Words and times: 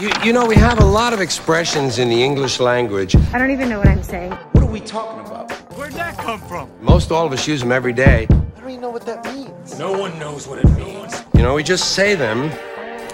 You, 0.00 0.10
you 0.24 0.32
know, 0.32 0.46
we 0.46 0.54
have 0.54 0.78
a 0.80 0.84
lot 0.84 1.12
of 1.12 1.20
expressions 1.20 1.98
in 1.98 2.08
the 2.08 2.22
English 2.22 2.60
language. 2.60 3.16
I 3.34 3.38
don't 3.38 3.50
even 3.50 3.68
know 3.68 3.78
what 3.78 3.88
I'm 3.88 4.04
saying. 4.04 4.30
What 4.52 4.62
are 4.62 4.70
we 4.70 4.78
talking 4.80 5.26
about? 5.26 5.50
Where'd 5.76 5.92
that 5.94 6.16
come 6.16 6.40
from? 6.42 6.70
Most 6.80 7.10
all 7.10 7.26
of 7.26 7.32
us 7.32 7.48
use 7.48 7.58
them 7.60 7.72
every 7.72 7.92
day. 7.92 8.28
I 8.30 8.60
don't 8.60 8.70
even 8.70 8.80
know 8.80 8.90
what 8.90 9.04
that 9.06 9.24
means. 9.24 9.76
No 9.76 9.90
one 9.98 10.16
knows 10.20 10.46
what 10.46 10.60
it 10.60 10.68
means. 10.76 11.20
You 11.34 11.42
know, 11.42 11.54
we 11.54 11.64
just 11.64 11.94
say 11.94 12.14
them 12.14 12.44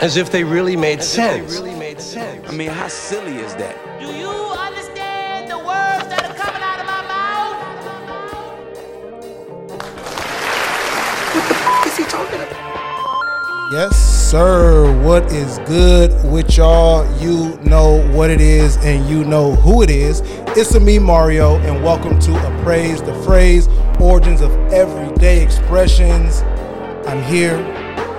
as 0.02 0.18
if 0.18 0.30
they 0.30 0.44
really 0.44 0.76
made 0.76 0.98
As 0.98 1.16
if 1.16 1.24
they 1.24 1.38
sense. 1.40 1.52
really 1.58 1.74
made 1.78 2.00
sense. 2.02 2.46
I 2.46 2.52
mean, 2.52 2.68
how 2.68 2.88
silly 2.88 3.36
is 3.38 3.54
that? 3.54 3.74
Do 3.98 4.06
you 4.14 4.28
understand 4.28 5.50
the 5.50 5.56
words 5.56 6.06
that 6.12 6.22
are 6.28 6.34
coming 6.34 6.62
out 6.62 6.80
of 6.80 6.86
my 6.86 7.02
mouth? 7.08 7.56
What's 11.82 11.96
he 11.96 12.04
talking 12.04 12.40
about? 12.40 13.72
Yes, 13.72 13.94
sir. 14.34 15.00
What 15.04 15.30
is 15.30 15.58
good 15.58 16.10
with 16.28 16.56
y'all? 16.56 17.06
You 17.20 17.56
know 17.58 18.04
what 18.10 18.30
it 18.30 18.40
is, 18.40 18.76
and 18.78 19.08
you 19.08 19.22
know 19.22 19.54
who 19.54 19.84
it 19.84 19.90
is. 19.90 20.22
It's 20.56 20.74
a 20.74 20.80
me, 20.80 20.98
Mario, 20.98 21.54
and 21.58 21.84
welcome 21.84 22.18
to 22.18 22.32
Appraise 22.48 23.00
the 23.00 23.14
Phrase 23.22 23.68
Origins 24.00 24.40
of 24.40 24.50
Everyday 24.72 25.40
Expressions. 25.40 26.42
I'm 27.06 27.22
here. 27.22 27.58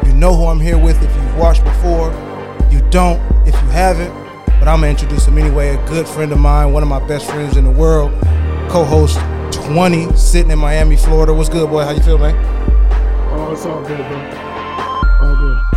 You 0.06 0.14
know 0.14 0.34
who 0.34 0.46
I'm 0.46 0.62
here 0.62 0.78
with 0.78 0.96
if 1.04 1.14
you've 1.14 1.36
watched 1.36 1.66
before. 1.66 2.14
You 2.72 2.80
don't 2.92 3.20
if 3.46 3.54
you 3.54 3.68
haven't, 3.72 4.14
but 4.46 4.70
I'm 4.70 4.80
gonna 4.80 4.88
introduce 4.88 5.26
him 5.26 5.38
anyway. 5.38 5.76
A 5.76 5.86
good 5.86 6.08
friend 6.08 6.32
of 6.32 6.40
mine, 6.40 6.72
one 6.72 6.82
of 6.82 6.88
my 6.88 7.06
best 7.10 7.30
friends 7.30 7.58
in 7.58 7.66
the 7.66 7.72
world, 7.72 8.14
co-host 8.70 9.20
20, 9.52 10.16
sitting 10.16 10.52
in 10.52 10.60
Miami, 10.60 10.96
Florida. 10.96 11.34
What's 11.34 11.50
good, 11.50 11.70
boy? 11.70 11.84
How 11.84 11.92
you 11.92 12.02
feel, 12.02 12.18
man? 12.18 12.36
Oh, 13.34 13.52
it's 13.52 13.66
all 13.66 13.82
good, 13.82 13.98
bro. 13.98 15.28
All 15.28 15.36
good. 15.36 15.75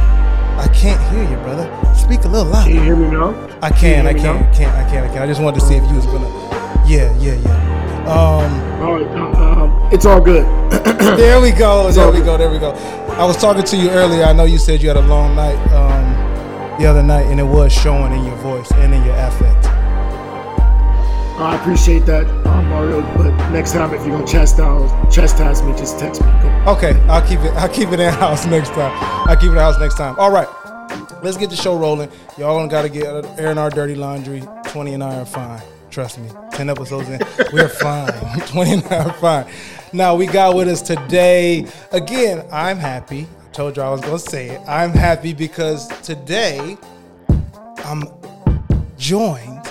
I 0.58 0.68
can't 0.68 1.00
hear 1.12 1.22
you, 1.22 1.36
brother. 1.42 1.66
Speak 1.94 2.24
a 2.24 2.28
little 2.28 2.52
Can 2.52 2.74
you 2.74 2.80
hear 2.82 2.96
me 2.96 3.08
now? 3.10 3.30
I 3.62 3.70
can, 3.70 4.06
I 4.06 4.12
Can 4.12 4.16
me 4.16 4.22
can, 4.22 4.36
I 4.36 4.52
can, 4.52 4.86
I 4.86 4.90
can, 4.90 5.04
I 5.04 5.12
can. 5.12 5.22
I 5.22 5.26
just 5.26 5.40
wanted 5.40 5.60
to 5.60 5.66
see 5.66 5.74
if 5.74 5.88
you 5.88 5.96
was 5.96 6.06
gonna. 6.06 6.28
Yeah, 6.86 7.14
yeah, 7.18 7.34
yeah. 7.34 8.04
Um, 8.08 8.82
All 8.82 8.94
right. 8.94 9.06
Uh, 9.06 9.62
um, 9.62 9.88
it's 9.92 10.06
all 10.06 10.20
good. 10.20 10.44
there 11.18 11.40
we 11.40 11.50
go, 11.52 11.90
there 11.92 12.10
we 12.10 12.18
good. 12.18 12.24
go, 12.24 12.36
there 12.38 12.50
we 12.50 12.58
go. 12.58 12.72
I 13.18 13.24
was 13.24 13.36
talking 13.36 13.64
to 13.64 13.76
you 13.76 13.90
earlier. 13.90 14.24
I 14.24 14.32
know 14.32 14.44
you 14.44 14.58
said 14.58 14.82
you 14.82 14.88
had 14.88 14.96
a 14.96 15.02
long 15.02 15.34
night 15.36 15.56
um, 15.72 16.78
the 16.80 16.86
other 16.86 17.02
night, 17.02 17.26
and 17.26 17.38
it 17.38 17.44
was 17.44 17.72
showing 17.72 18.12
in 18.12 18.24
your 18.24 18.36
voice 18.36 18.70
and 18.72 18.94
in 18.94 19.04
your 19.04 19.14
affect. 19.16 19.66
I 21.38 21.56
appreciate 21.60 22.04
that, 22.06 22.26
uh, 22.46 22.62
Mario. 22.62 23.00
But 23.16 23.30
next 23.50 23.72
time, 23.72 23.94
if 23.94 24.04
you're 24.04 24.16
gonna 24.16 24.26
chastise 24.26 24.90
chastise 25.14 25.62
me, 25.62 25.72
just 25.72 25.98
text 25.98 26.20
me. 26.20 26.26
Okay? 26.66 26.90
Okay, 26.90 27.00
I'll 27.08 27.26
keep 27.26 27.38
it. 27.40 27.52
I'll 27.54 27.68
keep 27.68 27.90
it 27.90 28.00
in 28.00 28.12
house 28.12 28.44
next 28.56 28.70
time. 28.70 28.92
I'll 29.28 29.36
keep 29.36 29.50
it 29.50 29.52
in 29.52 29.58
house 29.58 29.78
next 29.78 29.96
time. 29.96 30.16
All 30.18 30.32
right, 30.32 30.48
let's 31.22 31.36
get 31.36 31.50
the 31.50 31.56
show 31.56 31.76
rolling. 31.76 32.10
Y'all 32.36 32.66
got 32.66 32.82
to 32.82 32.88
get 32.88 33.06
airing 33.38 33.58
our 33.58 33.70
dirty 33.70 33.94
laundry. 33.94 34.42
Twenty 34.66 34.94
and 34.94 35.02
I 35.02 35.20
are 35.20 35.26
fine. 35.26 35.62
Trust 35.90 36.18
me. 36.18 36.28
Ten 36.52 36.68
episodes 36.68 37.08
in, 37.08 37.20
we're 37.52 37.68
fine. 37.68 38.12
Twenty 38.46 38.72
and 38.72 38.84
I 38.86 39.04
are 39.04 39.12
fine. 39.14 39.46
Now 39.92 40.14
we 40.14 40.26
got 40.26 40.54
with 40.54 40.68
us 40.68 40.82
today. 40.82 41.66
Again, 41.92 42.46
I'm 42.52 42.76
happy. 42.76 43.26
I 43.46 43.50
told 43.52 43.76
you 43.76 43.82
I 43.82 43.90
was 43.90 44.00
gonna 44.00 44.18
say 44.18 44.50
it. 44.50 44.60
I'm 44.68 44.90
happy 44.90 45.32
because 45.32 45.88
today 46.02 46.76
I'm 47.78 48.04
joined 48.96 49.68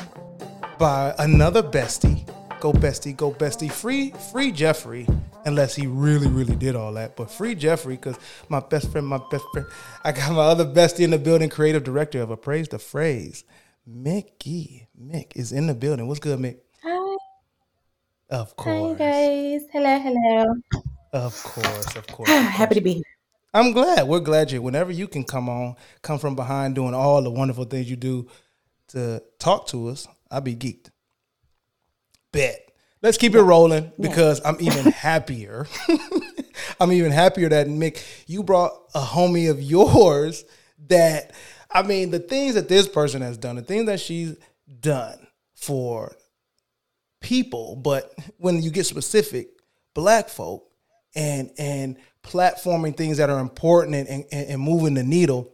by 0.78 1.14
another 1.20 1.62
bestie. 1.62 2.28
Go 2.60 2.74
bestie, 2.74 3.16
go 3.16 3.32
bestie. 3.32 3.72
Free, 3.72 4.12
free 4.32 4.52
Jeffrey, 4.52 5.08
unless 5.48 5.76
he 5.76 5.88
really, 5.88 6.28
really 6.28 6.56
did 6.56 6.76
all 6.76 6.94
that. 6.94 7.16
But 7.16 7.32
free 7.32 7.56
Jeffrey, 7.56 7.96
because 7.96 8.18
my 8.50 8.60
best 8.60 8.92
friend, 8.92 9.08
my 9.08 9.22
best 9.32 9.46
friend. 9.54 9.66
I 10.04 10.12
got 10.12 10.34
my 10.34 10.44
other 10.44 10.66
bestie 10.66 11.06
in 11.06 11.12
the 11.12 11.18
building, 11.18 11.50
creative 11.50 11.84
director 11.84 12.22
of 12.22 12.30
Appraise 12.30 12.68
the 12.68 12.78
Phrase. 12.78 13.44
Mickey. 13.86 14.88
Mick 15.02 15.36
is 15.36 15.54
in 15.54 15.68
the 15.68 15.74
building. 15.74 16.08
What's 16.08 16.20
good, 16.20 16.38
Mick? 16.38 16.58
Hi, 16.84 17.16
Of 18.30 18.56
course. 18.58 19.00
hi 19.00 19.06
guys. 19.06 19.62
Hello, 19.72 20.00
hello. 20.00 20.56
Of 21.14 21.42
course, 21.42 21.96
of 21.96 22.06
course. 22.08 22.30
of 22.32 22.36
Happy 22.36 22.76
to 22.76 22.82
be 22.82 22.94
here. 22.96 23.04
I'm 23.54 23.72
glad. 23.72 24.08
We're 24.08 24.20
glad 24.20 24.52
you. 24.52 24.62
Whenever 24.62 24.92
you 24.92 25.08
can 25.08 25.24
come 25.24 25.48
on, 25.48 25.76
come 26.02 26.20
from 26.20 26.36
behind 26.36 26.76
doing 26.76 26.94
all 26.94 27.22
the 27.24 27.32
wonderful 27.32 27.64
things 27.64 27.90
you 27.90 27.96
do 27.96 28.28
to 28.90 29.24
talk 29.40 29.68
to 29.68 29.88
us, 29.88 30.08
I'll 30.30 30.42
be 30.42 30.56
geeked. 30.56 30.90
Bet. 32.34 32.67
Let's 33.02 33.18
keep 33.18 33.36
it 33.36 33.42
rolling 33.42 33.92
because 34.00 34.42
I'm 34.44 34.58
even 34.60 34.86
happier. 34.92 35.68
I'm 36.80 36.92
even 36.92 37.12
happier 37.12 37.50
that 37.50 37.68
Mick, 37.68 38.04
you 38.28 38.44
brought 38.44 38.74
a 38.96 39.02
homie 39.02 39.50
of 39.50 39.62
yours 39.62 40.46
that 40.88 41.34
I 41.72 41.84
mean, 41.84 42.12
the 42.12 42.20
things 42.20 42.56
that 42.56 42.70
this 42.70 42.88
person 42.88 43.22
has 43.22 43.38
done, 43.38 43.56
the 43.56 43.62
things 43.62 43.86
that 43.88 44.00
she's 44.00 44.36
done 44.80 45.28
for 45.56 46.16
people, 47.22 47.76
but 47.76 48.14
when 48.38 48.62
you 48.62 48.72
get 48.72 48.86
specific, 48.86 49.50
black 49.94 50.30
folk 50.30 50.70
and 51.16 51.52
and 51.58 51.98
platforming 52.24 52.96
things 52.96 53.18
that 53.18 53.30
are 53.30 53.40
important 53.40 53.96
and, 53.96 54.26
and, 54.32 54.50
and 54.50 54.62
moving 54.62 54.94
the 54.94 55.04
needle, 55.04 55.54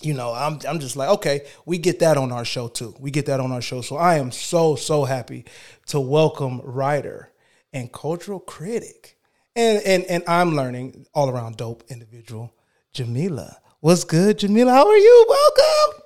you 0.00 0.14
know, 0.14 0.32
I'm 0.32 0.60
I'm 0.68 0.78
just 0.78 0.96
like, 0.96 1.08
okay, 1.10 1.46
we 1.66 1.78
get 1.78 1.98
that 2.00 2.16
on 2.16 2.30
our 2.30 2.44
show 2.44 2.68
too. 2.68 2.94
We 3.00 3.10
get 3.10 3.26
that 3.26 3.40
on 3.40 3.50
our 3.50 3.60
show. 3.60 3.80
So 3.80 3.96
I 3.96 4.16
am 4.16 4.30
so, 4.30 4.76
so 4.76 5.04
happy 5.04 5.44
to 5.86 5.98
welcome 5.98 6.60
writer 6.62 7.32
and 7.72 7.92
cultural 7.92 8.38
critic. 8.38 9.18
And 9.56 9.82
and 9.84 10.04
and 10.04 10.22
I'm 10.28 10.54
learning 10.54 11.06
all 11.14 11.28
around 11.28 11.56
dope 11.56 11.82
individual, 11.88 12.54
Jamila. 12.92 13.58
What's 13.80 14.04
good, 14.04 14.38
Jamila? 14.38 14.72
How 14.72 14.86
are 14.86 14.96
you? 14.96 15.26
Welcome. 15.28 16.02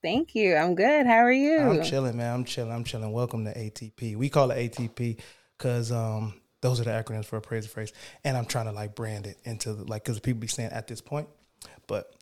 Thank 0.00 0.34
you. 0.36 0.54
I'm 0.54 0.76
good. 0.76 1.06
How 1.06 1.18
are 1.18 1.32
you? 1.32 1.58
I'm 1.58 1.82
chilling, 1.82 2.16
man. 2.16 2.32
I'm 2.32 2.44
chilling. 2.44 2.72
I'm 2.72 2.84
chilling. 2.84 3.12
Welcome 3.12 3.44
to 3.46 3.52
ATP. 3.52 4.16
We 4.16 4.28
call 4.28 4.52
it 4.52 4.72
ATP 4.72 5.18
because 5.58 5.90
um, 5.90 6.40
those 6.60 6.80
are 6.80 6.84
the 6.84 6.90
acronyms 6.90 7.24
for 7.24 7.36
appraise 7.36 7.64
the 7.64 7.70
phrase. 7.70 7.92
And 8.22 8.36
I'm 8.36 8.46
trying 8.46 8.66
to 8.66 8.72
like 8.72 8.94
brand 8.94 9.26
it 9.26 9.38
into 9.44 9.74
the, 9.74 9.84
like 9.84 10.04
because 10.04 10.20
people 10.20 10.40
be 10.40 10.46
saying 10.46 10.70
at 10.70 10.86
this 10.86 11.00
point, 11.00 11.28
but. 11.88 12.14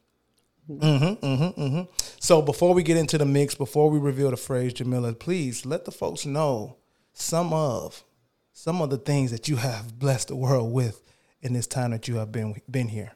Mm-hmm, 0.79 1.27
mm-hmm, 1.27 1.61
mm-hmm. 1.61 1.83
So 2.21 2.41
before 2.41 2.75
we 2.75 2.83
get 2.83 2.97
into 2.97 3.19
the 3.19 3.25
mix, 3.25 3.55
before 3.55 3.91
we 3.91 3.99
reveal 3.99 4.31
the 4.31 4.37
phrase, 4.37 4.73
Jamila, 4.73 5.13
please 5.15 5.67
let 5.67 5.85
the 5.85 5.91
folks 5.91 6.25
know 6.25 6.77
some 7.13 7.53
of 7.53 8.05
some 8.53 8.83
of 8.83 8.91
the 8.91 8.99
things 8.99 9.31
that 9.31 9.49
you 9.49 9.57
have 9.57 9.99
blessed 9.99 10.29
the 10.29 10.37
world 10.37 10.73
with 10.73 11.03
in 11.43 11.55
this 11.55 11.67
time 11.67 11.91
that 11.91 12.07
you 12.07 12.17
have 12.17 12.31
been 12.31 12.61
been 12.71 12.89
here. 12.89 13.13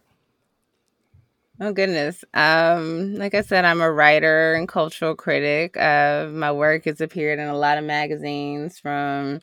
Oh 1.61 1.73
goodness. 1.73 2.25
Um, 2.35 3.15
like 3.15 3.35
I 3.35 3.43
said, 3.43 3.65
I'm 3.65 3.81
a 3.81 3.91
writer 3.91 4.55
and 4.55 4.67
cultural 4.67 5.15
critic. 5.15 5.77
Uh, 5.77 6.29
my 6.33 6.51
work 6.51 6.87
has 6.87 7.01
appeared 7.01 7.39
in 7.39 7.47
a 7.47 7.57
lot 7.57 7.79
of 7.79 7.85
magazines 7.85 8.81
from 8.81 9.41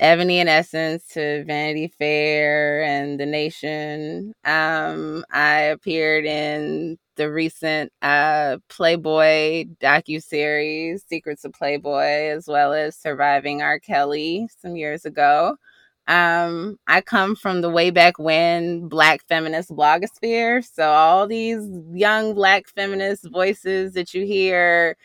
Ebony 0.00 0.38
and 0.38 0.48
Essence 0.48 1.04
to 1.14 1.44
Vanity 1.44 1.88
Fair 1.98 2.82
and 2.82 3.18
The 3.18 3.26
Nation. 3.26 4.32
Um, 4.44 5.24
I 5.32 5.60
appeared 5.62 6.24
in 6.24 6.98
the 7.16 7.30
recent 7.30 7.92
uh, 8.00 8.58
Playboy 8.68 9.64
docuseries, 9.80 11.00
Secrets 11.08 11.44
of 11.44 11.52
Playboy, 11.52 12.30
as 12.30 12.46
well 12.46 12.72
as 12.72 12.96
Surviving 12.96 13.60
R. 13.60 13.80
Kelly 13.80 14.48
some 14.62 14.76
years 14.76 15.04
ago. 15.04 15.56
Um, 16.06 16.78
I 16.86 17.02
come 17.02 17.36
from 17.36 17.60
the 17.60 17.68
way 17.68 17.90
back 17.90 18.18
when 18.18 18.88
Black 18.88 19.26
feminist 19.28 19.70
blogosphere. 19.70 20.64
So 20.64 20.88
all 20.90 21.26
these 21.26 21.68
young 21.92 22.34
Black 22.34 22.66
feminist 22.68 23.28
voices 23.30 23.92
that 23.94 24.14
you 24.14 24.24
hear 24.24 24.96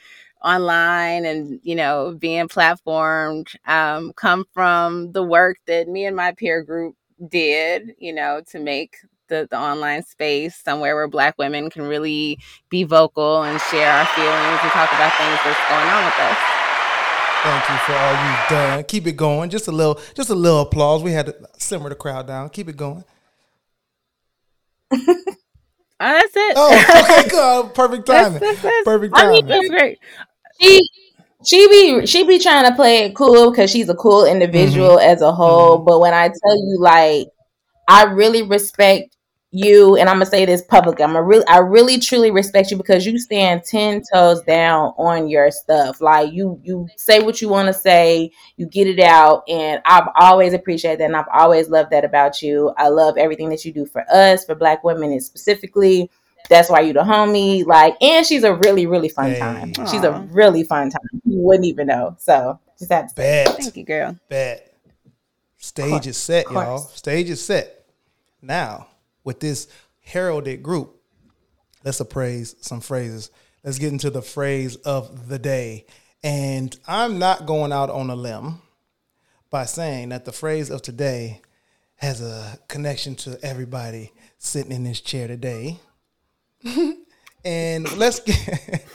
online 0.43 1.25
and 1.25 1.59
you 1.63 1.75
know 1.75 2.15
being 2.19 2.47
platformed 2.47 3.47
um, 3.67 4.13
come 4.13 4.45
from 4.53 5.11
the 5.13 5.23
work 5.23 5.57
that 5.67 5.87
me 5.87 6.05
and 6.05 6.15
my 6.15 6.31
peer 6.33 6.63
group 6.63 6.95
did. 7.29 7.95
You 7.99 8.13
know 8.13 8.41
to 8.51 8.59
make 8.59 8.97
the, 9.29 9.47
the 9.49 9.57
online 9.57 10.03
space 10.03 10.55
somewhere 10.63 10.95
where 10.95 11.07
Black 11.07 11.35
women 11.37 11.69
can 11.69 11.83
really 11.83 12.37
be 12.69 12.83
vocal 12.83 13.43
and 13.43 13.59
share 13.61 13.91
our 13.91 14.05
feelings 14.07 14.59
and 14.61 14.71
talk 14.71 14.91
about 14.93 15.13
things 15.17 15.39
that's 15.45 15.69
going 15.69 15.87
on 15.87 16.05
with 16.05 16.19
us. 16.19 16.37
Thank 17.43 17.69
you 17.69 17.77
for 17.85 17.93
all 17.93 18.11
you've 18.11 18.49
done. 18.49 18.83
Keep 18.85 19.07
it 19.07 19.17
going. 19.17 19.49
Just 19.49 19.67
a 19.67 19.71
little, 19.71 19.99
just 20.13 20.29
a 20.29 20.35
little 20.35 20.61
applause. 20.61 21.03
We 21.03 21.11
had 21.11 21.25
to 21.25 21.35
simmer 21.57 21.89
the 21.89 21.95
crowd 21.95 22.25
down. 22.25 22.49
Keep 22.49 22.69
it 22.69 22.77
going. 22.77 23.03
Oh, 25.99 26.11
that's 26.11 26.35
it. 26.35 26.53
Oh, 26.57 27.21
okay, 27.21 27.29
good. 27.29 27.73
Perfect 27.75 28.05
timing. 28.07 28.33
that's- 28.39 28.61
that's- 28.61 28.83
Perfect 28.83 29.13
I 29.15 29.29
mean, 29.29 29.47
timing. 29.47 29.47
That's 29.47 29.69
great. 29.69 29.99
She 30.63 30.89
she 31.45 31.67
be 31.67 32.05
she 32.05 32.23
be 32.23 32.39
trying 32.39 32.65
to 32.69 32.75
play 32.75 32.99
it 33.05 33.15
cool 33.15 33.51
because 33.51 33.69
she's 33.69 33.89
a 33.89 33.95
cool 33.95 34.25
individual 34.25 34.97
mm-hmm. 34.97 35.09
as 35.09 35.21
a 35.21 35.31
whole. 35.31 35.77
Mm-hmm. 35.77 35.85
But 35.85 35.99
when 35.99 36.13
I 36.13 36.27
tell 36.29 36.55
you, 36.55 36.77
like, 36.79 37.27
I 37.87 38.03
really 38.03 38.43
respect 38.43 39.15
you, 39.55 39.97
and 39.97 40.09
I'm 40.09 40.15
gonna 40.15 40.25
say 40.25 40.45
this 40.45 40.63
publicly. 40.63 41.03
I'm 41.03 41.15
a 41.15 41.21
really, 41.21 41.45
I 41.47 41.57
really 41.57 41.99
truly 41.99 42.31
respect 42.31 42.71
you 42.71 42.77
because 42.77 43.05
you 43.05 43.19
stand 43.19 43.63
ten 43.63 44.01
toes 44.11 44.41
down 44.43 44.93
on 44.97 45.27
your 45.27 45.51
stuff. 45.51 46.01
Like 46.01 46.33
you, 46.33 46.59
you 46.63 46.87
say 46.97 47.19
what 47.19 47.41
you 47.41 47.49
want 47.49 47.67
to 47.67 47.73
say, 47.73 48.31
you 48.57 48.65
get 48.65 48.87
it 48.87 48.99
out, 48.99 49.43
and 49.47 49.81
I've 49.85 50.07
always 50.15 50.53
appreciated 50.53 51.01
that, 51.01 51.05
and 51.05 51.15
I've 51.15 51.27
always 51.33 51.69
loved 51.69 51.91
that 51.91 52.05
about 52.05 52.41
you. 52.41 52.73
I 52.77 52.87
love 52.87 53.17
everything 53.17 53.49
that 53.49 53.63
you 53.63 53.73
do 53.73 53.85
for 53.85 54.03
us, 54.11 54.45
for 54.45 54.55
Black 54.55 54.83
women, 54.83 55.11
and 55.11 55.23
specifically 55.23 56.09
that's 56.49 56.69
why 56.69 56.81
you 56.81 56.93
the 56.93 57.01
homie. 57.01 57.65
Like, 57.65 57.95
and 58.01 58.25
she's 58.25 58.43
a 58.43 58.55
really, 58.55 58.85
really 58.85 59.09
fun 59.09 59.31
Hey. 59.31 59.39
time. 59.39 59.73
She's 59.87 60.03
a 60.03 60.27
really 60.31 60.63
fun 60.63 60.89
time. 60.89 61.01
You 61.25 61.39
wouldn't 61.39 61.65
even 61.65 61.87
know. 61.87 62.15
So 62.19 62.59
just 62.77 62.91
have 62.91 63.07
to 63.07 63.15
say. 63.15 63.43
Bet. 63.45 63.57
Thank 63.57 63.77
you, 63.77 63.83
girl. 63.83 64.17
Bet. 64.29 64.69
Stage 65.57 66.07
is 66.07 66.17
set, 66.17 66.51
y'all. 66.51 66.79
Stage 66.79 67.29
is 67.29 67.43
set. 67.43 67.85
Now, 68.41 68.87
with 69.23 69.39
this 69.39 69.67
heralded 70.01 70.61
group, 70.61 70.99
let's 71.85 72.01
appraise 72.01 72.55
some 72.59 72.81
phrases. 72.81 73.31
Let's 73.63 73.79
get 73.79 73.93
into 73.93 74.09
the 74.09 74.21
phrase 74.21 74.75
of 74.77 75.29
the 75.29 75.39
day. 75.39 75.85
And 76.21 76.77
I'm 76.85 77.17
not 77.19 77.45
going 77.45 77.71
out 77.71 77.89
on 77.89 78.09
a 78.09 78.15
limb 78.15 78.61
by 79.49 79.63
saying 79.65 80.09
that 80.09 80.25
the 80.25 80.31
phrase 80.33 80.69
of 80.69 80.81
today 80.81 81.41
has 81.95 82.21
a 82.21 82.57
connection 82.67 83.15
to 83.15 83.39
everybody 83.41 84.11
sitting 84.37 84.73
in 84.73 84.83
this 84.83 84.99
chair 84.99 85.27
today. 85.27 85.79
And 87.45 87.97
let's 87.97 88.19
get 88.19 88.37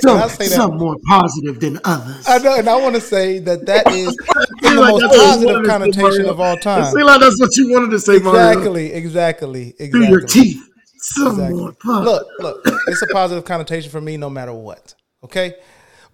Some, 0.00 0.16
I 0.18 0.28
some 0.28 0.78
more 0.78 0.96
positive 1.06 1.60
than 1.60 1.78
others. 1.84 2.24
I 2.26 2.38
know, 2.38 2.56
and 2.56 2.68
I 2.68 2.76
want 2.76 2.94
to 2.94 3.00
say 3.00 3.38
that 3.40 3.66
that 3.66 3.86
is 3.92 4.16
the 4.16 4.70
like 4.74 4.92
most 4.92 5.00
that's 5.02 5.12
what 5.12 5.12
you 5.12 5.18
positive 5.18 5.66
connotation 5.66 6.26
of 6.26 6.40
all 6.40 6.56
time. 6.56 6.84
seems 6.84 7.04
like 7.04 7.20
that's 7.20 7.38
what 7.38 7.54
you 7.56 7.70
wanted 7.72 7.90
to 7.90 7.98
say, 8.00 8.18
Mario. 8.18 8.48
Exactly, 8.48 8.92
exactly, 8.92 9.68
exactly. 9.78 9.90
Through 9.90 10.08
your 10.08 10.20
teeth. 10.22 10.62
Some 10.98 11.32
Exactly. 11.32 11.60
more 11.60 11.72
positive. 11.74 12.04
Look, 12.40 12.62
look, 12.64 12.80
it's 12.88 13.02
a 13.02 13.06
positive 13.08 13.44
connotation 13.44 13.90
for 13.90 14.00
me 14.00 14.16
no 14.16 14.30
matter 14.30 14.54
what. 14.54 14.94
Okay? 15.22 15.54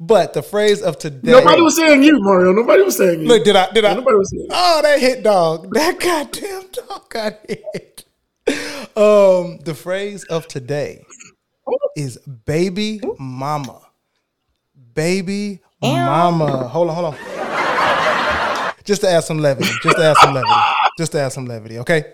But 0.01 0.33
the 0.33 0.43
phrase 0.43 0.83
of 0.83 0.99
today. 0.99 1.31
Nobody 1.31 1.63
was 1.63 1.77
saying 1.77 2.03
you, 2.03 2.19
Mario. 2.21 2.53
Nobody 2.53 2.83
was 2.83 2.97
saying 2.97 3.21
you. 3.21 3.29
Look, 3.29 3.45
did 3.45 3.55
I 3.55 3.71
did 3.71 3.85
I 3.85 3.95
Nobody 3.95 4.17
was 4.17 4.31
saying 4.31 4.43
you. 4.43 4.49
Oh, 4.51 4.81
that 4.83 4.99
hit 5.01 5.23
dog. 5.23 5.73
That 5.73 6.01
goddamn 6.01 6.65
dog 6.73 7.09
got 7.09 7.39
hit. 7.49 8.02
Um, 8.95 9.59
the 9.65 9.75
phrase 9.75 10.25
of 10.25 10.47
today 10.49 11.05
is 11.97 12.19
baby 12.45 13.01
mama. 13.19 13.81
Baby 14.95 15.61
mama. 15.81 16.69
Hold 16.69 16.91
on, 16.91 16.95
hold 16.95 17.15
on. 17.15 18.75
Just 18.85 19.01
to 19.03 19.09
add 19.09 19.21
some 19.25 19.39
levity. 19.39 19.71
Just 19.83 19.97
to 19.97 20.05
add 20.05 20.17
some 20.19 20.35
levity. 20.35 20.61
Just 20.99 21.13
to 21.13 21.21
add 21.21 21.29
some 21.33 21.47
levity, 21.47 21.79
okay? 21.79 22.05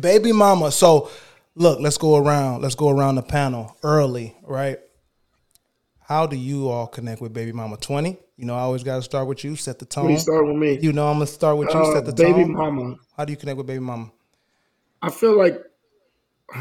Baby 0.00 0.32
mama. 0.32 0.70
So 0.70 1.10
look, 1.54 1.80
let's 1.80 1.98
go 1.98 2.16
around. 2.16 2.62
Let's 2.62 2.76
go 2.76 2.88
around 2.90 3.16
the 3.16 3.22
panel 3.22 3.76
early, 3.82 4.36
right? 4.42 4.78
How 6.00 6.26
do 6.26 6.36
you 6.36 6.68
all 6.68 6.86
connect 6.86 7.20
with 7.20 7.32
baby 7.32 7.52
mama? 7.52 7.76
20? 7.76 8.16
You 8.36 8.46
know, 8.46 8.54
I 8.54 8.60
always 8.60 8.82
gotta 8.82 9.02
start 9.02 9.26
with 9.28 9.44
you, 9.44 9.54
set 9.56 9.78
the 9.78 9.84
tone. 9.84 10.04
When 10.04 10.14
you 10.14 10.18
start 10.20 10.46
with 10.46 10.56
me, 10.56 10.78
You 10.80 10.92
know, 10.92 11.08
I'm 11.08 11.16
gonna 11.16 11.26
start 11.26 11.58
with 11.58 11.68
you. 11.74 11.78
uh, 11.80 11.92
set 11.94 12.06
the 12.06 12.12
baby 12.12 12.30
tone. 12.32 12.40
Baby 12.42 12.52
mama. 12.52 12.96
How 13.16 13.24
do 13.26 13.32
you 13.32 13.36
connect 13.36 13.58
with 13.58 13.66
baby 13.66 13.80
mama? 13.80 14.10
I 15.02 15.10
feel 15.10 15.36
like 15.36 15.60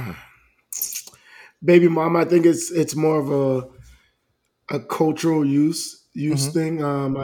baby 1.63 1.87
mama. 1.87 2.19
I 2.19 2.25
think 2.25 2.45
it's 2.45 2.71
it's 2.71 2.95
more 2.95 3.19
of 3.19 3.31
a 3.31 4.75
a 4.75 4.79
cultural 4.79 5.45
use 5.45 6.05
use 6.13 6.43
Mm-hmm. 6.49 6.59
thing. 6.59 6.83
Um, 6.83 7.17
I 7.17 7.21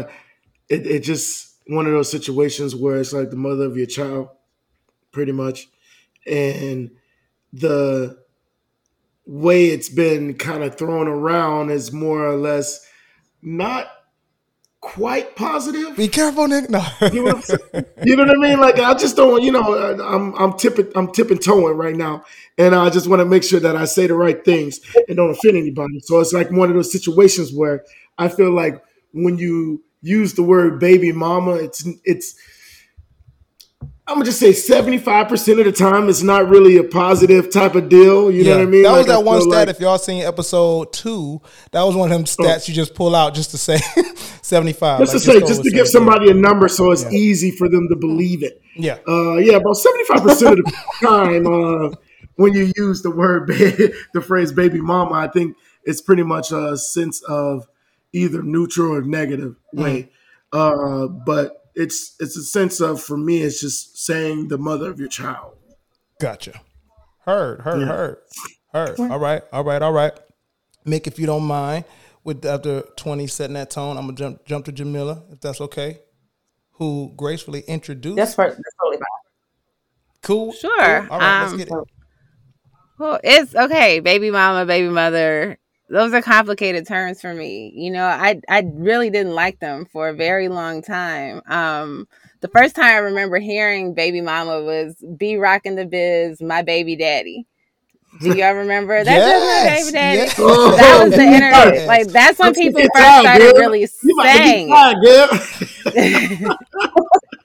I- 0.00 0.10
it 0.68 0.86
it 0.86 1.00
just 1.00 1.56
one 1.66 1.86
of 1.86 1.92
those 1.92 2.10
situations 2.10 2.74
where 2.74 2.98
it's 2.98 3.12
like 3.12 3.30
the 3.30 3.36
mother 3.36 3.64
of 3.66 3.76
your 3.76 3.86
child, 3.86 4.28
pretty 5.12 5.32
much, 5.32 5.68
and 6.26 6.90
the 7.52 8.18
way 9.26 9.66
it's 9.66 9.88
been 9.88 10.34
kind 10.34 10.62
of 10.64 10.76
thrown 10.76 11.06
around 11.08 11.70
is 11.70 11.92
more 11.92 12.26
or 12.26 12.36
less 12.36 12.84
not 13.42 13.88
quite 14.82 15.36
positive. 15.36 15.96
Be 15.96 16.08
careful, 16.08 16.46
Nick. 16.46 16.68
No. 16.68 16.84
You 17.00 17.24
know, 17.24 17.24
what 17.24 17.36
I'm 17.36 17.42
saying? 17.42 17.86
You 18.04 18.16
know 18.16 18.24
what 18.24 18.36
I 18.36 18.40
mean? 18.40 18.60
Like 18.60 18.78
I 18.78 18.92
just 18.92 19.16
don't, 19.16 19.42
you 19.42 19.50
know, 19.50 19.62
I'm 20.02 20.34
I'm 20.34 20.58
tipping 20.58 20.92
I'm 20.94 21.10
tipping 21.10 21.38
toeing 21.38 21.76
right 21.76 21.96
now, 21.96 22.24
and 22.58 22.74
I 22.74 22.90
just 22.90 23.08
want 23.08 23.20
to 23.20 23.24
make 23.24 23.44
sure 23.44 23.60
that 23.60 23.76
I 23.76 23.86
say 23.86 24.06
the 24.06 24.14
right 24.14 24.44
things 24.44 24.80
and 25.08 25.16
don't 25.16 25.30
offend 25.30 25.56
anybody. 25.56 26.00
So 26.00 26.20
it's 26.20 26.34
like 26.34 26.50
one 26.50 26.68
of 26.68 26.74
those 26.74 26.92
situations 26.92 27.54
where 27.54 27.84
I 28.18 28.28
feel 28.28 28.54
like 28.54 28.82
when 29.12 29.38
you 29.38 29.82
use 30.02 30.34
the 30.34 30.42
word 30.42 30.78
baby 30.78 31.12
mama, 31.12 31.54
it's 31.54 31.88
it's 32.04 32.34
I'm 34.12 34.18
gonna 34.18 34.26
just 34.26 34.40
say 34.40 34.52
75 34.52 35.26
percent 35.28 35.58
of 35.58 35.64
the 35.64 35.72
time 35.72 36.10
it's 36.10 36.22
not 36.22 36.46
really 36.48 36.76
a 36.76 36.84
positive 36.84 37.50
type 37.50 37.74
of 37.74 37.88
deal. 37.88 38.30
You 38.30 38.44
know 38.44 38.58
what 38.58 38.62
I 38.62 38.66
mean? 38.66 38.82
That 38.82 38.90
was 38.92 39.06
Like, 39.06 39.08
I 39.16 39.18
that 39.20 39.24
one 39.24 39.40
stat. 39.40 39.50
like- 39.52 39.68
if 39.68 39.80
y'all 39.80 39.96
seen 39.98 40.22
episode 40.22 40.92
two, 40.92 41.40
that 41.70 41.82
was 41.82 41.96
one 41.96 42.12
of 42.12 42.18
them 42.18 42.24
stats 42.26 42.68
you 42.68 42.74
just 42.74 42.94
pull 42.94 43.14
out 43.16 43.34
just 43.34 43.52
to 43.52 43.58
say 43.58 43.78
75. 44.42 45.00
just 45.00 45.12
to 45.12 45.18
say, 45.18 45.40
just 45.40 45.62
to 45.64 45.70
give 45.70 45.88
somebody 45.88 46.30
a 46.30 46.34
number 46.34 46.68
so 46.68 46.90
it's 46.92 47.06
easy 47.06 47.50
for 47.52 47.68
them 47.70 47.88
to 47.88 47.96
believe 47.96 48.42
it. 48.42 48.60
Yeah. 48.76 48.98
Uh, 49.08 49.36
yeah, 49.36 49.54
about 49.56 49.76
seventy 49.76 50.04
five 50.04 50.22
percent 50.22 50.58
of 50.58 50.64
the 50.66 50.72
time, 51.02 51.46
uh, 51.46 51.96
when 52.36 52.52
you 52.52 52.70
use 52.76 53.00
the 53.02 53.10
word 53.10 53.46
ba- 53.46 53.92
the 54.12 54.20
phrase 54.20 54.52
"baby 54.52 54.80
mama," 54.80 55.14
I 55.14 55.28
think 55.28 55.56
it's 55.84 56.02
pretty 56.02 56.22
much 56.22 56.52
a 56.52 56.76
sense 56.76 57.22
of 57.22 57.66
either 58.12 58.42
neutral 58.42 58.94
or 58.94 59.00
negative 59.00 59.56
way. 59.72 60.10
Uh, 60.52 61.06
but 61.06 61.61
it's 61.74 62.14
it's 62.20 62.36
a 62.36 62.42
sense 62.42 62.80
of 62.80 63.00
for 63.02 63.16
me, 63.16 63.42
it's 63.42 63.60
just 63.60 63.98
saying 63.98 64.48
the 64.48 64.58
mother 64.58 64.90
of 64.90 64.98
your 64.98 65.08
child. 65.08 65.56
Gotcha. 66.20 66.60
Heard, 67.24 67.60
heard, 67.60 67.80
Yeah. 67.80 67.86
heard, 67.86 68.18
heard. 68.72 69.00
All 69.00 69.18
right, 69.18 69.42
all 69.52 69.64
right, 69.64 69.80
all 69.82 69.92
right. 69.92 70.12
Mick, 70.86 71.06
if 71.06 71.18
you 71.18 71.26
don't 71.26 71.44
mind, 71.44 71.84
with 72.24 72.44
after 72.44 72.82
20 72.96 73.26
setting 73.28 73.54
that 73.54 73.70
tone, 73.70 73.96
I'm 73.96 74.06
gonna 74.06 74.16
jump 74.16 74.44
jump 74.44 74.64
to 74.66 74.72
Jamila, 74.72 75.22
if 75.30 75.40
that's 75.40 75.60
okay. 75.60 76.00
Who 76.76 77.12
gracefully 77.16 77.60
introduced 77.68 78.16
That's, 78.16 78.34
for, 78.34 78.46
that's 78.48 78.60
totally 78.80 78.96
fine. 78.96 79.06
cool. 80.22 80.52
Sure. 80.52 80.70
cool. 81.02 81.12
All 81.12 81.18
right, 81.20 81.40
let's 81.42 81.52
Um, 81.52 81.58
get 81.58 81.68
it. 81.68 81.74
Well, 82.98 83.20
it's 83.22 83.54
okay. 83.54 84.00
Baby 84.00 84.30
mama, 84.30 84.64
baby 84.66 84.88
mother. 84.88 85.58
Those 85.92 86.14
are 86.14 86.22
complicated 86.22 86.86
terms 86.86 87.20
for 87.20 87.34
me. 87.34 87.70
You 87.76 87.90
know, 87.90 88.06
I 88.06 88.40
I 88.48 88.62
really 88.74 89.10
didn't 89.10 89.34
like 89.34 89.60
them 89.60 89.84
for 89.92 90.08
a 90.08 90.14
very 90.14 90.48
long 90.48 90.80
time. 90.82 91.42
Um, 91.46 92.08
the 92.40 92.48
first 92.48 92.74
time 92.74 92.86
I 92.86 92.96
remember 92.98 93.38
hearing 93.38 93.92
baby 93.92 94.22
mama 94.22 94.62
was 94.62 94.96
"B-Rock 95.16 95.62
and 95.66 95.76
the 95.76 95.84
Bizz, 95.84 96.40
my 96.40 96.62
baby 96.62 96.96
daddy." 96.96 97.46
Do 98.22 98.34
y'all 98.36 98.52
remember 98.64 99.04
that? 99.04 99.10
Yes, 99.16 99.40
was 99.40 99.54
my 99.54 99.76
baby 99.76 99.92
daddy. 99.92 100.18
yes. 100.18 100.36
That 100.36 101.04
was 101.04 101.14
the 101.14 101.22
internet. 101.36 101.74
Yes. 101.74 101.86
Like 101.88 102.06
that's 102.08 102.38
when 102.38 102.54
people 102.54 102.80
first 102.80 102.94
tired, 102.96 103.20
started 103.22 103.52
girl. 103.52 103.60
really 103.60 103.80
You 104.02 104.20
about 104.20 104.32
to 104.32 104.38
get 104.38 105.30
saying. 105.94 106.56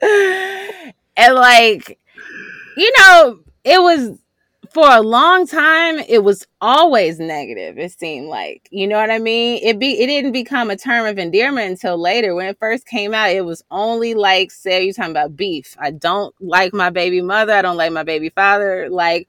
it. 0.02 0.88
and 1.18 1.36
like 1.36 2.00
you 2.78 2.92
know 2.98 3.40
it 3.64 3.82
was 3.82 4.18
for 4.78 4.92
a 4.92 5.02
long 5.02 5.48
time 5.48 5.98
it 5.98 6.24
was 6.24 6.46
always 6.62 7.18
negative 7.18 7.80
it 7.80 7.92
seemed 7.98 8.28
like 8.28 8.68
you 8.70 8.88
know 8.88 8.98
what 9.00 9.10
i 9.10 9.18
mean? 9.18 9.60
It 9.64 9.80
be 9.80 10.00
it 10.00 10.06
didn't 10.06 10.34
become 10.34 10.70
a 10.70 10.78
term 10.78 11.08
of 11.08 11.18
endearment 11.18 11.72
until 11.72 11.98
later. 12.00 12.36
When 12.36 12.46
it 12.46 12.60
first 12.60 12.86
came 12.86 13.12
out 13.12 13.32
it 13.32 13.44
was 13.44 13.64
only 13.72 14.14
like 14.14 14.52
say 14.52 14.84
you're 14.86 14.94
talking 14.94 15.10
about 15.10 15.36
beef. 15.36 15.76
I 15.80 15.90
don't 15.90 16.32
like 16.40 16.76
my 16.76 16.92
baby 16.92 17.22
mother 17.24 17.54
i 17.54 17.64
don't 17.64 17.76
like 17.76 17.92
my 17.92 18.04
baby 18.04 18.30
father 18.30 18.88
like 18.92 19.28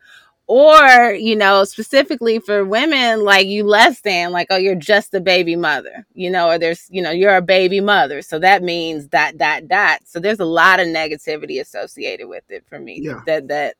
or 0.49 1.12
you 1.14 1.35
know 1.35 1.64
specifically 1.64 2.40
for 2.40 2.62
women 2.67 3.25
like 3.25 3.47
you 3.47 3.64
less 3.64 4.02
than 4.02 4.33
like 4.33 4.49
oh 4.50 4.57
you're 4.57 4.75
just 4.75 5.14
a 5.14 5.21
baby 5.21 5.57
mother 5.57 6.07
you 6.12 6.31
know 6.31 6.49
or 6.50 6.59
there's 6.59 6.87
you 6.90 7.00
know 7.00 7.11
you're 7.11 7.37
a 7.37 7.40
baby 7.43 7.81
mother. 7.81 8.21
So 8.21 8.38
that 8.40 8.62
means 8.62 9.07
dot 9.07 9.38
dot 9.38 9.67
dot 9.67 10.00
so 10.05 10.21
there's 10.21 10.40
a 10.40 10.45
lot 10.61 10.78
of 10.78 10.88
negativity 10.88 11.59
associated 11.59 12.28
with 12.28 12.45
it 12.50 12.67
for 12.69 12.78
me 12.78 13.00
Yeah. 13.02 13.21
that 13.25 13.49
that 13.49 13.76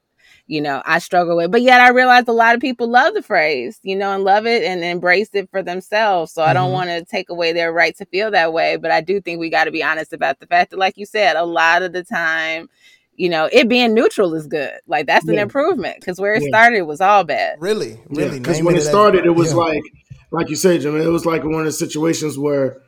you 0.49 0.61
know 0.61 0.83
i 0.87 0.99
struggle 0.99 1.37
with 1.37 1.50
but 1.52 1.62
yet 1.62 1.81
i 1.81 1.90
realize 1.90 2.25
a 2.26 2.33
lot 2.33 2.55
of 2.55 2.61
people 2.61 2.88
love 2.88 3.14
the 3.14 3.23
phrase 3.23 3.78
you 3.83 3.95
know 3.95 4.12
and 4.12 4.25
love 4.25 4.47
it 4.47 4.64
and 4.64 4.83
embrace 4.83 5.28
it 5.35 5.49
for 5.50 5.62
themselves 5.62 6.33
so 6.33 6.43
i 6.43 6.52
don't 6.52 6.71
Mhm. 6.71 6.73
want 6.73 6.90
to 6.90 7.05
take 7.05 7.28
away 7.31 7.52
their 7.52 7.73
right 7.73 7.97
to 7.99 8.05
feel 8.07 8.31
that 8.33 8.52
way 8.52 8.76
but 8.76 8.90
i 8.90 9.00
do 9.00 9.21
think 9.21 9.38
we 9.38 9.50
got 9.50 9.64
to 9.64 9.71
be 9.71 9.83
honest 9.85 10.12
about 10.12 10.40
the 10.40 10.47
fact 10.47 10.71
that 10.71 10.78
like 10.78 10.97
you 10.97 11.07
said 11.07 11.37
a 11.37 11.45
lot 11.45 11.83
of 11.83 11.93
the 11.93 12.02
time 12.02 12.69
you 13.14 13.28
know 13.28 13.49
it 13.52 13.69
being 13.69 13.95
neutral 13.95 14.35
is 14.35 14.47
good 14.47 14.73
like 14.87 15.07
that's 15.07 15.28
an 15.28 15.38
improvement 15.38 15.97
because 16.00 16.19
where 16.21 16.35
it 16.35 16.43
Yeah. 16.43 16.49
started 16.49 16.83
was 16.83 17.00
all 17.00 17.25
bad 17.25 17.57
Really, 17.61 18.00
really. 18.09 18.38
Because 18.38 18.57
naming 18.57 18.64
when 18.67 18.75
it 18.76 18.78
as- 18.83 18.88
started, 18.88 19.26
it 19.26 19.31
was 19.35 19.50
yeah. 19.50 19.57
like, 19.57 19.83
like 20.31 20.49
you 20.50 20.57
said, 20.57 20.81
Jim, 20.83 21.00
it 21.00 21.07
was 21.09 21.26
like 21.26 21.43
one 21.45 21.61
of 21.61 21.64
the 21.67 21.73
situations 21.73 22.38
where 22.38 22.81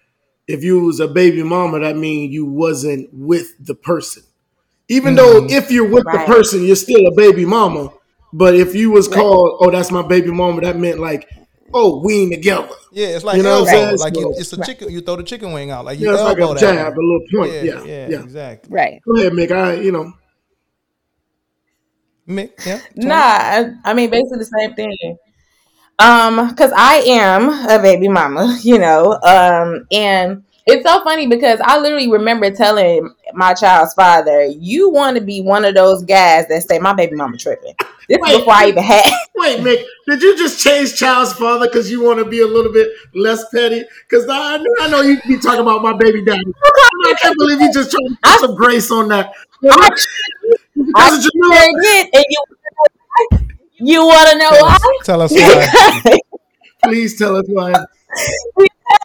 if 0.46 0.62
you 0.64 0.80
was 0.84 1.00
a 1.00 1.08
baby 1.08 1.42
mama, 1.42 1.80
that 1.80 1.96
means 1.96 2.32
you 2.32 2.46
wasn't 2.46 3.08
with 3.12 3.52
the 3.64 3.74
person. 3.74 4.22
Even 4.90 5.14
though 5.14 5.40
Mm-hmm. 5.40 5.50
if 5.58 5.70
you're 5.70 5.88
with 5.88 6.04
Right. 6.04 6.26
the 6.26 6.32
person, 6.34 6.64
you're 6.66 6.76
still 6.76 7.06
a 7.06 7.14
baby 7.14 7.44
mama. 7.46 7.90
But 8.32 8.54
if 8.54 8.74
you 8.74 8.90
was 8.90 9.08
called, 9.08 9.58
oh, 9.60 9.70
that's 9.70 9.90
my 9.90 10.02
baby 10.02 10.30
mama, 10.30 10.60
that 10.62 10.76
meant 10.78 10.98
like, 11.00 11.28
oh, 11.72 12.02
we 12.04 12.22
ain't 12.22 12.32
together. 12.34 12.68
Yeah, 12.92 13.08
it's 13.08 13.24
like 13.24 13.36
You 13.36 13.42
know 13.44 13.60
what 13.60 13.68
I'm 13.70 13.74
elbow. 13.74 13.96
saying? 13.96 13.98
Like 13.98 14.16
you, 14.16 14.22
So- 14.34 14.40
it's 14.40 14.52
a 14.52 14.64
chicken. 14.64 14.90
You 14.90 15.00
throw 15.00 15.16
the 15.16 15.22
chicken 15.22 15.52
wing 15.52 15.70
out. 15.70 15.84
Like 15.84 15.98
you 15.98 16.06
Yeah, 16.06 16.14
it's 16.14 16.22
like 16.22 16.38
elbow 16.38 16.52
a 16.54 16.58
jab, 16.58 16.76
one. 16.76 16.86
a 16.92 17.06
little 17.06 17.20
point. 17.34 17.52
Yeah, 17.52 17.62
Yeah, 17.62 17.84
yeah, 17.84 18.08
yeah. 18.10 18.22
exactly. 18.22 18.70
right 18.72 19.00
Go 19.06 19.14
ahead, 19.20 19.32
Mick. 19.32 19.50
I, 19.52 19.74
you 19.80 19.92
know, 19.92 20.12
Mick, 22.28 22.50
yeah. 22.66 22.80
Nah, 22.96 23.14
I, 23.14 23.72
I 23.84 23.94
mean 23.94 24.10
basically 24.10 24.38
the 24.38 24.44
same 24.58 24.74
thing. 24.74 25.16
Um, 25.98 26.48
because 26.48 26.72
I 26.76 26.96
am 27.06 27.48
a 27.68 27.78
baby 27.82 28.08
mama, 28.08 28.58
you 28.62 28.78
know. 28.78 29.18
Um, 29.22 29.86
and 29.92 30.44
it's 30.70 30.88
so 30.88 31.02
funny 31.04 31.26
because 31.26 31.60
I 31.62 31.78
literally 31.78 32.10
remember 32.10 32.50
telling 32.50 33.14
my 33.34 33.54
child's 33.54 33.94
father, 33.94 34.44
"You 34.44 34.90
want 34.90 35.16
to 35.16 35.22
be 35.22 35.40
one 35.40 35.64
of 35.64 35.74
those 35.74 36.02
guys 36.04 36.46
that 36.48 36.62
say 36.62 36.78
my 36.78 36.92
baby 36.92 37.16
mama 37.16 37.36
tripping." 37.36 37.74
This 38.08 38.18
Wait. 38.20 38.32
is 38.32 38.38
before 38.38 38.54
I 38.54 38.66
even 38.68 38.82
had. 38.82 39.04
Wait, 39.36 39.60
Mick, 39.60 39.84
did 40.08 40.20
you 40.22 40.36
just 40.36 40.60
change 40.62 40.96
child's 40.96 41.32
father 41.32 41.66
because 41.66 41.90
you 41.90 42.02
want 42.02 42.18
to 42.18 42.24
be 42.24 42.40
a 42.40 42.46
little 42.46 42.72
bit 42.72 42.88
less 43.14 43.48
petty? 43.50 43.84
Because 44.08 44.28
I, 44.28 44.56
know- 44.56 44.64
I 44.80 44.88
know 44.90 45.00
you 45.02 45.20
be 45.28 45.38
talking 45.38 45.60
about 45.60 45.82
my 45.82 45.96
baby 45.96 46.22
daddy. 46.24 46.42
Oh, 47.02 47.10
I 47.10 47.14
can't 47.22 47.36
believe 47.38 47.60
you 47.60 47.72
just 47.72 47.90
trying 47.90 48.08
to 48.08 48.16
put 48.22 48.40
some 48.40 48.54
grace 48.56 48.90
on 48.90 49.08
that. 49.08 49.32
I, 49.64 49.90
Because 50.74 51.24
of 51.26 51.32
Jamila. 51.32 51.60
sure 51.82 52.06
and 52.14 52.24
you 52.28 52.44
you 53.78 54.04
want 54.04 54.30
to 54.30 54.38
know 54.38 54.50
why? 54.50 54.78
Tell 55.04 55.22
us 55.22 55.32
why. 55.32 56.18
Please 56.84 57.16
tell 57.18 57.36
us 57.36 57.46
why. 57.48 57.72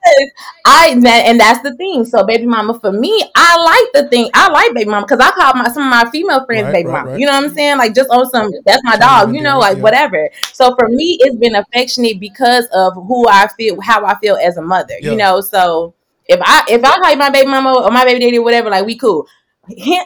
Because 0.06 0.32
I 0.66 1.00
that, 1.02 1.24
and 1.26 1.40
that's 1.40 1.62
the 1.62 1.76
thing. 1.76 2.06
So 2.06 2.26
baby 2.26 2.46
mama 2.46 2.80
for 2.80 2.92
me, 2.92 3.30
I 3.36 3.58
like 3.58 4.04
the 4.04 4.10
thing. 4.10 4.30
I 4.34 4.50
like 4.52 4.74
baby 4.74 4.90
mama 4.90 5.06
because 5.06 5.20
I 5.20 5.32
call 5.32 5.54
my 5.56 5.70
some 5.70 5.84
of 5.84 5.90
my 5.90 6.10
female 6.12 6.46
friends 6.46 6.66
Right, 6.66 6.74
baby 6.74 6.90
right, 6.90 6.94
mama. 6.94 7.12
right. 7.12 7.20
You 7.20 7.26
know 7.26 7.34
what 7.34 7.44
I'm 7.46 7.54
saying? 7.56 7.78
Like 7.78 7.96
just 7.96 8.10
on 8.12 8.30
some 8.30 8.52
that's 8.66 8.82
my 8.84 8.98
dog. 8.98 9.30
of 9.30 9.36
You 9.36 9.42
know, 9.42 9.56
do, 9.56 9.60
like 9.60 9.78
yeah. 9.78 9.84
whatever. 9.84 10.30
So 10.54 10.76
for 10.78 10.88
me, 10.90 11.18
it's 11.22 11.36
been 11.38 11.56
affectionate 11.56 12.20
because 12.20 12.68
of 12.74 12.94
who 12.96 13.28
I 13.28 13.48
feel, 13.58 13.80
how 13.82 14.06
I 14.06 14.18
feel 14.20 14.38
as 14.38 14.58
a 14.58 14.62
mother. 14.62 14.96
Yeah. 15.00 15.12
You 15.12 15.18
know, 15.18 15.42
so 15.42 15.94
if 16.28 16.40
I 16.44 16.66
if 16.70 16.84
I 16.84 17.00
call 17.00 17.12
you 17.12 17.18
my 17.18 17.30
baby 17.30 17.48
mama 17.50 17.74
or 17.84 17.92
my 17.92 18.06
baby 18.06 18.20
daddy 18.20 18.38
or 18.40 18.44
whatever, 18.44 18.70
like 18.70 18.86
we 18.86 18.98
cool. 18.98 19.28
He, 19.68 20.00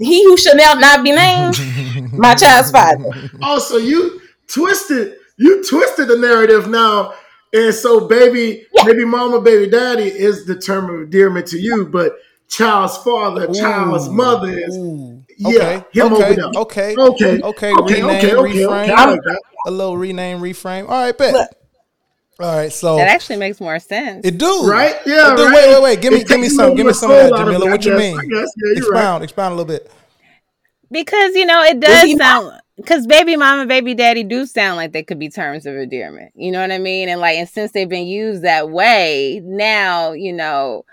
he 0.00 0.24
who 0.24 0.36
shall 0.36 0.56
now 0.56 0.74
not 0.74 1.02
be 1.02 1.12
named, 1.12 1.58
my 2.12 2.34
child's 2.34 2.70
father. 2.70 3.04
Also, 3.42 3.76
you 3.78 4.20
twisted, 4.46 5.16
you 5.38 5.64
twisted 5.64 6.08
the 6.08 6.16
narrative 6.16 6.68
now. 6.68 7.14
And 7.52 7.74
so 7.74 8.06
baby, 8.06 8.66
baby 8.84 9.04
mama, 9.04 9.40
baby 9.40 9.68
daddy 9.70 10.04
is 10.04 10.46
the 10.46 10.56
term 10.58 10.88
of 10.94 11.00
endearment 11.02 11.46
to 11.48 11.58
you, 11.58 11.86
but 11.86 12.12
child's 12.48 12.96
father, 12.98 13.46
child's 13.52 14.08
mother 14.08 14.50
is 14.56 14.76
ooh. 14.76 15.24
yeah, 15.36 15.48
Okay, 15.48 15.84
him 15.92 16.12
okay, 16.12 16.24
over 16.24 16.34
there. 16.34 16.44
okay, 16.62 16.94
Okay, 16.96 17.40
okay, 17.42 17.72
okay, 17.72 17.72
rename, 18.02 18.04
okay, 18.16 18.34
okay, 18.34 18.52
reframe. 18.60 18.82
okay. 18.84 18.92
I 18.92 19.04
like 19.06 19.20
that. 19.24 19.40
A 19.66 19.70
little 19.70 19.96
rename, 19.96 20.38
reframe. 20.40 20.84
All 20.88 21.02
right, 21.04 21.16
bet. 21.16 21.32
Look. 21.32 21.50
All 22.38 22.56
right, 22.56 22.72
so 22.72 22.96
That 22.96 23.08
actually 23.08 23.36
makes 23.36 23.60
more 23.60 23.78
sense. 23.78 24.24
it 24.24 24.38
do 24.38 24.66
Right? 24.66 24.94
Yeah, 25.04 25.34
do. 25.36 25.44
right. 25.44 25.54
Wait, 25.54 25.74
wait, 25.74 25.82
wait. 25.82 26.00
Give 26.00 26.12
me, 26.12 26.20
It 26.20 26.28
give 26.28 26.40
me 26.40 26.48
some. 26.48 26.74
Give 26.74 26.86
me 26.86 26.92
some 26.94 27.10
of 27.10 27.16
that, 27.18 27.28
soul 27.30 27.38
of 27.40 27.46
Jamila. 27.46 27.66
it, 27.66 27.68
I 27.68 27.70
What 27.72 27.84
you 27.84 27.90
guess, 27.92 27.98
mean? 28.00 28.18
I 28.18 28.24
guess. 28.24 28.52
Yeah, 28.56 28.72
you're 28.76 28.88
right. 28.90 28.98
expound, 29.00 29.24
expound 29.24 29.52
a 29.52 29.56
little 29.56 29.68
bit. 29.76 29.90
Because 30.90 31.34
you 31.36 31.44
know 31.46 31.62
it 31.62 31.78
Does 31.80 31.90
does 31.90 32.02
he 32.04 32.16
sound 32.16 32.52
because 32.80 33.06
baby 33.06 33.36
mom 33.36 33.60
and 33.60 33.68
baby 33.68 33.94
daddy 33.94 34.24
do 34.24 34.46
sound 34.46 34.76
like 34.76 34.92
they 34.92 35.02
could 35.02 35.18
be 35.18 35.28
terms 35.28 35.66
of 35.66 35.76
endearment. 35.76 36.32
You 36.34 36.50
know 36.50 36.60
what 36.60 36.72
I 36.72 36.78
mean? 36.78 37.08
And 37.08 37.20
like, 37.20 37.38
and 37.38 37.48
since 37.48 37.72
they've 37.72 37.88
been 37.88 38.06
used 38.06 38.42
that 38.42 38.70
way, 38.70 39.40
now 39.44 40.12
you 40.12 40.32
know 40.32 40.84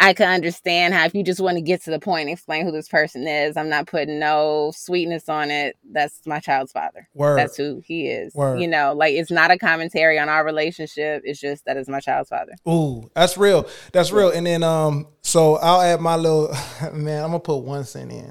I 0.00 0.12
can 0.12 0.28
understand 0.28 0.92
how 0.92 1.04
if 1.04 1.14
you 1.14 1.22
just 1.22 1.40
want 1.40 1.56
to 1.56 1.62
get 1.62 1.82
to 1.84 1.90
the 1.90 2.00
point 2.00 2.22
and 2.22 2.30
explain 2.30 2.66
who 2.66 2.72
this 2.72 2.88
person 2.88 3.26
is, 3.26 3.56
I'm 3.56 3.68
not 3.68 3.86
putting 3.86 4.18
no 4.18 4.72
sweetness 4.74 5.28
on 5.28 5.50
it. 5.50 5.76
That's 5.92 6.26
my 6.26 6.40
child's 6.40 6.72
father. 6.72 7.08
Word. 7.14 7.38
That's 7.38 7.56
who 7.56 7.80
he 7.84 8.08
is. 8.08 8.34
Word. 8.34 8.60
You 8.60 8.66
know, 8.66 8.92
like 8.92 9.14
it's 9.14 9.30
not 9.30 9.50
a 9.50 9.58
commentary 9.58 10.18
on 10.18 10.28
our 10.28 10.44
relationship. 10.44 11.22
It's 11.24 11.40
just 11.40 11.64
that 11.64 11.76
is 11.76 11.88
my 11.88 12.00
child's 12.00 12.28
father. 12.28 12.52
Ooh, 12.68 13.08
that's 13.14 13.38
real. 13.38 13.68
That's 13.92 14.10
real. 14.10 14.30
And 14.30 14.46
then 14.46 14.62
um, 14.62 15.06
so 15.22 15.56
I'll 15.56 15.80
add 15.80 16.00
my 16.00 16.16
little 16.16 16.54
man. 16.92 17.22
I'm 17.24 17.30
gonna 17.30 17.40
put 17.40 17.58
one 17.58 17.84
cent 17.84 18.10
in. 18.10 18.26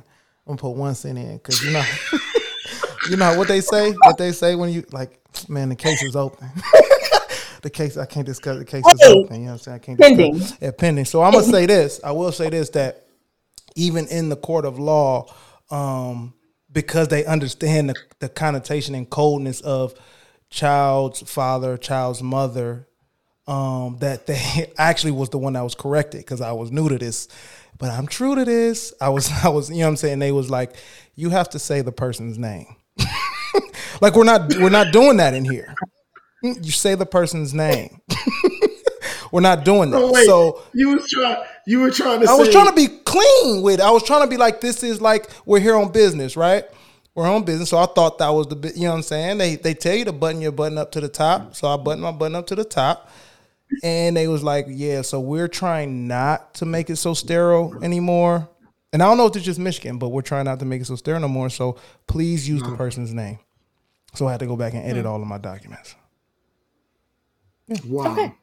I'm 0.46 0.58
gonna 0.58 0.58
put 0.58 0.76
one 0.76 0.96
cent 0.96 1.18
in 1.18 1.38
because 1.38 1.64
you 1.64 1.72
know, 1.72 1.84
you 3.10 3.18
know 3.18 3.38
what 3.38 3.48
they 3.48 3.62
say. 3.62 3.92
What 3.92 4.18
they 4.18 4.32
say 4.32 4.56
when 4.56 4.70
you 4.72 4.86
like, 4.92 5.20
man, 5.50 5.70
the 5.70 5.76
case 5.76 6.04
is 6.04 6.16
open. 6.16 6.50
the 7.62 7.70
case 7.70 7.98
I 7.98 8.06
can't 8.06 8.26
discuss. 8.26 8.58
The 8.60 8.66
case 8.66 8.84
is 8.94 9.02
open. 9.04 9.36
You 9.42 9.46
know 9.46 9.46
what 9.46 9.52
I'm 9.54 9.58
saying? 9.60 9.76
I 9.76 9.80
can't 9.80 9.98
discuss- 9.98 10.18
Pending. 10.18 10.58
Yeah, 10.62 10.72
pending. 10.72 11.06
So 11.06 11.22
I'm 11.22 11.34
gonna 11.34 11.46
say 11.46 11.66
this. 11.66 12.00
I 12.04 12.12
will 12.12 12.32
say 12.32 12.50
this 12.50 12.70
that 12.72 13.06
even 13.76 14.08
in 14.08 14.30
the 14.30 14.36
court 14.36 14.66
of 14.66 14.80
law, 14.80 15.34
um, 15.72 16.34
because 16.72 17.08
they 17.08 17.26
understand 17.26 17.90
the, 17.90 17.96
the 18.20 18.30
connotation 18.30 18.96
and 18.96 19.10
coldness 19.10 19.62
of 19.62 19.94
child's 20.50 21.22
father, 21.22 21.78
child's 21.78 22.22
mother, 22.22 22.88
um, 23.48 23.98
that 24.00 24.28
they 24.28 24.72
actually 24.78 25.12
was 25.12 25.30
the 25.30 25.38
one 25.38 25.54
that 25.54 25.62
was 25.62 25.76
corrected 25.76 26.22
because 26.22 26.42
I 26.42 26.52
was 26.52 26.72
new 26.72 26.90
to 26.90 26.98
this, 26.98 27.28
but 27.78 27.90
I'm 27.90 28.08
true 28.08 28.36
to 28.36 28.46
this. 28.46 28.94
I 29.02 29.10
was, 29.10 29.32
I 29.44 29.50
was, 29.50 29.70
you 29.70 29.78
know 29.78 29.86
what 29.86 29.90
I'm 29.90 29.98
saying? 29.98 30.20
They 30.20 30.32
was 30.32 30.50
like, 30.50 30.76
you 31.16 31.30
have 31.30 31.50
to 31.52 31.60
say 31.60 31.82
the 31.82 31.92
person's 31.92 32.38
name. 32.38 32.76
like 34.02 34.16
we're 34.16 34.24
not, 34.24 34.54
we're 34.56 34.70
not 34.70 34.92
doing 34.92 35.18
that 35.18 35.34
in 35.34 35.46
here. 35.46 35.74
You 36.42 36.72
say 36.72 36.96
the 36.96 37.06
person's 37.06 37.54
name. 37.54 38.02
we're 39.32 39.42
not 39.42 39.64
doing 39.66 39.92
that. 39.92 39.98
Oh, 40.02 40.12
wait, 40.12 40.26
So 40.26 40.62
you 40.74 40.90
was 40.90 41.10
trying, 41.10 41.44
you 41.66 41.80
were 41.80 41.92
trying 41.92 42.22
to 42.22 42.30
I 42.30 42.36
was 42.36 42.50
trying 42.50 42.68
to 42.68 42.74
be 42.74 42.88
clean 42.88 43.62
with 43.64 43.80
it. 43.80 43.82
I 43.82 43.92
was 43.92 44.04
trying 44.04 44.22
to 44.24 44.30
be 44.30 44.38
like, 44.38 44.62
this 44.62 44.84
is 44.84 45.02
like 45.02 45.30
we're 45.46 45.60
here 45.60 45.76
on 45.76 45.92
business, 45.92 46.36
right? 46.38 46.66
We're 47.16 47.30
on 47.30 47.44
business. 47.44 47.70
So 47.70 47.78
I 47.78 47.86
thought 47.86 48.18
that 48.20 48.30
was 48.30 48.48
the 48.48 48.56
bit, 48.56 48.76
you 48.76 48.84
know 48.84 48.90
what 48.90 48.98
I'm 48.98 49.04
saying? 49.04 49.38
They 49.38 49.56
they 49.56 49.74
tell 49.74 49.96
you 49.96 50.06
to 50.06 50.12
button 50.12 50.42
your 50.42 50.52
button 50.52 50.78
up 50.78 50.92
to 50.94 51.02
the 51.02 51.10
top. 51.10 51.56
So 51.56 51.68
I 51.68 51.78
buttoned 51.78 52.04
my 52.04 52.12
button 52.12 52.36
up 52.36 52.48
to 52.48 52.56
the 52.56 52.66
top. 52.66 53.10
And 53.82 54.16
they 54.16 54.28
was 54.28 54.44
like, 54.44 54.68
yeah, 54.70 55.02
so 55.02 55.20
we're 55.20 55.48
trying 55.48 56.08
not 56.08 56.54
to 56.56 56.66
make 56.66 56.92
it 56.92 56.98
so 56.98 57.16
sterile 57.16 57.84
anymore. 57.84 58.48
And 58.94 59.02
I 59.02 59.08
don't 59.08 59.18
know 59.18 59.26
if 59.26 59.36
it's 59.36 59.44
just 59.44 59.60
Michigan, 59.60 59.98
but 59.98 60.10
we're 60.10 60.22
trying 60.22 60.46
not 60.46 60.60
to 60.60 60.66
make 60.66 60.80
it 60.80 60.86
so 60.86 60.96
sterile 60.96 61.20
no 61.20 61.28
more. 61.28 61.50
So 61.50 61.78
please 62.08 62.48
use 62.48 62.62
the 62.62 62.76
person's 62.78 63.12
name. 63.14 63.40
So 64.14 64.28
I 64.28 64.32
had 64.32 64.40
to 64.42 64.46
go 64.46 64.56
back 64.56 64.74
and 64.76 64.86
edit 64.86 65.06
all 65.08 65.20
of 65.20 65.28
my 65.28 65.40
documents. 65.40 65.96
wow. 67.88 68.34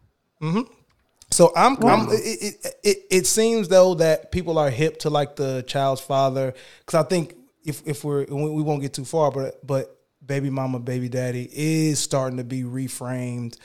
So 1.30 1.52
I'm, 1.54 1.76
I'm 1.84 2.08
it, 2.10 2.14
it, 2.42 2.66
it, 2.82 2.98
it 3.10 3.26
seems 3.26 3.68
though 3.68 3.94
that 3.94 4.32
people 4.32 4.58
are 4.58 4.68
hip 4.68 4.98
to 5.00 5.10
like 5.10 5.36
the 5.36 5.62
child's 5.66 6.00
father 6.00 6.52
because 6.80 7.04
I 7.04 7.08
think 7.08 7.36
if 7.64 7.86
if 7.86 8.02
we're 8.02 8.24
we 8.24 8.50
we 8.50 8.62
won't 8.62 8.82
get 8.82 8.92
too 8.94 9.04
far, 9.04 9.30
but 9.30 9.64
but 9.64 9.96
baby 10.24 10.50
mama, 10.50 10.80
baby 10.80 11.08
daddy 11.08 11.48
is 11.52 12.00
starting 12.00 12.38
to 12.38 12.44
be 12.44 12.62
reframed 12.64 13.56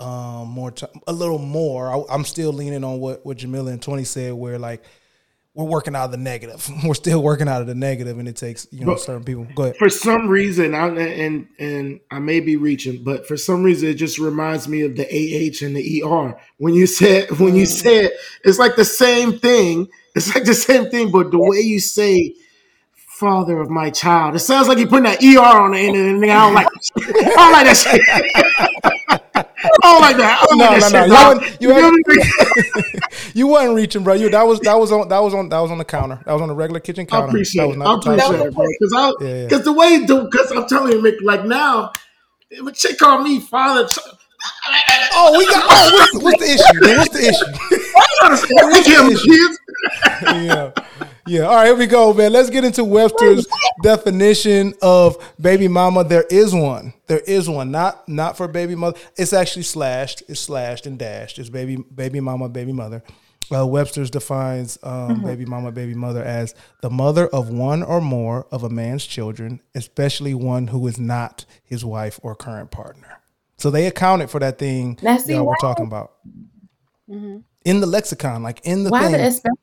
um, 0.00 0.48
more 0.48 0.70
t- 0.70 0.86
a 1.06 1.12
little 1.12 1.38
more. 1.38 1.90
I, 1.90 2.02
I'm 2.12 2.24
still 2.24 2.52
leaning 2.52 2.84
on 2.84 3.00
what 3.00 3.24
what 3.24 3.38
Jamila 3.38 3.70
and 3.70 3.80
Twenty 3.80 4.04
said, 4.04 4.34
where 4.34 4.58
like 4.58 4.84
we're 5.54 5.64
working 5.64 5.94
out 5.94 6.06
of 6.06 6.10
the 6.10 6.16
negative. 6.16 6.68
We're 6.84 6.94
still 6.94 7.22
working 7.22 7.48
out 7.48 7.60
of 7.60 7.68
the 7.68 7.76
negative, 7.76 8.18
and 8.18 8.28
it 8.28 8.36
takes 8.36 8.66
you 8.72 8.80
know 8.80 8.94
But- 8.94 9.00
certain 9.00 9.22
people. 9.24 9.46
Go 9.54 9.62
ahead. 9.64 9.76
For 9.76 9.88
some 9.88 10.28
reason, 10.28 10.74
I, 10.74 10.88
and 10.88 11.46
and 11.58 12.00
I 12.10 12.18
may 12.18 12.40
be 12.40 12.56
reaching, 12.56 13.04
but 13.04 13.26
for 13.26 13.36
some 13.36 13.62
reason, 13.62 13.88
it 13.88 13.94
just 13.94 14.18
reminds 14.18 14.66
me 14.68 14.82
of 14.82 14.96
the 14.96 15.04
AH 15.04 15.64
and 15.64 15.76
the 15.76 16.02
ER. 16.02 16.36
When 16.58 16.74
you 16.74 16.86
said 16.86 17.30
when 17.38 17.54
you 17.54 17.66
said 17.66 18.10
it's 18.44 18.58
like 18.58 18.76
the 18.76 18.84
same 18.84 19.38
thing. 19.38 19.88
It's 20.16 20.32
like 20.34 20.44
the 20.44 20.54
same 20.54 20.90
thing, 20.90 21.10
but 21.10 21.30
the 21.32 21.38
way 21.38 21.58
you 21.60 21.80
say 21.80 22.34
"father 22.94 23.60
of 23.60 23.68
my 23.70 23.90
child," 23.90 24.34
it 24.36 24.40
sounds 24.40 24.68
like 24.68 24.78
you're 24.78 24.86
putting 24.88 25.04
that 25.04 25.22
ER 25.22 25.60
on 25.60 25.72
the 25.72 25.78
end 25.78 25.96
of 25.96 26.04
it. 26.06 26.10
And 26.10 26.24
I 26.24 26.44
don't 26.44 26.54
like. 26.54 26.68
I 26.96 27.22
don't 27.34 27.52
like 27.52 27.66
that 27.66 27.76
shit. 29.10 29.20
Don't 29.82 30.00
like 30.00 30.16
that. 30.18 30.46
No, 30.52 30.64
like 30.64 30.80
no, 30.80 30.88
that 30.90 31.08
no. 31.08 31.40
shit, 31.40 31.60
You 31.62 31.74
you 31.74 31.92
mean? 31.92 32.02
You 33.34 33.46
wasn't 33.48 33.74
reaching, 33.76 34.04
bro. 34.04 34.14
You 34.14 34.28
that 34.30 34.42
was 34.46 34.60
that 34.60 34.74
was 34.78 34.92
on 34.92 35.08
that 35.08 35.18
was 35.18 35.34
on 35.34 35.48
that 35.48 35.58
was 35.58 35.70
on 35.70 35.78
the 35.78 35.84
counter. 35.84 36.20
That 36.24 36.32
was 36.32 36.42
on 36.42 36.48
the 36.48 36.54
regular 36.54 36.80
kitchen 36.80 37.06
counter. 37.06 37.26
I 37.26 37.28
appreciate 37.28 37.70
it. 37.70 37.72
I 37.72 37.76
not 37.76 38.04
the 38.04 38.16
top 38.16 38.34
appreciate 38.34 38.46
it, 38.46 38.54
bro. 38.54 38.66
Because 38.78 38.92
I, 38.96 39.12
Yeah, 39.20 39.28
yeah. 39.28 39.44
because 39.44 39.64
the 39.64 39.72
way 39.72 40.00
because 40.06 40.50
I'm 40.52 40.66
telling 40.68 40.92
you, 40.92 40.98
Mick, 41.02 41.16
like 41.22 41.44
now, 41.44 41.92
if 42.50 42.66
a 42.66 42.72
chick 42.72 42.98
call 42.98 43.22
me 43.22 43.40
father, 43.40 43.88
ch- 43.88 43.98
Oh, 45.16 45.38
we 45.38 45.46
got. 45.46 45.64
Oh, 45.68 46.08
what's, 46.12 46.24
what's 46.24 46.40
the 46.42 46.52
issue? 46.52 46.80
man? 46.80 46.98
What's 46.98 47.12
the 47.12 47.28
issue? 47.28 47.44
At 48.24 48.86
him, 48.86 49.08
kids. 49.16 49.58
yeah, 50.22 50.70
yeah. 51.26 51.42
All 51.42 51.56
right, 51.56 51.66
here 51.66 51.76
we 51.76 51.86
go, 51.86 52.12
man. 52.12 52.32
Let's 52.32 52.50
get 52.50 52.64
into 52.64 52.84
Webster's 52.84 53.46
definition 53.82 54.74
of 54.82 55.16
baby 55.40 55.68
mama. 55.68 56.04
There 56.04 56.24
is 56.30 56.54
one. 56.54 56.94
There 57.06 57.20
is 57.20 57.48
one. 57.48 57.70
Not 57.70 58.08
not 58.08 58.36
for 58.36 58.48
baby 58.48 58.74
mother. 58.74 58.98
It's 59.16 59.32
actually 59.32 59.62
slashed. 59.62 60.22
It's 60.28 60.40
slashed 60.40 60.86
and 60.86 60.98
dashed. 60.98 61.38
It's 61.38 61.48
baby 61.48 61.76
baby 61.76 62.20
mama, 62.20 62.48
baby 62.48 62.72
mother. 62.72 63.02
Uh, 63.54 63.66
Webster's 63.66 64.10
defines 64.10 64.78
um, 64.82 65.22
baby 65.22 65.44
mama, 65.44 65.70
baby 65.70 65.94
mother 65.94 66.24
as 66.24 66.54
the 66.80 66.88
mother 66.88 67.26
of 67.28 67.50
one 67.50 67.82
or 67.82 68.00
more 68.00 68.46
of 68.50 68.62
a 68.64 68.70
man's 68.70 69.04
children, 69.04 69.60
especially 69.74 70.32
one 70.32 70.68
who 70.68 70.86
is 70.86 70.98
not 70.98 71.44
his 71.62 71.84
wife 71.84 72.18
or 72.22 72.34
current 72.34 72.70
partner. 72.70 73.20
So 73.56 73.70
they 73.70 73.86
accounted 73.86 74.30
for 74.30 74.40
that 74.40 74.58
thing 74.58 74.98
Now, 75.02 75.16
see, 75.18 75.32
y'all 75.34 75.42
were 75.44 75.50
why- 75.52 75.56
talking 75.60 75.86
about 75.86 76.12
mm-hmm. 77.08 77.38
in 77.64 77.80
the 77.80 77.86
lexicon, 77.86 78.42
like 78.42 78.60
in 78.64 78.84
the 78.84 78.90
Why 78.90 79.02
thing. 79.04 79.12
the 79.12 79.24
especially? 79.26 79.58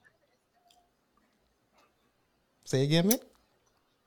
Say 2.65 2.83
again, 2.83 3.07
man. 3.07 3.19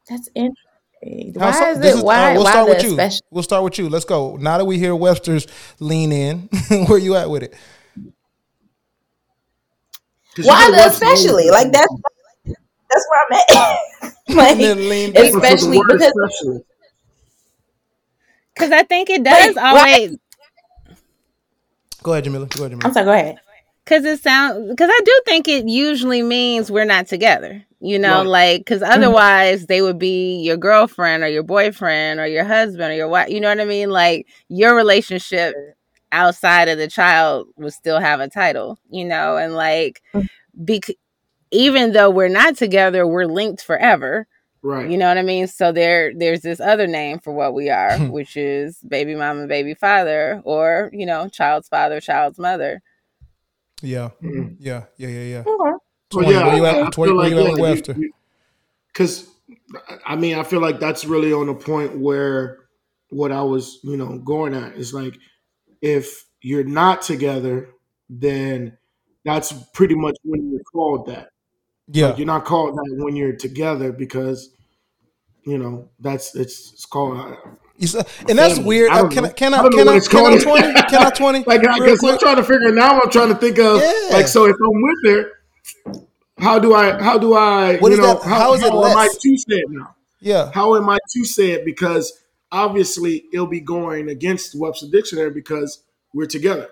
That's 0.09 0.29
interesting. 0.35 1.35
How 1.39 1.47
Why 1.47 1.53
so- 1.53 1.71
is 1.73 1.79
this 1.81 1.97
it? 1.99 2.05
Why? 2.05 2.17
right, 2.29 2.33
we'll 2.35 2.45
why 2.45 2.51
start 2.53 2.67
the 2.69 2.75
with 2.75 2.83
you. 2.85 2.91
especially? 2.93 3.27
We'll 3.31 3.43
start 3.43 3.65
with 3.65 3.79
you. 3.79 3.89
Let's 3.91 4.07
go. 4.07 4.37
Now 4.37 4.57
that 4.59 4.65
we 4.65 4.79
hear 4.79 4.97
Webster's 4.97 5.47
lean 5.81 6.13
in, 6.13 6.49
where 6.87 6.99
you 6.99 7.15
at 7.17 7.29
with 7.29 7.43
it? 7.43 7.55
Why 10.43 10.71
the 10.71 10.87
especially? 10.89 11.51
Like 11.51 11.71
that's 11.73 11.87
that's 12.45 13.07
where 13.11 13.21
I'm 13.21 13.33
at. 14.07 14.15
like, 14.35 14.51
And 14.53 14.61
then 14.61 14.89
lean 14.89 15.13
that. 15.13 15.23
deeper. 15.25 15.37
especially 15.39 15.77
For 15.79 15.85
the 15.85 15.93
word 15.95 15.99
because 15.99 16.13
especially. 16.33 16.65
Because 18.55 18.71
I 18.71 18.83
think 18.85 19.11
it 19.11 19.25
does 19.25 19.49
Wait, 19.49 19.57
why- 19.57 19.79
always. 19.81 20.19
Go 22.03 22.13
ahead, 22.13 22.25
Jamila. 22.25 22.47
Go 22.47 22.61
ahead, 22.61 22.73
Jamila. 22.73 22.87
I'm 22.89 22.93
sorry. 22.93 23.05
Go 23.05 23.13
ahead. 23.13 23.41
Cause 23.87 24.05
it 24.07 24.23
sounds, 24.23 24.75
cause 24.79 24.89
I 24.91 25.01
do 25.05 25.21
think 25.27 25.47
it 25.47 25.69
usually 25.69 26.23
means 26.23 26.71
we're 26.71 26.87
not 26.87 27.07
together, 27.07 27.63
you 27.81 27.99
know, 27.99 28.21
Right. 28.21 28.27
like, 28.27 28.67
cause 28.67 28.81
mm-hmm. 28.81 28.93
otherwise 28.93 29.67
they 29.67 29.83
would 29.83 29.99
be 29.99 30.41
your 30.41 30.57
girlfriend 30.57 31.23
or 31.23 31.29
your 31.29 31.43
boyfriend 31.43 32.19
or 32.19 32.27
your 32.27 32.45
husband 32.45 32.93
or 32.93 32.95
your 32.95 33.09
wife, 33.09 33.29
you 33.29 33.41
know 33.41 33.49
what 33.51 33.61
I 33.61 33.67
mean? 33.67 33.91
Like 33.91 34.27
your 34.49 34.75
relationship 34.75 35.55
outside 36.13 36.69
of 36.69 36.79
the 36.79 36.89
child 36.89 37.49
would 37.57 37.75
still 37.75 38.01
have 38.01 38.21
a 38.21 38.29
title, 38.29 38.79
you 38.89 39.05
know, 39.05 39.37
and 39.37 39.55
like, 39.55 40.01
mm. 40.15 40.27
bec- 40.55 40.97
even 41.51 41.93
though 41.93 42.09
we're 42.09 42.29
not 42.29 42.57
together, 42.57 43.07
we're 43.07 43.27
linked 43.27 43.63
forever. 43.63 44.27
Right. 44.67 44.91
You 44.91 44.97
know 44.97 45.09
what 45.09 45.19
I 45.19 45.23
mean? 45.23 45.47
So 45.47 45.73
there 45.73 46.13
there's 46.17 46.41
this 46.41 46.59
other 46.59 46.87
name 46.87 47.19
for 47.19 47.33
what 47.35 47.53
we 47.53 47.69
are, 47.69 47.99
which 48.09 48.35
is 48.37 48.79
baby 48.89 49.15
mama, 49.15 49.41
and 49.41 49.49
baby 49.49 49.75
father, 49.75 50.41
or, 50.45 50.89
you 50.93 51.05
know, 51.05 51.29
child's 51.29 51.69
father, 51.69 52.01
child's 52.01 52.39
mother. 52.39 52.81
Yeah, 53.83 54.11
Mhm. 54.23 54.57
yeah, 54.59 54.85
yeah, 54.97 55.09
yeah, 55.09 55.23
yeah. 55.23 55.39
Okay. 55.41 55.51
Well, 55.59 55.81
Twenty, 56.11 56.33
where 56.35 56.57
you 56.57 56.65
at? 56.67 56.83
I 56.87 56.91
Twenty, 56.91 57.11
feel 57.11 57.17
where 57.17 57.25
like, 57.25 57.31
you 57.33 57.39
at 57.39 57.45
yeah, 57.45 57.51
with 57.51 57.59
you- 57.59 57.63
Webster? 57.63 57.97
Cause 58.95 59.29
I 60.07 60.17
mean, 60.17 60.39
I 60.39 60.43
feel 60.45 60.61
like 60.61 60.81
that's 60.81 61.05
really 61.05 61.33
on 61.33 61.47
the 61.49 61.55
point 61.55 61.99
where 61.99 62.61
what 63.11 63.33
I 63.33 63.43
was, 63.43 63.81
you 63.83 63.97
know, 63.97 64.19
going 64.19 64.55
at 64.55 64.77
is 64.77 64.95
like 64.95 65.19
if 65.83 66.25
you're 66.41 66.65
not 66.65 67.03
together, 67.03 67.69
then 68.09 68.79
that's 69.25 69.53
pretty 69.75 69.95
much 69.95 70.17
when 70.25 70.51
you're 70.51 70.63
called 70.73 71.07
that. 71.09 71.31
Yeah, 71.89 72.09
Like, 72.09 72.19
you're 72.19 72.27
not 72.27 72.45
called 72.45 72.77
that 72.77 72.95
when 72.99 73.15
you're 73.17 73.37
together 73.37 73.93
because 73.93 74.51
you 75.45 75.59
know 75.59 75.89
that's 76.01 76.35
it's 76.35 76.73
it's 76.73 76.87
called. 76.87 77.19
uh, 77.19 77.37
You 77.77 77.87
said- 77.87 78.07
and 78.29 78.39
that's 78.39 78.55
family. 78.55 78.69
weird. 78.69 78.91
I 78.91 79.01
Uh, 79.01 79.09
can. 79.09 79.25
I 79.27 79.29
can 79.31 79.53
I 79.55 79.59
can 79.69 79.89
I 79.89 80.01
can 80.01 80.27
I 80.27 80.39
twenty? 80.39 80.73
Can 80.75 81.03
I 81.07 81.11
twenty? 81.11 81.45
Like, 81.47 81.67
I 81.69 81.79
guess 81.85 82.03
I'm 82.03 82.19
trying 82.19 82.37
to 82.37 82.43
figure 82.45 82.73
now. 82.73 83.01
I'm 83.01 83.11
trying 83.11 83.29
to 83.29 83.35
think 83.35 83.59
of 83.59 83.81
Yeah. 83.81 84.09
like 84.17 84.29
so 84.29 84.47
if 84.47 84.57
I'm 84.57 84.83
with 84.83 85.15
her, 85.15 86.03
how 86.39 86.59
do 86.59 86.75
I 86.75 87.03
how 87.03 87.19
do 87.19 87.35
I 87.35 87.77
What 87.77 87.89
you 87.89 87.95
is 87.95 87.99
know 87.99 88.15
that- 88.15 88.23
how, 88.23 88.39
how 88.39 88.55
is 88.55 88.63
it 88.63 88.71
how 88.73 88.85
am 88.87 88.97
I 88.97 89.05
less? 89.07 89.19
to 89.19 89.37
say 89.37 89.57
it 89.57 89.71
now? 89.71 89.95
Yeah, 90.21 90.51
How 90.55 90.75
am 90.77 90.89
I 90.89 90.97
to 91.13 91.25
say 91.27 91.51
it? 91.51 91.67
Because 91.67 92.15
obviously 92.51 93.25
it'll 93.31 93.47
be 93.47 93.61
going 93.61 94.09
against 94.09 94.55
Webster 94.59 94.87
Dictionary 94.91 95.31
because 95.31 95.81
we're 96.15 96.25
together. 96.25 96.69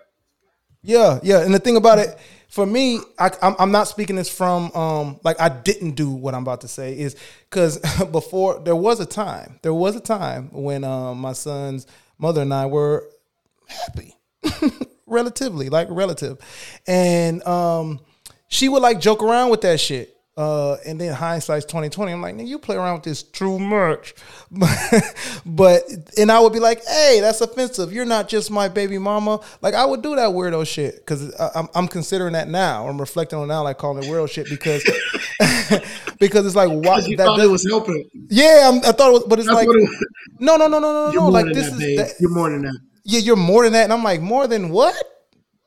Yeah, 0.83 1.21
yeah, 1.23 1.41
and 1.45 1.53
the 1.53 1.59
thing 1.59 1.77
about 1.77 1.99
it, 1.99 2.17
for 2.53 2.67
me, 2.67 3.01
I, 3.19 3.31
I'm, 3.41 3.57
I'm 3.59 3.73
not 3.73 3.89
speaking 3.89 4.17
this 4.17 4.29
from 4.29 4.71
um 4.73 5.19
like 5.25 5.41
I 5.41 5.49
didn't 5.49 5.93
do 5.93 6.11
what 6.11 6.35
I'm 6.35 6.43
about 6.43 6.61
to 6.61 6.69
say 6.69 6.93
is 6.93 7.17
because 7.49 7.79
before 8.13 8.61
there 8.61 8.77
was 8.77 9.01
a 9.01 9.07
time, 9.07 9.59
there 9.63 9.73
was 9.73 9.97
a 9.97 10.01
time 10.01 10.51
when 10.53 10.85
um 10.85 11.19
my 11.19 11.33
son's 11.33 11.87
mother 12.19 12.43
and 12.43 12.53
I 12.53 12.67
were 12.67 13.09
happy, 13.67 14.15
relatively 15.07 15.71
like 15.71 15.89
relative, 15.91 16.39
and 16.87 17.43
um 17.45 18.01
she 18.49 18.69
would 18.69 18.83
like 18.83 19.01
joke 19.01 19.23
around 19.23 19.49
with 19.49 19.63
that 19.63 19.81
shit. 19.81 20.15
Uh, 20.35 20.77
and 20.87 20.99
then 20.99 21.13
hindsight's 21.13 21.67
twenty 21.67 21.91
twenty. 21.91 22.11
I'm 22.13 22.23
like, 22.23 22.35
"Nigga, 22.35 22.47
you 22.47 22.59
play 22.59 22.77
around 22.77 22.95
with 22.95 23.03
this 23.03 23.23
too 23.23 23.59
much, 23.59 24.15
but 25.45 25.83
and 26.17 26.33
I 26.33 26.41
would 26.41 26.55
be 26.55 26.59
like, 26.59 26.83
hey, 26.87 27.19
that's 27.21 27.41
offensive. 27.43 27.93
You're 27.93 28.07
not 28.07 28.29
just 28.29 28.51
my 28.51 28.69
baby 28.69 28.97
mama. 28.97 29.41
Like 29.61 29.75
I 29.75 29.85
would 29.85 30.01
do 30.03 30.17
that 30.17 30.31
weirdo 30.31 30.67
shit 30.67 30.97
because 30.97 31.35
I'm 31.55 31.69
I'm 31.75 31.87
considering 31.87 32.33
that 32.33 32.49
now. 32.49 32.89
I'm 32.89 32.99
reflecting 32.99 33.39
on 33.39 33.49
now, 33.49 33.63
like 33.63 33.77
calling 33.77 34.03
it 34.03 34.07
weirdo 34.09 34.31
shit 34.31 34.49
because 34.49 34.83
because 36.19 36.47
it's 36.47 36.57
like 36.57 36.71
why 36.71 36.99
you 37.01 37.17
that 37.17 37.25
thought 37.27 37.41
it 37.41 37.47
was 37.51 37.67
helping. 37.69 38.09
yeah, 38.29 38.71
I'm, 38.73 38.79
I 38.79 38.93
thought 38.93 39.11
it 39.11 39.13
was, 39.13 39.25
but 39.25 39.39
it's 39.39 39.49
That's 39.49 39.67
like 39.67 39.69
it- 39.69 40.07
no, 40.41 40.57
no, 40.57 40.67
no, 40.67 40.79
no, 40.79 41.11
no, 41.11 41.13
no. 41.13 41.29
Like 41.29 41.47
this 41.53 41.67
is 41.69 41.79
that, 41.79 42.15
You're 42.21 42.31
more 42.31 42.51
than 42.51 42.63
that. 42.63 42.79
yeah, 43.05 43.21
you're 43.21 43.37
more 43.37 43.65
than 43.65 43.75
that. 43.75 43.85
And 43.85 43.93
I'm 43.93 44.03
like, 44.03 44.21
more 44.21 44.47
than 44.47 44.71
what? 44.71 44.97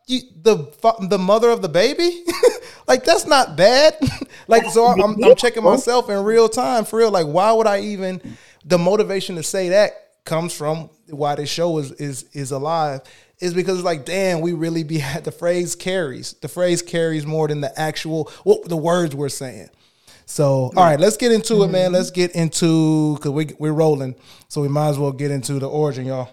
You, 0.08 0.22
the 0.42 0.98
the 1.10 1.18
mother 1.18 1.50
of 1.50 1.62
the 1.62 1.70
baby? 1.70 2.24
like 2.88 3.04
that's 3.04 3.26
not 3.26 3.58
bad. 3.58 3.98
like 4.48 4.66
so, 4.66 4.86
I'm, 4.86 5.24
I'm 5.24 5.36
checking 5.36 5.64
myself 5.64 6.10
in 6.10 6.24
real 6.24 6.48
time 6.48 6.86
for 6.86 7.00
real. 7.00 7.12
Like, 7.12 7.26
why 7.26 7.52
would 7.52 7.68
I 7.68 7.80
even? 7.80 8.38
The 8.66 8.78
motivation 8.78 9.36
to 9.36 9.44
say 9.44 9.70
that 9.70 9.94
comes 10.26 10.54
from 10.54 10.90
why 11.10 11.36
this 11.36 11.50
show 11.50 11.78
is 11.80 11.92
is 11.94 12.24
is 12.34 12.52
alive. 12.52 13.02
Is 13.40 13.54
because 13.54 13.80
it's 13.80 13.86
like, 13.86 14.06
damn, 14.06 14.42
we 14.42 14.54
really 14.54 14.84
be 14.84 15.02
at 15.02 15.24
the 15.26 15.32
phrase 15.32 15.76
carries. 15.76 16.34
The 16.34 16.48
phrase 16.48 16.82
carries 16.82 17.26
more 17.26 17.48
than 17.48 17.62
the 17.62 17.80
actual 17.80 18.32
what 18.44 18.68
the 18.68 18.78
words 18.78 19.16
we're 19.16 19.30
saying. 19.30 19.70
So, 20.28 20.72
all 20.76 20.84
right, 20.84 21.00
let's 21.00 21.18
get 21.18 21.32
into 21.32 21.64
it, 21.64 21.68
man. 21.68 21.86
Mm-hmm. 21.86 21.94
Let's 21.96 22.12
get 22.12 22.32
into 22.32 23.16
because 23.16 23.32
we 23.32 23.54
we're 23.60 23.74
rolling, 23.74 24.16
so 24.48 24.62
we 24.62 24.68
might 24.68 24.90
as 24.90 24.98
well 24.98 25.12
get 25.12 25.32
into 25.32 25.60
the 25.60 25.70
origin, 25.70 26.06
y'all. 26.06 26.30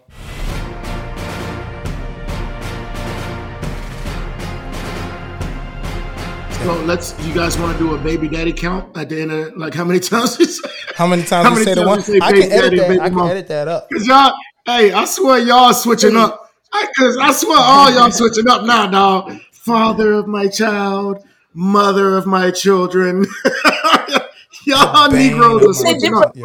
So 6.62 6.74
let's. 6.84 7.18
You 7.26 7.34
guys 7.34 7.58
want 7.58 7.76
to 7.76 7.82
do 7.84 7.94
a 7.94 7.98
baby 7.98 8.28
daddy 8.28 8.52
count 8.52 8.96
at 8.96 9.08
the 9.08 9.20
end 9.20 9.32
of 9.32 9.56
like 9.56 9.74
how 9.74 9.84
many 9.84 9.98
times? 10.00 10.38
you 10.38 10.44
say- 10.46 10.68
How 10.94 11.06
many 11.08 11.22
times 11.22 11.44
How 11.48 11.50
you 11.50 11.54
many 11.54 11.64
say 11.64 11.74
the 11.74 11.84
times 11.84 11.88
one? 11.88 11.98
you 11.98 12.04
say 12.04 12.18
I 12.22 12.32
can 12.32 12.42
edit 12.52 12.52
daddy, 12.52 12.76
that. 12.76 13.00
I 13.00 13.08
can 13.08 13.18
mom? 13.18 13.30
edit 13.30 13.48
that 13.48 13.68
up. 13.68 13.88
Cause 13.90 14.06
y'all, 14.06 14.32
hey, 14.66 14.92
I 14.92 15.04
swear 15.06 15.38
y'all 15.40 15.72
switching 15.74 16.16
up. 16.16 16.50
I, 16.72 16.86
Cause 16.96 17.16
I 17.20 17.32
swear 17.32 17.58
all 17.58 17.90
y'all 17.92 18.10
switching 18.12 18.48
up 18.48 18.64
now, 18.64 18.86
dog. 18.86 19.32
Father 19.52 20.12
of 20.12 20.26
my 20.28 20.46
child, 20.48 21.24
mother 21.52 22.16
of 22.16 22.26
my 22.26 22.50
children. 22.52 23.26
y'all 24.66 25.10
Bang 25.10 25.32
Negroes 25.32 25.66
are 25.66 25.74
switching 25.74 26.14
up. 26.14 26.36
Yeah, 26.36 26.44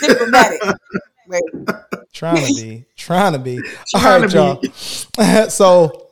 Diplomatic. 0.00 0.60
Wait. 1.28 1.42
trying 2.12 2.46
to 2.46 2.54
be, 2.60 2.84
trying 2.96 3.32
to 3.32 3.38
be. 3.38 3.58
All 3.94 4.00
Trying 4.00 4.22
right, 4.22 4.30
to 4.30 4.70
y'all. 5.16 5.48
so, 5.48 6.09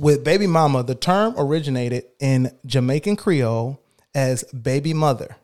with 0.00 0.24
baby 0.24 0.46
mama, 0.46 0.82
the 0.82 0.94
term 0.94 1.34
originated 1.36 2.04
in 2.18 2.50
Jamaican 2.64 3.16
Creole 3.16 3.78
as 4.14 4.44
baby 4.44 4.94
mother. 4.94 5.36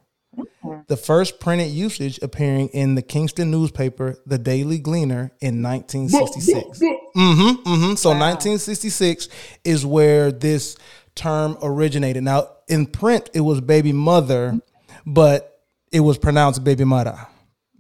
The 0.88 0.96
first 0.96 1.40
printed 1.40 1.70
usage 1.70 2.18
appearing 2.22 2.68
in 2.68 2.94
the 2.94 3.02
Kingston 3.02 3.50
newspaper, 3.50 4.18
The 4.26 4.38
Daily 4.38 4.78
Gleaner, 4.78 5.30
in 5.40 5.62
1966. 5.62 6.80
Mm-hmm. 6.80 7.16
Mm-hmm. 7.16 7.94
So 7.94 8.10
1966 8.10 9.28
is 9.64 9.86
where 9.86 10.32
this 10.32 10.76
term 11.14 11.56
originated. 11.62 12.24
Now, 12.24 12.48
in 12.68 12.86
print, 12.86 13.30
it 13.34 13.40
was 13.40 13.60
baby 13.60 13.92
mother, 13.92 14.58
but 15.04 15.62
it 15.92 16.00
was 16.00 16.18
pronounced 16.18 16.64
baby 16.64 16.84
mother. 16.84 17.26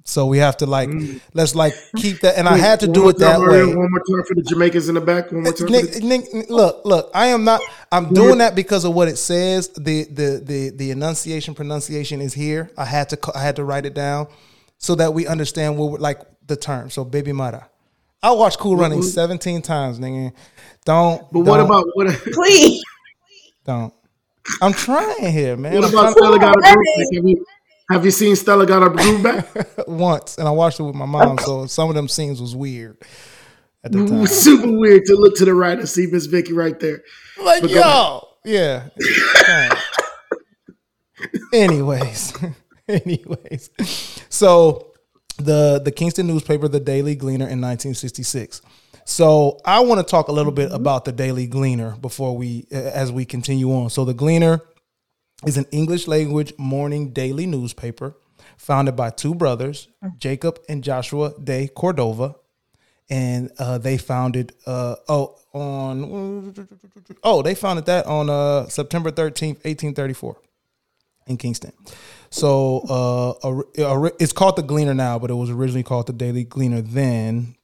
So 0.08 0.24
we 0.26 0.38
have 0.38 0.56
to 0.58 0.66
like 0.66 0.88
mm. 0.88 1.20
let's 1.34 1.56
like 1.56 1.74
keep 1.96 2.20
that. 2.20 2.38
And 2.38 2.48
I 2.48 2.56
had 2.56 2.78
to 2.80 2.86
One 2.86 2.94
do 2.94 3.08
it 3.08 3.18
that 3.18 3.40
way. 3.40 3.66
One 3.66 3.90
more 3.90 4.02
time 4.08 4.24
for 4.24 4.36
the 4.36 4.42
Jamaicans 4.42 4.88
in 4.88 4.94
the 4.94 5.00
back. 5.00 5.32
One 5.32 5.42
more 5.42 5.52
time. 5.52 5.66
Nick, 5.66 5.92
the, 5.94 6.00
Nick, 6.00 6.32
Nick, 6.32 6.48
look, 6.48 6.84
look. 6.84 7.10
I 7.12 7.26
am 7.26 7.42
not. 7.42 7.60
I'm 7.90 8.14
doing 8.14 8.38
that 8.38 8.54
because 8.54 8.84
of 8.84 8.94
what 8.94 9.08
it 9.08 9.16
says. 9.16 9.68
The 9.70 10.04
the 10.04 10.40
the 10.44 10.70
the 10.70 10.90
enunciation 10.92 11.56
pronunciation 11.56 12.20
is 12.20 12.32
here. 12.32 12.70
I 12.78 12.84
had 12.84 13.08
to 13.10 13.18
I 13.34 13.42
had 13.42 13.56
to 13.56 13.64
write 13.64 13.84
it 13.84 13.94
down 13.94 14.28
so 14.78 14.94
that 14.94 15.12
we 15.12 15.26
understand 15.26 15.76
what 15.76 15.90
we're- 15.90 16.00
like 16.00 16.20
the 16.46 16.56
term. 16.56 16.88
So 16.88 17.04
baby 17.04 17.32
mother. 17.32 17.66
I 18.22 18.30
watched 18.30 18.58
Cool 18.58 18.76
Running 18.76 19.00
mm-hmm. 19.00 19.08
17 19.08 19.62
times, 19.62 19.98
nigga. 19.98 20.32
Don't. 20.84 21.20
but 21.32 21.40
what 21.40 21.56
don't- 21.56 21.66
about 21.66 21.84
what? 21.94 22.06
Please. 22.32 22.82
Don't. 23.64 23.92
I'm 24.62 24.72
trying 24.72 25.32
here, 25.32 25.56
man. 25.56 25.74
What 25.74 25.84
I'm 25.84 25.90
about 25.90 26.16
trying 26.16 26.38
Stella 26.38 27.34
got 27.88 27.96
a 27.96 28.00
groove 28.00 28.02
back? 28.02 28.02
Have 28.02 28.04
you, 28.04 28.10
seen 28.10 28.36
Stella 28.36 28.66
got 28.66 28.82
a 28.82 28.90
groove 28.90 29.22
back? 29.22 29.48
once, 29.88 30.38
and 30.38 30.48
I 30.48 30.50
watched 30.50 30.80
it 30.80 30.84
with 30.84 30.94
my 30.94 31.06
mom. 31.06 31.38
So 31.38 31.66
some 31.66 31.88
of 31.88 31.94
them 31.94 32.08
scenes 32.08 32.40
was 32.40 32.54
weird 32.56 32.98
at 33.84 33.92
the 33.92 34.06
time. 34.06 34.26
Super 34.26 34.78
weird 34.78 35.04
to 35.06 35.16
look 35.16 35.36
to 35.36 35.44
the 35.44 35.54
right 35.54 35.78
and 35.78 35.88
see 35.88 36.06
Miss 36.06 36.26
Vicky 36.26 36.52
right 36.52 36.78
there. 36.80 37.02
Like, 37.42 37.62
But 37.62 37.70
yo, 37.70 38.28
yeah. 38.44 38.88
Anyways, 41.52 42.34
anyways, 42.88 43.70
so 44.28 44.92
the 45.38 45.80
the 45.82 45.90
Kingston 45.90 46.26
newspaper, 46.26 46.68
the 46.68 46.80
Daily 46.80 47.14
Gleaner, 47.14 47.46
in 47.46 47.60
1966. 47.60 48.60
So 49.06 49.60
I 49.64 49.80
want 49.80 50.06
to 50.06 50.10
talk 50.10 50.28
a 50.28 50.32
little 50.32 50.52
bit 50.52 50.66
mm-hmm. 50.66 50.76
about 50.76 51.04
the 51.04 51.12
Daily 51.12 51.46
Gleaner 51.46 51.96
before 51.96 52.36
we, 52.36 52.66
as 52.70 53.12
we 53.12 53.24
continue 53.24 53.72
on. 53.72 53.88
So 53.88 54.04
the 54.04 54.12
Gleaner 54.12 54.60
is 55.46 55.56
an 55.56 55.66
English 55.70 56.06
language 56.08 56.52
morning 56.58 57.10
daily 57.10 57.46
newspaper 57.46 58.16
founded 58.56 58.96
by 58.96 59.10
two 59.10 59.34
brothers, 59.34 59.88
Jacob 60.18 60.58
and 60.68 60.82
Joshua 60.82 61.32
de 61.42 61.68
Cordova. 61.68 62.34
And 63.08 63.52
uh, 63.60 63.78
they 63.78 63.98
founded, 63.98 64.52
uh, 64.66 64.96
oh, 65.08 65.36
on, 65.52 66.52
oh, 67.22 67.42
they 67.42 67.54
founded 67.54 67.86
that 67.86 68.04
on 68.06 68.28
uh, 68.28 68.66
September 68.66 69.12
13th, 69.12 69.64
1834 69.64 70.36
in 71.28 71.36
Kingston. 71.36 71.72
So 72.30 73.38
uh, 73.38 74.10
it's 74.18 74.32
called 74.32 74.56
the 74.56 74.62
Gleaner 74.62 74.94
now, 74.94 75.20
but 75.20 75.30
it 75.30 75.34
was 75.34 75.50
originally 75.50 75.84
called 75.84 76.08
the 76.08 76.12
Daily 76.12 76.42
Gleaner 76.42 76.80
then. 76.80 77.54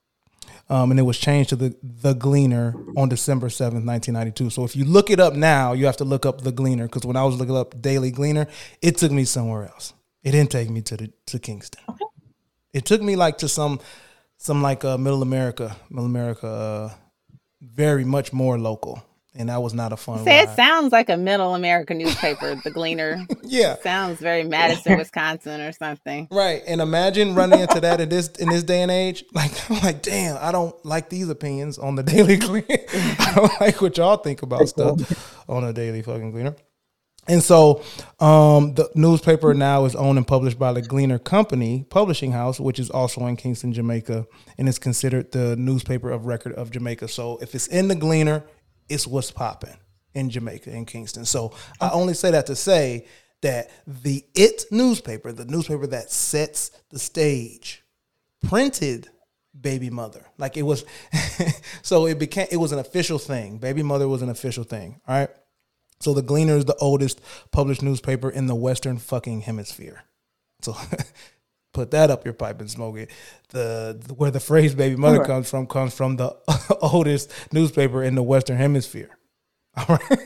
Um, 0.73 0.91
and 0.91 0.99
it 0.99 1.03
was 1.03 1.19
changed 1.19 1.51
to 1.51 1.57
the 1.57 1.77
the 1.83 2.15
Gleaner 2.15 2.75
on 2.97 3.11
December 3.11 3.51
seventh, 3.51 3.85
nineteen 3.85 4.15
ninety 4.15 4.33
two. 4.33 4.49
So 4.49 4.65
if 4.65 4.75
you 4.75 4.87
look 4.87 5.11
it 5.11 5.21
up 5.21 5.35
now, 5.35 5.75
you 5.75 5.85
have 5.85 5.99
to 5.99 6.05
look 6.07 6.25
up 6.25 6.41
the 6.41 6.51
Gleaner 6.51 6.87
because 6.87 7.05
when 7.05 7.15
I 7.15 7.25
was 7.25 7.37
looking 7.37 7.57
up 7.57 7.83
Daily 7.83 8.11
Gleaner, 8.11 8.47
it 8.81 8.97
took 8.97 9.13
me 9.13 9.25
somewhere 9.25 9.65
else. 9.67 9.93
It 10.23 10.31
didn't 10.33 10.51
take 10.51 10.71
me 10.71 10.81
to 10.81 10.97
the 10.97 11.13
to 11.27 11.39
Kingston. 11.39 11.83
It 12.73 12.87
took 12.87 13.03
me 13.03 13.17
like 13.17 13.37
to 13.39 13.49
some 13.49 13.81
some 14.39 14.63
like 14.63 14.83
uh, 14.83 14.97
Middle 14.97 15.21
America, 15.21 15.77
Middle 15.91 16.07
America, 16.07 16.47
uh, 16.47 16.91
very 17.61 18.07
much 18.07 18.33
more 18.33 18.59
local. 18.59 19.05
And 19.35 19.49
that 19.49 19.62
was 19.62 19.73
not 19.73 19.92
a 19.92 19.97
fun. 19.97 20.25
Say 20.25 20.40
it 20.40 20.51
sounds 20.51 20.92
like 20.92 21.09
a 21.09 21.16
middle 21.16 21.55
America 21.55 21.95
newspaper, 21.95 22.55
the 22.62 22.71
Gleaner. 22.71 23.27
Yeah, 23.45 23.77
sounds 23.83 24.18
very 24.18 24.45
Madison, 24.45 24.97
Wisconsin, 24.99 25.61
or 25.61 25.73
something. 25.73 26.27
Right, 26.31 26.62
and 26.66 26.81
imagine 26.81 27.35
running 27.35 27.61
into 27.61 27.81
that 27.81 28.01
in 28.01 28.09
this 28.09 28.29
in 28.29 28.49
this 28.49 28.62
day 28.62 28.81
and 28.83 28.90
age. 28.90 29.25
Like, 29.35 29.71
I'm 29.71 29.81
like, 29.81 30.03
damn, 30.03 30.38
I 30.40 30.53
don't 30.53 30.73
like 30.85 31.09
these 31.09 31.29
opinions 31.29 31.77
on 31.77 31.97
the 31.97 32.03
Daily 32.03 32.37
Gleaner. 32.37 32.64
I 32.68 33.33
don't 33.35 33.61
like 33.61 33.81
what 33.81 33.97
y'all 33.97 34.16
think 34.16 34.42
about 34.42 34.68
stuff 34.68 35.45
on 35.49 35.64
the 35.64 35.73
Daily 35.73 36.03
fucking 36.03 36.31
Gleaner. 36.31 36.55
And 37.29 37.42
so, 37.42 37.83
um, 38.21 38.75
the 38.75 38.90
newspaper 38.95 39.55
now 39.55 39.85
is 39.85 39.95
owned 39.95 40.18
and 40.18 40.27
published 40.27 40.59
by 40.59 40.73
the 40.73 40.83
Gleaner 40.83 41.18
Company 41.18 41.87
Publishing 41.88 42.33
House, 42.33 42.59
which 42.59 42.79
is 42.81 42.90
also 42.90 43.27
in 43.27 43.37
Kingston, 43.37 43.73
Jamaica, 43.73 44.27
and 44.59 44.68
is 44.68 44.79
considered 44.79 45.31
the 45.33 45.57
newspaper 45.57 46.11
of 46.11 46.27
record 46.27 46.53
of 46.55 46.71
Jamaica. 46.71 47.09
So, 47.09 47.38
if 47.40 47.55
it's 47.55 47.68
in 47.68 47.88
the 47.88 47.95
Gleaner, 47.95 48.45
it's 48.92 49.07
what's 49.07 49.31
popping 49.31 49.76
in 50.14 50.31
Jamaica, 50.31 50.70
in 50.70 50.85
Kingston. 50.85 51.24
So, 51.24 51.55
I 51.81 51.90
oh. 51.90 52.00
only 52.00 52.14
say 52.14 52.31
that 52.31 52.46
to 52.46 52.57
say 52.57 53.07
that 53.42 53.70
the 53.87 54.24
It 54.35 54.64
newspaper, 54.70 55.33
the 55.33 55.44
newspaper 55.44 55.87
that 55.88 56.11
sets 56.11 56.70
the 56.90 56.98
stage, 56.98 57.83
printed 58.42 59.09
Baby 59.59 59.90
Mother. 59.90 60.26
Like 60.38 60.57
it 60.57 60.62
was, 60.62 60.85
so 61.83 62.07
it 62.07 62.18
became 62.18 62.46
it 62.50 62.57
was 62.57 62.72
an 62.72 62.78
official 62.78 63.18
thing. 63.18 63.59
Baby 63.59 63.83
Mother 63.83 64.09
was 64.09 64.22
an 64.22 64.31
official 64.31 64.64
thing. 64.64 65.00
All 65.07 65.14
right. 65.14 65.31
So 66.00 66.14
the 66.14 66.22
Gleaner 66.22 66.57
is 66.57 66.64
the 66.64 66.76
oldest 66.76 67.20
published 67.52 67.83
newspaper 67.83 68.28
in 68.28 68.46
the 68.46 68.55
Western 68.55 68.98
fucking 68.98 69.42
hemisphere. 69.42 70.02
So 70.62 70.76
put 71.73 71.91
that 71.93 72.11
up 72.11 72.25
your 72.25 72.35
pipe 72.35 72.61
and 72.61 72.71
smoke 72.71 72.97
it. 72.99 73.11
The 73.51 74.01
where 74.17 74.31
the 74.31 74.41
phrase 74.41 74.75
"baby 74.75 74.97
mother" 74.97 75.17
Alright. 75.17 75.29
comes 75.29 75.51
from 75.51 75.67
comes 75.67 75.95
from 75.95 76.17
the 76.17 76.37
oldest 76.81 77.31
newspaper 77.53 78.03
in 78.03 78.15
the 78.15 78.23
Western 78.23 78.57
hemisphere. 78.57 79.11
All 79.77 79.87
right, 79.89 80.19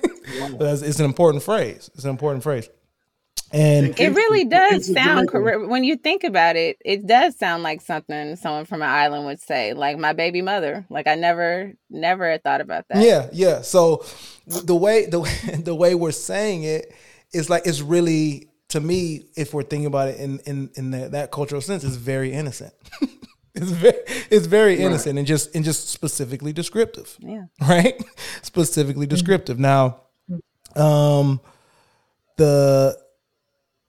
That's- 0.59 0.83
it's 0.83 0.99
an 0.99 1.05
important 1.05 1.43
phrase. 1.45 1.91
It's 1.95 2.05
an 2.05 2.11
important 2.11 2.43
phrase. 2.43 2.69
And 3.53 3.99
It 3.99 4.13
really 4.13 4.45
does 4.45 4.93
sound 4.93 5.29
correct. 5.29 5.69
When 5.69 5.85
you 5.85 5.95
think 5.97 6.25
about 6.25 6.57
it, 6.57 6.79
it 6.85 7.07
does 7.07 7.39
sound 7.39 7.63
like 7.63 7.81
something 7.81 8.35
someone 8.35 8.65
from 8.65 8.83
an 8.83 8.89
island 8.89 9.25
would 9.27 9.41
say, 9.41 9.73
like 9.73 9.99
my 9.99 10.13
baby 10.15 10.43
mother. 10.43 10.85
Like 10.91 11.07
I 11.07 11.15
never, 11.15 11.73
never 11.89 12.39
thought 12.39 12.61
about 12.61 12.87
that. 12.89 13.05
Yeah, 13.05 13.29
yeah. 13.33 13.61
So 13.63 14.05
the 14.49 14.75
way 14.75 15.07
the 15.07 15.21
way- 15.21 15.41
the 15.59 15.77
way 15.77 15.95
we're 15.95 16.11
saying 16.11 16.65
it 16.65 16.93
is 17.33 17.49
like 17.49 17.67
it's 17.67 17.81
really 17.83 18.49
to 18.69 18.81
me, 18.81 19.27
if 19.37 19.55
we're 19.55 19.63
thinking 19.63 19.87
about 19.87 20.09
it 20.09 20.19
in 20.19 20.41
in 20.41 20.71
in 20.75 20.91
the, 20.91 21.09
that 21.11 21.31
cultural 21.31 21.61
sense, 21.61 21.85
it's 21.85 21.97
very 21.97 22.33
innocent. 22.33 22.75
it's 23.55 23.71
very 23.71 23.99
it's 24.31 24.47
very 24.47 24.79
innocent 24.81 25.19
and 25.19 25.27
just 25.27 25.55
and 25.55 25.65
just 25.65 25.89
specifically 25.89 26.53
descriptive. 26.53 27.17
Yeah. 27.21 27.45
Right? 27.61 28.03
specifically 28.43 29.07
descriptive. 29.07 29.59
Now, 29.59 30.03
um, 30.75 31.41
the 32.37 32.99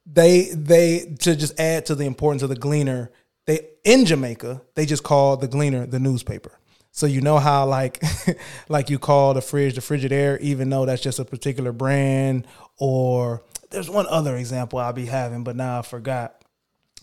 they 0.05 0.49
they 0.53 1.15
to 1.19 1.35
just 1.35 1.59
add 1.59 1.85
to 1.87 1.95
the 1.95 2.05
importance 2.05 2.43
of 2.43 2.49
the 2.49 2.55
Gleaner. 2.55 3.11
They 3.45 3.67
in 3.83 4.05
Jamaica 4.05 4.61
they 4.75 4.85
just 4.85 5.03
call 5.03 5.37
the 5.37 5.47
Gleaner 5.47 5.85
the 5.85 5.99
newspaper. 5.99 6.59
So 6.91 7.05
you 7.05 7.21
know 7.21 7.37
how 7.37 7.65
like 7.65 8.01
like 8.69 8.89
you 8.89 8.99
call 8.99 9.33
the 9.33 9.41
fridge 9.41 9.75
the 9.75 9.81
Frigidaire, 9.81 10.39
even 10.39 10.69
though 10.69 10.85
that's 10.85 11.01
just 11.01 11.19
a 11.19 11.25
particular 11.25 11.71
brand. 11.71 12.47
Or 12.79 13.43
there's 13.71 13.89
one 13.89 14.05
other 14.07 14.35
example 14.37 14.79
I'll 14.79 14.93
be 14.93 15.05
having, 15.05 15.43
but 15.43 15.55
now 15.55 15.79
I 15.79 15.81
forgot 15.81 16.41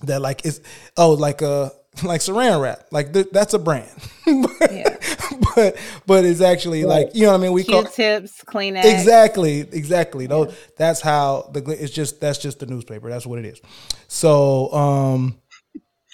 that 0.03 0.21
like 0.21 0.45
it's 0.45 0.61
oh 0.97 1.13
like 1.13 1.43
uh 1.43 1.71
like 2.03 2.21
Saran 2.21 2.61
wrap 2.61 2.87
like 2.91 3.13
th- 3.13 3.29
that's 3.31 3.55
a 3.55 3.59
brand, 3.59 3.89
Yeah. 4.27 4.97
but 5.55 5.77
but 6.07 6.25
it's 6.25 6.41
actually 6.41 6.85
like 6.85 7.11
you 7.15 7.23
know 7.23 7.29
what 7.33 7.39
I 7.39 7.43
mean. 7.43 7.53
We 7.53 7.65
call 7.65 7.83
Q-tips, 7.85 8.43
Kleenex. 8.45 8.85
Exactly, 8.85 9.61
exactly. 9.61 10.27
Those 10.27 10.57
that's 10.77 11.01
how 11.01 11.51
the 11.53 11.63
it's 11.71 11.93
just 11.93 12.21
that's 12.21 12.39
just 12.39 12.59
the 12.59 12.67
newspaper. 12.67 13.09
That's 13.09 13.27
what 13.27 13.39
it 13.39 13.45
is. 13.45 13.61
So 14.09 14.73
um 14.73 15.39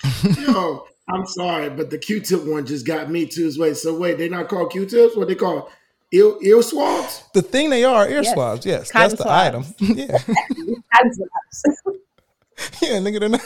Yo, 0.38 0.84
I'm 1.08 1.26
sorry, 1.26 1.70
but 1.70 1.90
the 1.90 1.98
Q-tip 1.98 2.44
one 2.44 2.66
just 2.66 2.86
got 2.86 3.10
me 3.10 3.26
too. 3.26 3.50
Wait, 3.58 3.76
so 3.76 3.96
wait, 3.98 4.18
they 4.18 4.28
not 4.28 4.48
called 4.48 4.72
Q-tips? 4.72 5.16
What 5.16 5.28
they 5.28 5.34
call 5.34 5.70
ear 6.12 6.32
ear 6.42 6.62
swabs? 6.62 7.22
the 7.34 7.42
thing 7.42 7.70
they 7.70 7.84
are 7.84 8.08
ear 8.08 8.22
Yes. 8.22 8.32
swabs. 8.32 8.66
Yes, 8.66 8.90
Cotton 8.90 9.16
that's 9.16 9.22
the 9.22 9.24
swabs. 9.24 9.74
item. 9.80 9.96
yeah, 9.96 10.18
yeah, 12.82 12.98
nigga. 13.00 13.20
they're 13.20 13.28
not- 13.28 13.40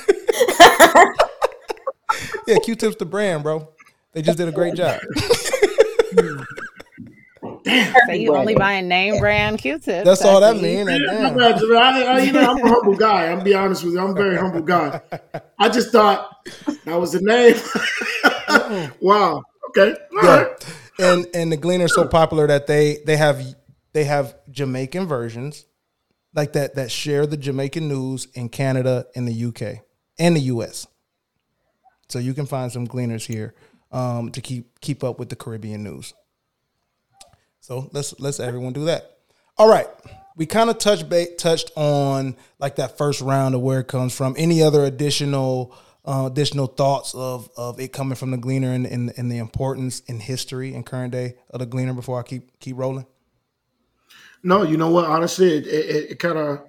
yeah, 2.46 2.59
Q-tips 2.59 2.96
the 2.96 3.05
brand, 3.07 3.42
bro. 3.42 3.68
They 4.12 4.22
just 4.22 4.38
did 4.38 4.48
a 4.48 4.53
great 4.53 4.74
job. 4.74 5.00
So 8.07 8.12
you 8.12 8.35
only 8.37 8.55
buying 8.55 8.88
name 8.88 9.18
brand 9.18 9.59
Q-tips. 9.59 10.05
That's 10.05 10.24
all 10.24 10.40
that 10.40 10.57
means. 10.57 10.88
you- 10.90 11.09
Like, 11.09 11.57
I, 11.57 12.03
I, 12.03 12.03
I- 12.16 12.18
you 12.20 12.33
know, 12.33 12.50
I'm 12.50 12.59
a 12.64 12.68
humble 12.68 12.94
guy. 12.96 13.27
I'm 13.31 13.42
be 13.42 13.55
honest 13.55 13.85
with 13.85 13.94
you. 13.94 14.00
I'm 14.00 14.11
a 14.11 14.14
very 14.14 14.37
humble 14.37 14.62
guy. 14.62 15.00
I 15.59 15.68
just 15.68 15.90
thought 15.90 16.46
that 16.85 16.98
was 17.00 17.12
the 17.12 17.20
name. 17.20 17.55
Oh. 18.48 18.90
wow. 19.00 19.42
Okay. 19.70 19.94
All 20.16 20.24
Yeah. 20.24 20.42
right. 20.42 20.66
And 20.99 21.27
and 21.35 21.51
the 21.51 21.57
Gleaner 21.57 21.87
is 21.87 21.95
so 21.95 22.07
popular 22.07 22.47
that 22.47 22.67
they 22.67 22.99
they 23.05 23.17
have 23.17 23.43
they 23.93 24.05
have 24.05 24.37
Jamaican 24.51 25.07
versions 25.07 25.67
like 26.35 26.53
that 26.53 26.75
that 26.75 26.91
share 26.91 27.27
the 27.27 27.37
Jamaican 27.37 27.89
news 27.89 28.27
in 28.35 28.49
Canada 28.49 29.07
and 29.15 29.27
the 29.27 29.45
UK 29.47 29.85
and 30.19 30.37
the 30.37 30.41
US. 30.43 30.87
So 32.09 32.19
you 32.19 32.35
can 32.35 32.47
find 32.47 32.71
some 32.71 32.87
Gleaners 32.87 33.27
here 33.27 33.55
um, 33.91 34.31
to 34.33 34.41
keep 34.41 34.81
keep 34.81 35.03
up 35.03 35.19
with 35.19 35.31
the 35.31 35.37
Caribbean 35.37 35.83
news. 35.83 36.15
So 37.61 37.89
let's 37.93 38.19
let's 38.21 38.41
everyone 38.41 38.73
do 38.73 38.85
that. 38.87 39.19
All 39.57 39.69
right. 39.69 39.89
We 40.37 40.47
kind 40.47 40.69
of 40.69 40.79
touched 40.79 41.07
touched 41.39 41.71
on 41.77 42.37
like 42.59 42.77
that 42.77 42.99
first 42.99 43.21
round 43.21 43.55
of 43.55 43.61
where 43.61 43.81
it 43.81 43.89
comes 43.89 44.15
from. 44.15 44.35
Any 44.37 44.63
other 44.63 44.85
additional 44.85 45.77
uh, 46.05 46.29
additional 46.31 46.67
thoughts 46.67 47.14
of 47.14 47.49
of 47.57 47.81
it 47.81 47.93
coming 47.93 48.17
from 48.17 48.31
the 48.31 48.37
Gleaner 48.37 48.73
and, 48.73 48.87
and 48.87 49.12
and 49.17 49.31
the 49.31 49.38
importance 49.38 50.01
in 50.01 50.21
history 50.21 50.75
and 50.75 50.85
current 50.85 51.12
day 51.12 51.37
of 51.51 51.61
the 51.61 51.67
Gleaner 51.67 51.95
before 51.95 52.19
I 52.19 52.23
keep 52.23 52.59
keep 52.61 52.77
rolling? 52.77 53.07
No, 54.43 54.62
you 54.62 54.77
know 54.77 54.90
what? 54.90 55.07
Honestly, 55.07 55.57
it, 55.57 55.67
it, 55.67 56.11
it 56.11 56.19
kind 56.19 56.37
of 56.37 56.61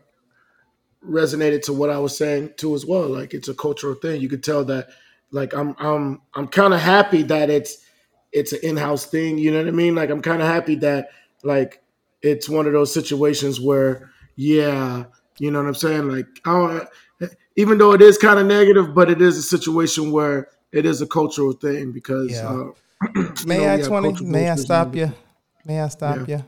resonated 1.05 1.61
to 1.63 1.73
what 1.73 1.89
I 1.89 1.97
was 1.97 2.17
saying 2.17 2.53
too 2.57 2.73
as 2.73 2.85
well. 2.85 3.07
Like 3.09 3.33
it's 3.33 3.49
a 3.49 3.53
cultural 3.53 3.95
thing. 3.95 4.21
You 4.21 4.29
could 4.29 4.43
tell 4.43 4.63
that. 4.65 4.89
Like 5.31 5.53
I'm 5.53 5.75
I'm 5.79 6.21
I'm 6.33 6.47
kind 6.47 6.73
of 6.73 6.79
happy 6.79 7.23
that 7.23 7.49
it's 7.49 7.85
it's 8.31 8.53
an 8.53 8.59
in-house 8.63 9.05
thing. 9.05 9.37
You 9.37 9.51
know 9.51 9.59
what 9.59 9.67
I 9.67 9.71
mean? 9.71 9.95
Like 9.95 10.09
I'm 10.09 10.21
kind 10.21 10.41
of 10.41 10.47
happy 10.47 10.75
that 10.75 11.09
like 11.43 11.81
it's 12.21 12.47
one 12.47 12.67
of 12.67 12.73
those 12.73 12.93
situations 12.93 13.59
where 13.59 14.11
yeah, 14.35 15.05
you 15.39 15.51
know 15.51 15.59
what 15.59 15.67
I'm 15.67 15.75
saying? 15.75 16.09
Like 16.09 16.27
I 16.45 16.51
don't, 16.51 16.89
even 17.55 17.77
though 17.77 17.93
it 17.93 18.01
is 18.01 18.17
kind 18.17 18.39
of 18.39 18.45
negative, 18.45 18.93
but 18.93 19.09
it 19.09 19.21
is 19.21 19.37
a 19.37 19.41
situation 19.43 20.11
where 20.11 20.49
it 20.71 20.85
is 20.85 21.01
a 21.01 21.07
cultural 21.07 21.53
thing 21.53 21.91
because. 21.91 22.31
Yeah. 22.31 22.49
Uh, 22.49 22.71
May 23.45 23.57
know, 23.57 23.73
I 23.73 23.81
twenty? 23.81 24.23
May 24.25 24.49
I 24.49 24.55
stop 24.55 24.95
you? 24.95 25.11
May 25.65 25.81
I 25.81 25.87
stop 25.89 26.27
Yeah. 26.27 26.41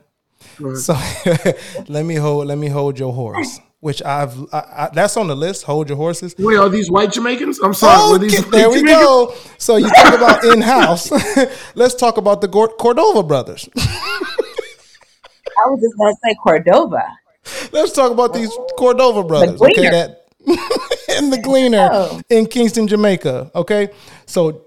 you? 0.59 0.75
So 0.75 0.93
let 1.87 2.05
me 2.05 2.15
hold 2.15 2.47
let 2.47 2.57
me 2.57 2.67
hold 2.69 2.97
your 2.99 3.11
horse, 3.11 3.59
which 3.79 4.01
I've 4.03 4.33
I, 4.53 4.57
I, 4.57 4.89
that's 4.93 5.17
on 5.17 5.27
the 5.27 5.35
list. 5.35 5.63
Hold 5.63 5.89
your 5.89 5.97
horses. 5.97 6.35
Wait, 6.37 6.57
are 6.57 6.69
these 6.69 6.89
white 6.89 7.11
Jamaicans? 7.11 7.59
I'm 7.59 7.73
sorry. 7.73 8.11
were 8.11 8.17
these 8.17 8.39
Okay, 8.39 8.49
there 8.51 8.69
we 8.69 8.77
Jamaicans? 8.77 9.01
go. 9.01 9.35
So 9.57 9.75
you 9.77 9.89
talk 9.89 10.13
about 10.13 10.43
in 10.45 10.61
house. 10.61 11.11
Let's 11.75 11.95
talk 11.95 12.17
about 12.17 12.41
the 12.41 12.47
Cordova 12.47 13.23
brothers. 13.23 13.67
I 13.75 15.69
was 15.69 15.81
just 15.81 15.97
gonna 15.97 16.15
say 16.23 16.35
Cordova. 16.41 17.03
Let's 17.71 17.91
talk 17.93 18.11
about 18.11 18.33
these 18.33 18.51
Cordova 18.77 19.23
brothers. 19.23 19.61
Okay, 19.61 19.89
that 19.89 20.16
in 21.17 21.29
the 21.29 21.39
Gleaner 21.43 21.89
Oh. 21.91 22.21
in 22.29 22.45
Kingston, 22.47 22.87
Jamaica. 22.87 23.51
Okay, 23.55 23.89
so 24.25 24.65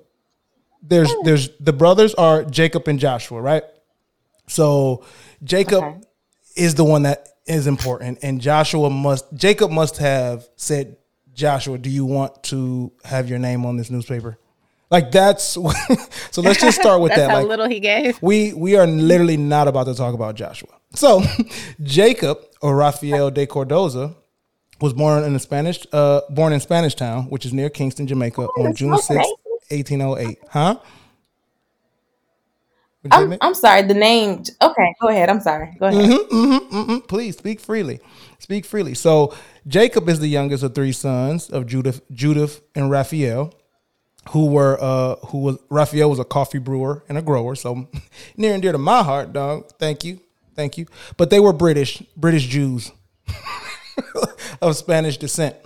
there's 0.83 1.11
hmm. 1.11 1.25
there's 1.25 1.49
the 1.59 1.73
brothers 1.73 2.15
are 2.15 2.45
Jacob 2.45 2.87
and 2.89 2.99
Joshua, 2.99 3.41
right? 3.41 3.63
So 4.49 5.05
Jacob 5.45 5.83
Okay. 5.85 6.01
is 6.57 6.75
the 6.75 6.85
one 6.85 7.03
that 7.05 7.29
is 7.47 7.67
important, 7.67 8.19
and 8.23 8.41
Joshua 8.41 8.91
must 8.91 9.25
Jacob 9.35 9.71
must 9.71 9.97
have 9.99 10.49
said, 10.57 10.97
Joshua, 11.35 11.79
do 11.79 11.89
you 11.91 12.05
want 12.05 12.43
to 12.45 12.93
have 13.05 13.29
your 13.29 13.39
name 13.39 13.65
on 13.67 13.77
this 13.77 13.91
newspaper? 13.91 14.39
Like 14.91 15.13
that's 15.13 15.45
so. 16.31 16.41
Let's 16.43 16.61
just 16.61 16.81
start 16.81 17.01
with 17.01 17.15
that. 17.17 17.31
how 17.31 17.39
Like, 17.39 17.47
little 17.47 17.69
he 17.69 17.81
gave. 17.81 18.21
we 18.23 18.53
we 18.53 18.77
are 18.77 18.87
literally 18.87 19.37
not 19.37 19.69
about 19.69 19.85
to 19.87 19.95
talk 19.95 20.15
about 20.15 20.35
Joshua. 20.35 20.71
So 20.95 21.23
Jacob 21.83 22.39
or 22.61 22.75
Rafael 22.77 23.31
de 23.31 23.47
Cordoza 23.47 24.17
was 24.81 24.93
born 24.93 25.25
in 25.25 25.33
the 25.33 25.39
Spanish 25.39 25.87
uh 25.93 26.23
born 26.31 26.53
in 26.53 26.61
Spanish 26.61 26.95
Town, 26.95 27.25
which 27.25 27.45
is 27.47 27.53
near 27.53 27.71
Kingston, 27.71 28.07
Jamaica, 28.07 28.43
on 28.43 28.75
June 28.75 28.97
6, 28.97 29.09
1808. 29.09 30.39
Huh? 30.51 30.79
What'd 33.03 33.19
you 33.19 33.29
say, 33.31 33.35
I'm, 33.35 33.39
I'm 33.49 33.55
sorry. 33.55 33.83
The 33.83 33.95
name. 33.95 34.43
Okay, 34.61 34.95
go 35.01 35.09
ahead. 35.09 35.31
I'm 35.31 35.41
sorry. 35.41 35.75
Go 35.79 35.87
ahead. 35.87 36.11
Mm, 36.31 37.09
Please 37.09 37.39
speak 37.39 37.61
freely. 37.61 38.01
Speak 38.39 38.67
freely. 38.67 38.95
So 38.95 39.35
Jacob 39.67 40.09
is 40.09 40.21
the 40.21 40.29
youngest 40.29 40.63
of 40.63 40.75
three 40.75 40.93
sons 40.93 41.49
of 41.49 41.67
Judith, 41.67 42.03
Judith 42.13 42.61
and 42.75 42.91
Raphael, 42.91 43.55
who 44.31 44.47
were 44.47 44.77
uh 44.81 45.17
who 45.27 45.39
was 45.39 45.59
Raphael 45.71 46.11
was 46.11 46.19
a 46.19 46.25
coffee 46.25 46.59
brewer 46.59 47.05
and 47.09 47.17
a 47.17 47.23
grower. 47.23 47.55
So 47.55 47.89
near 48.37 48.53
and 48.53 48.63
dear 48.63 48.73
to 48.73 48.79
my 48.79 49.03
heart, 49.03 49.33
dog. 49.33 49.71
Thank 49.79 50.05
you. 50.05 50.21
Thank 50.55 50.77
you. 50.77 50.87
But 51.17 51.31
they 51.31 51.41
were 51.41 51.55
British, 51.55 52.03
British 52.17 52.47
Jews 52.47 52.93
of 54.63 54.77
Spanish 54.77 55.17
descent. 55.17 55.57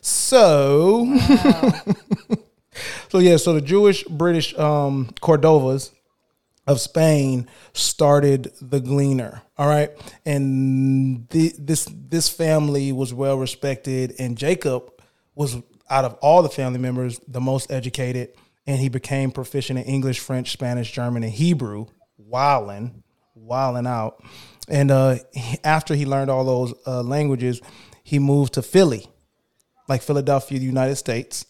So, 0.00 1.04
so 3.08 3.18
yeah, 3.18 3.36
so 3.36 3.52
the 3.52 3.60
Jewish 3.60 4.04
British 4.04 4.56
um, 4.58 5.10
Cordovas 5.20 5.90
of 6.66 6.80
Spain 6.80 7.48
started 7.72 8.52
the 8.60 8.80
Gleaner. 8.80 9.42
All 9.58 9.68
right, 9.68 9.90
and 10.24 11.28
the, 11.28 11.52
this 11.58 11.88
this 11.90 12.28
family 12.28 12.92
was 12.92 13.12
well 13.12 13.36
respected, 13.36 14.14
and 14.18 14.38
Jacob 14.38 14.90
was 15.34 15.56
out 15.90 16.04
of 16.04 16.14
all 16.22 16.42
the 16.42 16.48
family 16.48 16.78
members 16.78 17.20
the 17.28 17.40
most 17.40 17.70
educated, 17.70 18.30
and 18.66 18.78
he 18.78 18.88
became 18.88 19.30
proficient 19.30 19.78
in 19.78 19.84
English, 19.84 20.20
French, 20.20 20.52
Spanish, 20.52 20.92
German, 20.92 21.22
and 21.22 21.32
Hebrew. 21.32 21.86
Wilding, 22.16 23.02
wilding 23.34 23.88
out, 23.88 24.22
and 24.70 24.90
uh, 24.90 25.16
after 25.64 25.94
he 25.94 26.06
learned 26.06 26.30
all 26.30 26.44
those 26.44 26.72
uh, 26.86 27.02
languages, 27.02 27.60
he 28.04 28.18
moved 28.18 28.54
to 28.54 28.62
Philly, 28.62 29.06
like 29.88 30.02
Philadelphia, 30.02 30.58
United 30.58 30.96
States, 30.96 31.44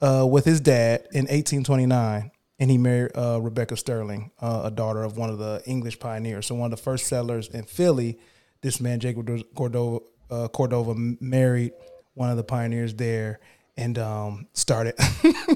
uh, 0.00 0.26
with 0.28 0.44
his 0.44 0.60
dad 0.60 1.02
in 1.12 1.22
1829, 1.26 2.30
and 2.58 2.70
he 2.70 2.78
married 2.78 3.12
uh, 3.16 3.40
Rebecca 3.40 3.76
Sterling, 3.76 4.32
uh, 4.40 4.62
a 4.64 4.70
daughter 4.70 5.02
of 5.02 5.16
one 5.16 5.30
of 5.30 5.38
the 5.38 5.62
English 5.66 5.98
pioneers. 6.00 6.46
So 6.46 6.54
one 6.56 6.72
of 6.72 6.76
the 6.76 6.82
first 6.82 7.06
settlers 7.06 7.48
in 7.48 7.62
Philly, 7.64 8.18
this 8.60 8.80
man 8.80 9.00
Jacob 9.00 9.28
Cordova, 9.54 10.04
uh, 10.30 10.48
Cordova 10.48 10.94
married 11.20 11.72
one 12.14 12.30
of 12.30 12.36
the 12.36 12.44
pioneers 12.44 12.92
there, 12.94 13.40
and 13.76 13.98
um, 13.98 14.46
started 14.52 14.94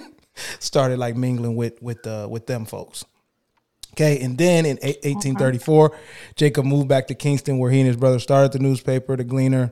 started 0.60 0.98
like 0.98 1.16
mingling 1.16 1.56
with 1.56 1.82
with 1.82 2.06
with 2.28 2.46
them 2.46 2.64
folks. 2.64 3.04
Okay, 3.94 4.18
and 4.20 4.36
then 4.36 4.66
in 4.66 4.76
eight- 4.82 5.04
1834, 5.04 5.92
Jacob 6.34 6.64
moved 6.64 6.88
back 6.88 7.06
to 7.06 7.14
Kingston, 7.14 7.58
where 7.58 7.70
he 7.70 7.78
and 7.78 7.86
his 7.86 7.96
brother 7.96 8.18
started 8.18 8.50
the 8.52 8.58
newspaper, 8.58 9.16
The 9.16 9.22
Gleaner, 9.22 9.70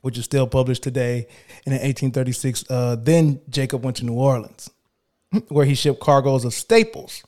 which 0.00 0.18
is 0.18 0.24
still 0.24 0.48
published 0.48 0.82
today. 0.82 1.28
And 1.64 1.72
in 1.72 1.80
1836, 1.80 2.64
uh, 2.68 2.96
then 2.96 3.40
Jacob 3.48 3.84
went 3.84 3.98
to 3.98 4.04
New 4.04 4.14
Orleans, 4.14 4.70
where 5.48 5.64
he 5.64 5.74
shipped 5.76 6.00
cargoes 6.00 6.44
of 6.44 6.52
staples, 6.52 7.22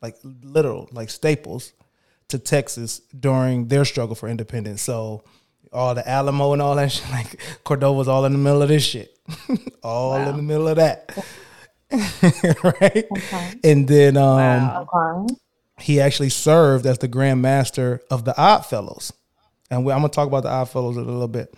like 0.00 0.16
literal, 0.42 0.88
like 0.90 1.10
staples, 1.10 1.72
to 2.28 2.40
Texas 2.40 3.00
during 3.18 3.68
their 3.68 3.84
struggle 3.84 4.16
for 4.16 4.28
independence. 4.28 4.82
So 4.82 5.22
all 5.72 5.94
the 5.94 6.06
Alamo 6.08 6.52
and 6.54 6.60
all 6.60 6.74
that 6.74 6.90
shit, 6.90 7.08
like 7.12 7.40
Cordova's 7.64 8.08
all 8.08 8.24
in 8.24 8.32
the 8.32 8.38
middle 8.38 8.62
of 8.62 8.68
this 8.68 8.82
shit, 8.84 9.16
all 9.84 10.16
in 10.16 10.36
the 10.36 10.42
middle 10.42 10.66
of 10.66 10.76
that, 10.76 11.16
right? 12.80 13.06
And 13.62 13.86
then 13.86 14.16
um, 14.16 14.86
Okay. 14.92 15.34
He 15.82 16.00
actually 16.00 16.28
served 16.28 16.86
as 16.86 16.98
the 16.98 17.08
Grand 17.08 17.42
Master 17.42 18.00
of 18.10 18.24
the 18.24 18.36
Odd 18.40 18.64
Fellows. 18.66 19.12
And 19.70 19.84
we, 19.84 19.92
I'm 19.92 20.00
going 20.00 20.10
to 20.10 20.14
talk 20.14 20.28
about 20.28 20.44
the 20.44 20.50
Odd 20.50 20.68
Fellows 20.70 20.96
in 20.96 21.02
a 21.02 21.06
little 21.06 21.28
bit. 21.28 21.54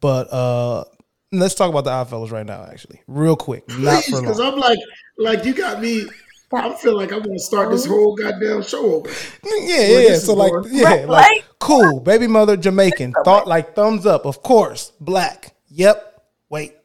But 0.00 0.32
uh, 0.32 0.84
let's 1.32 1.54
talk 1.54 1.68
about 1.68 1.84
the 1.84 1.90
Odd 1.90 2.08
Fellows 2.08 2.30
right 2.30 2.46
now, 2.46 2.66
actually, 2.70 3.02
real 3.06 3.36
quick. 3.36 3.68
Not 3.78 4.04
for 4.04 4.20
Because. 4.20 4.40
I'm 4.40 4.58
like, 4.58 4.78
like 5.18 5.44
you 5.44 5.54
got 5.54 5.80
me. 5.80 6.06
I 6.52 6.72
feel 6.74 6.96
like 6.96 7.12
I'm 7.12 7.22
gonna 7.22 7.40
start 7.40 7.70
this 7.70 7.84
whole 7.84 8.14
goddamn 8.14 8.62
show 8.62 8.94
over. 8.94 9.10
Yeah, 9.42 9.80
yeah, 9.80 9.98
yeah. 9.98 10.16
So, 10.16 10.32
like, 10.34 10.52
going. 10.52 10.68
yeah, 10.70 11.04
like, 11.08 11.44
cool. 11.58 11.98
Baby 11.98 12.28
mother, 12.28 12.56
Jamaican. 12.56 13.14
Thought 13.24 13.48
like 13.48 13.74
thumbs 13.74 14.06
up, 14.06 14.26
of 14.26 14.42
course. 14.42 14.92
Black. 15.00 15.56
Yep. 15.70 16.22
Wait. 16.48 16.76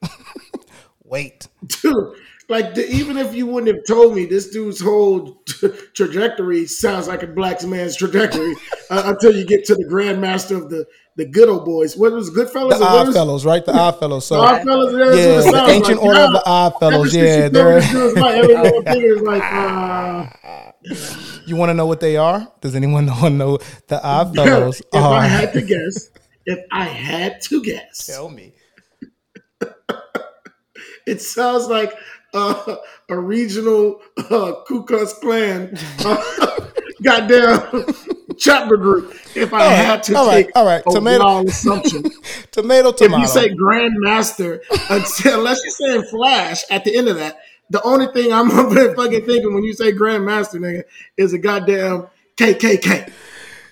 Wait. 1.04 1.48
Dude, 1.82 2.16
like 2.52 2.76
the, 2.76 2.86
even 2.90 3.18
if 3.18 3.34
you 3.34 3.48
wouldn't 3.48 3.74
have 3.74 3.86
told 3.88 4.14
me 4.14 4.26
this 4.26 4.50
dude's 4.50 4.82
whole 4.82 5.42
trajectory 5.96 6.68
sounds 6.68 7.08
like 7.08 7.24
a 7.24 7.28
black 7.28 7.64
man's 7.64 7.96
trajectory 7.96 8.54
uh, 8.90 9.04
until 9.06 9.34
you 9.36 9.46
get 9.46 9.64
to 9.66 9.76
the 9.76 9.86
grandmaster 9.86 10.58
of 10.58 10.70
the 10.70 10.86
the 11.16 11.26
good 11.26 11.50
old 11.50 11.66
boys. 11.66 11.98
What 11.98 12.14
was 12.14 12.30
Goodfellas? 12.30 12.78
The 12.78 12.86
or 12.86 13.08
Odd 13.08 13.14
Fellows, 13.14 13.46
right? 13.46 13.66
The 13.66 13.74
Odd 13.74 14.00
Fellows. 14.00 14.26
So, 14.28 14.36
The 14.36 14.42
Odd 14.42 14.66
what 14.66 14.94
yeah, 15.18 15.36
the 15.36 15.42
sounds 15.44 15.72
ancient 15.72 15.98
like. 16.00 16.08
order 16.08 16.20
of 16.22 16.32
the 16.34 16.44
Odd 16.46 16.80
Fellows. 16.80 17.16
Yeah, 17.16 17.44
you 17.44 17.50
they're. 17.50 17.80
this 17.82 17.92
dude 17.92 18.04
was 18.04 18.16
like, 18.16 18.36
every 18.36 18.56
little 18.56 18.82
thing 18.82 19.02
is 19.02 19.22
like, 19.22 19.44
uh, 19.44 20.72
You 21.46 21.56
want 21.58 21.70
to 21.70 21.74
know 21.74 21.86
what 21.86 22.00
they 22.00 22.16
are? 22.18 22.52
Does 22.62 22.76
anyone 22.76 23.06
know, 23.22 23.28
know 23.28 23.58
the 23.88 24.02
Odd 24.04 24.36
Fellows? 24.36 24.80
if 24.80 24.90
Fellows 24.92 25.14
I 25.14 25.26
had 25.28 25.54
to 25.54 25.62
guess, 25.62 26.10
if 26.46 26.60
I 26.72 26.84
had 26.86 27.42
to 27.42 27.62
guess, 27.62 28.06
Tell 28.06 28.30
me. 28.30 28.54
it 31.06 31.22
sounds 31.22 31.68
like 31.68 31.94
uh, 32.34 32.76
a 33.10 33.20
regional 33.20 34.02
uh, 34.18 34.54
Ku 34.68 34.84
Klux 34.84 35.14
Klan 35.14 35.78
uh, 36.06 36.60
goddamn 37.04 37.86
chapter 38.38 38.78
group. 38.78 39.14
If 39.36 39.54
I 39.54 39.64
All 39.64 39.70
had 39.70 40.04
to 40.04 40.16
all 40.18 40.28
right, 40.28 40.46
take 40.46 40.56
all 40.56 40.66
right. 40.66 40.84
a 40.86 40.92
Tomato- 40.92 41.48
assumption, 41.48 42.04
Tomato, 42.52 42.92
tomato. 42.92 43.16
if 43.16 43.22
you 43.22 43.28
say 43.28 43.50
Grandmaster, 43.50 44.60
unless 45.34 45.62
you're 45.64 45.72
saying 45.90 46.04
Flash 46.10 46.64
at 46.70 46.84
the 46.84 46.96
end 46.96 47.08
of 47.08 47.18
that, 47.18 47.38
the 47.70 47.82
only 47.84 48.08
thing 48.14 48.34
I'm 48.34 48.50
fucking 48.50 49.26
thinking 49.26 49.54
when 49.54 49.64
you 49.64 49.74
say 49.74 49.92
Grandmaster, 49.94 50.60
nigga, 50.60 50.84
is 51.18 51.34
a 51.34 51.38
goddamn 51.38 52.08
KKK. 52.38 53.12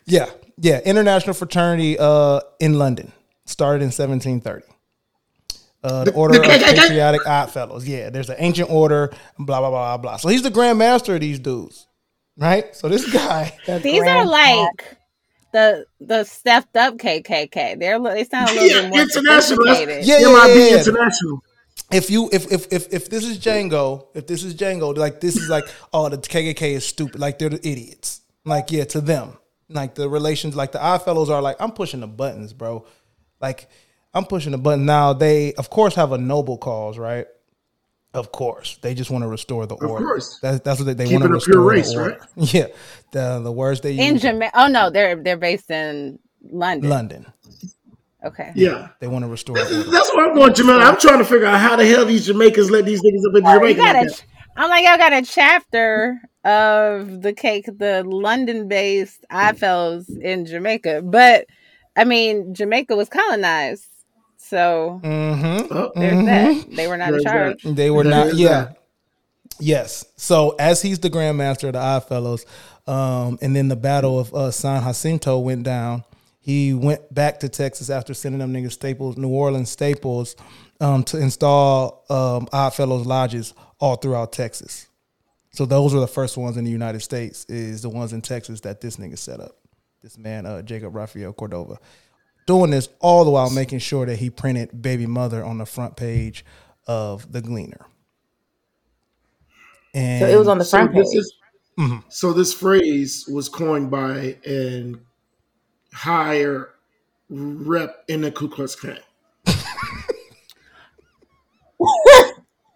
Yeah, 0.05 0.29
yeah. 0.57 0.79
International 0.79 1.33
fraternity 1.33 1.97
uh, 1.99 2.39
in 2.59 2.79
London 2.79 3.11
started 3.45 3.81
in 3.81 3.87
1730. 3.91 4.65
Uh, 5.83 6.03
the, 6.03 6.11
Order 6.13 6.39
the 6.39 6.41
of 6.41 6.61
Patriotic 6.75 7.25
Odd 7.25 7.51
Fellows. 7.51 7.87
Yeah, 7.87 8.09
there's 8.09 8.29
an 8.29 8.35
ancient 8.39 8.69
order. 8.69 9.11
Blah 9.37 9.59
blah 9.59 9.69
blah 9.69 9.95
blah 9.95 9.97
blah. 9.97 10.17
So 10.17 10.29
he's 10.29 10.43
the 10.43 10.49
grand 10.51 10.77
master 10.79 11.15
of 11.15 11.21
these 11.21 11.39
dudes, 11.39 11.87
right? 12.37 12.75
So 12.75 12.89
this 12.89 13.11
guy, 13.13 13.53
These 13.65 14.05
are 14.07 14.25
like 14.25 14.97
the 15.53 15.85
the 15.99 16.23
stepped 16.25 16.75
up 16.77 16.97
KKK. 16.97 17.79
They're 17.79 17.99
they 17.99 18.23
sound 18.25 18.51
a 18.51 18.53
little 18.53 18.67
Yeah, 18.67 18.81
bit 18.81 18.89
more 18.89 19.01
international. 19.01 19.65
Yeah, 19.99 20.19
yeah, 20.19 20.27
MIB 20.27 20.55
yeah, 20.57 20.75
yeah. 20.75 20.77
International. 20.79 21.43
if 21.91 22.09
you 22.09 22.29
if 22.31 22.51
if 22.51 22.67
if 22.71 22.93
if 22.93 23.09
this 23.09 23.25
is 23.25 23.39
Django, 23.39 24.07
if 24.13 24.27
this 24.27 24.43
is 24.43 24.55
Django, 24.55 24.95
like 24.97 25.21
this 25.21 25.37
is 25.37 25.49
like 25.49 25.65
oh 25.93 26.09
the 26.09 26.17
KKK 26.17 26.61
is 26.73 26.85
stupid, 26.85 27.19
like 27.19 27.39
they're 27.39 27.49
the 27.49 27.67
idiots. 27.67 28.21
Like 28.45 28.71
yeah, 28.71 28.85
to 28.85 29.01
them, 29.01 29.37
like 29.69 29.95
the 29.95 30.09
relations, 30.09 30.55
like 30.55 30.71
the 30.71 30.83
Odd 30.83 31.03
Fellows 31.03 31.29
are 31.29 31.41
like 31.41 31.57
I'm 31.59 31.71
pushing 31.71 32.01
the 32.01 32.07
buttons, 32.07 32.53
bro. 32.53 32.85
Like 33.41 33.69
I'm 34.13 34.25
pushing 34.25 34.51
the 34.51 34.57
button 34.57 34.85
now. 34.85 35.13
They 35.13 35.53
of 35.53 35.69
course 35.69 35.95
have 35.95 36.11
a 36.11 36.17
noble 36.17 36.57
cause, 36.57 36.97
right? 36.97 37.27
Of 38.13 38.31
course, 38.31 38.77
they 38.81 38.95
just 38.95 39.11
want 39.11 39.23
to 39.23 39.27
restore 39.27 39.67
the 39.67 39.75
order. 39.75 40.03
course. 40.03 40.39
that's 40.41 40.59
that's 40.61 40.79
what 40.79 40.85
they, 40.87 40.93
they 40.95 41.05
Keep 41.05 41.21
want 41.21 41.31
to 41.31 41.37
it 41.37 41.43
a 41.43 41.45
pure 41.45 41.61
restore 41.61 42.01
the 42.01 42.09
race, 42.09 42.17
order. 42.17 42.27
Yeah, 42.57 42.67
the 43.11 43.39
the 43.43 43.51
words 43.51 43.81
they 43.81 43.95
In 43.97 44.13
use 44.15 44.23
Jamaica. 44.23 44.51
Oh 44.59 44.67
no, 44.67 44.89
they're 44.89 45.15
they're 45.15 45.37
based 45.37 45.69
in 45.69 46.17
London. 46.41 46.89
London. 46.89 47.25
Okay. 48.25 48.51
Yeah. 48.55 48.89
They 48.99 49.07
want 49.07 49.23
to 49.23 49.29
restore 49.29 49.55
the 49.57 49.61
order. 49.77 49.91
That's 49.91 50.09
what 50.13 50.27
I'm 50.29 50.35
going, 50.35 50.53
Jamaica. 50.53 50.83
I'm 50.83 50.97
trying 50.99 51.19
to 51.19 51.25
figure 51.25 51.45
out 51.45 51.59
how 51.59 51.75
the 51.77 51.85
hell 51.85 52.03
these 52.03 52.25
Jamaicans 52.25 52.69
let 52.69 52.83
these 52.85 53.01
niggas 53.01 53.29
up 53.29 53.37
in 53.37 53.45
Oh, 53.45 53.53
Jamaica. 53.59 53.79
like 53.81 54.05
a, 54.05 54.09
that. 54.09 54.23
I'm 54.57 54.69
like, 54.69 54.85
y'all 54.85 54.97
got 54.97 55.13
a 55.13 55.21
chapter 55.21 56.19
of 56.43 57.21
the 57.21 57.31
cake, 57.31 57.65
the 57.77 58.03
London-based 58.05 59.25
Oddfellows 59.31 60.09
in 60.09 60.45
Jamaica, 60.45 61.03
but 61.03 61.45
I 61.95 62.03
mean, 62.03 62.53
Jamaica 62.53 62.93
was 62.95 63.07
colonized, 63.07 63.88
so 64.49 64.99
Mm-hmm. 65.03 65.73
Oh, 65.73 65.91
there's 65.95 66.25
that. 66.25 66.75
They 66.75 66.87
were 66.87 66.97
not 66.97 67.13
in 67.13 67.21
charge. 67.21 67.63
They 67.63 67.89
were 67.89 68.03
not. 68.03 68.35
Yeah. 68.35 68.73
Yes. 69.59 70.05
So 70.15 70.55
as 70.57 70.81
he's 70.81 70.99
the 70.99 71.09
grandmaster 71.09 71.67
of 71.67 71.73
the 71.73 71.79
Odd 71.79 72.07
Fellows, 72.07 72.45
um, 72.87 73.37
and 73.41 73.55
then 73.55 73.67
the 73.67 73.75
battle 73.75 74.19
of 74.19 74.33
uh, 74.33 74.51
San 74.51 74.81
Jacinto 74.83 75.39
went 75.39 75.63
down. 75.63 76.03
He 76.39 76.73
went 76.73 77.13
back 77.13 77.41
to 77.41 77.49
Texas 77.49 77.89
after 77.89 78.13
sending 78.13 78.39
them 78.39 78.53
niggas 78.53 78.71
staples, 78.71 79.17
New 79.17 79.29
Orleans 79.29 79.69
staples, 79.69 80.35
um, 80.79 81.03
to 81.03 81.17
install 81.17 82.05
um, 82.09 82.47
Odd 82.51 82.73
Fellows 82.73 83.05
lodges 83.05 83.53
all 83.79 83.97
throughout 83.97 84.31
Texas. 84.31 84.87
So 85.51 85.65
those 85.65 85.93
were 85.93 85.99
the 85.99 86.07
first 86.07 86.37
ones 86.37 86.57
in 86.57 86.63
the 86.63 86.71
United 86.71 87.01
States. 87.01 87.45
Is 87.45 87.81
the 87.81 87.89
ones 87.89 88.13
in 88.13 88.21
Texas 88.21 88.61
that 88.61 88.81
this 88.81 88.97
nigga 88.97 89.17
set 89.17 89.39
up. 89.39 89.57
This 90.01 90.17
man, 90.17 90.45
uh, 90.45 90.61
Jacob 90.61 90.95
Rafael 90.95 91.33
Cordova, 91.33 91.77
doing 92.49 92.71
this 92.71 92.89
all 92.99 93.23
the 93.23 93.29
while 93.29 93.51
making 93.51 93.77
sure 93.77 94.07
that 94.07 94.17
he 94.17 94.31
printed 94.31 94.81
"Baby 94.81 95.05
Mother" 95.05 95.45
on 95.45 95.59
the 95.59 95.65
front 95.67 95.95
page 95.95 96.43
of 96.87 97.31
the 97.31 97.41
Gleaner. 97.43 97.85
And 99.93 100.21
So 100.23 100.27
it 100.27 100.35
was 100.35 100.47
on 100.47 100.57
the 100.57 100.65
So 100.65 100.77
front 100.79 100.95
this 100.95 101.11
page. 101.13 101.19
is 101.19 101.33
so 102.09 102.33
this 102.33 102.51
phrase 102.51 103.25
was 103.31 103.47
coined 103.49 103.91
by 103.91 104.35
an 104.45 104.99
higher 105.93 106.69
rep 107.29 108.03
in 108.07 108.21
the 108.21 108.31
Ku 108.31 108.49
Klux 108.49 108.75
Klan. 108.75 108.97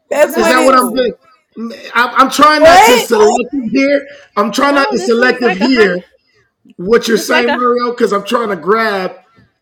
That's 0.10 0.38
Is 0.38 0.44
that 0.46 0.64
what 0.66 0.76
I'm 0.78 0.94
doing? 0.94 1.14
I'm, 1.96 2.10
I'm 2.22 2.30
trying 2.30 2.62
not 2.62 2.86
to 2.86 2.92
What? 2.94 3.08
selective 3.08 3.72
here. 3.72 4.08
I'm 4.38 4.52
trying 4.52 4.76
not 4.76 4.88
No, 4.92 4.92
to 4.92 4.98
this 4.98 5.08
selective 5.08 5.48
like 5.50 5.62
a 5.62 5.66
here. 5.66 6.04
What 6.78 7.08
you're 7.08 7.18
It's 7.18 7.28
like 7.30 7.46
saying, 7.48 7.58
a- 7.58 7.60
Mario? 7.60 7.90
Because 7.92 8.14
I'm 8.14 8.24
trying 8.24 8.50
to 8.50 8.56
grab. 8.56 9.16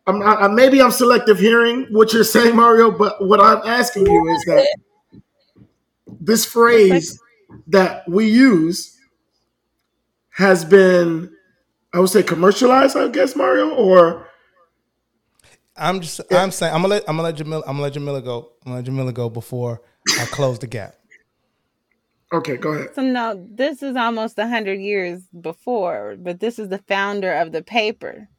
I'm, 0.08 0.22
I, 0.22 0.36
I- 0.36 0.48
maybe 0.48 0.82
I'm 0.82 0.92
selective 0.92 1.40
hearing 1.40 1.88
what 1.92 2.14
you're 2.14 2.24
saying, 2.24 2.56
Mario. 2.56 2.92
But 2.92 3.26
what 3.26 3.40
I'm 3.40 3.62
asking 3.68 4.08
you 4.08 4.28
is 4.34 4.44
that 4.46 4.68
this 6.20 6.46
phrase 6.46 7.20
that 7.68 8.08
we 8.08 8.28
use 8.28 8.98
has 10.32 10.66
been 10.66 11.32
I 11.94 12.00
would 12.00 12.10
say 12.10 12.24
commercialized, 12.24 12.96
I 12.96 13.10
guess, 13.10 13.36
Mario, 13.36 13.70
or 13.72 14.28
I'm 15.76 16.00
just 16.02 16.22
I'm 16.32 16.52
saying 16.52 16.74
I'm 16.74 16.82
gonna 16.82 16.96
let 16.96 17.04
I'm 17.10 17.16
gonna 17.18 17.24
let 17.28 17.36
Jamila 17.36 17.62
I'm 17.66 17.74
gonna 17.74 17.84
let 17.84 17.94
Jamila 17.94 18.22
go. 18.22 18.52
I'm 18.66 18.72
gonna 18.72 18.76
let 18.78 18.86
Jamila 18.86 19.12
go 19.12 19.30
before 19.30 19.82
I 20.18 20.26
close 20.26 20.60
the 20.60 20.68
gap. 20.68 20.96
okay, 22.34 22.58
go 22.58 22.72
ahead. 22.72 22.96
So 22.96 23.02
no, 23.02 23.46
this 23.50 23.84
is 23.84 23.96
almost 23.96 24.40
a 24.40 24.48
hundred 24.48 24.80
years 24.80 25.22
before, 25.40 26.16
but 26.18 26.40
this 26.40 26.60
is 26.60 26.70
the 26.70 26.78
founder 26.80 27.34
of 27.34 27.52
the 27.52 27.62
paper. 27.62 28.30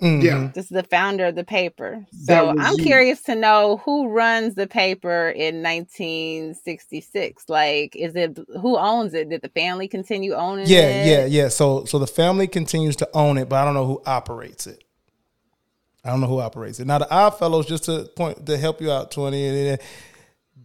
Yeah. 0.00 0.50
This 0.54 0.64
is 0.64 0.70
the 0.70 0.82
founder 0.82 1.26
of 1.26 1.34
the 1.34 1.44
paper. 1.44 2.04
So 2.24 2.54
I'm 2.58 2.76
you. 2.78 2.84
curious 2.84 3.22
to 3.22 3.34
know 3.34 3.78
who 3.84 4.08
runs 4.08 4.54
the 4.54 4.66
paper 4.66 5.28
in 5.30 5.62
1966. 5.62 7.48
Like, 7.48 7.96
is 7.96 8.14
it 8.16 8.38
who 8.60 8.76
owns 8.76 9.14
it? 9.14 9.28
Did 9.30 9.42
the 9.42 9.48
family 9.48 9.88
continue 9.88 10.34
owning 10.34 10.66
Yeah, 10.68 10.78
it? 10.80 11.06
yeah, 11.06 11.18
yeah. 11.20 11.26
Yeah. 11.42 11.48
So 11.48 11.84
so 11.84 11.98
the 11.98 12.06
family 12.06 12.46
continues 12.48 12.96
to 12.96 13.08
own 13.14 13.38
it, 13.38 13.48
but 13.48 13.56
I 13.56 13.64
don't 13.64 13.74
know 13.74 13.86
who 13.86 14.02
operates 14.04 14.66
it. 14.66 14.82
I 16.04 16.10
don't 16.10 16.20
know 16.20 16.26
who 16.26 16.40
operates 16.40 16.80
it. 16.80 16.86
Now 16.86 16.98
the 16.98 17.10
Odd 17.10 17.38
Fellows, 17.38 17.66
just 17.66 17.84
to 17.84 18.04
point 18.16 18.44
to 18.46 18.58
help 18.58 18.80
you 18.80 18.90
out, 18.92 19.10
twenty. 19.10 19.78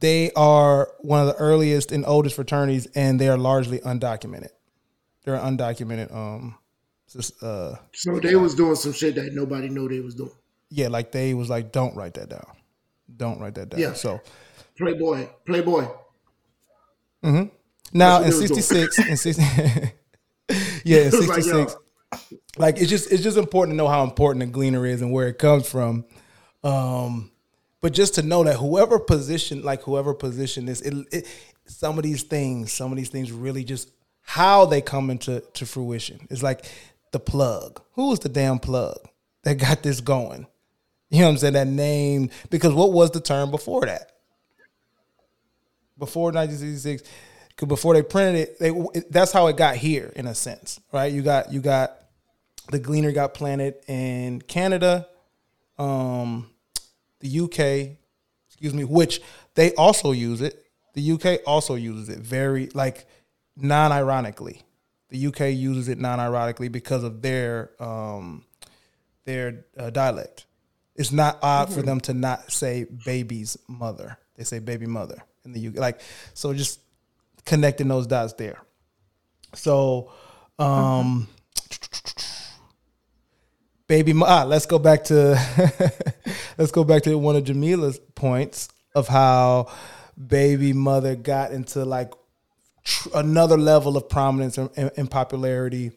They 0.02 0.32
are 0.32 0.89
one 1.00 1.20
of 1.22 1.28
the 1.28 1.36
earliest 1.36 1.92
and 1.92 2.06
oldest 2.06 2.36
fraternities, 2.36 2.88
and 2.96 3.20
they 3.20 3.28
are 3.28 3.38
largely 3.38 3.80
undocumented. 3.80 4.50
They're 5.26 5.38
undocumented. 5.38 6.13
Um, 6.15 6.56
just, 7.13 7.41
uh, 7.43 7.76
So 7.93 8.19
they 8.19 8.36
was 8.36 8.56
doing 8.56 8.76
some 8.76 8.93
shit 8.93 9.15
that 9.15 9.34
nobody 9.34 9.69
knew 9.69 9.88
they 9.89 10.00
was 10.00 10.15
doing. 10.15 10.32
yeah, 10.69 10.88
like 10.88 11.12
they 11.12 11.34
was 11.34 11.50
like, 11.50 11.72
don't 11.72 11.95
write 11.95 12.13
that 12.15 12.30
down. 12.30 12.45
Don't 13.15 13.39
write 13.39 13.56
that 13.56 13.69
down. 13.69 13.80
Yeah. 13.80 13.93
So 13.93 14.22
Playboy, 14.78 15.28
Playboy. 15.45 15.88
Mm-hmm. 17.24 17.50
now 17.93 18.22
in 18.22 18.24
what 18.24 18.32
they 18.32 18.39
was 18.39 18.50
doing. 18.50 18.62
'66, 18.62 19.00
in 19.10 19.17
60, 19.17 19.43
yeah, 20.86 21.00
in 21.02 21.08
It 21.08 21.13
was 21.13 21.28
like, 21.28 21.43
'66, 21.43 21.76
like, 22.58 22.78
it's 22.80 22.89
just 22.89 23.12
it's 23.12 23.24
just 23.24 23.38
important 23.38 23.74
to 23.74 23.78
know 23.78 23.88
how 23.88 24.04
important 24.04 24.45
the 24.45 24.52
gleaner 24.52 24.86
is 24.86 25.02
and 25.02 25.12
where 25.12 25.28
it 25.28 25.38
comes 25.38 25.67
from. 25.69 26.06
Um, 26.63 27.32
but 27.82 27.93
just 27.93 28.15
to 28.15 28.22
know 28.22 28.43
that 28.43 28.58
whoever 28.58 29.00
position, 29.00 29.63
like 29.63 29.82
whoever 29.84 30.13
position 30.13 30.65
this, 30.65 30.82
it, 30.82 30.93
it 31.12 31.28
some 31.65 31.98
of 31.98 32.04
these 32.04 32.24
things, 32.24 32.72
some 32.72 32.91
of 32.91 32.98
these 32.98 33.10
things 33.10 33.32
really 33.32 33.63
just 33.63 33.91
how 34.22 34.65
they 34.65 34.82
come 34.82 35.10
into 35.10 35.41
to 35.54 35.65
fruition. 35.65 36.28
It's 36.30 36.43
like 36.43 36.65
the 37.12 37.19
plug. 37.19 37.82
Who 37.93 38.10
was 38.10 38.19
the 38.19 38.30
damn 38.30 38.60
plug 38.60 38.98
that 39.43 39.56
got 39.56 39.84
this 39.84 40.02
going? 40.02 40.48
You 41.10 41.22
know 41.22 41.26
what 41.26 41.32
I'm 41.32 41.38
saying? 41.38 41.54
That 41.54 41.67
name 41.67 42.30
because 42.50 42.74
what 42.74 42.93
was 42.93 43.12
the 43.12 43.19
term 43.22 43.52
before 43.52 43.86
that? 43.86 44.12
Before 45.98 46.32
1966, 46.32 47.04
'cause 47.58 47.67
before 47.67 47.93
they 47.93 48.04
printed 48.04 48.36
it, 48.36 48.60
they 48.60 48.69
it, 48.69 49.12
that's 49.12 49.32
how 49.32 49.48
it 49.48 49.58
got 49.58 49.76
here 49.76 50.13
in 50.15 50.28
a 50.28 50.36
sense, 50.36 50.80
right? 50.93 51.12
You 51.12 51.22
got 51.22 51.52
you 51.52 51.60
got 51.62 51.98
the 52.72 52.80
Gleaner 52.80 53.12
got 53.12 53.34
planted 53.34 53.76
in 53.88 54.41
Canada, 54.41 55.08
um, 55.78 56.50
the 57.19 57.28
UK, 57.28 57.98
excuse 58.48 58.74
me, 58.74 58.84
which 58.84 59.22
they 59.56 59.74
also 59.74 60.12
use 60.12 60.41
it. 60.41 60.63
The 60.93 61.02
UK 61.02 61.41
also 61.45 61.76
uses 61.76 62.08
it 62.10 62.19
very 62.19 62.69
like 62.74 63.06
non-ironically. 63.58 64.62
The 65.10 65.28
UK 65.28 65.39
uses 65.56 65.89
it 65.89 65.98
non-ironically 65.98 66.69
because 66.69 67.04
of 67.04 67.22
their 67.22 67.72
um, 67.80 68.45
their 69.26 69.65
uh, 69.78 69.89
dialect. 69.89 70.45
It's 70.95 71.12
not 71.12 71.39
odd 71.41 71.74
for 71.74 71.82
them 71.82 72.00
to 72.02 72.13
not 72.13 72.52
say 72.52 72.86
baby's 73.06 73.58
mother. 73.67 74.17
They 74.36 74.43
say 74.43 74.60
baby 74.60 74.86
mother 74.86 75.24
in 75.45 75.54
the 75.54 75.67
UK. 75.67 75.78
Like 75.78 76.02
so, 76.34 76.54
just 76.54 76.80
connecting 77.45 77.88
those 77.88 78.06
dots 78.06 78.34
there. 78.34 78.62
So, 79.56 80.12
um, 80.60 81.28
baby. 83.88 84.13
Ah, 84.24 84.43
let's 84.43 84.65
go 84.65 84.78
back 84.78 85.06
to 85.06 85.39
let's 86.58 86.72
go 86.72 86.84
back 86.84 87.04
to 87.04 87.17
one 87.17 87.36
of 87.36 87.43
Jamila's 87.45 88.00
points 88.15 88.69
of 88.93 89.08
how 89.08 89.72
baby 90.28 90.74
mother 90.74 91.15
got 91.15 91.52
into 91.52 91.86
like 91.86 92.12
tr- 92.89 93.10
another 93.15 93.58
level 93.58 93.95
of 93.97 94.10
prominence 94.10 94.58
and, 94.58 94.69
and- 94.75 94.91
and 94.97 95.10
popularity, 95.12 95.91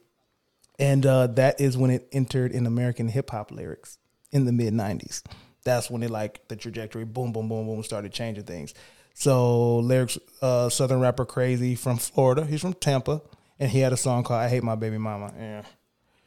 and 0.78 1.04
uh, 1.06 1.26
that 1.28 1.60
is 1.60 1.76
when 1.76 1.90
it 1.90 2.08
entered 2.12 2.52
in 2.52 2.66
American 2.66 3.08
hip 3.08 3.30
hop 3.30 3.50
lyrics 3.50 3.98
in 4.30 4.44
the 4.44 4.52
mid 4.52 4.72
'90s. 4.74 5.22
That's 5.64 5.90
when 5.90 6.02
it 6.02 6.10
like 6.10 6.46
the 6.48 6.56
trajectory, 6.56 7.04
boom, 7.04 7.32
boom, 7.32 7.48
boom, 7.48 7.66
boom, 7.66 7.82
started 7.82 8.12
changing 8.12 8.44
things. 8.44 8.74
So 9.14 9.78
lyrics, 9.78 10.18
uh, 10.40 10.68
Southern 10.68 11.00
rapper 11.00 11.24
Crazy 11.24 11.74
from 11.74 11.98
Florida. 11.98 12.44
He's 12.46 12.60
from 12.62 12.74
Tampa, 12.74 13.20
and 13.60 13.70
he 13.70 13.78
had 13.80 13.92
a 13.92 13.96
song 13.96 14.24
called 14.24 14.40
"I 14.40 14.48
Hate 14.48 14.62
My 14.62 14.74
Baby 14.74 14.98
Mama." 14.98 15.32
Yeah. 15.38 15.62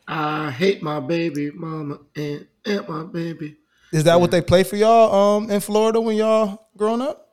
I 0.08 0.52
hate 0.52 0.84
my 0.84 1.00
baby 1.00 1.50
mama 1.52 1.98
and, 2.16 2.46
and 2.64 2.88
my 2.88 3.04
baby. 3.04 3.58
Is 3.92 4.04
that 4.04 4.20
what 4.22 4.30
they 4.30 4.42
play 4.42 4.64
for 4.64 4.76
y'all 4.76 5.38
um 5.38 5.50
in 5.50 5.60
Florida 5.62 6.00
when 6.00 6.16
y'all 6.16 6.68
growing 6.78 7.02
up? 7.02 7.25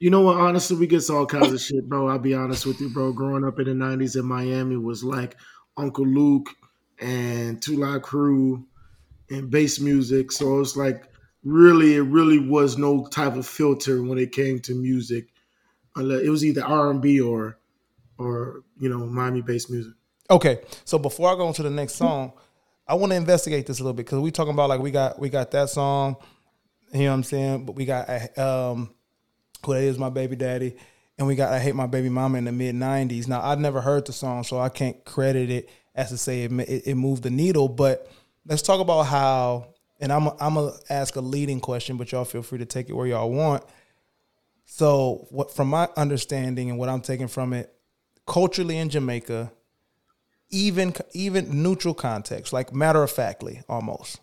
You 0.00 0.10
know 0.10 0.20
what? 0.20 0.36
Honestly, 0.36 0.76
we 0.76 0.86
get 0.86 1.08
all 1.10 1.26
kinds 1.26 1.52
of 1.52 1.60
shit, 1.60 1.88
bro. 1.88 2.08
I'll 2.08 2.18
be 2.18 2.34
honest 2.34 2.66
with 2.66 2.80
you, 2.80 2.88
bro. 2.88 3.12
Growing 3.12 3.44
up 3.44 3.58
in 3.58 3.66
the 3.66 3.72
'90s 3.72 4.18
in 4.18 4.24
Miami 4.24 4.76
was 4.76 5.02
like 5.02 5.36
Uncle 5.76 6.06
Luke 6.06 6.48
and 7.00 7.66
Live 7.68 8.02
Crew 8.02 8.64
and 9.30 9.50
bass 9.50 9.80
music. 9.80 10.32
So 10.32 10.60
it's 10.60 10.76
like 10.76 11.04
really, 11.42 11.96
it 11.96 12.02
really 12.02 12.38
was 12.38 12.78
no 12.78 13.06
type 13.06 13.34
of 13.34 13.46
filter 13.46 14.02
when 14.02 14.18
it 14.18 14.32
came 14.32 14.60
to 14.60 14.74
music. 14.74 15.28
It 15.96 16.30
was 16.30 16.44
either 16.44 16.64
R 16.64 16.90
and 16.90 17.02
B 17.02 17.20
or, 17.20 17.58
or 18.18 18.62
you 18.78 18.88
know, 18.88 19.04
Miami 19.06 19.42
bass 19.42 19.68
music. 19.68 19.94
Okay, 20.30 20.60
so 20.84 20.98
before 20.98 21.32
I 21.32 21.34
go 21.34 21.46
on 21.46 21.54
to 21.54 21.62
the 21.62 21.70
next 21.70 21.94
song, 21.94 22.32
I 22.86 22.94
want 22.94 23.12
to 23.12 23.16
investigate 23.16 23.66
this 23.66 23.80
a 23.80 23.82
little 23.82 23.94
bit 23.94 24.06
because 24.06 24.20
we 24.20 24.30
talking 24.30 24.52
about 24.52 24.68
like 24.68 24.80
we 24.80 24.90
got 24.90 25.18
we 25.18 25.28
got 25.28 25.50
that 25.52 25.70
song, 25.70 26.16
you 26.92 27.00
know 27.00 27.08
what 27.08 27.14
I'm 27.14 27.22
saying? 27.24 27.64
But 27.64 27.74
we 27.76 27.84
got 27.84 28.38
um, 28.38 28.94
who 29.64 29.74
that 29.74 29.82
is 29.82 29.98
my 29.98 30.10
baby 30.10 30.36
daddy, 30.36 30.76
and 31.18 31.26
we 31.26 31.34
got 31.34 31.52
I 31.52 31.58
hate 31.58 31.74
my 31.74 31.86
baby 31.86 32.08
mama 32.08 32.38
in 32.38 32.44
the 32.44 32.52
mid 32.52 32.74
'90s. 32.74 33.28
Now 33.28 33.42
I've 33.42 33.58
never 33.58 33.80
heard 33.80 34.06
the 34.06 34.12
song, 34.12 34.44
so 34.44 34.58
I 34.58 34.68
can't 34.68 35.04
credit 35.04 35.50
it 35.50 35.70
as 35.94 36.10
to 36.10 36.18
say 36.18 36.44
it 36.44 36.52
it, 36.52 36.86
it 36.86 36.94
moved 36.94 37.22
the 37.22 37.30
needle. 37.30 37.68
But 37.68 38.10
let's 38.46 38.62
talk 38.62 38.80
about 38.80 39.04
how, 39.04 39.74
and 40.00 40.12
I'm 40.12 40.28
I'm 40.40 40.54
gonna 40.54 40.72
ask 40.90 41.16
a 41.16 41.20
leading 41.20 41.60
question, 41.60 41.96
but 41.96 42.12
y'all 42.12 42.24
feel 42.24 42.42
free 42.42 42.58
to 42.58 42.66
take 42.66 42.88
it 42.88 42.94
where 42.94 43.06
y'all 43.06 43.30
want. 43.30 43.64
So, 44.64 45.26
what 45.30 45.50
from 45.54 45.68
my 45.68 45.88
understanding 45.96 46.70
and 46.70 46.78
what 46.78 46.88
I'm 46.88 47.00
taking 47.00 47.28
from 47.28 47.52
it, 47.52 47.72
culturally 48.26 48.76
in 48.76 48.90
Jamaica, 48.90 49.50
even 50.50 50.94
even 51.12 51.62
neutral 51.62 51.94
context, 51.94 52.52
like 52.52 52.74
matter 52.74 53.02
of 53.02 53.10
factly, 53.10 53.62
almost 53.68 54.20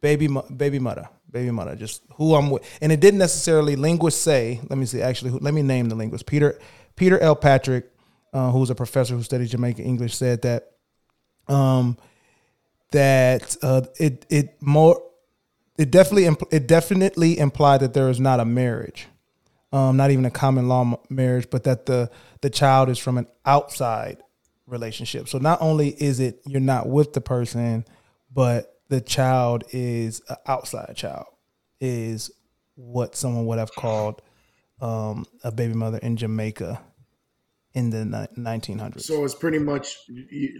baby 0.00 0.28
baby 0.56 0.78
mother, 0.78 1.08
baby 1.32 1.50
mother, 1.50 1.74
just 1.74 2.02
who 2.16 2.34
I'm 2.34 2.50
with, 2.50 2.62
and 2.80 2.92
it 2.92 3.00
didn't 3.00 3.18
necessarily 3.18 3.76
linguists 3.76 4.20
say. 4.20 4.60
Let 4.68 4.78
me 4.78 4.86
see, 4.86 5.02
actually, 5.02 5.32
let 5.32 5.54
me 5.54 5.62
name 5.62 5.88
the 5.88 5.94
linguist. 5.94 6.26
Peter 6.26 6.58
Peter 6.96 7.18
L. 7.18 7.34
Patrick, 7.34 7.90
uh, 8.32 8.50
who's 8.50 8.70
a 8.70 8.74
professor 8.74 9.14
who 9.14 9.22
studied 9.22 9.48
Jamaican 9.48 9.84
English, 9.84 10.14
said 10.14 10.42
that 10.42 10.72
um 11.48 11.96
that 12.92 13.56
uh, 13.62 13.82
it 13.98 14.26
it 14.28 14.62
more 14.62 15.02
it 15.78 15.90
definitely 15.90 16.24
impl- 16.24 16.52
it 16.52 16.66
definitely 16.66 17.38
implied 17.38 17.80
that 17.80 17.94
there 17.94 18.08
is 18.08 18.20
not 18.20 18.38
a 18.38 18.44
marriage 18.44 19.08
um, 19.72 19.96
not 19.96 20.10
even 20.10 20.24
a 20.24 20.30
common 20.30 20.68
law 20.68 21.00
marriage, 21.08 21.48
but 21.50 21.64
that 21.64 21.86
the 21.86 22.10
the 22.42 22.50
child 22.50 22.88
is 22.88 22.98
from 22.98 23.18
an 23.18 23.26
outside 23.44 24.22
relationship. 24.66 25.28
So 25.28 25.38
not 25.38 25.62
only 25.62 25.88
is 25.88 26.20
it 26.20 26.40
you're 26.46 26.60
not 26.60 26.88
with 26.88 27.14
the 27.14 27.20
person, 27.20 27.84
but 28.32 28.71
the 28.92 29.00
child 29.00 29.64
is 29.70 30.20
an 30.28 30.36
outside 30.46 30.94
child, 30.94 31.24
is 31.80 32.30
what 32.74 33.16
someone 33.16 33.46
would 33.46 33.58
have 33.58 33.74
called 33.74 34.20
um, 34.82 35.24
a 35.42 35.50
baby 35.50 35.72
mother 35.72 35.96
in 35.96 36.18
Jamaica 36.18 36.78
in 37.72 37.88
the 37.88 38.28
1900s. 38.36 39.00
So 39.00 39.24
it's 39.24 39.34
pretty 39.34 39.58
much 39.58 39.96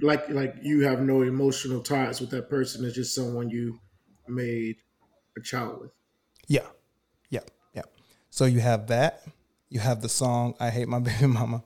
like 0.00 0.30
like 0.30 0.54
you 0.62 0.80
have 0.80 1.02
no 1.02 1.20
emotional 1.20 1.82
ties 1.82 2.22
with 2.22 2.30
that 2.30 2.48
person. 2.48 2.86
It's 2.86 2.94
just 2.94 3.14
someone 3.14 3.50
you 3.50 3.78
made 4.26 4.76
a 5.36 5.42
child 5.42 5.82
with. 5.82 5.90
Yeah. 6.48 6.66
Yeah. 7.28 7.40
Yeah. 7.74 7.82
So 8.30 8.46
you 8.46 8.60
have 8.60 8.86
that. 8.86 9.24
You 9.68 9.80
have 9.80 10.00
the 10.00 10.08
song 10.08 10.54
I 10.58 10.70
Hate 10.70 10.88
My 10.88 10.98
Baby 11.10 11.26
Mama. 11.26 11.62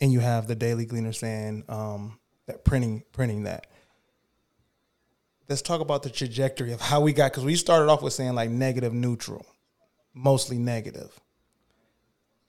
And 0.00 0.12
you 0.12 0.20
have 0.20 0.46
the 0.46 0.54
Daily 0.54 0.86
Gleaner 0.86 1.12
saying 1.12 1.64
um, 1.68 2.20
that 2.46 2.64
printing 2.64 3.02
printing 3.10 3.42
that. 3.44 3.66
Let's 5.48 5.62
talk 5.62 5.80
about 5.80 6.02
the 6.02 6.10
trajectory 6.10 6.72
of 6.72 6.80
how 6.80 7.00
we 7.00 7.12
got 7.12 7.32
because 7.32 7.44
we 7.44 7.56
started 7.56 7.90
off 7.90 8.02
with 8.02 8.14
saying 8.14 8.34
like 8.34 8.50
negative 8.50 8.94
neutral, 8.94 9.44
mostly 10.14 10.56
negative. 10.56 11.20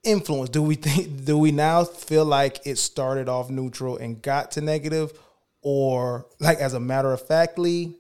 Influence. 0.04 0.50
Do 0.50 0.62
we 0.62 0.76
think 0.76 1.26
do 1.26 1.38
we 1.38 1.52
now 1.52 1.84
feel 1.84 2.26
like 2.26 2.60
it 2.66 2.78
started 2.78 3.28
off 3.28 3.50
neutral 3.50 3.98
and 3.98 4.22
got 4.22 4.52
to 4.52 4.62
negative? 4.62 5.18
Or 5.62 6.28
like 6.40 6.60
as 6.60 6.74
a 6.74 6.80
matter 6.80 7.12
of 7.12 7.26
factly, 7.26 7.98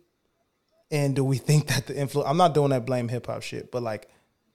and 0.91 1.15
do 1.15 1.23
we 1.23 1.37
think 1.37 1.67
that 1.67 1.87
the 1.87 1.97
influence? 1.97 2.29
I'm 2.29 2.37
not 2.37 2.53
doing 2.53 2.69
that 2.69 2.85
blame 2.85 3.09
hip 3.09 3.25
hop 3.25 3.41
shit, 3.41 3.71
but 3.71 3.81
like, 3.81 4.07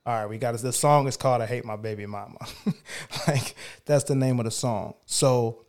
all 0.06 0.14
right, 0.14 0.26
we 0.26 0.38
got 0.38 0.52
this. 0.52 0.62
The 0.62 0.72
song 0.72 1.08
is 1.08 1.16
called 1.16 1.42
"I 1.42 1.46
Hate 1.46 1.64
My 1.64 1.76
Baby 1.76 2.06
Mama." 2.06 2.38
like 3.26 3.54
that's 3.84 4.04
the 4.04 4.14
name 4.14 4.38
of 4.38 4.44
the 4.44 4.50
song. 4.50 4.94
So 5.06 5.66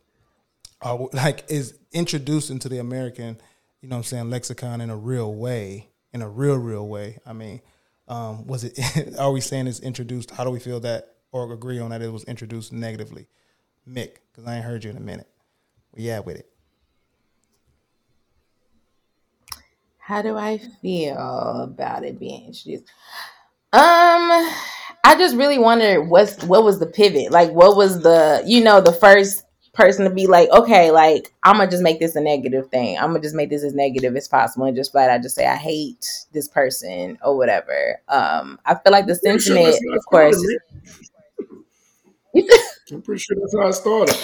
are 0.80 1.08
like 1.12 1.44
is 1.48 1.78
introduced 1.92 2.50
into 2.50 2.68
the 2.68 2.78
American, 2.78 3.38
you 3.82 3.88
know 3.88 3.96
what 3.96 3.98
I'm 3.98 4.04
saying, 4.04 4.30
lexicon 4.30 4.80
in 4.80 4.90
a 4.90 4.96
real 4.96 5.34
way, 5.34 5.90
in 6.12 6.22
a 6.22 6.28
real, 6.28 6.56
real 6.56 6.86
way. 6.86 7.18
I 7.26 7.32
mean, 7.32 7.60
um, 8.08 8.46
was 8.46 8.64
it 8.64 8.78
are 9.18 9.32
we 9.32 9.40
saying 9.40 9.66
it's 9.66 9.80
introduced? 9.80 10.30
How 10.30 10.44
do 10.44 10.50
we 10.50 10.60
feel 10.60 10.80
that 10.80 11.16
or 11.32 11.52
agree 11.52 11.80
on 11.80 11.90
that 11.90 12.00
it 12.00 12.12
was 12.12 12.24
introduced 12.24 12.72
negatively? 12.72 13.26
Mick, 13.88 14.16
because 14.30 14.46
I 14.46 14.56
ain't 14.56 14.64
heard 14.64 14.84
you 14.84 14.90
in 14.90 14.96
a 14.96 15.00
minute. 15.00 15.28
You 15.96 16.10
at 16.12 16.24
with 16.24 16.36
it? 16.36 16.48
How 19.98 20.22
do 20.22 20.36
I 20.36 20.58
feel 20.80 21.16
about 21.16 22.04
it 22.04 22.18
being 22.18 22.46
introduced? 22.46 22.84
Um, 23.72 23.80
I 25.04 25.16
just 25.18 25.34
really 25.36 25.58
wonder 25.58 26.02
what's 26.02 26.42
what 26.44 26.62
was 26.62 26.78
the 26.78 26.86
pivot? 26.86 27.32
Like, 27.32 27.50
what 27.50 27.76
was 27.76 28.02
the 28.02 28.44
you 28.46 28.62
know 28.62 28.80
the 28.80 28.92
first 28.92 29.42
person 29.72 30.04
to 30.04 30.10
be 30.10 30.26
like, 30.26 30.50
okay, 30.50 30.90
like 30.90 31.32
I'm 31.44 31.56
gonna 31.56 31.70
just 31.70 31.82
make 31.82 31.98
this 31.98 32.16
a 32.16 32.20
negative 32.20 32.68
thing. 32.70 32.98
I'm 32.98 33.08
gonna 33.08 33.20
just 33.20 33.34
make 33.34 33.50
this 33.50 33.64
as 33.64 33.74
negative 33.74 34.16
as 34.16 34.28
possible, 34.28 34.66
and 34.66 34.76
just 34.76 34.92
flat 34.92 35.10
I 35.10 35.18
just 35.18 35.34
say 35.34 35.46
I 35.46 35.56
hate 35.56 36.06
this 36.32 36.48
person 36.48 37.18
or 37.24 37.36
whatever. 37.36 38.00
Um, 38.08 38.58
I 38.64 38.74
feel 38.74 38.92
like 38.92 39.06
the 39.06 39.12
I'm 39.26 39.38
sure 39.38 39.56
sentiment, 39.56 39.76
it 39.80 39.96
of 39.96 40.04
course. 40.06 40.44
I'm 42.92 43.02
pretty 43.02 43.20
sure 43.20 43.36
that's 43.40 43.54
how 43.56 43.68
I 43.68 43.70
started. 43.70 44.16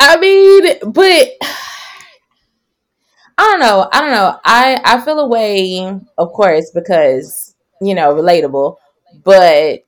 I 0.00 0.16
mean, 0.18 0.92
but 0.92 1.30
I 3.36 3.42
don't 3.42 3.60
know. 3.60 3.88
I 3.92 4.00
don't 4.00 4.10
know. 4.12 4.38
I 4.44 4.80
I 4.84 5.00
feel 5.04 5.18
a 5.18 5.26
way, 5.26 5.98
of 6.18 6.32
course, 6.32 6.70
because 6.74 7.54
you 7.80 7.94
know, 7.94 8.14
relatable. 8.14 8.76
But 9.24 9.83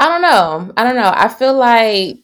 I 0.00 0.08
don't 0.08 0.22
know. 0.22 0.72
I 0.76 0.84
don't 0.84 0.96
know. 0.96 1.12
I 1.14 1.28
feel 1.28 1.54
like 1.54 2.18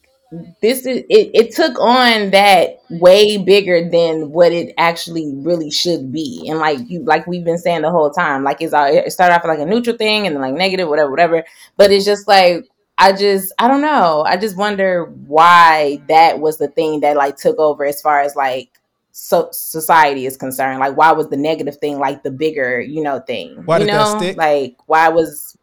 this 0.60 0.86
is 0.86 1.04
it, 1.08 1.30
it 1.34 1.54
took 1.54 1.78
on 1.78 2.30
that 2.30 2.80
way 2.90 3.36
bigger 3.38 3.88
than 3.88 4.30
what 4.30 4.52
it 4.52 4.74
actually 4.78 5.32
really 5.36 5.70
should 5.70 6.12
be. 6.12 6.46
And 6.48 6.58
like 6.58 6.78
you 6.88 7.04
like 7.04 7.26
we've 7.26 7.44
been 7.44 7.58
saying 7.58 7.82
the 7.82 7.90
whole 7.90 8.10
time, 8.10 8.44
like 8.44 8.60
it's 8.60 8.72
all 8.72 8.86
it 8.86 9.10
started 9.12 9.34
off 9.34 9.44
like 9.44 9.58
a 9.58 9.66
neutral 9.66 9.96
thing 9.96 10.26
and 10.26 10.34
then 10.34 10.42
like 10.42 10.54
negative, 10.54 10.88
whatever, 10.88 11.10
whatever. 11.10 11.44
But 11.76 11.92
it's 11.92 12.04
just 12.04 12.28
like 12.28 12.66
I 12.98 13.12
just 13.12 13.52
I 13.58 13.68
don't 13.68 13.82
know. 13.82 14.24
I 14.26 14.36
just 14.36 14.56
wonder 14.56 15.06
why 15.26 16.00
that 16.08 16.40
was 16.40 16.58
the 16.58 16.68
thing 16.68 17.00
that 17.00 17.16
like 17.16 17.36
took 17.36 17.58
over 17.58 17.84
as 17.84 18.00
far 18.00 18.20
as 18.20 18.36
like 18.36 18.70
so 19.12 19.48
society 19.52 20.26
is 20.26 20.36
concerned. 20.36 20.80
Like 20.80 20.96
why 20.96 21.12
was 21.12 21.28
the 21.28 21.36
negative 21.36 21.76
thing 21.76 21.98
like 21.98 22.22
the 22.22 22.30
bigger, 22.30 22.80
you 22.80 23.02
know, 23.02 23.20
thing? 23.20 23.62
Why 23.64 23.78
you 23.78 23.86
did 23.86 23.94
that 23.94 24.12
know? 24.12 24.18
stick? 24.18 24.36
Like 24.36 24.76
why 24.86 25.08
was 25.08 25.56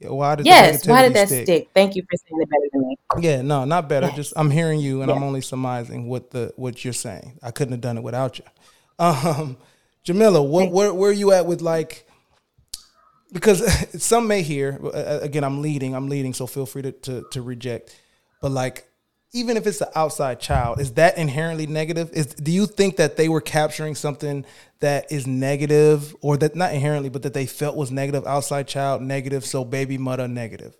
Why 0.00 0.36
did 0.36 0.46
Yes, 0.46 0.86
why 0.86 1.02
did 1.02 1.14
that 1.14 1.28
stick? 1.28 1.44
stick? 1.46 1.68
Thank 1.74 1.96
you 1.96 2.02
for 2.02 2.16
saying 2.16 2.40
it 2.42 2.48
better 2.50 2.68
than 2.72 2.88
me. 2.88 2.96
Yeah, 3.18 3.42
no, 3.42 3.64
not 3.64 3.88
better. 3.88 4.06
Yes. 4.06 4.16
Just 4.16 4.32
I'm 4.36 4.50
hearing 4.50 4.80
you, 4.80 5.02
and 5.02 5.10
I'm 5.10 5.22
only 5.22 5.40
surmising 5.40 6.08
what 6.08 6.30
the 6.30 6.52
what 6.56 6.84
you're 6.84 6.92
saying. 6.92 7.38
I 7.42 7.50
couldn't 7.50 7.72
have 7.72 7.80
done 7.80 7.98
it 7.98 8.02
without 8.02 8.38
you. 8.38 8.44
Um, 8.98 9.56
Jamila, 10.04 10.42
what, 10.42 10.70
where 10.70 10.94
where 10.94 11.10
are 11.10 11.14
you 11.14 11.32
at 11.32 11.46
with 11.46 11.60
like? 11.62 12.08
Because 13.32 13.62
some 14.02 14.26
may 14.26 14.42
hear 14.42 14.78
uh, 14.84 15.18
again, 15.22 15.44
I'm 15.44 15.62
leading, 15.62 15.94
I'm 15.94 16.08
leading, 16.08 16.32
so 16.34 16.46
feel 16.46 16.66
free 16.66 16.82
to, 16.82 16.92
to 16.92 17.24
to 17.32 17.42
reject. 17.42 18.00
But 18.40 18.52
like, 18.52 18.87
even 19.32 19.56
if 19.56 19.66
it's 19.66 19.80
an 19.80 19.88
outside 19.94 20.40
child, 20.40 20.80
is 20.80 20.92
that 20.94 21.18
inherently 21.18 21.66
negative? 21.66 22.10
Is 22.12 22.26
do 22.26 22.50
you 22.50 22.66
think 22.66 22.96
that 22.96 23.16
they 23.16 23.28
were 23.28 23.40
capturing 23.40 23.94
something 23.94 24.44
that 24.80 25.10
is 25.12 25.26
negative, 25.26 26.14
or 26.20 26.36
that 26.38 26.56
not 26.56 26.72
inherently, 26.72 27.10
but 27.10 27.22
that 27.22 27.34
they 27.34 27.46
felt 27.46 27.76
was 27.76 27.90
negative? 27.90 28.26
Outside 28.26 28.66
child 28.68 29.02
negative, 29.02 29.44
so 29.44 29.64
baby 29.64 29.98
mother 29.98 30.28
negative. 30.28 30.76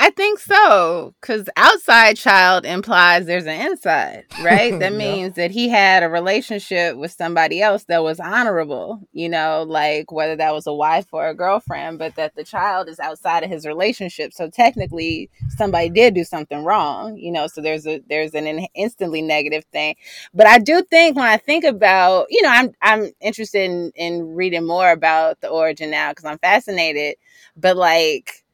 I 0.00 0.10
think 0.10 0.38
so, 0.38 1.12
because 1.20 1.48
outside 1.56 2.16
child 2.16 2.64
implies 2.64 3.26
there's 3.26 3.46
an 3.46 3.60
inside, 3.68 4.26
right? 4.38 4.70
That 4.78 4.92
Yeah. 4.92 4.96
means 4.98 5.34
that 5.34 5.50
he 5.50 5.68
had 5.68 6.04
a 6.04 6.08
relationship 6.08 6.96
with 6.96 7.10
somebody 7.10 7.60
else 7.60 7.82
that 7.88 8.04
was 8.04 8.20
honorable, 8.20 9.00
you 9.12 9.28
know, 9.28 9.64
like 9.66 10.12
whether 10.12 10.36
that 10.36 10.54
was 10.54 10.68
a 10.68 10.72
wife 10.72 11.06
or 11.10 11.26
a 11.26 11.34
girlfriend, 11.34 11.98
but 11.98 12.14
that 12.14 12.36
the 12.36 12.44
child 12.44 12.88
is 12.88 13.00
outside 13.00 13.42
of 13.42 13.50
his 13.50 13.66
relationship. 13.66 14.32
So 14.32 14.48
technically, 14.48 15.30
somebody 15.48 15.90
did 15.90 16.14
do 16.14 16.22
something 16.22 16.62
wrong, 16.64 17.16
you 17.16 17.32
know. 17.32 17.48
So 17.48 17.60
there's 17.60 17.84
a 17.84 18.00
there's 18.08 18.34
an 18.34 18.46
in- 18.46 18.68
instantly 18.76 19.20
negative 19.20 19.64
thing. 19.72 19.96
But 20.32 20.46
I 20.46 20.60
do 20.60 20.80
think 20.82 21.16
when 21.16 21.26
I 21.26 21.38
think 21.38 21.64
about, 21.64 22.28
you 22.30 22.42
know, 22.42 22.50
I'm 22.50 22.70
I'm 22.80 23.10
interested 23.20 23.62
in 23.68 23.90
in 23.96 24.34
reading 24.36 24.64
more 24.64 24.92
about 24.92 25.40
the 25.40 25.48
origin 25.48 25.90
now 25.90 26.12
because 26.12 26.24
I'm 26.24 26.38
fascinated. 26.38 27.16
But 27.56 27.76
like 27.76 28.44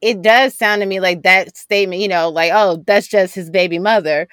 it 0.00 0.22
does 0.22 0.54
sound 0.56 0.80
to 0.82 0.86
me 0.86 1.00
like 1.00 1.22
that 1.22 1.56
statement, 1.56 2.00
you 2.02 2.08
know, 2.08 2.28
like, 2.30 2.52
oh, 2.54 2.82
that's 2.86 3.08
just 3.08 3.34
his 3.34 3.50
baby 3.50 3.78
mother 3.78 4.28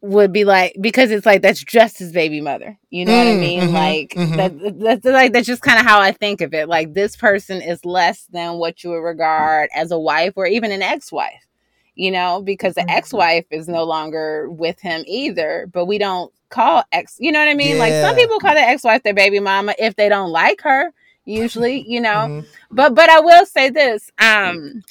would 0.00 0.32
be 0.32 0.44
like 0.44 0.74
because 0.80 1.10
it's 1.10 1.26
like 1.26 1.42
that's 1.42 1.62
just 1.64 1.98
his 1.98 2.12
baby 2.12 2.40
mother. 2.40 2.78
You 2.90 3.06
know 3.06 3.16
what 3.16 3.26
I 3.28 3.34
Mm, 3.34 3.38
mean? 3.38 3.70
mhm, 3.70 3.72
like 3.72 4.16
mhm. 4.16 4.36
that 4.36 4.52
that's 4.80 5.04
like 5.04 5.32
that's 5.32 5.46
just 5.46 5.62
kind 5.62 5.78
of 5.78 5.86
how 5.86 6.00
I 6.00 6.12
think 6.12 6.40
of 6.40 6.54
it. 6.54 6.68
Like 6.68 6.94
this 6.94 7.16
person 7.16 7.60
is 7.62 7.84
less 7.84 8.26
than 8.32 8.58
what 8.58 8.82
you 8.82 8.90
would 8.90 8.96
regard 8.98 9.70
as 9.74 9.90
a 9.90 9.98
wife 9.98 10.32
or 10.36 10.46
even 10.46 10.72
an 10.72 10.82
ex-wife. 10.82 11.46
You 11.94 12.10
know, 12.10 12.42
because 12.42 12.74
the 12.74 12.90
ex-wife 12.90 13.44
is 13.50 13.68
no 13.68 13.84
longer 13.84 14.48
with 14.50 14.80
him 14.80 15.02
either, 15.06 15.68
but 15.72 15.86
we 15.86 15.98
don't 15.98 16.32
call 16.48 16.84
ex, 16.92 17.16
you 17.18 17.30
know 17.32 17.38
what 17.38 17.48
I 17.48 17.54
mean? 17.54 17.78
Like 17.78 17.96
some 17.96 18.14
people 18.14 18.38
call 18.40 18.54
their 18.54 18.68
ex-wife 18.68 19.02
their 19.02 19.14
baby 19.14 19.40
mama 19.40 19.74
if 19.78 19.96
they 19.96 20.08
don't 20.08 20.30
like 20.30 20.60
her, 20.62 20.92
usually, 21.24 21.82
you 21.88 22.00
know 22.00 22.28
Mhm. 22.28 22.46
but 22.70 22.94
but 22.94 23.08
I 23.10 23.20
will 23.20 23.46
say 23.46 23.70
this 23.70 24.10
um 24.20 24.82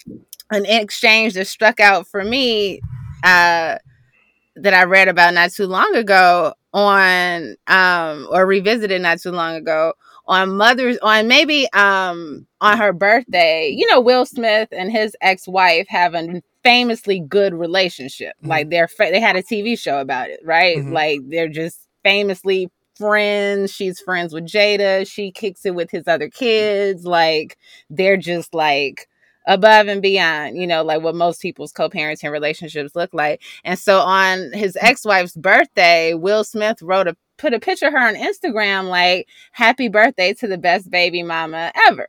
an 0.52 0.66
exchange 0.66 1.34
that 1.36 1.48
struck 1.48 1.80
out 1.80 2.08
for 2.08 2.24
me 2.24 2.82
uh 3.24 3.78
that 4.58 4.74
I 4.74 4.84
read 4.84 5.08
about 5.08 5.34
not 5.34 5.52
too 5.52 5.66
long 5.68 5.96
ago 5.96 6.54
on 6.74 7.56
um 7.68 8.28
or 8.32 8.46
revisited 8.46 9.02
not 9.02 9.20
too 9.20 9.32
long 9.32 9.56
ago 9.56 9.94
on 10.28 10.56
mother's 10.56 10.98
on 11.00 11.28
maybe 11.28 11.68
um 11.74 12.46
on 12.62 12.78
her 12.78 12.94
birthday 12.94 13.74
you 13.76 13.88
know 13.90 14.00
Will 14.00 14.26
Smith 14.26 14.70
and 14.72 14.92
his 14.92 15.16
ex-wife 15.22 15.88
have 15.90 16.14
a 16.14 16.42
famously 16.64 17.20
good 17.20 17.54
relationship 17.54 18.36
Mhm. 18.44 18.48
like 18.50 18.70
they're 18.70 18.88
fa- 18.88 19.10
they 19.12 19.20
had 19.20 19.36
a 19.36 19.42
TV 19.44 19.76
show 19.78 20.00
about 20.00 20.30
it 20.30 20.40
right 20.44 20.78
Mhm. 20.78 20.92
like 20.92 21.20
they're 21.28 21.50
just 21.50 21.88
famously 22.04 22.70
friends 23.02 23.72
she's 23.74 23.99
friends 23.99 24.34
with 24.34 24.45
Jada 24.45 25.10
she 25.10 25.32
kicks 25.32 25.66
it 25.66 25.76
with 25.76 25.91
his 25.91 26.08
other 26.08 26.30
kids 26.30 27.06
like 27.06 27.58
they're 27.89 28.18
just 28.18 28.54
like 28.54 29.08
above 29.47 29.88
and 29.88 30.02
beyond, 30.04 30.56
you 30.58 30.68
know, 30.68 30.84
like 30.84 31.02
what 31.02 31.16
most 31.16 31.41
people's 31.41 31.72
co-parenting 31.72 32.32
relationships 32.32 32.95
look 32.95 33.14
like. 33.14 33.41
And 33.64 33.78
so 33.78 33.99
on 33.99 34.52
his 34.54 34.78
ex-wife's 34.80 35.36
birthday, 35.36 36.14
Will 36.14 36.43
Smith 36.43 36.82
wrote 36.82 37.08
a 37.08 37.18
put 37.38 37.54
a 37.54 37.60
picture 37.60 37.88
of 37.88 37.93
her 37.93 37.99
on 37.99 38.16
Instagram 38.16 38.88
like 38.88 39.28
happy 39.52 39.88
birthday 39.88 40.34
to 40.36 40.47
the 40.47 40.60
best 40.60 40.91
baby 40.91 41.24
mama 41.24 41.72
ever. 41.88 42.08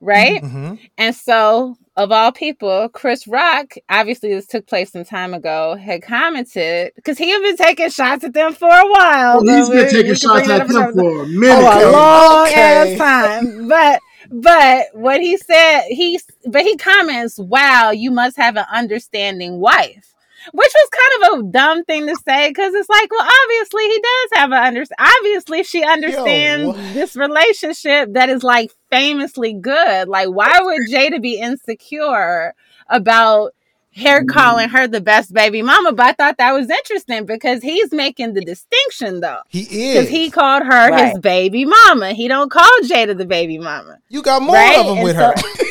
Right? 0.00 0.42
Mhm. 0.42 0.78
And 0.96 1.14
so, 1.14 1.76
of 1.96 2.12
all 2.12 2.30
people, 2.32 2.88
Chris 2.90 3.26
Rock, 3.26 3.74
obviously 3.88 4.28
this 4.34 4.46
took 4.46 4.66
place 4.66 4.92
some 4.92 5.04
time 5.04 5.32
ago, 5.34 5.76
had 5.76 6.02
commented 6.02 6.92
because 6.94 7.16
he 7.18 7.30
had 7.30 7.42
been 7.42 7.56
taking 7.56 7.88
shots 7.90 8.22
at 8.24 8.34
them 8.34 8.52
for 8.52 8.68
a 8.68 8.86
while. 8.90 9.42
Well, 9.42 9.56
he's 9.56 9.66
so 9.66 9.72
been 9.72 9.88
taking 9.90 10.14
shots 10.14 10.48
at 10.48 10.68
them 10.68 10.92
for 10.92 11.22
a 11.22 11.26
minute. 11.26 11.64
oh, 11.64 11.90
a 11.90 11.92
long 11.92 12.46
Okay. 12.48 12.94
ass 12.94 12.98
time. 12.98 13.68
But 13.68 14.00
but 14.30 14.86
what 14.92 15.20
he 15.20 15.36
said, 15.36 15.82
he 15.88 16.20
but 16.46 16.62
he 16.62 16.76
comments, 16.76 17.38
"Wow, 17.38 17.90
you 17.92 18.10
must 18.10 18.36
have 18.36 18.56
an 18.56 18.66
understanding 18.72 19.58
wife." 19.60 20.12
Which 20.52 20.72
was 20.74 20.88
kind 20.90 21.32
of 21.34 21.40
a 21.40 21.50
dumb 21.50 21.84
thing 21.84 22.06
to 22.06 22.16
say 22.24 22.48
because 22.50 22.72
it's 22.74 22.88
like, 22.88 23.10
well, 23.10 23.28
obviously 23.44 23.84
he 23.88 24.00
does 24.00 24.30
have 24.40 24.52
an 24.52 24.58
under. 24.64 24.84
Obviously, 24.98 25.62
she 25.64 25.82
understands 25.84 26.68
what? 26.68 26.76
this 26.94 27.16
relationship 27.16 28.12
that 28.12 28.28
is 28.28 28.42
like 28.44 28.70
famously 28.90 29.52
good. 29.54 30.08
Like, 30.08 30.28
why 30.28 30.58
would 30.60 30.80
Jada 30.90 31.20
be 31.20 31.38
insecure 31.40 32.54
about 32.88 33.54
her 33.96 34.24
calling 34.24 34.68
her 34.68 34.86
the 34.86 35.00
best 35.00 35.32
baby 35.32 35.62
mama? 35.62 35.92
But 35.92 36.06
I 36.06 36.12
thought 36.12 36.38
that 36.38 36.52
was 36.52 36.70
interesting 36.70 37.24
because 37.26 37.62
he's 37.62 37.92
making 37.92 38.34
the 38.34 38.44
distinction 38.44 39.20
though 39.20 39.40
He 39.48 39.60
is 39.62 39.94
because 40.04 40.08
he 40.10 40.30
called 40.30 40.62
her 40.64 40.94
his 41.06 41.18
baby 41.18 41.64
mama. 41.64 42.12
He 42.12 42.28
don't 42.28 42.50
call 42.50 42.68
Jada 42.84 43.16
the 43.16 43.26
baby 43.26 43.58
mama. 43.58 43.98
you 44.08 44.22
got 44.22 44.42
more 44.42 44.54
Right? 44.54 44.78
of 44.78 44.86
them 44.86 44.94
And 44.98 45.04
with 45.04 45.16
so- 45.16 45.32
her. 45.34 45.34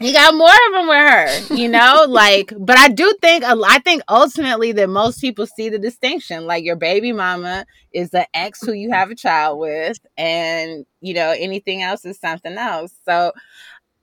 He 0.00 0.12
got 0.12 0.34
more 0.34 0.48
of 0.48 0.72
them 0.74 0.88
with 0.88 1.50
her, 1.50 1.54
you 1.54 1.68
know. 1.68 2.04
like, 2.08 2.52
but 2.58 2.76
I 2.76 2.88
do 2.88 3.14
think 3.22 3.44
I 3.44 3.78
think 3.78 4.02
ultimately 4.08 4.72
that 4.72 4.90
most 4.90 5.20
people 5.20 5.46
see 5.46 5.70
the 5.70 5.78
distinction. 5.78 6.46
Like, 6.46 6.64
your 6.64 6.76
baby 6.76 7.12
mama 7.12 7.64
is 7.92 8.10
the 8.10 8.26
ex 8.34 8.60
who 8.60 8.72
you 8.72 8.90
have 8.92 9.10
a 9.10 9.14
child 9.14 9.58
with, 9.58 9.98
and 10.18 10.84
you 11.00 11.14
know 11.14 11.34
anything 11.38 11.82
else 11.82 12.04
is 12.04 12.18
something 12.20 12.56
else. 12.58 12.92
So. 13.06 13.32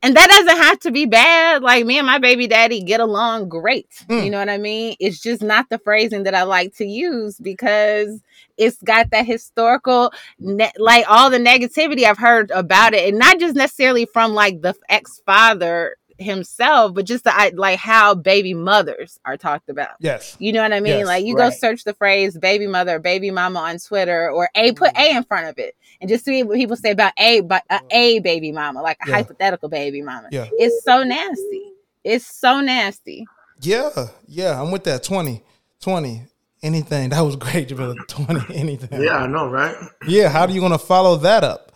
And 0.04 0.18
that 0.18 0.30
doesn't 0.30 0.58
have 0.58 0.80
to 0.80 0.91
be 0.91 1.06
bad. 1.06 1.64
Like 1.64 1.86
me 1.86 1.97
and 1.97 2.06
my 2.06 2.20
baby 2.20 2.45
daddy 2.45 2.84
get 2.84 2.99
along 2.99 3.47
great. 3.47 3.88
Mm. 4.10 4.26
You 4.26 4.32
know 4.32 4.39
what 4.39 4.49
I 4.49 4.58
mean? 4.58 4.97
It's 4.99 5.22
just 5.22 5.41
not 5.41 5.70
the 5.70 5.80
phrasing 5.80 6.24
that 6.24 6.36
I 6.36 6.43
like 6.43 6.76
to 6.76 6.86
use 6.86 7.39
because 7.39 8.22
it's 8.58 8.82
got 8.84 9.12
that 9.12 9.26
historical 9.26 10.12
ne- 10.39 10.74
like 10.78 11.06
all 11.08 11.30
the 11.30 11.38
negativity 11.38 12.04
I've 12.04 12.18
heard 12.18 12.51
about 12.51 12.93
it, 12.93 13.08
and 13.08 13.18
not 13.18 13.39
just 13.39 13.56
necessarily 13.56 14.06
from 14.06 14.34
like 14.34 14.62
the 14.62 14.76
ex 14.89 15.22
father 15.26 15.95
himself, 16.18 16.93
but 16.93 17.05
just 17.05 17.24
the, 17.24 17.36
I, 17.36 17.51
like 17.55 17.80
how 17.80 18.16
baby 18.16 18.53
mothers 18.53 19.20
are 19.26 19.38
talked 19.38 19.70
about. 19.70 19.91
Yes. 19.99 20.36
You 20.39 20.53
know 20.53 20.61
what 20.61 20.74
I 20.74 20.80
mean? 20.80 20.99
Yes, 20.99 21.07
like 21.07 21.26
you 21.26 21.36
right. 21.36 21.51
go 21.51 21.55
search 21.55 21.84
the 21.84 21.93
phrase 21.93 22.38
baby 22.38 22.68
mother 22.68 22.99
baby 22.99 23.32
mama 23.32 23.59
on 23.59 23.80
Twitter 23.80 24.30
or 24.30 24.49
a 24.55 24.74
put 24.74 24.93
mm-hmm. 24.93 25.14
a 25.14 25.18
in 25.18 25.24
front 25.24 25.47
of 25.47 25.57
it 25.57 25.76
and 26.01 26.09
just 26.09 26.26
see 26.26 26.43
what 26.43 26.57
people 26.57 26.76
say 26.76 26.91
about 26.91 27.14
a 27.18 27.41
but 27.41 27.64
uh, 27.70 27.80
a, 27.91 28.18
a 28.18 28.20
baby 28.20 28.51
mama, 28.51 28.82
like 28.82 28.97
a 29.05 29.09
Yeah. 29.09 29.16
hypothetical 29.16 29.70
baby 29.70 30.01
mama. 30.01 30.28
Yeah. 30.32 30.47
It's 30.51 30.84
so 30.84 31.03
nasty. 31.03 31.74
It's 32.03 32.26
so 32.26 32.61
nasty. 32.61 33.26
Yeah, 33.61 34.07
yeah, 34.28 34.61
I'm 34.61 34.72
with 34.72 34.84
that. 34.84 35.03
20, 35.03 35.41
20, 35.80 36.24
anything. 36.61 37.09
That 37.09 37.22
was 37.22 37.36
great, 37.38 37.70
Jamila. 37.70 37.95
20, 38.07 38.55
anything. 38.55 39.01
Yeah, 39.01 39.18
I 39.18 39.28
know, 39.28 39.49
right? 39.49 39.76
Yeah, 40.07 40.30
how 40.30 40.41
are 40.41 40.49
you 40.49 40.59
going 40.59 40.74
to 40.74 40.78
follow 40.78 41.16
that 41.18 41.43
up? 41.43 41.72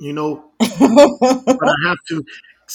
You 0.00 0.12
know, 0.12 0.50
but 0.58 0.68
I 0.70 1.74
have 1.86 1.98
to. 2.08 2.24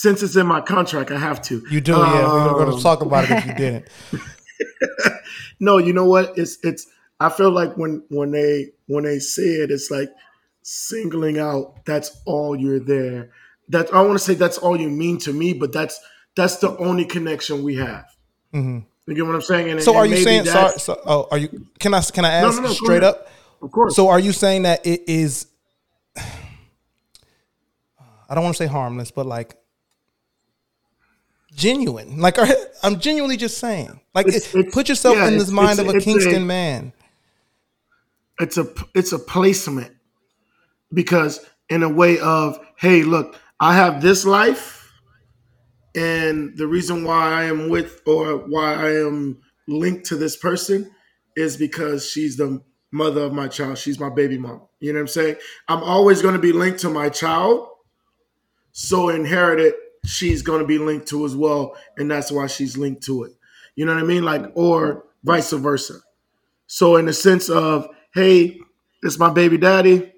Since 0.01 0.23
it's 0.23 0.35
in 0.37 0.47
my 0.47 0.61
contract, 0.61 1.11
I 1.11 1.19
have 1.19 1.41
to. 1.43 1.61
You 1.69 1.81
do, 1.81 1.91
yeah. 1.91 2.23
We're 2.45 2.53
going 2.53 2.69
Um, 2.69 2.77
to 2.77 2.81
talk 2.81 3.01
about 3.01 3.25
it 3.25 3.31
if 3.31 3.45
you 3.45 3.53
didn't. 3.63 3.87
No, 5.59 5.77
you 5.77 5.91
know 5.91 6.05
what? 6.05 6.37
It's 6.37 6.57
it's. 6.63 6.87
I 7.19 7.27
feel 7.29 7.51
like 7.51 7.75
when 7.75 8.03
when 8.09 8.31
they 8.31 8.71
when 8.87 9.03
they 9.03 9.19
say 9.19 9.43
it, 9.63 9.71
it's 9.71 9.91
like 9.91 10.09
singling 10.61 11.37
out. 11.37 11.83
That's 11.85 12.09
all 12.25 12.55
you're 12.55 12.79
there. 12.79 13.31
That 13.67 13.93
I 13.93 14.01
want 14.01 14.13
to 14.13 14.19
say 14.23 14.35
that's 14.35 14.57
all 14.57 14.79
you 14.79 14.89
mean 14.89 15.17
to 15.19 15.33
me, 15.33 15.53
but 15.53 15.73
that's 15.73 15.99
that's 16.37 16.57
the 16.57 16.77
only 16.77 17.03
connection 17.03 17.61
we 17.63 17.75
have. 17.75 18.05
You 18.53 18.85
get 19.07 19.25
what 19.25 19.35
I'm 19.35 19.41
saying? 19.41 19.69
And, 19.69 19.79
Mm-hmm. 19.79 19.85
So 19.85 19.91
and 19.91 19.99
are 19.99 20.05
you 20.05 20.23
saying? 20.23 20.45
Sorry, 20.45 20.79
so, 20.79 21.01
oh, 21.05 21.27
are 21.29 21.37
you? 21.37 21.67
Can 21.79 21.93
I? 21.93 22.01
Can 22.01 22.23
I 22.23 22.31
ask 22.31 22.55
no, 22.55 22.61
no, 22.63 22.67
go 22.69 22.73
straight 22.73 23.03
up? 23.03 23.27
Of 23.61 23.71
course. 23.71 23.95
So 23.97 24.07
are 24.07 24.19
you 24.19 24.31
saying 24.31 24.61
that 24.63 24.85
it 24.85 25.01
is? 25.07 25.47
I 28.29 28.35
don't 28.35 28.43
want 28.45 28.55
to 28.55 28.63
say 28.63 28.67
harmless, 28.67 29.11
but 29.11 29.25
like 29.25 29.57
genuine. 31.59 32.19
Like 32.19 32.37
I'm 32.83 32.99
genuinely 32.99 33.37
just 33.37 33.57
saying. 33.57 33.99
Like 34.15 34.27
It's- 34.27 34.53
it- 34.53 34.59
it's- 34.59 34.73
put 34.73 34.89
yourself 34.89 35.17
yeah, 35.17 35.27
in 35.27 35.37
this 35.37 35.51
mind 35.51 35.79
of 35.79 35.87
a 35.89 35.99
Kingston 35.99 36.43
a- 36.43 36.45
man. 36.45 36.93
it's 38.39 38.57
a 38.57 38.65
it's 38.95 39.11
a 39.11 39.19
placement 39.19 39.91
because 40.93 41.39
in 41.69 41.83
a 41.83 41.89
way 41.89 42.17
of 42.19 42.57
hey 42.77 43.03
look 43.03 43.35
i 43.59 43.73
have 43.75 44.01
this 44.01 44.23
life 44.25 44.91
and 45.93 46.55
the 46.57 46.65
reason 46.65 47.03
why 47.03 47.33
i 47.33 47.43
am 47.43 47.67
with 47.69 48.01
or 48.07 48.37
why 48.37 48.73
i 48.75 48.91
am 49.05 49.37
linked 49.67 50.05
to 50.05 50.15
this 50.15 50.37
person 50.37 50.89
is 51.35 51.57
because 51.57 52.09
she's 52.09 52.37
the 52.37 52.61
mother 52.91 53.21
of 53.23 53.33
my 53.33 53.47
child 53.49 53.77
she's 53.77 53.99
my 53.99 54.09
baby 54.09 54.37
mom 54.37 54.61
you 54.79 54.93
know 54.93 54.99
what 54.99 55.01
i'm 55.01 55.07
saying 55.07 55.35
i'm 55.67 55.83
always 55.83 56.21
going 56.21 56.33
to 56.33 56.39
be 56.41 56.53
linked 56.53 56.79
to 56.79 56.89
my 56.89 57.09
child 57.09 57.67
so 58.71 59.09
inherited 59.09 59.73
she's 60.05 60.41
going 60.41 60.61
to 60.61 60.67
be 60.67 60.77
linked 60.77 61.07
to 61.07 61.25
as 61.25 61.35
well 61.35 61.75
and 61.97 62.09
that's 62.09 62.31
why 62.31 62.47
she's 62.47 62.77
linked 62.77 63.03
to 63.03 63.23
it 63.23 63.31
you 63.75 63.85
know 63.85 63.93
what 63.93 64.03
i 64.03 64.05
mean 64.05 64.23
like 64.23 64.45
or 64.55 65.05
vice 65.23 65.51
versa 65.51 65.95
so 66.71 66.97
in 66.97 67.05
the 67.07 67.13
sense 67.13 67.49
of, 67.49 67.87
hey, 68.13 68.59
it's 69.01 69.17
my 69.17 69.31
baby 69.31 69.57
daddy, 69.57 70.13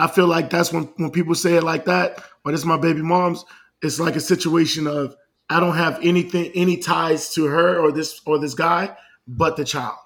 I 0.00 0.08
feel 0.08 0.26
like 0.26 0.50
that's 0.50 0.72
when 0.72 0.84
when 0.96 1.12
people 1.12 1.36
say 1.36 1.54
it 1.54 1.62
like 1.62 1.84
that, 1.84 2.18
but 2.42 2.54
it's 2.54 2.64
my 2.64 2.76
baby 2.76 3.02
mom's, 3.02 3.44
it's 3.82 4.00
like 4.00 4.16
a 4.16 4.20
situation 4.20 4.88
of 4.88 5.14
I 5.48 5.60
don't 5.60 5.76
have 5.76 6.00
anything 6.02 6.50
any 6.56 6.78
ties 6.78 7.32
to 7.34 7.44
her 7.44 7.78
or 7.78 7.92
this 7.92 8.20
or 8.26 8.40
this 8.40 8.54
guy 8.54 8.96
but 9.28 9.56
the 9.56 9.64
child. 9.64 9.96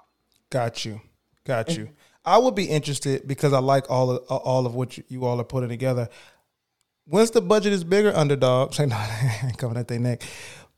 Got 0.51 0.85
you. 0.85 1.01
Got 1.45 1.75
you. 1.75 1.89
I 2.23 2.37
would 2.37 2.53
be 2.53 2.65
interested 2.65 3.27
because 3.27 3.51
I 3.51 3.59
like 3.59 3.89
all 3.89 4.11
of 4.11 4.23
all 4.27 4.67
of 4.67 4.75
what 4.75 4.97
you, 4.97 5.03
you 5.07 5.25
all 5.25 5.41
are 5.41 5.45
putting 5.45 5.69
together. 5.69 6.09
Once 7.07 7.29
the 7.29 7.41
budget 7.41 7.73
is 7.73 7.83
bigger, 7.83 8.15
underdog, 8.15 8.73
say 8.73 8.85
no, 8.87 8.95
I 8.95 9.39
ain't 9.45 9.57
coming 9.57 9.77
at 9.77 9.87
their 9.87 9.99
neck. 9.99 10.21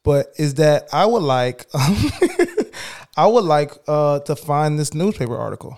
But 0.04 0.28
is 0.38 0.56
that 0.56 0.88
I 0.94 1.06
would 1.06 1.24
like 1.24 1.66
I 3.18 3.28
would 3.28 3.44
like 3.44 3.74
uh, 3.88 4.20
to 4.22 4.36
find 4.36 4.80
this 4.80 4.94
newspaper 4.94 5.36
article. 5.36 5.78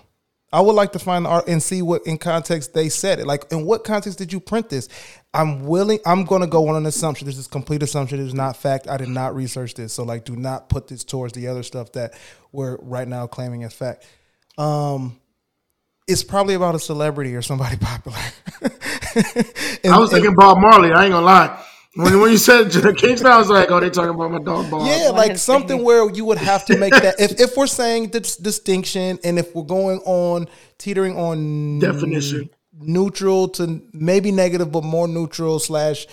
I 0.52 0.60
would 0.60 0.74
like 0.74 0.92
to 0.92 0.98
find 0.98 1.24
the 1.24 1.30
art 1.30 1.48
and 1.48 1.62
see 1.62 1.80
what 1.80 2.06
in 2.06 2.18
context 2.18 2.74
they 2.74 2.90
said 2.90 3.18
it. 3.18 3.26
Like, 3.26 3.50
in 3.50 3.64
what 3.64 3.84
context 3.84 4.18
did 4.18 4.32
you 4.32 4.38
print 4.38 4.68
this? 4.68 4.88
I'm 5.32 5.64
willing. 5.64 5.98
I'm 6.04 6.26
to 6.26 6.46
go 6.46 6.68
on 6.68 6.76
an 6.76 6.84
assumption. 6.84 7.26
This 7.26 7.38
is 7.38 7.46
complete 7.46 7.82
assumption. 7.82 8.20
It 8.20 8.26
is 8.26 8.34
not 8.34 8.58
fact. 8.58 8.86
I 8.86 8.98
did 8.98 9.08
not 9.08 9.34
research 9.34 9.74
this. 9.74 9.94
So, 9.94 10.04
like, 10.04 10.24
do 10.24 10.36
not 10.36 10.68
put 10.68 10.88
this 10.88 11.04
towards 11.04 11.32
the 11.32 11.48
other 11.48 11.62
stuff 11.62 11.92
that 11.92 12.12
we're 12.52 12.76
right 12.82 13.08
now 13.08 13.26
claiming 13.26 13.64
as 13.64 13.72
fact. 13.72 14.06
Um, 14.58 15.18
it's 16.08 16.22
probably 16.24 16.54
about 16.54 16.74
a 16.74 16.78
celebrity 16.78 17.34
or 17.34 17.42
somebody 17.42 17.76
popular. 17.80 18.18
And- 19.84 19.92
I 19.92 19.98
was 19.98 20.12
and- 20.12 20.22
thinking 20.22 20.34
Bob 20.34 20.58
Marley, 20.58 20.92
I 20.92 21.04
ain't 21.04 21.12
gonna 21.12 21.24
lie. 21.26 21.64
When, 21.94 22.20
when 22.20 22.30
you 22.30 22.38
said 22.38 22.70
Kingston, 22.96 23.26
I 23.26 23.36
was 23.36 23.50
like, 23.50 23.70
oh, 23.70 23.78
they 23.78 23.90
talking 23.90 24.14
about 24.14 24.30
my 24.30 24.38
dog 24.38 24.70
Bob. 24.70 24.86
Yeah, 24.86 25.10
like 25.10 25.36
something 25.36 25.84
where 25.84 26.10
you 26.10 26.24
would 26.24 26.38
have 26.50 26.64
to 26.66 26.78
make 26.78 26.92
that. 26.94 27.16
If 27.20 27.38
if 27.38 27.56
we're 27.56 27.66
saying 27.66 28.08
this 28.12 28.36
distinction, 28.36 29.18
and 29.22 29.38
if 29.38 29.54
we're 29.54 29.64
going 29.64 29.98
on 30.06 30.48
teetering 30.78 31.18
on 31.18 31.80
Definition. 31.80 32.48
neutral 32.80 33.48
to 33.48 33.82
maybe 33.92 34.32
negative, 34.32 34.72
but 34.72 34.84
more 34.84 35.06
neutral 35.06 35.58
slash 35.58 36.06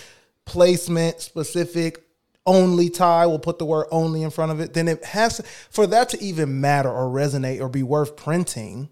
placement 0.44 1.22
specific 1.22 2.04
only 2.46 2.90
tie. 2.90 3.26
We'll 3.28 3.40
put 3.40 3.58
the 3.58 3.66
word 3.66 3.88
only 3.90 4.24
in 4.24 4.32
front 4.32 4.52
of 4.52 4.60
it. 4.60 4.74
Then 4.74 4.90
it 4.90 5.06
has 5.06 5.40
for 5.70 5.88
that 5.88 6.10
to 6.10 6.22
even 6.22 6.60
matter 6.60 6.90
or 6.92 7.06
resonate 7.08 7.62
or 7.62 7.70
be 7.70 7.84
worth 7.84 8.18
printing. 8.18 8.90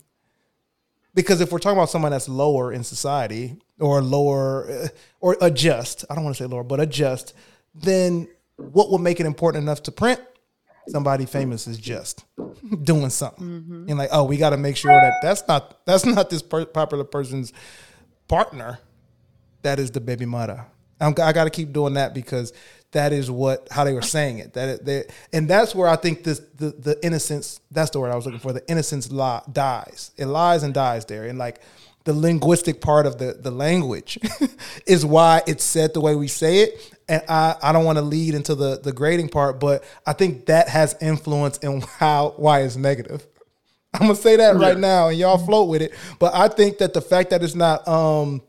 Because 1.17 1.41
if 1.41 1.51
we're 1.51 1.57
talking 1.57 1.79
about 1.79 1.89
someone 1.89 2.11
that's 2.11 2.29
lower 2.29 2.71
in 2.71 2.83
society 2.83 3.57
or 3.79 4.03
lower 4.03 4.69
uh, 4.69 4.87
or 5.19 5.35
adjust, 5.41 6.05
I 6.11 6.13
don't 6.13 6.23
want 6.23 6.37
to 6.37 6.43
say 6.43 6.47
lower, 6.47 6.63
but 6.63 6.79
adjust, 6.79 7.33
then 7.73 8.27
what 8.57 8.91
would 8.91 9.01
make 9.01 9.19
it 9.19 9.25
important 9.25 9.63
enough 9.63 9.81
to 9.83 9.91
print? 9.91 10.21
Somebody 10.89 11.25
famous 11.25 11.65
is 11.65 11.79
just 11.79 12.23
doing 12.83 13.09
something, 13.09 13.87
and 13.89 13.97
like, 13.97 14.09
oh, 14.11 14.25
we 14.25 14.37
got 14.37 14.51
to 14.51 14.57
make 14.57 14.77
sure 14.77 14.91
that 14.91 15.15
that's 15.23 15.47
not 15.47 15.83
that's 15.87 16.05
not 16.15 16.29
this 16.29 16.43
per- 16.43 16.65
popular 16.65 17.03
person's 17.03 17.51
partner. 18.27 18.77
That 19.63 19.79
is 19.79 19.89
the 19.89 19.99
baby 19.99 20.27
mother. 20.27 20.67
I'm, 21.01 21.15
I 21.19 21.33
got 21.33 21.45
to 21.45 21.49
keep 21.49 21.73
doing 21.73 21.95
that 21.95 22.13
because 22.13 22.53
that 22.91 23.11
is 23.11 23.29
what 23.29 23.67
how 23.69 23.83
they 23.83 23.93
were 23.93 24.01
saying 24.01 24.39
it. 24.39 24.53
That 24.53 24.69
it, 24.69 24.85
they, 24.85 25.03
and 25.33 25.49
that's 25.49 25.75
where 25.75 25.87
I 25.87 25.95
think 25.95 26.23
this 26.23 26.39
the 26.39 26.69
the 26.71 26.97
innocence. 27.05 27.59
That's 27.71 27.91
the 27.91 27.99
word 27.99 28.11
I 28.11 28.15
was 28.15 28.25
looking 28.25 28.39
for. 28.39 28.53
The 28.53 28.67
innocence 28.69 29.11
li- 29.11 29.41
dies. 29.51 30.11
It 30.17 30.25
lies 30.25 30.63
and 30.63 30.73
dies 30.73 31.05
there. 31.05 31.25
And 31.25 31.37
like 31.37 31.61
the 32.05 32.13
linguistic 32.13 32.79
part 32.79 33.05
of 33.05 33.17
the 33.17 33.33
the 33.33 33.51
language 33.51 34.17
is 34.85 35.05
why 35.05 35.41
it's 35.45 35.63
said 35.63 35.93
the 35.93 36.01
way 36.01 36.15
we 36.15 36.27
say 36.27 36.59
it. 36.61 36.93
And 37.09 37.21
I, 37.29 37.55
I 37.61 37.71
don't 37.71 37.85
want 37.85 37.97
to 37.97 38.01
lead 38.01 38.33
into 38.33 38.55
the 38.55 38.79
the 38.79 38.93
grading 38.93 39.29
part, 39.29 39.59
but 39.59 39.83
I 40.05 40.13
think 40.13 40.45
that 40.45 40.69
has 40.69 40.95
influence 41.01 41.57
in 41.57 41.81
how 41.99 42.33
why 42.37 42.61
it's 42.61 42.77
negative. 42.77 43.27
I'm 43.93 44.01
gonna 44.01 44.15
say 44.15 44.35
that 44.37 44.55
right 44.55 44.77
now, 44.77 45.09
and 45.09 45.17
y'all 45.17 45.37
float 45.37 45.69
with 45.69 45.81
it. 45.81 45.93
But 46.19 46.33
I 46.33 46.47
think 46.47 46.77
that 46.77 46.93
the 46.93 47.01
fact 47.01 47.31
that 47.31 47.43
it's 47.43 47.55
not 47.55 47.85
um 47.87 48.41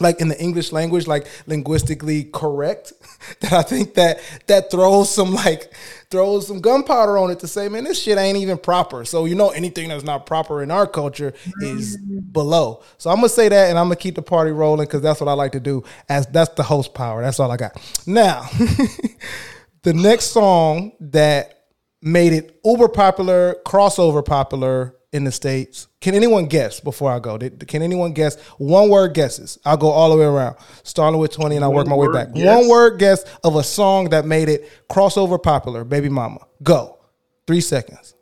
like 0.00 0.20
in 0.20 0.28
the 0.28 0.40
English 0.40 0.72
language, 0.72 1.06
like 1.06 1.26
linguistically 1.46 2.24
correct, 2.24 2.92
that 3.40 3.52
I 3.52 3.62
think 3.62 3.94
that 3.94 4.20
that 4.46 4.70
throws 4.70 5.10
some 5.10 5.34
like 5.34 5.72
throws 6.10 6.46
some 6.46 6.60
gunpowder 6.60 7.18
on 7.18 7.30
it 7.30 7.40
to 7.40 7.48
say, 7.48 7.68
man, 7.68 7.84
this 7.84 8.00
shit 8.00 8.18
ain't 8.18 8.38
even 8.38 8.58
proper. 8.58 9.04
So 9.04 9.24
you 9.24 9.34
know, 9.34 9.50
anything 9.50 9.88
that's 9.88 10.04
not 10.04 10.26
proper 10.26 10.62
in 10.62 10.70
our 10.70 10.86
culture 10.86 11.32
is 11.60 11.98
mm. 11.98 12.32
below. 12.32 12.82
So 12.98 13.10
I'm 13.10 13.16
gonna 13.16 13.28
say 13.28 13.48
that, 13.48 13.70
and 13.70 13.78
I'm 13.78 13.86
gonna 13.86 13.96
keep 13.96 14.14
the 14.14 14.22
party 14.22 14.50
rolling 14.50 14.86
because 14.86 15.02
that's 15.02 15.20
what 15.20 15.28
I 15.28 15.34
like 15.34 15.52
to 15.52 15.60
do. 15.60 15.84
As 16.08 16.26
that's 16.26 16.54
the 16.54 16.62
host 16.62 16.94
power. 16.94 17.22
That's 17.22 17.40
all 17.40 17.50
I 17.50 17.56
got. 17.56 17.72
Now, 18.06 18.48
the 19.82 19.94
next 19.94 20.26
song 20.26 20.92
that 21.00 21.64
made 22.02 22.32
it 22.32 22.60
uber 22.64 22.88
popular, 22.88 23.56
crossover 23.66 24.24
popular 24.24 24.94
in 25.14 25.24
the 25.24 25.32
states. 25.32 25.86
Can 26.00 26.14
anyone 26.14 26.46
guess 26.46 26.80
before 26.80 27.10
I 27.10 27.20
go? 27.20 27.38
Did- 27.38 27.66
Can 27.68 27.82
anyone 27.82 28.12
guess 28.12 28.38
one 28.58 28.88
word 28.90 29.14
guesses? 29.14 29.58
I'll 29.64 29.76
go 29.76 29.88
all 29.90 30.10
the 30.10 30.16
way 30.16 30.24
around, 30.24 30.56
starting 30.82 31.18
with 31.20 31.32
twenty, 31.32 31.56
and 31.56 31.64
I'll 31.64 31.72
work 31.72 31.86
my 31.86 31.94
way 31.96 32.08
back. 32.12 32.34
guess. 32.34 32.44
One 32.44 32.68
word 32.68 32.98
guess 32.98 33.24
of 33.44 33.56
a 33.56 33.62
song 33.62 34.10
that 34.10 34.26
made 34.26 34.48
it 34.48 34.68
crossover 34.90 35.42
popular. 35.42 35.84
Baby 35.84 36.08
Mama, 36.08 36.40
go. 36.62 36.98
Three 37.46 37.60
seconds. 37.60 38.14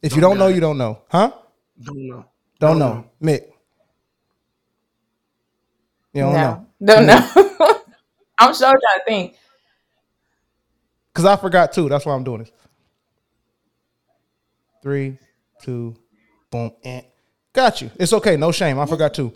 If 0.00 0.14
you 0.14 0.20
don't 0.20 0.38
know, 0.38 0.46
you 0.46 0.60
don't 0.60 0.78
know, 0.78 1.02
huh? 1.10 1.32
Don't 1.82 2.06
know. 2.08 2.24
Don't 2.58 2.78
know, 2.78 3.04
Mick. 3.22 3.46
You 6.12 6.22
don't 6.22 6.32
know 6.32 6.66
don't 6.84 7.06
know. 7.06 7.30
I'm 8.38 8.54
sure 8.54 8.68
trying 8.68 8.78
to 8.80 9.02
think. 9.06 9.36
because 11.12 11.24
I 11.26 11.36
forgot 11.36 11.72
too. 11.72 11.88
That's 11.88 12.06
why 12.06 12.14
I'm 12.14 12.24
doing 12.24 12.38
this. 12.40 12.52
Three, 14.82 15.18
two, 15.62 15.96
boom, 16.50 16.72
and 16.84 17.04
got 17.52 17.80
you. 17.80 17.90
It's 17.98 18.12
okay, 18.12 18.36
no 18.36 18.52
shame. 18.52 18.78
I 18.78 18.86
forgot 18.86 19.14
too. 19.14 19.32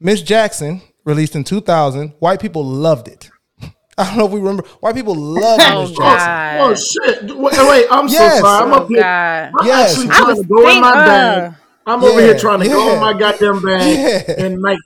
Miss 0.00 0.22
Jackson 0.22 0.80
released 1.04 1.34
in 1.36 1.44
2000. 1.44 2.10
White 2.20 2.40
people 2.40 2.64
loved 2.64 3.08
it. 3.08 3.30
I 3.98 4.04
don't 4.04 4.18
know 4.18 4.26
if 4.26 4.32
we 4.32 4.38
remember. 4.40 4.62
White 4.80 4.94
people 4.94 5.14
love 5.14 5.60
Oh 5.62 5.80
Miss 5.82 5.90
Jackson. 5.90 6.28
God. 6.28 6.60
Oh 6.60 6.74
shit! 6.74 7.36
Wait, 7.36 7.58
wait 7.68 7.86
I'm 7.90 8.06
Yes. 8.08 8.36
so 8.36 8.42
sorry. 8.42 8.64
I'm 8.66 8.72
Oh 8.72 8.76
up 8.82 8.88
here. 8.88 9.00
God. 9.02 9.52
I'm 9.60 9.66
Yes. 9.66 9.90
actually 9.98 10.08
uh, 10.10 10.16
trying 10.18 10.36
to 10.36 10.44
go 10.44 10.68
in 10.70 10.80
my 10.80 10.94
bag. 10.94 11.54
I'm 11.86 12.04
over 12.04 12.20
here 12.20 12.38
trying 12.38 12.60
to 12.60 12.68
go 12.68 12.86
yeah. 12.86 12.94
in 12.94 13.00
my 13.00 13.18
goddamn 13.18 13.62
bag 13.62 14.26
Yeah. 14.28 14.44
and 14.44 14.60
like 14.60 14.78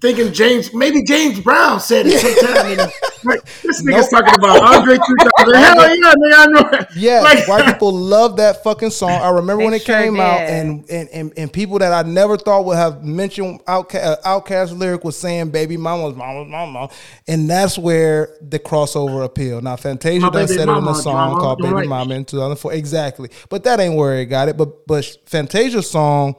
thinking 0.00 0.32
James, 0.32 0.72
maybe 0.74 1.02
James 1.04 1.40
Brown 1.40 1.80
said 1.80 2.06
it 2.06 2.18
sometime. 2.20 2.72
in 2.72 2.78
like, 3.24 3.44
this 3.62 3.82
nigga's 3.82 4.08
talking 4.08 4.34
about 4.34 4.62
Andre 4.62 4.96
3000. 4.96 5.54
Hell 5.54 5.96
yeah, 5.96 6.12
nigga, 6.14 6.34
I 6.34 6.46
know. 6.46 6.78
it. 6.78 6.88
Yeah, 6.96 7.20
Like- 7.20 7.46
white 7.48 7.64
people 7.66 7.92
love 7.92 8.36
that 8.36 8.62
fucking 8.62 8.90
song. 8.90 9.10
I 9.10 9.28
remember 9.30 9.58
They 9.62 9.64
when 9.64 9.74
it 9.74 9.82
sure 9.82 9.94
came 9.96 10.20
out, 10.20 10.40
and, 10.40 10.88
and 10.90 11.08
and 11.10 11.32
and 11.36 11.52
people 11.52 11.78
that 11.78 11.92
I 11.92 12.08
never 12.08 12.36
thought 12.36 12.64
would 12.64 12.76
have 12.76 13.04
mentioned 13.04 13.64
Outkast, 13.66 14.04
uh, 14.04 14.16
Outkast 14.40 14.76
lyric 14.78 15.04
was 15.04 15.16
saying 15.18 15.50
"Baby 15.50 15.76
Mama's 15.76 16.14
Mama's 16.14 16.48
Mama," 16.50 16.90
and 17.28 17.48
that's 17.48 17.78
where 17.78 18.36
the 18.40 18.58
crossover 18.58 19.24
appeal. 19.24 19.60
Now, 19.60 19.76
Fantasia 19.76 20.30
does 20.30 20.32
done 20.32 20.46
Baby 20.46 20.58
said 20.58 20.68
it 20.68 20.76
in 20.78 20.88
a 20.88 20.94
song 20.94 21.14
drama, 21.30 21.40
called 21.40 21.58
"Baby 21.60 21.74
right. 21.74 21.88
Mama" 21.88 22.14
in 22.14 22.24
2004, 22.24 22.72
exactly. 22.74 23.30
But 23.48 23.64
that 23.64 23.80
ain't 23.80 23.94
where 23.96 24.16
it 24.16 24.26
got 24.26 24.48
it. 24.48 24.56
But 24.56 24.86
but 24.86 25.04
Fantasia's 25.26 25.88
song. 25.90 26.34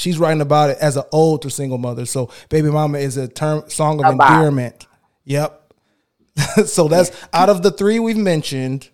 She's 0.00 0.18
writing 0.18 0.40
about 0.40 0.70
it 0.70 0.78
as 0.80 0.96
an 0.96 1.04
ode 1.12 1.42
to 1.42 1.50
single 1.50 1.78
mothers. 1.78 2.10
So, 2.10 2.30
"Baby 2.48 2.70
Mama" 2.70 2.98
is 2.98 3.16
a 3.16 3.28
term 3.28 3.68
song 3.68 4.04
of 4.04 4.14
About. 4.14 4.32
endearment. 4.32 4.86
Yep. 5.24 5.74
so 6.66 6.88
that's 6.88 7.10
out 7.32 7.48
of 7.48 7.62
the 7.62 7.70
three 7.70 7.98
we've 7.98 8.16
mentioned 8.16 8.88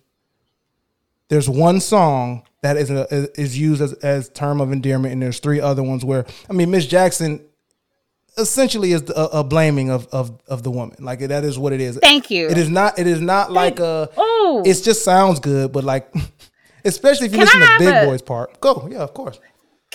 there's 1.29 1.49
one 1.49 1.79
song 1.79 2.43
that 2.61 2.77
is 2.77 2.89
a, 2.89 3.05
is 3.39 3.57
used 3.57 3.81
as, 3.81 3.93
as 3.93 4.29
term 4.29 4.61
of 4.61 4.71
endearment, 4.71 5.13
and 5.13 5.21
there's 5.21 5.39
three 5.39 5.59
other 5.59 5.83
ones 5.83 6.03
where 6.03 6.25
I 6.49 6.53
mean, 6.53 6.71
Miss 6.71 6.85
Jackson 6.85 7.45
essentially 8.37 8.91
is 8.91 9.09
a, 9.09 9.29
a 9.33 9.43
blaming 9.43 9.89
of, 9.89 10.07
of 10.07 10.39
of 10.47 10.63
the 10.63 10.71
woman. 10.71 10.97
Like 10.99 11.19
that 11.19 11.43
is 11.43 11.57
what 11.59 11.73
it 11.73 11.81
is. 11.81 11.97
Thank 12.01 12.29
you. 12.31 12.47
It 12.47 12.57
is 12.57 12.69
not. 12.69 12.97
It 12.99 13.07
is 13.07 13.21
not 13.21 13.51
like 13.51 13.79
a. 13.79 14.09
Ooh. 14.19 14.63
It 14.65 14.73
just 14.83 15.03
sounds 15.03 15.39
good, 15.39 15.71
but 15.71 15.83
like, 15.83 16.13
especially 16.85 17.27
if 17.27 17.33
you 17.33 17.39
Can 17.39 17.47
listen 17.47 17.61
to 17.61 17.75
Big 17.79 17.87
a- 17.89 18.05
Boy's 18.05 18.21
part. 18.21 18.59
Go, 18.61 18.87
yeah, 18.91 18.99
of 18.99 19.13
course. 19.13 19.39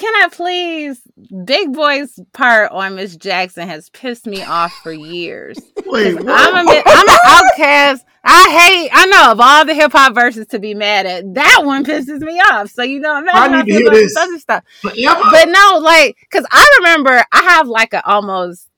Can 0.03 0.15
I 0.17 0.29
please? 0.33 1.01
Big 1.45 1.73
Boy's 1.73 2.19
part 2.33 2.73
on 2.73 2.97
Miss 2.97 3.15
Jackson 3.15 3.69
has 3.69 3.89
pissed 3.91 4.27
me 4.27 4.43
off 4.43 4.73
for 4.83 4.93
years. 4.93 5.57
Wait? 5.87 6.17
I'm 6.19 6.27
a 6.27 6.83
I'm 6.85 7.09
an 7.09 7.19
outcast. 7.25 8.05
I 8.25 8.51
hate. 8.51 8.91
I 8.93 9.07
know 9.07 9.31
of 9.31 9.39
all 9.41 9.65
the 9.65 9.75
hip 9.75 9.93
hop 9.93 10.17
verses 10.17 10.49
to 10.49 10.59
be 10.59 10.75
mad 10.75 11.07
at, 11.07 11.35
that 11.35 11.63
one 11.65 11.85
pisses 11.85 12.19
me 12.19 12.41
off. 12.41 12.71
So 12.71 12.83
you 12.83 12.99
know, 12.99 13.17
imagine 13.17 13.55
I 13.55 13.63
need 13.63 13.73
to 13.73 13.79
hear 13.79 13.91
this. 13.91 14.17
other 14.17 14.41
stuff. 14.41 14.65
Forever? 14.81 15.23
But 15.31 15.49
no, 15.51 15.79
like, 15.81 16.17
cause 16.33 16.47
I 16.51 16.79
remember 16.81 17.25
I 17.31 17.43
have 17.43 17.69
like 17.69 17.93
a 17.93 18.05
almost 18.05 18.69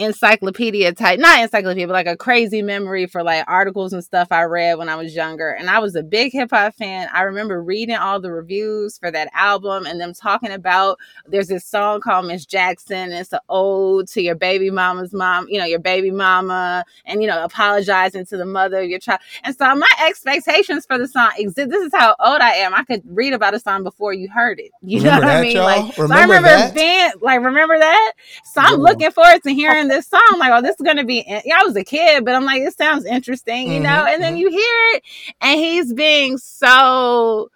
encyclopedia 0.00 0.92
type, 0.94 1.20
not 1.20 1.40
encyclopedia, 1.40 1.86
but 1.86 1.92
like 1.92 2.06
a 2.06 2.16
crazy 2.16 2.62
memory 2.62 3.06
for 3.06 3.22
like 3.22 3.44
articles 3.46 3.92
and 3.92 4.02
stuff 4.04 4.28
I 4.30 4.42
read 4.44 4.78
when 4.78 4.88
I 4.88 4.96
was 4.96 5.14
younger. 5.14 5.50
And 5.50 5.70
I 5.70 5.78
was 5.78 5.94
a 5.94 6.02
big 6.02 6.32
hip 6.32 6.50
hop 6.50 6.74
fan. 6.74 7.08
I 7.12 7.22
remember 7.22 7.62
reading 7.62 7.96
all 7.96 8.20
the 8.20 8.32
reviews 8.32 8.98
for 8.98 9.10
that 9.10 9.30
album 9.34 9.86
and 9.86 10.00
them 10.00 10.14
talking 10.14 10.52
about 10.52 10.98
there's 11.26 11.48
this 11.48 11.64
song 11.64 12.00
called 12.00 12.26
Miss 12.26 12.46
Jackson. 12.46 13.12
It's 13.12 13.32
an 13.32 13.40
ode 13.48 14.08
to 14.08 14.22
your 14.22 14.34
baby 14.34 14.70
mama's 14.70 15.12
mom, 15.12 15.46
you 15.48 15.58
know, 15.58 15.66
your 15.66 15.78
baby 15.80 16.10
mama, 16.10 16.84
and 17.04 17.22
you 17.22 17.28
know, 17.28 17.44
apologizing 17.44 18.26
to 18.26 18.36
the 18.36 18.46
mother 18.46 18.80
of 18.80 18.88
your 18.88 18.98
child. 19.00 19.20
And 19.44 19.54
so 19.56 19.74
my 19.74 19.86
expectations 20.06 20.86
for 20.86 20.98
the 20.98 21.08
song 21.08 21.30
exist. 21.36 21.70
This 21.70 21.84
is 21.84 21.92
how 21.94 22.16
old 22.20 22.40
I 22.40 22.52
am. 22.54 22.74
I 22.74 22.84
could 22.84 23.02
read 23.06 23.32
about 23.34 23.54
a 23.54 23.60
song 23.60 23.84
before 23.84 24.12
you 24.14 24.28
heard 24.30 24.58
it. 24.60 24.72
You 24.82 25.00
Remember 25.02 25.20
know 25.20 25.20
what 25.20 25.28
I 25.28 25.36
mean? 25.36 25.62
y'all? 25.62 25.64
Like, 25.64 25.86
so 26.06 26.14
I 26.14 26.22
Remember 26.24 26.24
remember 26.24 26.48
that? 26.50 26.74
being 26.74 27.10
like, 27.20 27.40
remember 27.42 27.78
that? 27.78 28.12
So 28.44 28.60
I'm 28.60 28.80
looking 28.80 29.10
forward 29.10 29.42
to 29.44 29.52
hearing 29.54 29.88
this 29.90 30.06
song. 30.06 30.38
Like, 30.38 30.52
oh, 30.52 30.62
this 30.62 30.76
is 30.78 30.84
gonna 30.86 31.04
be. 31.04 31.24
Yeah, 31.26 31.58
I 31.60 31.64
was 31.64 31.76
a 31.76 31.84
kid, 31.84 32.24
but 32.24 32.34
I'm 32.34 32.44
like, 32.46 32.62
it 32.62 32.76
sounds 32.76 33.04
interesting, 33.04 33.70
you 33.70 33.80
know. 33.80 33.88
Mhm, 34.06 34.14
And 34.14 34.22
then 34.22 34.36
you 34.38 34.48
hear 34.48 34.76
it, 34.96 35.02
and 35.42 35.58
he's 35.60 35.92
being 35.92 36.38
so 36.38 37.50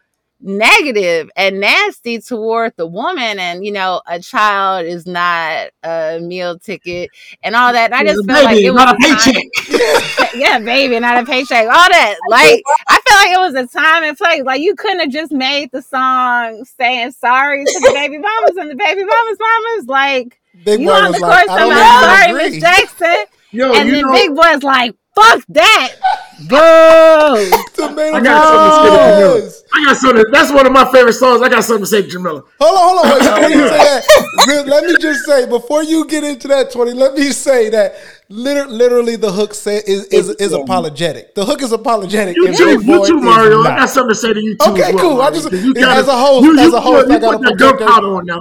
negative 0.47 1.31
and 1.37 1.59
nasty 1.61 2.19
toward 2.21 2.71
the 2.77 2.87
woman 2.87 3.39
and 3.39 3.65
you 3.65 3.73
know 3.73 4.03
a 4.07 4.21
child 4.21 4.85
is 4.85 5.07
not 5.07 5.69
a 5.85 6.19
meal 6.21 6.59
ticket 6.59 7.09
and 7.43 7.57
all 7.57 7.73
that 7.73 7.93
and 7.93 7.95
i 7.95 8.05
just 8.13 8.27
felt 8.27 8.45
like 8.45 8.57
Baby, 8.57 8.67
it 8.67 8.71
was 8.75 8.85
not 8.85 8.95
a 8.95 8.99
a 8.99 9.09
time- 9.09 9.25
paycheck. 9.25 10.35
yeah, 10.35 10.59
baby, 10.59 11.01
not 11.01 11.23
a 11.23 11.25
paycheck. 11.25 11.65
All 11.67 11.89
that. 11.89 12.17
Like, 12.29 12.63
I 12.89 13.01
feel 13.07 13.19
like 13.19 13.31
it 13.31 13.39
was 13.55 13.55
a 13.55 13.67
time 13.79 14.03
and 14.05 14.19
place. 14.19 14.43
Like, 14.43 14.61
you 14.61 14.75
couldn't 14.75 15.01
have 15.01 15.11
just 15.11 15.33
made 15.33 15.71
the 15.71 15.81
song 15.81 16.65
saying 16.65 17.13
sorry 17.13 17.65
to 17.65 17.81
the 17.81 17.93
baby 17.95 18.19
mamas 18.19 18.57
and 18.57 18.69
the 18.71 18.75
baby 18.75 19.03
mamas 19.05 19.39
mamas. 19.41 19.87
Like, 19.87 20.41
Big 20.65 20.81
you 20.81 20.87
Boy 20.89 20.93
on 20.95 21.05
was 21.11 21.15
the 21.17 21.21
like, 21.27 21.47
course, 21.47 21.57
I 21.57 21.59
don't 21.61 21.73
I'm 21.73 22.29
even 22.29 22.37
sorry. 22.39 22.51
Miss 22.51 22.63
Jackson. 22.63 23.25
Yo, 23.53 23.73
and 23.73 23.89
then 23.89 24.03
know, 24.03 24.13
Big 24.13 24.35
Boy's 24.35 24.63
like, 24.65 24.97
fuck 25.15 25.41
that. 25.51 25.93
Boo. 26.49 26.57
Tomato 27.75 28.17
I 28.17 28.21
got 28.21 28.43
something 28.43 29.41
to 29.45 29.51
say 29.51 29.61
to 29.61 29.65
I 29.73 29.85
got 29.85 29.97
something. 29.97 30.25
That's 30.33 30.53
one 30.53 30.67
of 30.67 30.73
my 30.73 30.91
favorite 30.93 31.13
songs. 31.13 31.41
I 31.43 31.49
got 31.49 31.63
something 31.65 31.85
to 31.85 31.87
say 31.87 32.03
to 32.03 32.09
Jamila. 32.09 32.43
Hold 32.61 33.05
on, 33.05 33.07
hold 33.09 33.23
on. 33.23 33.43
Wait, 33.43 33.51
before 33.51 33.51
you 33.51 33.69
say 33.69 33.79
that, 33.79 34.67
let 34.67 34.85
me 34.85 34.97
just 35.01 35.25
say 35.25 35.47
before 35.47 35.83
you 35.85 36.07
get 36.07 36.25
into 36.25 36.49
that 36.49 36.73
twenty, 36.73 36.93
let 36.93 37.15
me 37.15 37.31
say 37.31 37.71
that 37.71 37.95
liter- 38.29 38.67
literally 38.67 39.15
the 39.17 39.31
hook 39.31 39.55
say, 39.55 39.77
is 39.87 40.05
is, 40.07 40.31
is 40.31 40.53
apologetic. 40.53 41.35
The 41.37 41.45
hook 41.45 41.63
is 41.63 41.71
apologetic. 41.73 42.35
You 42.37 42.53
too, 42.55 42.65
Big 42.79 42.87
you 42.87 42.99
Boy 42.99 43.07
too, 43.07 43.19
is 43.19 43.23
Mario. 43.25 43.61
I 43.63 43.77
got 43.77 43.91
something 43.91 44.11
to 44.11 44.15
say 44.17 44.33
to 44.33 44.41
you 44.41 44.57
too. 44.57 44.71
Okay, 44.73 44.83
as 44.83 44.95
well, 44.95 45.03
cool. 45.03 45.13
I 45.23 45.31
Mario, 45.31 45.35
just- 45.41 45.51
'cause 45.51 45.65
you 45.65 45.75
as 45.87 46.09
a 46.09 46.17
host- 46.19 46.45
you, 46.45 46.59
as 46.59 46.73
a 46.73 46.81
host, 46.81 47.07
put, 47.07 47.13
I 47.13 47.15
you 47.15 47.21
gotta 47.21 47.39
put 47.39 47.43
that 47.47 47.59
protect 47.59 47.79
gun 47.79 48.03
that- 48.03 48.05
on 48.09 48.27
now. 48.27 48.41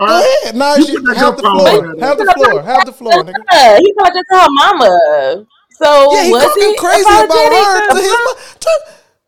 All 0.00 0.06
Go 0.08 0.18
ahead. 0.42 0.56
Nah, 0.56 0.74
You 0.76 0.86
shit, 0.86 0.94
put 0.96 1.04
that 1.06 1.16
have 1.16 1.36
the 1.36 1.42
floor. 1.42 1.96
Have 2.00 2.18
the 2.18 2.32
floor. 2.36 2.62
Have 2.62 2.86
the 2.86 2.92
floor, 2.92 3.24
nigga. 3.24 3.34
Yeah, 3.52 3.78
he 3.78 3.92
apologized 3.96 4.26
to 4.30 4.38
her 4.38 4.46
mama. 4.50 5.46
So 5.80 6.14
Yeah, 6.14 6.24
he 6.24 6.32
was 6.32 6.42
talking 6.44 6.62
he 6.70 6.76
crazy 6.76 7.00
about 7.02 7.52
her 7.52 7.88
to 7.88 7.94
to 7.94 8.00
his 8.00 8.12
her? 8.12 8.24
mo- 8.24 8.34
to- 8.60 8.80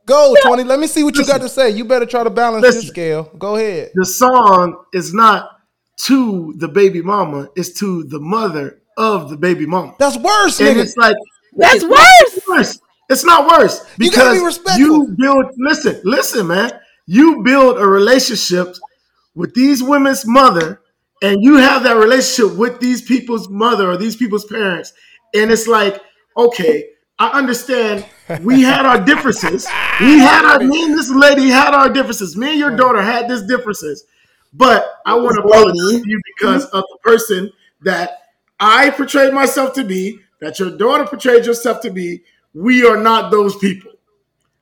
Go, 0.07 0.35
Tony. 0.43 0.62
Let 0.62 0.79
me 0.79 0.87
see 0.87 1.03
what 1.03 1.17
you 1.17 1.27
got 1.27 1.41
to 1.41 1.49
say. 1.49 1.71
You 1.71 1.85
better 1.85 2.07
try 2.07 2.23
to 2.23 2.31
balance 2.31 2.62
this 2.62 2.87
scale. 2.89 3.25
Go 3.39 3.57
ahead. 3.57 3.91
The 3.95 4.05
song 4.07 4.85
is 4.93 5.12
not 5.12 5.51
to 6.03 6.55
the 6.59 6.69
baby 6.69 7.03
mama; 7.03 7.49
it's 7.57 7.73
to 7.81 8.05
the 8.05 8.21
mother 8.21 8.81
of 8.97 9.31
the 9.31 9.37
baby 9.37 9.67
mama. 9.67 9.95
That's 9.99 10.17
worse, 10.17 10.61
And 10.61 10.77
nigga. 10.77 10.83
it's 10.83 10.97
like 10.97 11.17
That's 11.57 11.83
it's 11.83 11.85
worse. 11.85 12.47
worse. 12.49 12.81
It's 13.09 13.25
not 13.25 13.49
worse 13.49 13.81
You 13.99 13.99
be 13.99 14.11
because 14.11 14.61
you 14.79 15.14
build. 15.19 15.47
Listen, 15.59 16.01
listen, 16.05 16.47
man. 16.47 16.71
You 17.07 17.43
build 17.43 17.79
a 17.79 17.87
relationship 17.87 18.77
with 19.37 19.55
these 19.55 19.82
women's 19.82 20.26
mother, 20.26 20.80
and 21.22 21.43
you 21.43 21.59
have 21.59 21.84
that 21.84 21.97
relationship 21.97 22.57
with 22.59 22.80
these 22.80 23.03
people's 23.03 23.49
mother 23.49 23.89
or 23.89 23.97
these 23.97 24.16
people's 24.16 24.45
parents, 24.47 24.93
and 25.34 25.53
it's 25.53 25.68
like, 25.68 26.03
okay, 26.37 26.89
I 27.18 27.28
understand. 27.30 28.05
We 28.43 28.62
had 28.62 28.84
our 28.84 29.01
differences. 29.05 29.66
We 30.01 30.18
had 30.18 30.45
our 30.45 30.59
me 30.59 30.84
and 30.84 30.95
this 30.99 31.11
lady 31.11 31.49
had 31.49 31.72
our 31.74 31.89
differences. 31.89 32.37
Me 32.37 32.51
and 32.51 32.59
your 32.59 32.76
daughter 32.76 33.01
had 33.01 33.28
these 33.28 33.43
differences, 33.43 34.05
but 34.53 34.84
I 35.07 35.14
want 35.14 35.37
to 35.37 35.43
apologize 35.43 36.03
to 36.03 36.09
you 36.09 36.20
because 36.37 36.64
of 36.66 36.82
the 36.91 36.99
person 37.03 37.53
that 37.82 38.18
I 38.59 38.91
portrayed 38.91 39.32
myself 39.32 39.74
to 39.74 39.84
be, 39.84 40.18
that 40.41 40.59
your 40.59 40.76
daughter 40.76 41.05
portrayed 41.05 41.47
yourself 41.47 41.80
to 41.82 41.91
be. 41.91 42.22
We 42.55 42.87
are 42.87 42.97
not 42.97 43.30
those 43.30 43.55
people. 43.57 43.93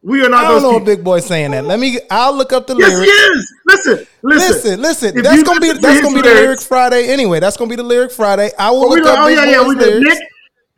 We 0.05 0.23
are 0.23 0.29
not. 0.29 0.45
I 0.45 0.49
don't 0.49 0.63
know 0.63 0.77
a 0.77 0.85
big 0.85 1.03
boy 1.03 1.21
saying 1.21 1.53
that. 1.53 1.65
Let 1.65 1.81
me. 1.81 1.99
I'll 2.11 2.37
look 2.37 2.53
up 2.53 2.67
the 2.67 2.77
Yes, 2.77 2.91
he 2.91 2.97
lyrics. 2.97 3.11
is. 3.11 3.55
Listen, 3.67 4.07
listen, 4.23 4.81
Listen, 4.83 4.83
listen. 4.83 5.23
That's 5.23 5.43
gonna 5.43 5.61
be 5.61 5.73
to 5.73 5.79
that's 5.79 6.03
gonna 6.03 6.15
be 6.15 6.21
the 6.29 6.35
lyric 6.35 6.61
Friday 6.61 7.09
anyway. 7.09 7.41
That's 7.41 7.57
gonna 7.57 7.71
be 7.71 7.77
the 7.77 7.83
lyric 7.83 8.13
Friday. 8.13 8.51
I 8.59 8.71
will 8.71 8.91
look 8.91 9.07
up 9.07 9.19
oh 9.21 9.29
yeah, 9.29 9.47
yeah. 9.47 9.67
We 9.67 9.75
did. 9.77 10.03
lyrics. 10.03 10.21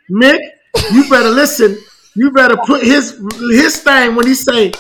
Nick, 0.09 0.41
Nick, 0.41 0.93
you 0.93 1.11
better 1.11 1.29
listen. 1.29 1.77
You 2.15 2.31
better 2.31 2.57
put 2.67 2.85
his 2.85 3.21
his 3.51 3.83
thing 3.83 4.15
when 4.15 4.29
he 4.29 4.35
say, 4.35 4.73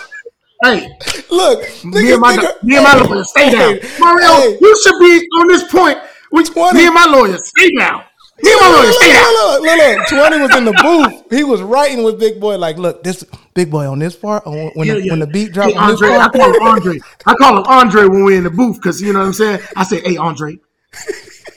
"Hey, 0.62 0.96
Look, 1.28 1.62
me 1.84 2.12
and 2.12 2.20
my 2.20 2.36
nigga, 2.36 2.62
me 2.62 2.76
and 2.76 2.84
my 2.84 3.00
lawyer, 3.02 3.24
stay 3.24 3.50
down." 3.50 3.78
Mario, 3.98 4.28
hey. 4.28 4.58
you 4.60 4.80
should 4.82 4.98
be 5.00 5.26
on 5.40 5.48
this 5.48 5.70
point. 5.72 5.98
With 6.30 6.52
20. 6.54 6.78
me 6.78 6.86
and 6.86 6.94
my 6.94 7.04
lawyer, 7.06 7.36
stay 7.38 7.70
down. 7.78 8.04
Me 8.42 8.52
and 8.52 8.60
my 8.60 8.68
lawyer, 8.68 8.86
Look, 8.86 8.94
stay 9.00 9.12
down. 9.12 9.32
look, 9.32 9.62
look, 9.62 9.78
look, 9.78 9.96
look. 9.98 10.06
Twenty 10.08 10.40
was 10.42 10.56
in 10.56 10.64
the 10.66 10.72
booth. 10.82 11.32
He 11.38 11.42
was 11.42 11.62
writing 11.62 12.02
with 12.04 12.20
Big 12.20 12.38
Boy. 12.38 12.58
Like, 12.58 12.76
look, 12.76 13.02
this 13.02 13.24
Big 13.54 13.70
Boy 13.70 13.86
on 13.90 13.98
this 13.98 14.14
part. 14.14 14.46
on- 14.46 14.70
When 14.74 14.86
Yeah, 14.86 14.94
the, 14.94 15.02
yeah. 15.04 15.12
when 15.12 15.20
the 15.20 15.26
beat 15.26 15.52
drop 15.52 15.70
Hey, 15.70 15.74
Andre, 15.76 16.10
I 16.10 16.28
call 16.28 16.52
him 16.54 16.62
Andre. 16.62 16.98
I 17.24 17.34
call 17.34 17.56
him 17.58 17.64
Andre 17.66 18.04
when 18.06 18.24
we're 18.24 18.36
in 18.36 18.44
the 18.44 18.50
booth 18.50 18.76
because 18.76 19.00
you 19.00 19.12
know 19.14 19.20
what 19.20 19.26
I'm 19.26 19.32
saying. 19.32 19.60
I 19.74 19.84
say, 19.84 20.00
"Hey, 20.02 20.16
Andre." 20.16 20.58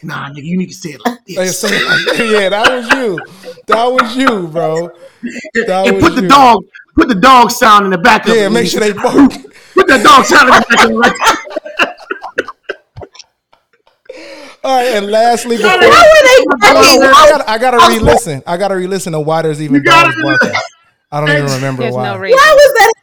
Nah, 0.01 0.29
nigga, 0.29 0.43
you 0.45 0.57
need 0.57 0.67
to 0.69 0.73
say 0.73 0.91
it 0.91 1.01
like 1.03 1.19
They 1.27 1.35
this. 1.35 1.59
say, 1.59 1.71
yeah, 2.31 2.47
that 2.47 2.69
was 2.71 2.87
you. 2.93 3.19
That 3.67 3.85
was 3.91 4.15
you, 4.15 4.47
bro. 4.47 4.87
That 5.67 5.87
and 5.87 5.99
put 5.99 6.15
the 6.15 6.21
you. 6.21 6.29
dog, 6.29 6.63
put 6.95 7.09
the 7.09 7.15
dog 7.15 7.51
sound 7.51 7.83
in 7.83 7.91
the 7.91 7.97
back 7.97 8.25
of 8.25 8.31
it. 8.33 8.37
Yeah, 8.37 8.47
make 8.47 8.67
sure 8.67 8.79
they 8.79 8.93
bark. 8.93 9.29
Put 9.73 9.87
that 9.87 10.01
dog 10.01 10.23
sound 10.23 10.47
in 10.47 10.55
the 10.55 10.65
back 10.69 10.85
of 10.85 10.91
it. 10.91 10.95
Like, 10.95 11.13
All 14.63 14.75
right, 14.75 14.87
and 14.97 15.07
lastly, 15.07 15.55
before, 15.57 15.71
Why 15.71 15.77
were 15.77 15.83
they 15.85 16.45
I 16.61 17.27
gotta, 17.29 17.49
I 17.49 17.57
gotta 17.57 17.77
re-listen. 17.93 18.43
I 18.45 18.57
gotta 18.57 18.75
re-listen 18.75 19.13
to 19.13 19.19
why 19.19 19.41
there's 19.41 19.61
even 19.61 19.75
You 19.75 19.83
gotta 19.83 20.11
dogs 20.11 20.21
barking. 20.41 20.59
I 21.11 21.19
don't 21.21 21.29
even 21.29 21.45
remember 21.51 21.83
There's 21.83 21.95
why. 21.95 22.03
no 22.05 22.17
reason. 22.17 22.37
Why 22.37 22.53
was 22.55 22.73
that? 22.73 22.93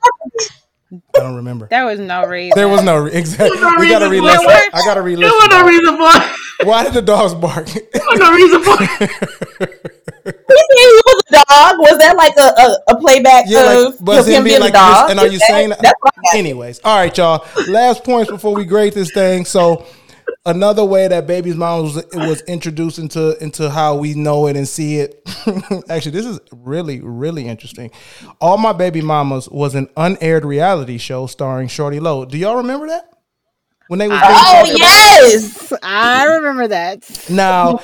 I 1.16 1.20
don't 1.20 1.34
remember. 1.36 1.66
There 1.68 1.84
was 1.86 1.98
no 1.98 2.24
reason. 2.26 2.52
There 2.54 2.68
was 2.68 2.82
no 2.82 2.98
re- 2.98 3.12
exactly. 3.12 3.58
no 3.60 3.74
We 3.78 3.88
gotta 3.88 4.08
re-listen. 4.08 4.44
for. 4.44 4.50
I 4.76 4.82
gotta 4.84 5.02
re-listen. 5.02 5.34
was 5.36 5.48
no 5.50 5.66
reason 5.66 5.96
for. 5.96 6.66
Why 6.66 6.84
did 6.84 6.92
the 6.94 7.02
dogs 7.02 7.34
bark? 7.34 7.66
There 7.66 8.02
was 8.10 8.20
no 8.20 8.32
reason 8.32 8.62
for 8.62 8.76
it. 8.80 9.82
He 10.26 10.32
was 11.06 11.22
a 11.28 11.32
dog. 11.32 11.78
Was 11.78 11.98
that 11.98 12.16
like 12.16 12.36
a, 12.36 12.92
a, 12.92 12.96
a 12.96 13.00
playback 13.00 13.44
Yeah, 13.48 13.62
like, 13.62 13.94
of 13.94 14.04
but 14.04 14.18
of 14.20 14.26
him 14.26 14.44
being 14.44 14.60
like 14.60 14.70
a 14.70 14.74
dog? 14.74 15.10
and 15.10 15.18
are 15.20 15.26
you 15.26 15.38
that- 15.38 15.46
saying 15.48 15.70
that's 15.70 15.92
Anyways, 16.34 16.80
all 16.84 16.96
right, 16.98 17.16
y'all. 17.16 17.44
Last 17.68 18.04
points 18.04 18.30
before 18.30 18.54
we 18.54 18.64
grade 18.64 18.92
this 18.92 19.12
thing. 19.12 19.44
So, 19.44 19.86
another 20.46 20.84
way 20.84 21.08
that 21.08 21.26
baby's 21.26 21.56
mom 21.56 21.82
was 21.82 22.04
was 22.14 22.40
introduced 22.42 22.98
into 22.98 23.36
into 23.42 23.68
how 23.68 23.96
we 23.96 24.14
know 24.14 24.46
it 24.46 24.56
and 24.56 24.66
see 24.66 24.98
it. 24.98 25.20
Actually, 25.90 26.12
this 26.12 26.24
is 26.24 26.40
really 26.52 27.00
really 27.00 27.46
interesting. 27.46 27.90
All 28.40 28.56
my 28.56 28.72
baby 28.72 29.02
mamas 29.02 29.48
was 29.50 29.74
an 29.74 29.88
unaired 29.96 30.44
reality 30.44 30.96
show 30.98 31.26
starring 31.26 31.68
Shawty 31.68 32.00
Lo. 32.00 32.24
Do 32.24 32.38
y'all 32.38 32.56
remember 32.56 32.86
that? 32.86 33.12
When 33.88 33.98
they 33.98 34.08
was 34.08 34.18
Oh 34.22 34.64
being- 34.64 34.78
yes, 34.78 35.72
I 35.82 36.24
remember 36.24 36.68
that. 36.68 37.26
now 37.28 37.80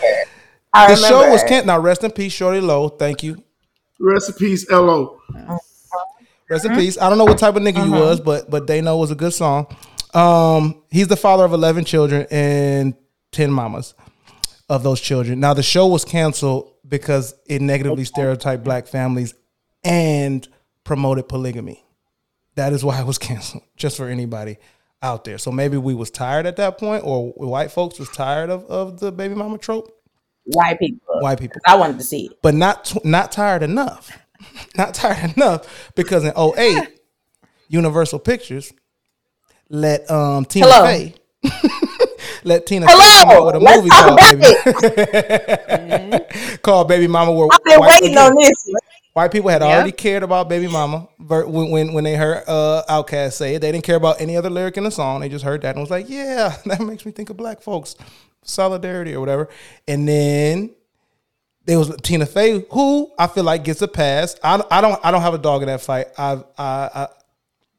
I 0.72 0.88
the 0.88 0.94
remember. 0.94 1.24
show 1.24 1.30
was 1.30 1.42
Kent. 1.44 1.66
now 1.66 1.78
rest 1.78 2.02
in 2.04 2.10
peace 2.12 2.32
Shawty 2.32 2.62
Lo. 2.62 2.88
Thank 2.88 3.22
you. 3.22 3.42
Recipes, 4.00 4.66
lo. 4.70 5.20
Rest 6.50 6.64
in 6.64 6.74
peace. 6.74 6.98
I 6.98 7.08
don't 7.08 7.18
know 7.18 7.24
what 7.24 7.38
type 7.38 7.54
of 7.56 7.62
nigga 7.62 7.76
you 7.76 7.94
uh-huh. 7.94 8.00
was, 8.00 8.20
but 8.20 8.50
but 8.50 8.66
they 8.66 8.80
know 8.80 8.96
it 8.96 9.00
was 9.00 9.10
a 9.10 9.14
good 9.14 9.32
song. 9.32 9.66
Um, 10.14 10.82
he's 10.90 11.08
the 11.08 11.16
father 11.16 11.44
of 11.44 11.52
eleven 11.52 11.84
children 11.84 12.26
and 12.30 12.94
ten 13.30 13.50
mamas 13.50 13.94
of 14.68 14.82
those 14.82 15.00
children. 15.00 15.40
Now 15.40 15.54
the 15.54 15.62
show 15.62 15.86
was 15.86 16.04
canceled 16.04 16.72
because 16.86 17.34
it 17.46 17.62
negatively 17.62 18.04
stereotyped 18.04 18.64
black 18.64 18.86
families 18.86 19.34
and 19.84 20.46
promoted 20.84 21.28
polygamy. 21.28 21.84
That 22.56 22.72
is 22.72 22.84
why 22.84 23.00
it 23.00 23.06
was 23.06 23.18
canceled. 23.28 23.64
Just 23.76 23.96
for 23.96 24.08
anybody 24.08 24.58
out 25.02 25.24
there. 25.24 25.38
So 25.38 25.50
maybe 25.50 25.76
we 25.76 25.94
was 25.94 26.10
tired 26.10 26.46
at 26.46 26.56
that 26.56 26.78
point, 26.78 27.02
or 27.04 27.30
white 27.32 27.72
folks 27.72 27.98
was 27.98 28.08
tired 28.10 28.50
of, 28.50 28.64
of 28.66 29.00
the 29.00 29.10
baby 29.10 29.34
mama 29.34 29.58
trope. 29.58 29.90
white 30.44 30.78
people. 30.78 31.00
White 31.20 31.40
people 31.40 31.60
I 31.66 31.76
wanted 31.76 31.98
to 31.98 32.04
see 32.04 32.26
it. 32.26 32.32
but 32.42 32.54
not 32.54 32.94
not 33.04 33.32
tired 33.32 33.62
enough. 33.62 34.10
not 34.76 34.94
tired 34.94 35.32
enough 35.36 35.92
because 35.94 36.24
in 36.24 36.32
08, 36.36 37.00
Universal 37.68 38.18
Pictures 38.20 38.72
let 39.72 40.08
um 40.10 40.44
Tina 40.44 40.66
Hello. 40.68 40.84
Fey 40.86 41.14
let 42.44 42.66
Tina 42.66 42.86
Hello, 42.88 43.24
come 43.24 43.30
out 43.36 43.46
with 43.46 43.54
a 43.56 43.58
let's 43.58 43.78
movie 43.78 43.90
called 43.90 44.20
Baby, 46.38 46.58
called 46.62 46.88
Baby 46.88 47.06
Mama. 47.08 47.32
Where 47.32 47.48
I've 47.50 47.64
been 47.64 47.80
white, 47.80 47.88
waiting 48.00 48.12
again, 48.16 48.32
on 48.32 48.34
this. 48.36 48.52
white 49.12 49.32
people 49.32 49.50
had 49.50 49.62
Yep. 49.62 49.70
already 49.70 49.92
cared 49.92 50.22
about 50.22 50.48
Baby 50.48 50.68
Mama 50.68 51.08
when 51.18 51.70
when, 51.70 51.92
when 51.94 52.04
they 52.04 52.14
heard 52.14 52.44
uh, 52.46 52.82
Outkast 52.88 53.32
say 53.32 53.56
it. 53.56 53.60
They 53.60 53.72
didn't 53.72 53.84
care 53.84 53.96
about 53.96 54.20
any 54.20 54.36
other 54.36 54.50
lyric 54.50 54.76
in 54.76 54.84
the 54.84 54.90
song. 54.90 55.20
They 55.20 55.28
just 55.28 55.44
heard 55.44 55.62
that 55.62 55.74
and 55.74 55.80
was 55.80 55.90
like, 55.90 56.08
yeah, 56.08 56.54
that 56.66 56.80
makes 56.80 57.04
me 57.06 57.10
think 57.12 57.30
of 57.30 57.36
black 57.36 57.60
folks, 57.62 57.96
solidarity 58.44 59.14
or 59.14 59.20
whatever. 59.20 59.48
And 59.88 60.06
then 60.06 60.70
there 61.64 61.78
was 61.78 61.96
Tina 62.02 62.26
Fey, 62.26 62.64
who 62.70 63.10
I 63.18 63.26
feel 63.26 63.44
like 63.44 63.64
gets 63.64 63.82
a 63.82 63.88
pass. 63.88 64.36
I, 64.44 64.62
I 64.70 64.80
don't 64.80 65.00
I 65.04 65.10
don't 65.10 65.22
have 65.22 65.34
a 65.34 65.38
dog 65.38 65.62
in 65.62 65.68
that 65.68 65.80
fight. 65.80 66.06
I've 66.18 66.44
I, 66.58 66.90
I 66.94 67.08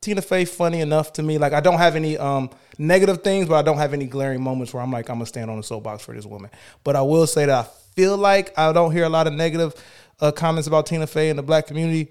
Tina 0.04 0.22
Fey 0.22 0.46
funny 0.46 0.82
enough 0.82 1.14
to 1.14 1.24
me. 1.24 1.38
Like 1.38 1.54
I 1.54 1.62
don't 1.62 1.78
have 1.78 1.96
any 1.96 2.18
um 2.18 2.50
negative 2.78 3.24
things, 3.24 3.48
but 3.48 3.56
I 3.56 3.62
don't 3.62 3.78
have 3.78 3.94
any 3.94 4.06
glaring 4.06 4.44
moments 4.44 4.74
where 4.74 4.84
I'm 4.84 4.92
like 4.92 5.10
I'm 5.10 5.16
gonna 5.16 5.26
stand 5.26 5.50
on 5.50 5.58
the 5.58 5.64
soapbox 5.64 6.04
for 6.04 6.14
this 6.14 6.26
woman. 6.26 6.52
But 6.84 6.96
I 6.96 7.02
will 7.02 7.26
say 7.26 7.46
that 7.46 7.66
I 7.66 7.68
feel 7.96 8.18
like 8.18 8.58
I 8.58 8.72
don't 8.74 8.92
hear 8.92 9.06
a 9.06 9.10
lot 9.10 9.28
of 9.28 9.34
negative 9.34 9.74
uh, 10.20 10.32
comments 10.32 10.68
about 10.68 10.86
Tina 10.86 11.08
Fey 11.08 11.30
in 11.30 11.38
the 11.38 11.44
black 11.44 11.68
community. 11.68 12.10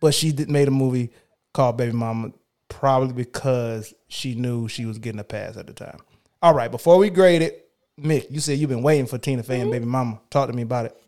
But 0.00 0.14
she 0.14 0.32
did 0.32 0.50
made 0.50 0.68
a 0.68 0.72
movie 0.72 1.10
called 1.52 1.76
Baby 1.76 1.92
Mama, 1.92 2.32
probably 2.68 3.12
because 3.14 3.94
she 4.08 4.34
knew 4.34 4.68
she 4.68 4.86
was 4.86 4.98
getting 4.98 5.20
a 5.20 5.24
pass 5.24 5.56
at 5.56 5.66
the 5.66 5.72
time. 5.72 5.98
All 6.42 6.54
right, 6.54 6.70
before 6.70 6.98
we 6.98 7.10
grade 7.10 7.42
it, 7.42 7.70
Mick, 8.00 8.30
you 8.30 8.40
said 8.40 8.58
you've 8.58 8.70
been 8.70 8.82
waiting 8.82 9.06
for 9.06 9.18
Tina 9.18 9.42
Fey 9.42 9.60
and 9.60 9.70
Baby 9.70 9.86
Mama. 9.86 10.20
Talk 10.30 10.48
to 10.48 10.54
me 10.54 10.62
about 10.62 10.86
it. 10.86 11.00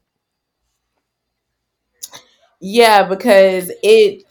Yeah, 2.61 3.07
because 3.07 3.71
it 3.83 4.25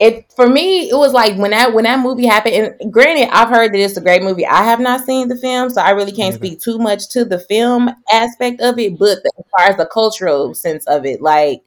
it 0.00 0.32
for 0.36 0.46
me 0.48 0.88
it 0.88 0.96
was 0.96 1.12
like 1.12 1.36
when 1.36 1.50
that 1.50 1.74
when 1.74 1.84
that 1.84 1.98
movie 1.98 2.26
happened 2.26 2.54
and 2.80 2.92
granted 2.92 3.28
I've 3.32 3.48
heard 3.48 3.72
that 3.72 3.80
it's 3.80 3.96
a 3.96 4.00
great 4.00 4.22
movie. 4.22 4.46
I 4.46 4.62
have 4.62 4.80
not 4.80 5.04
seen 5.04 5.28
the 5.28 5.36
film, 5.36 5.70
so 5.70 5.80
I 5.80 5.90
really 5.90 6.12
can't 6.12 6.34
Neither. 6.34 6.46
speak 6.46 6.60
too 6.60 6.78
much 6.78 7.08
to 7.10 7.24
the 7.24 7.40
film 7.40 7.90
aspect 8.12 8.60
of 8.60 8.78
it, 8.78 8.98
but 8.98 9.18
as 9.18 9.44
far 9.56 9.70
as 9.70 9.76
the 9.76 9.86
cultural 9.86 10.54
sense 10.54 10.86
of 10.86 11.04
it, 11.04 11.20
like 11.20 11.62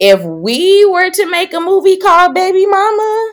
if 0.00 0.22
we 0.22 0.84
were 0.86 1.10
to 1.10 1.30
make 1.30 1.52
a 1.54 1.60
movie 1.60 1.96
called 1.98 2.34
Baby 2.34 2.66
Mama, 2.66 3.32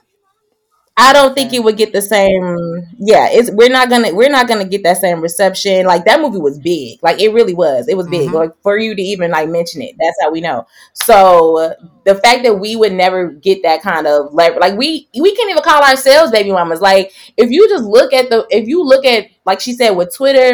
I 0.97 1.11
don't 1.11 1.35
think 1.35 1.51
it 1.51 1.61
would 1.61 1.75
get 1.75 1.91
the 1.91 2.01
same. 2.01 2.87
Yeah, 2.97 3.27
it's 3.29 3.51
we're 3.51 3.69
not 3.69 3.89
gonna 3.89 4.13
we're 4.13 4.29
not 4.29 4.47
gonna 4.47 4.63
get 4.65 4.83
that 4.83 4.95
same 4.97 5.19
reception. 5.19 5.85
Like 5.85 6.05
that 6.05 6.21
movie 6.21 6.37
was 6.37 6.57
big, 6.57 6.99
like 7.03 7.19
it 7.19 7.33
really 7.33 7.53
was. 7.53 7.89
It 7.89 7.97
was 7.97 8.07
big. 8.07 8.29
Mhm. 8.29 8.33
Like 8.33 8.51
for 8.61 8.77
you 8.77 8.95
to 8.95 9.01
even 9.01 9.29
like 9.31 9.49
mention 9.49 9.81
it, 9.81 9.95
that's 9.99 10.15
how 10.21 10.31
we 10.31 10.39
know. 10.39 10.65
So 10.93 11.73
the 12.05 12.15
fact 12.15 12.43
that 12.43 12.59
we 12.61 12.77
would 12.77 12.93
never 12.93 13.27
get 13.27 13.61
that 13.63 13.81
kind 13.81 14.07
of 14.07 14.33
lever, 14.33 14.57
like 14.61 14.77
we 14.77 15.09
we 15.19 15.35
can't 15.35 15.49
even 15.51 15.63
call 15.63 15.83
ourselves 15.83 16.31
baby 16.31 16.53
mamas. 16.53 16.79
Like 16.79 17.11
if 17.35 17.51
you 17.51 17.67
just 17.67 17.83
look 17.83 18.13
at 18.13 18.29
the 18.29 18.47
if 18.49 18.65
you 18.69 18.81
look 18.81 19.03
at 19.03 19.25
like 19.45 19.59
she 19.59 19.73
said 19.73 19.91
with 19.91 20.15
Twitter 20.15 20.53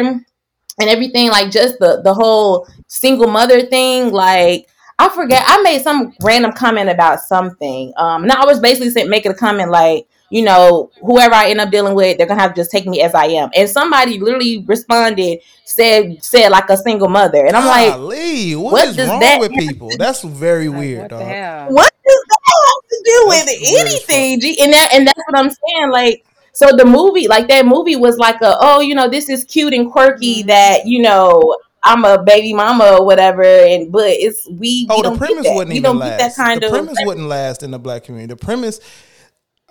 and 0.80 0.88
everything, 0.90 1.30
like 1.30 1.50
just 1.50 1.78
the 1.78 2.00
the 2.02 2.14
whole 2.14 2.66
single 2.88 3.28
mother 3.28 3.62
thing, 3.66 4.12
like. 4.12 4.66
I 4.98 5.08
forget. 5.08 5.42
I 5.46 5.60
made 5.62 5.82
some 5.82 6.14
random 6.22 6.52
comment 6.52 6.88
about 6.88 7.18
something. 7.20 7.92
Um, 7.96 8.22
and 8.22 8.30
I 8.30 8.44
was 8.44 8.60
basically 8.60 8.90
saying, 8.90 9.08
making 9.10 9.32
a 9.32 9.34
comment 9.34 9.70
like, 9.70 10.06
you 10.32 10.42
know, 10.42 10.90
whoever 11.00 11.34
I 11.34 11.50
end 11.50 11.60
up 11.60 11.70
dealing 11.70 11.94
with, 11.94 12.16
they're 12.18 12.26
gonna 12.26 12.40
have 12.40 12.54
to 12.54 12.60
just 12.60 12.70
take 12.70 12.86
me 12.86 13.02
as 13.02 13.14
I 13.14 13.26
am. 13.26 13.50
And 13.54 13.68
somebody 13.68 14.18
literally 14.18 14.64
responded, 14.66 15.40
said, 15.64 16.24
said 16.24 16.48
like 16.50 16.68
a 16.70 16.76
single 16.76 17.08
mother, 17.08 17.46
and 17.46 17.54
I'm 17.56 17.66
like, 17.66 17.94
Golly, 17.94 18.56
what 18.56 18.72
what 18.72 18.96
is 18.96 18.96
wrong 19.08 19.20
that 19.20 19.38
with 19.38 19.52
people? 19.54 19.96
That's 19.96 20.22
very 20.22 20.68
Like, 20.68 20.78
weird, 20.78 21.12
what 21.12 21.18
the 21.18 21.24
dog. 21.24 21.26
hell? 21.26 21.68
what 21.68 21.92
does 22.04 22.24
that 22.28 22.40
have 22.46 22.88
to 22.88 23.02
do 23.04 23.24
with 23.28 23.46
That's 23.46 23.60
weird 23.60 23.86
as 23.88 24.06
anything? 24.08 24.40
G? 24.40 24.58
And 24.62 24.72
that 24.72 24.90
and 24.94 25.06
that's 25.06 25.20
what 25.28 25.38
I'm 25.38 25.50
saying. 25.50 25.90
Like, 25.90 26.24
so 26.52 26.68
the 26.76 26.84
movie, 26.86 27.28
like 27.28 27.48
that 27.48 27.66
movie 27.66 27.96
was 27.96 28.18
like 28.18 28.40
a, 28.42 28.56
oh, 28.60 28.80
you 28.80 28.94
know, 28.94 29.08
this 29.08 29.28
is 29.28 29.44
cute 29.44 29.74
and 29.74 29.90
quirky 29.92 30.40
Mm-hmm. 30.40 30.48
that 30.48 30.86
you 30.86 31.02
know. 31.02 31.56
I'm 31.84 32.04
a 32.04 32.22
baby 32.22 32.54
mama 32.54 32.98
or 33.00 33.04
whatever, 33.04 33.42
and 33.42 33.90
but 33.90 34.06
it's 34.06 34.48
we. 34.48 34.86
Oh, 34.88 34.98
we 34.98 35.02
the 35.02 35.08
don't 35.08 35.18
premise 35.18 35.42
get 35.42 35.50
that. 35.50 35.56
wouldn't 35.56 35.70
we 35.72 35.78
even 35.78 35.82
don't 35.82 35.98
last. 35.98 36.10
get 36.10 36.18
that 36.18 36.36
kind 36.36 36.62
the 36.62 36.66
of. 36.66 36.72
premise 36.72 36.96
wouldn't 37.02 37.26
last 37.26 37.64
in 37.64 37.72
the 37.72 37.78
black 37.80 38.04
community. 38.04 38.32
The 38.32 38.36
premise, 38.36 38.78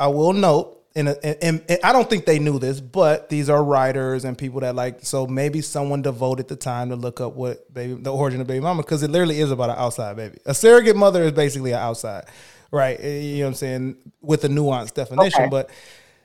I 0.01 0.07
will 0.07 0.33
note, 0.33 0.77
and, 0.95 1.07
and, 1.23 1.63
and 1.69 1.79
I 1.83 1.93
don't 1.93 2.09
think 2.09 2.25
they 2.25 2.39
knew 2.39 2.59
this, 2.59 2.81
but 2.81 3.29
these 3.29 3.49
are 3.49 3.63
writers 3.63 4.25
and 4.25 4.37
people 4.37 4.59
that 4.61 4.75
like. 4.75 5.05
So 5.05 5.27
maybe 5.27 5.61
someone 5.61 6.01
devoted 6.01 6.47
the 6.49 6.55
time 6.55 6.89
to 6.89 6.95
look 6.95 7.21
up 7.21 7.33
what 7.35 7.73
baby, 7.73 7.93
the 7.93 8.11
origin 8.11 8.41
of 8.41 8.47
baby 8.47 8.59
mama, 8.59 8.81
because 8.83 9.03
it 9.03 9.09
literally 9.11 9.39
is 9.39 9.51
about 9.51 9.69
an 9.69 9.75
outside 9.77 10.15
baby. 10.17 10.37
A 10.45 10.53
surrogate 10.53 10.95
mother 10.95 11.23
is 11.23 11.31
basically 11.31 11.71
an 11.71 11.79
outside, 11.79 12.25
right? 12.71 12.97
Eh, 12.99 13.19
You 13.19 13.37
know 13.37 13.43
what 13.45 13.47
I'm 13.49 13.53
saying 13.55 13.95
with 14.21 14.43
a 14.43 14.49
nuanced 14.49 14.93
definition, 14.95 15.41
Okay. 15.43 15.49
but. 15.49 15.69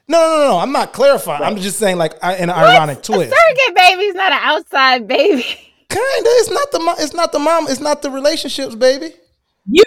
No, 0.09 0.21
no, 0.21 0.37
no, 0.39 0.49
no. 0.51 0.59
I'm 0.61 0.71
not 0.71 0.93
clarifying. 0.93 1.43
I'm 1.43 1.57
just 1.57 1.81
saying, 1.81 1.97
like, 1.97 2.15
I, 2.23 2.35
an 2.35 2.49
ironic 2.49 2.99
A 2.99 3.03
twist. 3.03 3.35
surrogate 3.37 3.75
baby's 3.77 4.15
not 4.15 4.31
an 4.31 4.39
outside 4.41 5.09
baby. 5.09 5.43
Kinda. 5.89 6.31
It's 6.41 6.49
not 6.51 6.71
the. 6.71 6.79
mo- 6.79 6.95
It's 7.01 7.13
not 7.13 7.33
the 7.33 7.41
mom. 7.41 7.67
It's 7.69 7.81
not 7.81 8.03
the 8.03 8.11
relationships, 8.13 8.77
baby. 8.77 9.13
You 9.69 9.83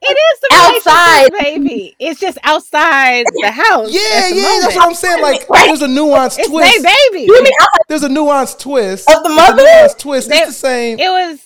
It 0.00 0.16
is 0.16 0.40
the 0.40 0.48
Outside. 0.52 1.24
outside 1.24 1.32
baby. 1.42 1.96
It's 1.98 2.20
just 2.20 2.38
outside 2.44 3.26
the 3.42 3.50
house. 3.50 3.90
Yeah, 3.92 4.28
the 4.30 4.36
yeah, 4.36 4.58
that's 4.62 4.76
what 4.76 4.86
I'm 4.88 4.94
saying. 4.94 5.22
Like, 5.22 5.46
there's 5.48 5.82
a 5.82 5.86
nuanced 5.88 6.38
It's 6.38 6.48
twist. 6.48 6.84
baby. 6.84 7.24
you 7.26 7.42
mean 7.42 7.52
There's 7.88 8.04
a 8.04 8.08
nuanced 8.08 8.60
twist. 8.60 9.08
Of 9.10 9.22
the 9.24 9.28
There's 9.28 9.48
a 9.48 9.54
mother? 9.56 9.88
twist. 9.98 10.28
They- 10.28 10.36
it's 10.38 10.46
the 10.48 10.52
same. 10.52 10.98
It 11.00 11.08
was 11.08 11.40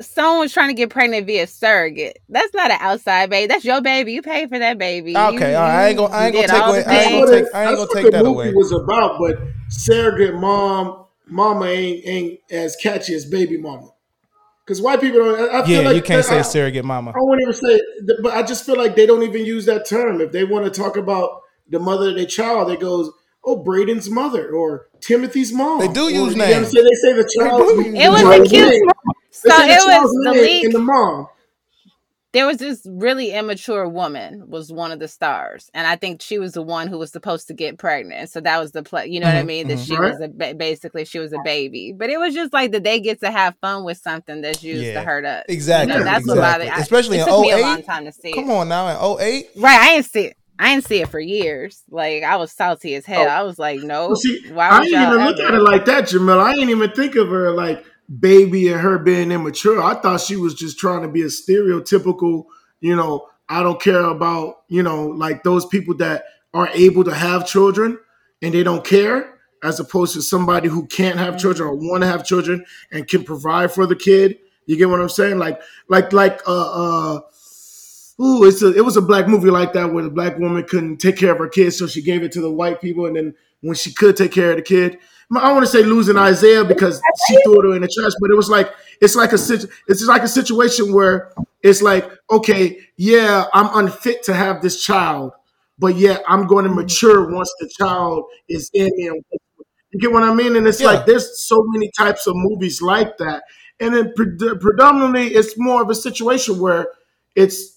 someone 0.00 0.40
was 0.40 0.52
trying 0.52 0.68
to 0.68 0.74
get 0.74 0.90
pregnant 0.90 1.26
via 1.26 1.46
surrogate. 1.46 2.18
That's 2.28 2.52
not 2.54 2.70
an 2.70 2.78
outside 2.80 3.30
baby. 3.30 3.46
That's 3.46 3.64
your 3.64 3.80
baby. 3.80 4.12
You 4.12 4.22
paid 4.22 4.48
for 4.48 4.58
that 4.58 4.78
baby. 4.78 5.12
You- 5.12 5.18
Okay, 5.18 5.54
all 5.54 5.62
right. 5.62 5.84
I 5.84 5.88
ain't 5.88 5.98
gonna- 5.98 6.14
I 6.14 6.26
ain't 6.26 6.34
gonna 6.34 6.48
take 6.48 6.62
all 6.62 6.70
away- 6.70 6.84
I 6.84 6.94
ain't 7.02 7.12
gonna 7.26 7.32
take- 7.38 7.44
it, 7.46 7.50
I 7.54 7.60
ain't 7.62 7.70
gonna 7.70 7.78
what 7.80 7.90
take 7.92 8.04
the 8.06 8.10
that 8.10 8.24
movie 8.24 8.34
away. 8.48 8.52
was 8.54 8.72
about. 8.72 9.18
But 9.18 9.38
surrogate 9.68 10.34
mom, 10.34 11.04
mama 11.26 11.66
ain't 11.66 12.06
ain't 12.06 12.38
as 12.50 12.76
catchy 12.76 13.14
as 13.14 13.24
baby 13.26 13.56
mama. 13.58 13.88
Because 14.66 14.82
white 14.82 15.00
people 15.00 15.20
don't. 15.20 15.38
I, 15.54 15.60
I 15.60 15.64
feel 15.64 15.80
yeah, 15.82 15.86
like 15.88 15.96
you 15.96 16.02
can't 16.02 16.24
that- 16.24 16.28
say 16.28 16.38
I, 16.40 16.42
surrogate 16.42 16.84
mama. 16.84 17.12
I 17.12 17.20
won't 17.20 17.40
even 17.40 17.54
say, 17.54 17.80
but 18.20 18.34
I 18.34 18.42
just 18.42 18.66
feel 18.66 18.76
like 18.76 18.96
they 18.96 19.06
don't 19.06 19.22
even 19.22 19.46
use 19.46 19.64
that 19.66 19.86
term. 19.88 20.20
If 20.20 20.32
they 20.32 20.42
want 20.42 20.64
to 20.64 20.70
talk 20.80 20.96
about 20.96 21.42
the 21.70 21.78
mother 21.78 22.08
of 22.10 22.16
their 22.16 22.26
child, 22.26 22.68
they 22.68 22.76
goes, 22.76 23.10
"Oh, 23.44 23.62
Braden's 23.62 24.10
mother" 24.10 24.50
or 24.52 24.88
Timothy's 25.00 25.52
mom. 25.52 25.78
They 25.78 25.86
do 25.88 26.06
Or, 26.06 26.10
use 26.10 26.32
you 26.32 26.38
know 26.38 26.44
what 26.46 26.50
names. 26.50 26.72
They 26.72 26.82
say 26.82 27.12
the 27.12 27.30
child's 27.38 27.72
It 27.86 28.10
was 28.10 28.22
the 28.22 28.28
a 28.28 28.34
child's 28.36 28.50
cute. 28.50 28.70
name. 28.70 28.82
So 29.30 29.48
They 29.50 29.54
say 29.54 29.66
the 29.68 29.72
it 29.74 30.00
was 30.02 30.10
the 30.24 30.30
name 30.32 30.42
lead. 30.42 30.64
and 30.64 30.74
the 30.74 30.78
mom. 30.80 31.28
There 32.36 32.46
was 32.46 32.58
this 32.58 32.82
really 32.90 33.32
immature 33.32 33.88
woman 33.88 34.44
was 34.48 34.70
one 34.72 34.92
of 34.92 34.98
the 34.98 35.08
stars 35.08 35.70
and 35.74 35.86
i 35.86 35.96
think 35.96 36.20
she 36.20 36.38
was 36.38 36.52
the 36.52 36.62
one 36.62 36.86
who 36.88 36.98
was 36.98 37.10
supposed 37.10 37.46
to 37.48 37.54
get 37.54 37.78
pregnant 37.78 38.28
so 38.28 38.40
that 38.40 38.58
was 38.58 38.72
the 38.72 38.82
play 38.82 39.06
you 39.06 39.18
know 39.20 39.26
what 39.26 39.36
i 39.36 39.42
Mhm, 39.42 39.46
mean 39.46 39.68
that 39.68 39.78
mhm. 39.78 39.86
she 39.86 39.98
was 39.98 40.20
a 40.20 40.28
ba- 40.28 40.54
basically 40.54 41.04
she 41.04 41.18
was 41.18 41.32
a 41.32 41.38
baby 41.44 41.92
but 41.96 42.10
it 42.10 42.18
was 42.18 42.34
just 42.34 42.52
like 42.52 42.72
that 42.72 42.84
they 42.84 43.00
get 43.00 43.20
to 43.20 43.30
have 43.30 43.54
fun 43.60 43.84
with 43.84 43.96
something 43.98 44.40
that's 44.42 44.62
used 44.62 44.84
Yeah, 44.84 44.94
to 44.94 45.00
hurt 45.02 45.24
us 45.24 45.44
exactly, 45.48 45.92
you 45.92 45.98
know, 45.98 46.04
that's 46.04 46.20
exactly. 46.20 46.40
what 46.40 46.52
bothered 46.52 46.68
I- 46.68 46.80
Especially 46.80 47.16
it 47.18 47.22
in 47.22 47.26
took 47.28 47.40
me 47.40 47.50
a 47.52 47.58
long 47.58 47.82
time 47.82 48.04
to 48.04 48.12
see 48.12 48.32
Come 48.32 48.50
it 48.50 48.54
on 48.54 48.68
now, 48.68 49.16
in 49.16 49.20
08. 49.22 49.46
right 49.56 49.80
i 49.80 49.94
ain't 49.94 50.04
see 50.06 50.26
it 50.26 50.36
I 50.58 50.72
didn't 50.74 50.86
see 50.86 51.02
it 51.02 51.10
for 51.10 51.20
years. 51.20 51.82
Like 51.90 52.22
I 52.22 52.36
was 52.36 52.50
salty 52.50 52.94
as 52.94 53.04
hell. 53.04 53.26
Oh. 53.26 53.28
I 53.28 53.42
was 53.42 53.58
like, 53.58 53.80
no. 53.80 54.06
Well, 54.06 54.16
see, 54.16 54.50
why 54.52 54.68
I 54.70 54.78
would 54.78 54.84
ain't 54.84 54.92
y'all 54.92 55.12
even 55.12 55.26
look 55.26 55.38
at 55.38 55.52
it 55.52 55.60
like 55.60 55.84
that, 55.84 56.04
Jamil. 56.04 56.40
I 56.42 56.54
ain't 56.54 56.70
even 56.70 56.90
think 56.92 57.14
of 57.14 57.28
her 57.28 57.50
like 57.50 57.84
baby 58.20 58.68
and 58.68 58.80
her 58.80 58.98
being 58.98 59.30
immature. 59.32 59.82
I 59.82 59.94
thought 59.94 60.20
she 60.20 60.36
was 60.36 60.54
just 60.54 60.78
trying 60.78 61.02
to 61.02 61.08
be 61.08 61.22
a 61.22 61.26
stereotypical, 61.26 62.44
you 62.80 62.94
know, 62.94 63.26
I 63.48 63.62
don't 63.62 63.80
care 63.80 64.04
about, 64.04 64.62
you 64.68 64.82
know, 64.82 65.06
like 65.06 65.42
those 65.44 65.66
people 65.66 65.94
that 65.96 66.24
are 66.54 66.68
able 66.74 67.04
to 67.04 67.14
have 67.14 67.46
children 67.46 67.98
and 68.42 68.54
they 68.54 68.62
don't 68.62 68.84
care. 68.84 69.34
as 69.62 69.80
opposed 69.80 70.14
to 70.14 70.22
somebody 70.22 70.68
who 70.68 70.86
can't 70.86 71.18
have 71.18 71.38
children 71.38 71.68
or 71.68 71.74
want 71.74 72.02
to 72.02 72.06
have 72.06 72.24
children 72.24 72.64
and 72.92 73.08
can 73.08 73.24
provide 73.24 73.72
for 73.72 73.86
the 73.86 73.96
kid. 73.96 74.36
You 74.66 74.76
get 74.76 74.88
what 74.88 75.00
I'm 75.00 75.08
saying? 75.08 75.38
Like, 75.38 75.60
like, 75.88 76.12
like, 76.12 76.40
uh, 76.46 77.16
uh, 77.16 77.20
ooh, 78.20 78.44
it's 78.44 78.62
a, 78.62 78.74
it 78.74 78.84
was 78.84 78.96
a 78.96 79.02
black 79.02 79.28
movie 79.28 79.50
like 79.50 79.72
that 79.74 79.92
where 79.92 80.04
the 80.04 80.10
black 80.10 80.38
woman 80.38 80.64
couldn't 80.64 80.98
take 80.98 81.16
care 81.16 81.32
of 81.32 81.38
her 81.38 81.48
kids, 81.48 81.78
so 81.78 81.86
she 81.86 82.02
gave 82.02 82.22
it 82.22 82.32
to 82.32 82.40
the 82.40 82.50
white 82.50 82.80
people, 82.80 83.06
and 83.06 83.16
then 83.16 83.34
when 83.60 83.74
she 83.74 83.92
could 83.92 84.16
take 84.16 84.32
care 84.32 84.50
of 84.50 84.56
the 84.56 84.62
kid, 84.62 84.98
I 85.34 85.52
want 85.52 85.64
to 85.64 85.70
say 85.70 85.82
losing 85.82 86.16
Isaiah 86.16 86.64
because 86.64 87.00
she 87.26 87.36
threw 87.42 87.72
it 87.72 87.76
in 87.76 87.82
the 87.82 87.88
trash, 87.88 88.12
but 88.20 88.30
it 88.30 88.36
was 88.36 88.48
like 88.48 88.72
it's 89.00 89.16
like 89.16 89.32
a 89.32 89.38
it's 89.88 90.04
like 90.06 90.22
a 90.22 90.28
situation 90.28 90.92
where 90.92 91.32
it's 91.62 91.82
like, 91.82 92.08
okay, 92.30 92.78
yeah, 92.96 93.46
I'm 93.52 93.86
unfit 93.86 94.22
to 94.24 94.34
have 94.34 94.62
this 94.62 94.82
child, 94.82 95.32
but 95.78 95.96
yeah, 95.96 96.18
I'm 96.28 96.46
going 96.46 96.64
to 96.64 96.70
mm-hmm. 96.70 96.80
mature 96.80 97.32
once 97.32 97.52
the 97.58 97.68
child 97.76 98.26
is 98.48 98.70
in 98.72 98.88
me. 98.96 99.10
You 99.90 100.00
get 100.00 100.12
what 100.12 100.22
I 100.22 100.32
mean? 100.34 100.56
And 100.56 100.66
it's 100.66 100.80
Yeah. 100.80 100.88
like 100.88 101.06
there's 101.06 101.40
so 101.46 101.62
many 101.68 101.90
types 101.98 102.26
of 102.26 102.34
movies 102.36 102.80
like 102.80 103.18
that, 103.18 103.42
and 103.80 103.94
then 103.94 104.12
pre- 104.14 104.36
predominantly 104.60 105.28
it's 105.34 105.58
more 105.58 105.82
of 105.82 105.90
a 105.90 105.94
situation 105.94 106.60
where 106.60 106.88
it's 107.34 107.75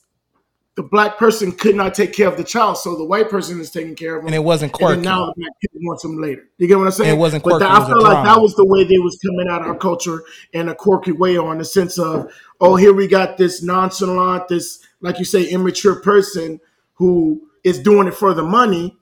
the 0.76 0.84
black 0.84 1.18
person 1.18 1.52
could 1.52 1.76
not 1.76 1.94
take 1.94 2.14
care 2.14 2.28
of 2.28 2.38
the 2.38 2.44
child, 2.44 2.78
so 2.78 2.96
the 2.96 3.04
white 3.04 3.30
person 3.30 3.60
is 3.60 3.70
taking 3.70 3.96
care 3.96 4.16
of 4.16 4.22
him, 4.22 4.28
And 4.28 4.36
it 4.36 4.44
wasn't 4.44 4.72
and 4.72 4.80
quirky. 4.80 4.96
then 4.96 5.04
now 5.04 5.26
the 5.26 5.34
black 5.36 5.52
kid 5.62 5.72
wants 5.82 6.06
him 6.06 6.22
later. 6.22 6.48
You 6.58 6.68
get 6.68 6.78
what 6.78 6.86
I'm 6.86 6.92
saying? 6.92 7.10
And 7.10 7.18
it 7.18 7.20
wasn't 7.20 7.44
But 7.44 7.50
quirky, 7.60 7.66
that- 7.66 7.72
it 7.72 7.76
I 7.76 7.80
was 7.80 7.90
a 7.90 7.92
feel 7.94 8.04
like 8.04 8.26
that 8.26 8.42
was 8.42 8.56
the 8.56 8.66
way 8.66 8.84
they 8.86 8.98
was 9.00 9.18
coming 9.26 9.48
out 9.50 9.62
of 9.62 9.68
our 9.68 9.76
culture 9.76 10.24
in 10.54 10.70
a 10.70 10.76
quirky 10.76 11.12
way, 11.12 11.36
on 11.38 11.58
the 11.58 11.66
sense 11.66 12.00
of, 12.00 12.32
oh, 12.62 12.76
here 12.78 12.94
we 12.94 13.08
got 13.08 13.38
this 13.38 13.62
nonchalant, 13.62 14.48
this 14.48 14.80
like 15.02 15.20
you 15.20 15.26
say, 15.26 15.44
immature 15.44 15.96
person 15.96 16.60
who 16.94 17.42
is 17.64 17.80
doing 17.80 18.08
it 18.08 18.14
for 18.14 18.34
the 18.34 18.44
money. 18.44 18.96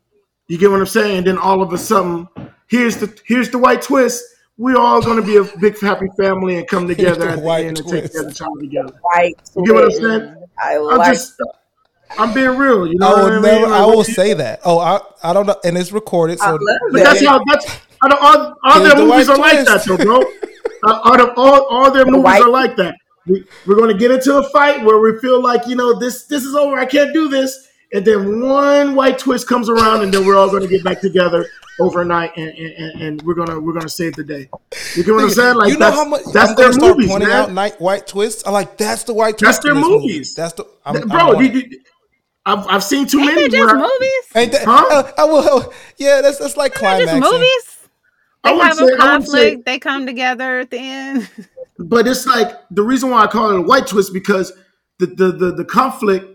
You 0.48 0.58
get 0.58 0.72
what 0.72 0.80
I'm 0.80 0.86
saying? 0.88 1.18
And 1.20 1.28
then 1.28 1.38
all 1.38 1.62
of 1.62 1.74
a 1.74 1.78
sudden, 1.78 2.28
here's 2.68 2.98
the 2.98 3.14
here's 3.26 3.50
the 3.52 3.58
white 3.60 3.82
twist. 3.84 4.24
We're 4.58 4.78
all 4.80 5.02
going 5.02 5.18
to 5.18 5.24
be 5.26 5.36
a 5.38 5.44
big 5.60 5.80
happy 5.80 6.08
family 6.20 6.58
and 6.58 6.68
come 6.68 6.88
together 6.96 7.30
at 7.30 7.36
the 7.40 7.42
white 7.44 7.66
end 7.66 7.78
and 7.80 7.88
take 7.88 8.12
care 8.12 8.22
of 8.22 8.28
the 8.30 8.34
child 8.34 8.60
together. 8.60 8.94
White 9.02 9.36
You 9.56 9.66
get 9.66 9.76
what 9.76 9.84
I'm 9.84 9.92
saying? 9.92 10.47
I 10.62 10.78
I'm 10.78 10.98
like 10.98 11.14
just, 11.14 11.36
I'm 12.18 12.34
being 12.34 12.58
real. 12.58 12.88
You 12.88 12.98
know 12.98 13.08
I 13.08 13.22
what 13.24 13.32
will 13.42 13.46
I 13.46 13.60
mean? 13.60 13.72
I 13.72 13.86
will 13.86 13.98
you- 13.98 14.04
say 14.14 14.34
that. 14.34 14.62
Oh, 14.66 14.80
I 14.80 15.00
I 15.24 15.34
don't 15.34 15.46
know, 15.46 15.56
and 15.64 15.78
it's 15.78 15.92
recorded. 15.92 16.40
I 16.40 16.46
So 16.52 16.52
love 16.56 16.78
But 16.92 17.04
that's 17.04 17.26
how 17.26 17.40
that's 17.48 17.66
out 18.04 18.12
of 18.14 18.20
all, 18.22 18.56
all 18.64 18.80
their 18.82 18.96
the 18.96 19.06
movies 19.06 19.28
white 19.28 19.30
are 19.30 19.38
like 19.38 19.66
that, 19.66 19.86
though, 19.86 19.98
bro. 19.98 20.22
Uh, 20.84 21.02
out 21.12 21.20
of 21.20 21.30
all, 21.36 21.66
all 21.66 21.92
their 21.92 22.06
movies 22.06 22.24
white- 22.24 22.42
are 22.44 22.50
like 22.50 22.76
that. 22.78 22.96
We, 23.26 23.44
we're 23.66 23.76
going 23.76 23.92
to 23.92 23.98
get 23.98 24.12
into 24.12 24.38
a 24.38 24.44
fight 24.50 24.84
where 24.86 25.00
we 25.00 25.20
feel 25.20 25.42
like 25.42 25.68
you 25.68 25.76
know 25.76 25.98
this 26.00 26.26
this 26.28 26.44
is 26.44 26.56
over. 26.56 26.78
I 26.78 26.86
can't 26.86 27.14
do 27.14 27.28
this, 27.28 27.68
and 27.92 28.06
then 28.06 28.40
one 28.42 28.96
white 28.96 29.18
twist 29.18 29.48
comes 29.48 29.68
around, 29.70 30.02
and 30.04 30.14
then 30.14 30.26
we're 30.26 30.36
all 30.38 30.50
going 30.50 30.62
to 30.64 30.68
get 30.70 30.84
back 30.84 31.02
together 31.02 31.46
overnight, 31.80 32.36
and, 32.38 32.50
and, 32.50 32.74
and, 32.74 33.02
and 33.02 33.22
we're 33.24 33.34
gonna 33.36 33.60
we're 33.60 33.74
gonna 33.74 33.90
save 33.90 34.14
the 34.16 34.24
day. 34.24 34.50
You 34.96 35.04
get 35.04 35.14
what 35.14 35.24
I'm 35.26 35.30
saying? 35.30 35.56
Like 35.56 35.72
you 35.72 35.78
know 35.78 35.86
that's, 35.86 35.96
how 35.98 36.06
much 36.08 36.22
that's 36.34 36.50
I'm 36.52 36.56
their 36.56 36.66
gonna 36.66 36.74
start 36.74 36.98
movies, 36.98 37.10
pointing 37.12 37.30
man. 37.30 37.38
out 37.44 37.52
night 37.52 37.80
white 37.82 38.08
twists. 38.08 38.44
I'm 38.46 38.54
like, 38.54 38.78
that's 38.78 39.04
the 39.04 39.14
white 39.14 39.38
twist. 39.38 39.62
That's 39.62 39.64
their 39.64 39.72
in 39.74 39.78
this 39.78 39.86
movie. 39.90 40.08
movies. 40.08 40.36
That's 40.36 40.54
the 40.54 40.66
I'm, 40.86 40.94
Th- 40.94 41.04
I'm 41.06 41.10
bro. 41.10 41.40
you- 41.40 41.50
you- 41.52 41.80
I've, 42.46 42.66
I've 42.68 42.84
seen 42.84 43.06
too 43.06 43.20
Ain't 43.20 43.28
many. 43.36 43.42
they 43.50 43.58
just 43.58 43.66
where- 43.66 43.76
movies? 43.76 44.12
Ain't 44.36 44.52
that? 44.54 44.64
Huh? 44.66 44.86
Uh, 44.90 45.12
I 45.18 45.26
will. 45.26 45.74
Yeah, 45.98 46.22
that's 46.22 46.38
that's 46.38 46.56
like 46.56 46.80
They're 46.80 47.06
just 47.06 47.14
movies. 47.22 47.78
I 48.44 48.50
They 48.52 48.56
would 48.56 48.64
have 48.64 48.78
say- 48.78 48.86
a 48.86 48.98
I 49.04 49.18
would 49.18 49.28
say- 49.28 49.56
They 49.56 49.80
come 49.80 50.06
together 50.06 50.60
at 50.60 50.70
the 50.72 50.78
end. 50.80 51.30
But 51.80 52.08
it's 52.08 52.26
like 52.26 52.54
the 52.72 52.82
reason 52.82 53.12
why 53.12 53.22
I 53.22 53.28
call 53.28 53.52
it 53.52 53.60
a 53.60 53.62
white 53.62 53.86
twist 53.86 54.12
because 54.12 54.52
the 54.98 55.06
the 55.06 55.32
the, 55.32 55.52
the 55.58 55.66
conflict 55.66 56.26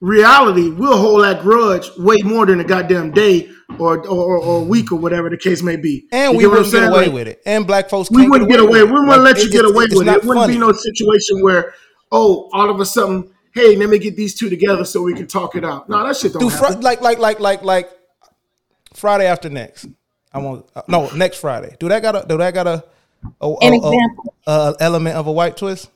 reality 0.00 0.68
will 0.70 0.96
hold 0.96 1.24
that 1.24 1.42
grudge 1.42 1.90
way 1.98 2.18
more 2.24 2.46
than 2.46 2.60
a 2.60 2.64
goddamn 2.64 3.10
day 3.10 3.50
or 3.78 3.98
or, 4.06 4.38
or 4.38 4.60
a 4.60 4.64
week 4.64 4.92
or 4.92 4.96
whatever 4.96 5.28
the 5.28 5.36
case 5.36 5.62
may 5.62 5.76
be. 5.76 6.06
And 6.12 6.32
You 6.32 6.38
we 6.38 6.44
get 6.44 6.50
what 6.50 6.58
I'm 6.58 6.64
wouldn't 6.64 6.72
get 6.72 6.88
away 6.88 7.04
Like, 7.06 7.12
with 7.14 7.28
it. 7.28 7.42
And 7.46 7.66
black 7.66 7.88
folks 7.90 8.10
We 8.10 8.28
wouldn't 8.28 8.50
get 8.50 8.60
away. 8.60 8.82
with 8.82 8.90
We 8.92 8.98
wouldn't 9.00 9.08
Like, 9.24 9.34
let 9.36 9.44
you 9.44 9.50
get 9.50 9.64
away 9.64 9.86
with 9.90 10.06
it. 10.06 10.16
It 10.16 10.24
wouldn't 10.24 10.48
be 10.48 10.58
no 10.58 10.72
situation 10.72 11.42
where 11.42 11.74
oh 12.12 12.48
all 12.52 12.70
of 12.70 12.78
a 12.80 12.84
sudden 12.86 13.30
hey 13.54 13.74
let 13.76 13.88
me 13.88 13.98
get 13.98 14.16
these 14.16 14.34
two 14.34 14.48
together 14.48 14.84
so 14.84 15.02
we 15.02 15.14
can 15.14 15.26
talk 15.26 15.56
it 15.56 15.64
out. 15.64 15.88
No, 15.88 16.06
that 16.06 16.16
shit 16.16 16.32
don't 16.32 16.40
Do 16.42 16.50
fr- 16.50 16.78
like 16.80 17.00
like 17.00 17.18
like 17.18 17.40
like 17.40 17.62
like 17.62 17.90
Friday 18.94 19.26
after 19.26 19.48
next. 19.48 19.86
I 20.32 20.38
want 20.38 20.66
uh, 20.76 20.82
no 20.88 21.08
next 21.14 21.38
Friday. 21.38 21.74
Do 21.80 21.88
that 21.88 22.02
got 22.02 22.14
a 22.24 22.26
do 22.28 22.36
that 22.38 22.52
got 22.54 22.66
a, 22.66 22.84
a, 23.40 23.46
An 23.48 23.56
a- 23.62 23.66
a- 23.66 23.76
example. 23.76 24.34
a 24.46 24.74
element 24.80 25.16
of 25.16 25.26
a 25.26 25.32
white 25.32 25.56
twist? 25.56 25.90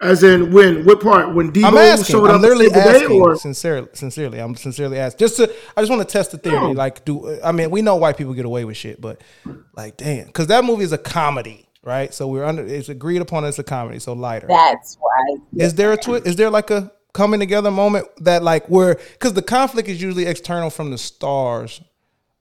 As 0.00 0.22
in 0.22 0.52
when 0.52 0.84
what 0.84 1.00
part 1.00 1.34
when 1.34 1.52
Debo 1.52 1.64
I'm 1.64 1.76
asking. 1.76 2.12
showed 2.14 2.28
I'm 2.30 2.36
up 2.36 2.42
literally 2.42 2.68
today 2.68 3.02
asking. 3.02 3.20
or 3.20 3.34
sincerely, 3.36 3.88
sincerely, 3.94 4.38
I'm 4.38 4.54
sincerely 4.54 4.98
asking. 4.98 5.18
Just 5.18 5.36
to, 5.38 5.52
I 5.76 5.80
just 5.80 5.90
want 5.90 6.06
to 6.06 6.12
test 6.12 6.30
the 6.30 6.38
theory. 6.38 6.72
Like, 6.74 7.04
do 7.04 7.40
I 7.42 7.50
mean 7.50 7.70
we 7.70 7.82
know 7.82 7.96
white 7.96 8.16
people 8.16 8.32
get 8.32 8.44
away 8.44 8.64
with 8.64 8.76
shit, 8.76 9.00
but 9.00 9.20
like, 9.74 9.96
damn, 9.96 10.26
because 10.26 10.46
that 10.48 10.64
movie 10.64 10.84
is 10.84 10.92
a 10.92 10.98
comedy, 10.98 11.68
right? 11.82 12.14
So 12.14 12.28
we're 12.28 12.44
under. 12.44 12.64
It's 12.64 12.88
agreed 12.88 13.22
upon 13.22 13.44
as 13.44 13.58
a 13.58 13.64
comedy, 13.64 13.98
so 13.98 14.12
lighter. 14.12 14.46
That's 14.48 14.96
why. 15.00 15.36
Is 15.56 15.74
there 15.74 15.92
a 15.92 15.96
twist? 15.96 16.28
Is 16.28 16.36
there 16.36 16.50
like 16.50 16.70
a 16.70 16.92
coming 17.12 17.40
together 17.40 17.72
moment 17.72 18.06
that 18.18 18.44
like 18.44 18.66
where 18.68 18.94
because 19.14 19.32
the 19.32 19.42
conflict 19.42 19.88
is 19.88 20.00
usually 20.00 20.26
external 20.26 20.70
from 20.70 20.92
the 20.92 20.98
stars. 20.98 21.80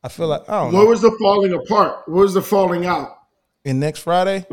I 0.04 0.10
feel 0.10 0.28
like 0.28 0.48
I 0.48 0.62
don't 0.64 0.74
know. 0.74 0.78
where 0.78 0.88
was 0.88 1.02
the 1.02 1.12
falling 1.20 1.54
apart? 1.54 2.08
Where 2.08 2.22
was 2.22 2.36
the 2.36 2.42
falling 2.44 2.86
out? 2.86 3.16
in 3.66 3.80
next 3.82 4.00
Friday. 4.00 4.46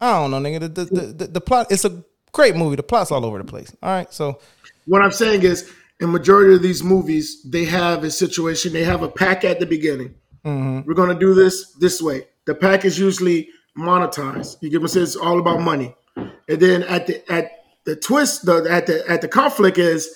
I 0.00 0.12
don't 0.12 0.30
know, 0.30 0.38
nigga. 0.38 0.60
The, 0.60 0.84
the, 0.84 1.00
the, 1.00 1.26
the, 1.26 1.40
plot. 1.40 1.68
It's 1.70 1.84
a 1.84 2.04
great 2.32 2.56
movie. 2.56 2.76
The 2.76 2.82
plot's 2.82 3.10
all 3.10 3.24
over 3.24 3.38
the 3.38 3.44
place. 3.44 3.74
All 3.82 3.90
right, 3.90 4.12
so 4.12 4.38
What 4.86 5.02
I'm 5.02 5.12
saying 5.12 5.42
is, 5.42 5.70
in 6.00 6.12
majority 6.12 6.54
of 6.54 6.62
these 6.62 6.82
movies, 6.82 7.42
they 7.42 7.64
have 7.64 8.04
a 8.04 8.10
situation. 8.10 8.72
They 8.72 8.84
have 8.84 9.02
a 9.02 9.08
pack 9.08 9.44
at 9.44 9.60
the 9.60 9.66
beginning. 9.66 10.14
Mm-hmm. 10.44 10.86
We're 10.86 10.94
gonna 10.94 11.18
do 11.18 11.34
this 11.34 11.72
this 11.74 12.02
way. 12.02 12.28
The 12.44 12.54
pack 12.54 12.84
is 12.84 12.98
usually 12.98 13.48
monetized. 13.76 14.58
You 14.60 14.70
get 14.70 14.80
what 14.80 14.84
I'm 14.84 14.88
saying? 14.88 15.04
It's 15.04 15.16
all 15.16 15.38
about 15.38 15.60
money. 15.60 15.94
And 16.16 16.60
then 16.60 16.82
at 16.84 17.06
the 17.06 17.32
at 17.32 17.50
the 17.84 17.96
twist, 17.96 18.46
the 18.46 18.66
at 18.70 18.86
the 18.86 19.08
at 19.10 19.22
the 19.22 19.28
conflict 19.28 19.78
is 19.78 20.14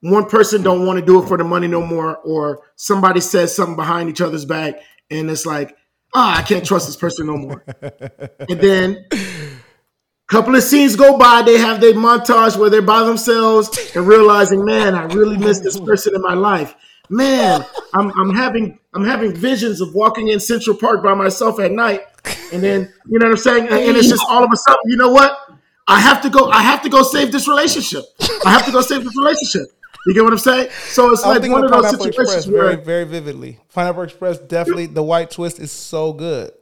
one 0.00 0.26
person 0.26 0.62
don't 0.62 0.84
want 0.84 1.00
to 1.00 1.04
do 1.04 1.22
it 1.22 1.26
for 1.26 1.38
the 1.38 1.44
money 1.44 1.66
no 1.66 1.80
more, 1.80 2.18
or 2.18 2.62
somebody 2.76 3.20
says 3.20 3.56
something 3.56 3.76
behind 3.76 4.10
each 4.10 4.20
other's 4.20 4.44
back, 4.44 4.74
and 5.10 5.30
it's 5.30 5.46
like, 5.46 5.74
ah, 6.14 6.38
I 6.38 6.42
can't 6.42 6.64
trust 6.64 6.86
this 6.86 6.96
person 6.96 7.26
no 7.26 7.36
more. 7.36 7.64
and 8.48 8.60
then 8.60 9.06
a 9.12 9.18
couple 10.28 10.54
of 10.54 10.62
scenes 10.62 10.96
go 10.96 11.18
by, 11.18 11.42
they 11.42 11.58
have 11.58 11.80
their 11.80 11.94
montage 11.94 12.56
where 12.56 12.70
they're 12.70 12.82
by 12.82 13.04
themselves 13.04 13.92
and 13.94 14.06
realizing, 14.06 14.64
man, 14.64 14.94
I 14.94 15.04
really 15.06 15.36
miss 15.36 15.60
this 15.60 15.78
person 15.78 16.14
in 16.14 16.22
my 16.22 16.34
life. 16.34 16.74
Man, 17.10 17.64
I'm, 17.92 18.10
I'm 18.18 18.34
having 18.34 18.78
I'm 18.94 19.04
having 19.04 19.34
visions 19.34 19.80
of 19.82 19.94
walking 19.94 20.28
in 20.28 20.40
Central 20.40 20.74
Park 20.76 21.02
by 21.02 21.12
myself 21.12 21.60
at 21.60 21.70
night, 21.70 22.00
and 22.50 22.62
then 22.62 22.92
you 23.06 23.18
know 23.18 23.26
what 23.26 23.32
I'm 23.32 23.36
saying, 23.36 23.68
and 23.68 23.96
it's 23.96 24.08
just 24.08 24.24
all 24.26 24.42
of 24.42 24.50
a 24.50 24.56
sudden, 24.56 24.80
you 24.86 24.96
know 24.96 25.10
what? 25.10 25.36
I 25.86 26.00
have 26.00 26.22
to 26.22 26.30
go. 26.30 26.48
I 26.48 26.62
have 26.62 26.80
to 26.82 26.88
go 26.88 27.02
save 27.02 27.30
this 27.30 27.46
relationship. 27.46 28.04
I 28.46 28.50
have 28.50 28.64
to 28.64 28.72
go 28.72 28.80
save 28.80 29.04
this 29.04 29.14
relationship. 29.18 29.66
You 30.06 30.14
get 30.14 30.22
what 30.22 30.32
I'm 30.32 30.38
saying? 30.38 30.70
So 30.88 31.12
it's 31.12 31.24
I'm 31.24 31.40
like 31.40 31.50
one 31.50 31.64
of 31.64 31.70
those 31.70 31.82
Pineapple 31.82 32.06
Express 32.06 32.28
situations 32.28 32.44
very, 32.46 32.76
where 32.76 32.84
very 32.84 33.04
vividly. 33.04 33.58
Pineapple 33.72 34.02
Express 34.02 34.38
definitely 34.38 34.86
the 34.86 35.02
white 35.02 35.30
twist 35.30 35.58
is 35.58 35.72
so 35.72 36.12
good. 36.12 36.52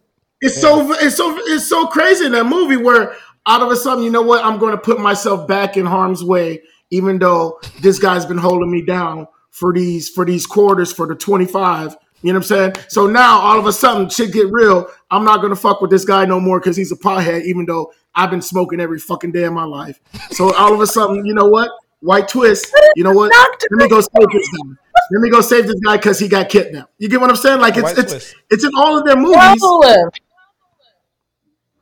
It's 0.40 0.60
so 0.60 0.92
it's 0.94 1.16
so 1.16 1.36
it's 1.38 1.68
so 1.68 1.86
crazy 1.86 2.26
in 2.26 2.32
that 2.32 2.46
movie 2.46 2.76
where 2.76 3.14
out 3.46 3.62
of 3.62 3.70
a 3.70 3.76
sudden, 3.76 4.04
you 4.04 4.10
know 4.10 4.22
what? 4.22 4.44
I'm 4.44 4.58
going 4.58 4.72
to 4.72 4.80
put 4.80 5.00
myself 5.00 5.48
back 5.48 5.76
in 5.76 5.86
harm's 5.86 6.22
way, 6.22 6.62
even 6.90 7.18
though 7.18 7.60
this 7.80 7.98
guy's 7.98 8.26
been 8.26 8.38
holding 8.38 8.70
me 8.70 8.84
down 8.84 9.26
for 9.50 9.72
these 9.72 10.08
for 10.08 10.24
these 10.24 10.46
quarters 10.46 10.92
for 10.92 11.06
the 11.06 11.14
25. 11.14 11.96
You 12.22 12.32
know 12.32 12.38
what 12.38 12.44
I'm 12.44 12.74
saying? 12.74 12.74
So 12.88 13.08
now 13.08 13.40
all 13.40 13.58
of 13.58 13.66
a 13.66 13.72
sudden, 13.72 14.08
shit 14.08 14.32
get 14.32 14.46
real. 14.52 14.88
I'm 15.10 15.24
not 15.24 15.42
gonna 15.42 15.56
fuck 15.56 15.80
with 15.80 15.90
this 15.90 16.04
guy 16.04 16.24
no 16.24 16.38
more 16.38 16.60
because 16.60 16.76
he's 16.76 16.92
a 16.92 16.96
pothead, 16.96 17.42
even 17.44 17.66
though 17.66 17.92
I've 18.14 18.30
been 18.30 18.42
smoking 18.42 18.80
every 18.80 19.00
fucking 19.00 19.32
day 19.32 19.44
of 19.44 19.52
my 19.52 19.64
life. 19.64 20.00
So 20.30 20.54
all 20.54 20.72
of 20.72 20.80
a 20.80 20.86
sudden, 20.86 21.26
you 21.26 21.34
know 21.34 21.46
what? 21.46 21.70
White 22.02 22.28
twist. 22.28 22.74
You 22.96 23.04
know 23.04 23.12
what? 23.12 23.32
Let 23.32 23.84
me 23.84 23.88
go 23.88 24.00
save 24.00 24.28
this 24.32 24.48
guy. 24.48 24.74
Let 25.12 25.20
me 25.20 25.30
go 25.30 25.40
save 25.40 25.66
this 25.66 25.80
guy 25.84 25.96
because 25.96 26.18
he 26.18 26.28
got 26.28 26.48
kidnapped. 26.48 26.92
You 26.98 27.08
get 27.08 27.20
what 27.20 27.30
I'm 27.30 27.36
saying? 27.36 27.60
Like 27.60 27.74
it's 27.74 27.82
White 27.82 27.98
it's 27.98 28.12
twist. 28.12 28.36
it's 28.50 28.64
in 28.64 28.70
all 28.76 28.98
of 28.98 29.04
their 29.04 29.16
movies. 29.16 29.60
Bro, 29.60 30.10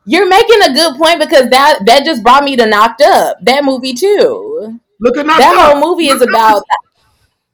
you're 0.07 0.29
making 0.29 0.63
a 0.63 0.75
good 0.75 0.97
point 0.97 1.21
because 1.21 1.49
that 1.51 1.81
that 1.87 2.05
just 2.05 2.23
brought 2.23 2.45
me 2.45 2.57
to 2.57 2.67
Knocked 2.67 3.01
Up. 3.03 3.39
That 3.43 3.65
movie 3.65 3.95
too. 3.95 4.79
Look 5.01 5.17
at 5.17 5.27
Knocked 5.27 5.39
That 5.39 5.57
Up. 5.57 5.73
whole 5.73 5.91
movie 5.91 6.09
is 6.09 6.21
Knocked 6.21 6.35
Up 6.35 6.51
about 6.59 6.63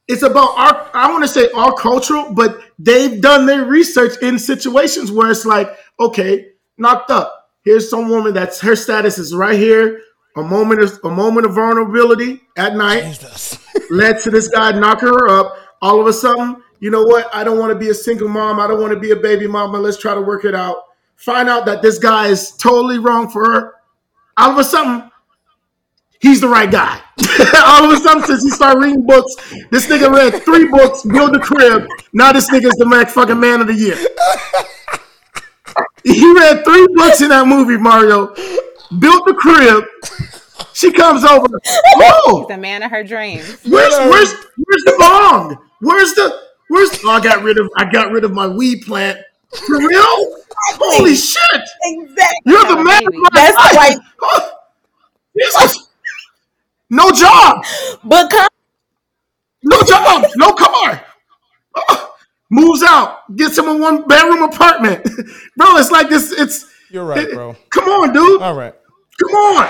it's 0.09 0.23
about 0.23 0.57
our 0.57 0.91
I 0.95 1.11
want 1.11 1.25
to 1.25 1.29
say 1.29 1.51
our 1.51 1.73
cultural, 1.75 2.33
but 2.33 2.61
they've 2.79 3.21
done 3.21 3.47
their 3.47 3.65
research 3.65 4.21
in 4.23 4.39
situations 4.39 5.11
where 5.11 5.31
it's 5.31 5.45
like, 5.45 5.77
okay, 5.99 6.53
knocked 6.79 7.11
up. 7.11 7.51
Here's 7.65 7.91
some 7.91 8.09
woman 8.09 8.35
that's 8.35 8.61
her 8.61 8.77
status 8.77 9.19
is 9.19 9.35
right 9.35 9.59
here. 9.59 10.01
A 10.37 10.43
moment 10.43 10.83
of 10.83 11.01
a 11.05 11.11
moment 11.11 11.47
of 11.47 11.55
vulnerability 11.55 12.43
at 12.57 12.77
night 12.77 13.19
led 13.91 14.21
to 14.21 14.31
this 14.31 14.49
guy 14.49 14.73
knocking 14.73 15.09
her 15.09 15.29
up. 15.29 15.57
All 15.81 16.01
of 16.01 16.07
a 16.07 16.13
sudden, 16.13 16.63
you 16.81 16.91
know 16.91 17.03
what? 17.05 17.35
I 17.35 17.43
don't 17.43 17.59
want 17.59 17.73
to 17.73 17.79
be 17.79 17.89
a 17.89 17.95
single 17.95 18.29
mom. 18.29 18.61
I 18.61 18.67
don't 18.67 18.81
want 18.81 18.93
to 18.93 19.01
be 19.01 19.13
a 19.13 19.17
baby 19.17 19.47
mama. 19.47 19.79
Let's 19.79 19.97
try 19.97 20.15
to 20.15 20.21
work 20.21 20.45
it 20.45 20.55
out. 20.55 20.77
Find 21.17 21.49
out 21.49 21.65
that 21.67 21.81
this 21.81 21.99
guy 21.99 22.29
is 22.29 22.53
totally 22.53 22.99
wrong 22.99 23.31
for 23.31 23.51
her. 23.51 23.75
All 24.37 24.51
of 24.51 24.59
a 24.59 24.65
sudden, 24.65 25.11
he's 26.21 26.43
the 26.43 26.49
right 26.49 26.71
guy. 26.71 27.01
All 27.65 27.91
of 27.91 27.99
a 27.99 28.03
sudden, 28.03 28.23
since 28.25 28.43
he 28.43 28.51
started 28.51 28.81
reading 28.81 29.07
books, 29.07 29.35
this 29.71 29.87
nigga 29.87 30.13
read 30.13 30.43
three 30.43 30.69
books, 30.69 31.03
build 31.03 31.35
a 31.35 31.41
crib. 31.41 31.87
Now 32.13 32.33
this 32.33 32.51
nigga's 32.51 32.77
the 32.77 32.85
Mac 32.87 33.09
fucking 33.09 33.41
man 33.41 33.63
of 33.63 33.69
the 33.69 33.75
year. 33.75 33.97
He 36.07 36.33
read 36.35 36.65
three 36.65 36.87
books 36.95 37.21
in 37.21 37.31
that 37.31 37.49
movie, 37.49 37.77
Mario. 37.77 38.33
Built 38.99 39.27
the 39.27 39.35
crib. 39.35 39.85
She 40.73 40.93
comes 40.93 41.25
over. 41.25 41.47
Oh, 41.97 42.47
The 42.49 42.57
man 42.57 42.83
of 42.83 42.91
her 42.91 43.03
dreams. 43.05 43.45
where's 43.65 43.95
where's 43.95 44.33
where's 44.33 44.85
the 44.85 44.97
bong? 44.99 45.57
Where's 45.81 46.15
the 46.15 46.39
where's? 46.69 46.91
Oh, 47.05 47.11
I 47.11 47.21
got 47.21 47.43
rid 47.43 47.59
of 47.59 47.69
I 47.77 47.91
got 47.91 48.11
rid 48.13 48.25
of 48.25 48.33
my 48.33 48.47
weed 48.47 48.83
plant. 48.87 49.19
For 49.67 49.79
real? 49.79 50.37
Holy 50.79 51.15
shit! 51.15 51.41
Exactly. 51.85 52.37
You're 52.47 52.65
the 52.67 52.77
man. 52.77 52.85
baby. 53.05 53.07
of 53.17 53.23
my 53.23 53.29
That's 53.33 53.57
life. 53.57 53.75
like- 53.77 53.99
Oh, 54.23 54.51
Jesus. 55.39 55.89
No 56.91 57.11
job. 57.11 57.65
But 58.05 58.31
come 58.31 58.49
No 59.63 59.83
job. 59.83 60.25
No 60.37 60.53
car. 60.53 61.05
Oh, 61.77 62.15
moves 62.51 62.83
out. 62.83 63.35
Gets 63.37 63.59
him 63.59 63.69
a 63.69 63.77
one 63.77 64.07
bedroom 64.09 64.43
apartment. 64.43 65.05
bro, 65.57 65.77
it's 65.77 65.91
like 65.91 66.09
this. 66.09 66.33
It's 66.33 66.67
You're 66.91 67.05
right, 67.05 67.29
bro. 67.31 67.57
come 67.71 67.85
on, 67.89 68.13
dude. 68.13 68.43
All 68.43 68.55
right. 68.55 68.75
Come 69.21 69.31
on. 69.35 69.69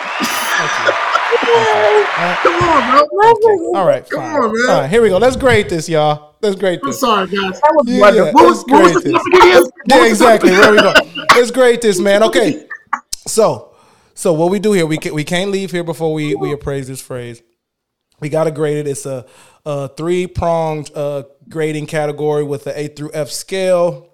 Come 2.42 2.62
on, 2.62 2.90
bro. 3.40 3.80
All 3.80 3.86
right. 3.86 4.08
Come 4.08 4.20
fine. 4.20 4.34
on, 4.36 4.52
man. 4.52 4.70
All 4.70 4.80
right, 4.82 4.90
here 4.90 5.02
we 5.02 5.08
go. 5.08 5.18
Let's 5.18 5.36
grade 5.36 5.68
this, 5.68 5.88
y'all. 5.88 6.34
Let's 6.42 6.56
grade 6.56 6.80
I'm 6.82 6.88
this. 6.90 7.00
sorry, 7.00 7.26
guys. 7.26 7.60
Yeah, 7.84 8.00
What 8.00 8.14
was, 8.34 8.64
let's 8.64 8.64
what 8.70 8.82
was 8.82 8.92
grade 8.92 8.94
the 8.94 9.00
this. 9.00 9.12
topic 9.12 9.34
again? 9.34 9.62
What 9.62 9.62
was 9.62 9.86
the 9.86 10.08
exactly. 10.08 10.50
topic? 10.50 10.64
Where 10.64 10.72
we 10.72 11.24
go? 11.24 11.34
Let's 11.36 11.50
grade 11.50 11.82
this, 11.82 11.98
man. 12.00 12.22
Okay. 12.24 12.66
So, 13.26 13.74
so 14.14 14.32
what 14.32 14.50
we 14.50 14.58
do 14.58 14.72
here, 14.72 14.86
we 14.86 14.98
can, 14.98 15.14
we 15.14 15.24
can't 15.24 15.50
leave 15.50 15.70
here 15.70 15.84
before 15.84 16.12
we 16.12 16.34
we 16.34 16.52
appraise 16.52 16.86
this 16.88 17.00
phrase. 17.00 17.42
We 18.20 18.28
got 18.28 18.44
to 18.44 18.50
grade 18.50 18.78
it. 18.78 18.86
It's 18.86 19.04
a, 19.06 19.26
a 19.64 19.88
three 19.88 20.26
pronged 20.26 20.90
uh, 20.94 21.24
grading 21.48 21.86
category 21.86 22.44
with 22.44 22.66
an 22.66 22.74
A 22.76 22.88
through 22.88 23.10
F 23.12 23.28
scale. 23.30 24.12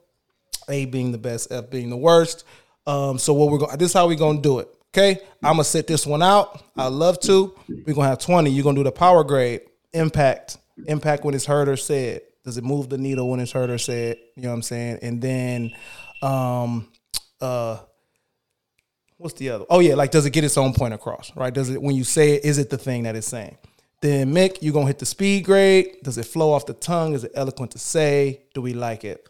A 0.69 0.87
being 0.87 1.11
the 1.13 1.19
best, 1.19 1.51
F 1.53 1.71
being 1.71 1.91
the 1.91 1.97
worst. 1.97 2.45
Um, 2.87 3.19
so 3.19 3.33
what 3.33 3.51
we're 3.51 3.59
going, 3.59 3.77
this 3.79 3.91
is 3.91 3.95
how 3.95 4.07
we're 4.07 4.17
gonna 4.17 4.41
do 4.41 4.59
it. 4.59 4.69
Okay, 4.95 5.21
I'm 5.43 5.55
gonna 5.55 5.65
set 5.65 5.87
this 5.87 6.07
one 6.07 6.23
out. 6.23 6.63
I 6.77 6.89
love 6.89 7.19
to. 7.21 7.55
We're 7.69 7.95
gonna 7.95 8.09
have 8.09 8.19
20. 8.19 8.51
You're 8.51 8.65
gonna 8.65 8.77
do 8.77 8.85
the 8.85 8.93
power 8.93 9.25
grade. 9.25 9.63
Impact. 9.93 10.59
Impact 10.87 11.25
when 11.25 11.35
it's 11.35 11.47
heard 11.47 11.69
or 11.69 11.77
said. 11.77 12.23
Does 12.45 12.59
it 12.59 12.65
move 12.65 12.89
the 12.89 12.99
needle 12.99 13.31
when 13.31 13.41
it's 13.41 13.53
heard 13.53 13.71
or 13.71 13.79
said? 13.79 14.19
You 14.37 14.43
know 14.43 14.49
what 14.49 14.57
I'm 14.57 14.63
saying? 14.63 14.99
And 15.01 15.23
then, 15.23 15.73
um, 16.23 16.89
uh, 17.41 17.79
what's 19.17 19.35
the 19.35 19.51
other? 19.51 19.65
Oh 19.71 19.81
yeah, 19.81 19.95
like 19.95 20.11
does 20.11 20.27
it 20.27 20.31
get 20.31 20.45
its 20.45 20.59
own 20.59 20.75
point 20.75 20.93
across? 20.93 21.35
Right? 21.37 21.55
Does 21.55 21.71
it 21.71 21.81
when 21.81 21.95
you 21.95 22.05
say 22.05 22.35
it, 22.35 22.45
is 22.45 22.59
it 22.59 22.69
the 22.69 22.79
thing 22.79 23.05
that 23.05 23.17
it's 23.17 23.29
saying? 23.29 23.57
Then 24.03 24.35
Mick, 24.35 24.59
you're 24.61 24.75
gonna 24.75 24.89
hit 24.89 24.99
the 24.99 25.07
speed 25.07 25.45
grade. 25.45 25.99
Does 26.03 26.19
it 26.19 26.27
flow 26.27 26.53
off 26.53 26.67
the 26.67 26.75
tongue? 26.75 27.15
Is 27.15 27.25
it 27.25 27.33
eloquent 27.35 27.71
to 27.73 27.79
say? 27.79 28.43
Do 28.53 28.61
we 28.61 28.75
like 28.75 29.05
it? 29.05 29.29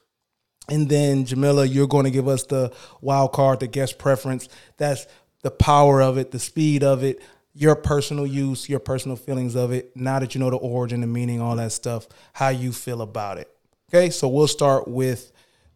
And 0.68 0.88
then 0.88 1.24
Jamila, 1.24 1.64
you're 1.64 1.88
going 1.88 2.04
to 2.04 2.10
give 2.10 2.28
us 2.28 2.44
the 2.44 2.72
wild 3.00 3.32
card, 3.32 3.60
the 3.60 3.66
guest 3.66 3.98
preference. 3.98 4.48
That's 4.76 5.06
the 5.42 5.50
power 5.50 6.00
of 6.00 6.18
it, 6.18 6.30
the 6.30 6.38
speed 6.38 6.84
of 6.84 7.02
it, 7.02 7.20
your 7.52 7.74
personal 7.74 8.26
use, 8.26 8.68
your 8.68 8.78
personal 8.78 9.16
feelings 9.16 9.54
of 9.54 9.72
it. 9.72 9.96
Now 9.96 10.20
that 10.20 10.34
you 10.34 10.40
know 10.40 10.50
the 10.50 10.56
origin, 10.56 11.00
the 11.00 11.06
meaning, 11.06 11.40
all 11.40 11.56
that 11.56 11.72
stuff, 11.72 12.06
how 12.32 12.48
you 12.48 12.72
feel 12.72 13.02
about 13.02 13.38
it. 13.38 13.48
Okay, 13.92 14.08
so 14.10 14.28
we'll 14.28 14.48
start 14.48 14.88
with 14.88 15.32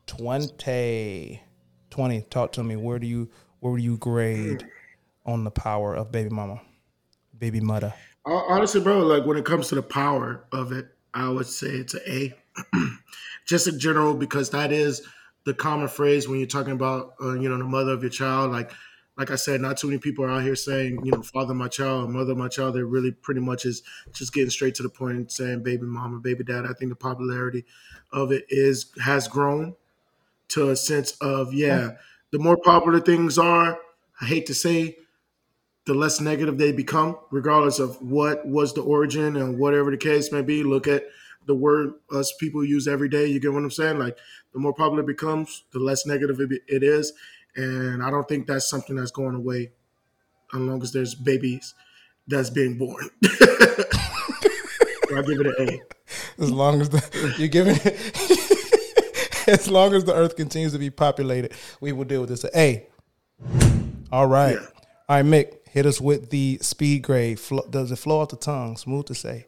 20. 0.07 1.43
20. 1.91 2.21
Talk 2.23 2.53
to 2.53 2.63
me. 2.63 2.77
Where 2.77 2.99
do 2.99 3.07
you 3.07 3.29
where 3.61 3.77
do 3.77 3.83
you 3.83 3.97
grade 3.97 4.67
on 5.25 5.45
the 5.45 5.51
power 5.51 5.95
of 5.95 6.13
baby 6.13 6.31
mama? 6.31 6.61
Baby 7.37 7.61
mother. 7.61 7.93
Honestly, 8.25 8.81
bro, 8.81 9.01
like 9.01 9.27
when 9.27 9.37
it 9.37 9.45
comes 9.45 9.69
to 9.69 9.75
the 9.75 9.83
power 9.83 10.45
of 10.53 10.73
it, 10.73 10.89
I 11.13 11.29
would 11.29 11.47
say 11.47 11.69
it's 11.69 11.95
an 11.95 12.01
A. 12.07 12.35
Just 13.47 13.69
in 13.69 13.79
general, 13.79 14.15
because 14.15 14.51
that 14.51 14.73
is 14.73 15.03
the 15.45 15.55
common 15.55 15.89
phrase 15.89 16.29
when 16.29 16.39
you're 16.39 16.49
talking 16.49 16.73
about, 16.73 17.15
uh, 17.23 17.35
you 17.35 17.49
know, 17.49 17.57
the 17.57 17.65
mother 17.65 17.93
of 17.93 18.03
your 18.03 18.11
child. 18.11 18.51
Like, 18.51 18.73
like 19.17 19.31
I 19.31 19.37
said, 19.37 19.61
not 19.61 19.79
too 19.79 19.87
many 19.87 19.99
people 19.99 20.25
are 20.25 20.31
out 20.31 20.43
here 20.43 20.57
saying, 20.57 21.01
you 21.05 21.13
know, 21.13 21.23
father 21.23 21.55
my 21.55 21.69
child, 21.69 22.11
mother 22.11 22.35
my 22.35 22.49
child. 22.49 22.75
They're 22.75 22.85
really 22.85 23.13
pretty 23.13 23.41
much 23.41 23.65
is 23.65 23.83
just 24.13 24.35
getting 24.35 24.51
straight 24.51 24.75
to 24.75 24.83
the 24.83 24.89
point 24.89 25.17
and 25.17 25.31
saying 25.31 25.63
baby 25.63 25.85
mama, 25.85 26.19
baby 26.19 26.45
dad. 26.45 26.67
I 26.67 26.73
think 26.75 26.91
the 26.91 26.97
popularity 26.97 27.65
of 28.13 28.33
it 28.33 28.45
is 28.49 28.93
has 29.03 29.29
grown 29.29 29.77
to 30.49 30.71
a 30.71 30.77
sense 30.77 31.13
of 31.21 31.55
yeah. 31.55 31.93
The 32.33 32.39
more 32.39 32.57
popular 32.57 33.01
things 33.01 33.39
are, 33.39 33.79
I 34.21 34.25
hate 34.27 34.47
to 34.47 34.55
say, 34.55 34.99
the 35.87 35.95
less 35.95 36.21
negative 36.21 36.59
they 36.59 36.73
become, 36.73 37.17
regardless 37.31 37.79
of 37.79 38.03
what 38.03 38.47
was 38.47 38.75
the 38.75 38.83
origin 38.83 39.37
and 39.37 39.59
whatever 39.59 39.93
the 39.93 39.97
case 39.97 40.33
may 40.33 40.43
be. 40.43 40.65
Look 40.65 40.89
at 40.89 41.05
the 41.47 41.55
word 41.55 41.95
us 42.13 42.33
people 42.39 42.65
use 42.65 42.87
every 42.89 43.09
day. 43.09 43.27
You 43.27 43.41
get 43.41 43.53
what 43.53 43.63
I'm 43.63 43.71
saying? 43.71 43.99
Like 43.99 44.17
the 44.53 44.59
more 44.59 44.75
popular 44.75 45.03
it 45.03 45.07
becomes, 45.07 45.65
the 45.73 45.79
less 45.79 46.07
negative 46.07 46.41
it, 46.41 46.63
it 46.67 46.83
is. 46.83 47.13
And 47.57 48.03
I 48.03 48.11
don't 48.11 48.29
think 48.29 48.47
that's 48.47 48.69
something 48.69 48.97
that's 48.97 49.11
going 49.11 49.35
away 49.35 49.73
as 50.53 50.61
long 50.61 50.83
as 50.83 50.93
there's 50.93 51.15
babies 51.15 51.75
that's 52.27 52.51
being 52.51 52.77
born. 52.77 53.09
I 55.15 55.23
give 55.23 55.41
it 55.41 55.47
an 55.47 55.69
A. 55.69 56.43
As 56.43 56.51
long 56.51 56.81
as 56.81 56.91
the, 56.91 57.35
you're 57.39 57.49
giving 57.49 57.77
it, 57.85 59.49
as 59.49 59.71
long 59.71 59.95
as 59.95 60.05
the 60.05 60.15
earth 60.15 60.37
continues 60.37 60.73
to 60.73 60.79
be 60.79 60.91
populated, 60.91 61.53
we 61.81 61.93
will 61.93 62.05
deal 62.05 62.21
with 62.21 62.31
this. 62.31 62.45
A. 62.55 62.87
All 64.13 64.27
right. 64.27 64.57
Yeah. 64.61 64.67
All 65.09 65.17
right, 65.17 65.25
Mick, 65.25 65.59
hit 65.69 65.87
us 65.87 66.01
with 66.01 66.31
the 66.31 66.59
speed 66.61 67.03
grade. 67.03 67.41
Does 67.71 67.93
it 67.93 67.97
flow 67.97 68.21
off 68.21 68.31
the 68.31 68.37
tongue? 68.37 68.77
Smooth 68.77 69.07
to 69.07 69.15
say. 69.15 69.47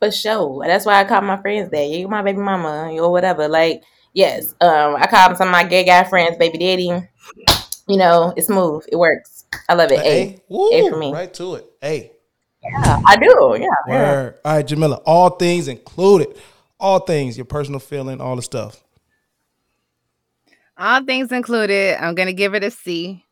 For 0.00 0.10
sure. 0.10 0.64
That's 0.66 0.86
why 0.86 1.00
I 1.00 1.04
call 1.04 1.22
my 1.22 1.36
friends 1.36 1.70
that. 1.70 1.86
You 1.86 2.08
my 2.08 2.22
baby 2.22 2.38
mama 2.38 2.90
or 2.92 3.10
whatever. 3.10 3.48
Like, 3.48 3.82
yes. 4.12 4.54
Um, 4.60 4.96
I 4.96 5.06
call 5.06 5.34
some 5.36 5.48
of 5.48 5.52
my 5.52 5.64
gay 5.64 5.84
guy 5.84 6.04
friends 6.04 6.36
baby 6.36 6.58
daddy. 6.58 7.08
You 7.88 7.96
know, 7.96 8.32
it's 8.36 8.48
smooth. 8.48 8.84
It 8.90 8.96
works. 8.96 9.44
I 9.68 9.74
love 9.74 9.92
it. 9.92 10.00
A. 10.00 10.06
A. 10.06 10.42
Woo, 10.48 10.72
A 10.72 10.90
for 10.90 10.98
me. 10.98 11.12
Right 11.12 11.32
to 11.34 11.54
it. 11.56 11.66
A. 11.82 12.12
Yeah, 12.62 13.00
I 13.06 13.16
do. 13.16 13.56
Yeah. 13.60 13.66
yeah. 13.86 14.12
Word. 14.12 14.34
All 14.44 14.56
right, 14.56 14.66
Jamila. 14.66 14.96
All 15.06 15.30
things 15.30 15.68
included. 15.68 16.36
All 16.78 16.98
things, 16.98 17.38
your 17.38 17.46
personal 17.46 17.80
feeling, 17.80 18.20
all 18.20 18.36
the 18.36 18.42
stuff. 18.42 18.82
All 20.76 21.02
things 21.04 21.32
included, 21.32 21.96
I'm 21.98 22.14
gonna 22.14 22.34
give 22.34 22.54
it 22.54 22.62
a 22.62 22.70
C, 22.70 23.24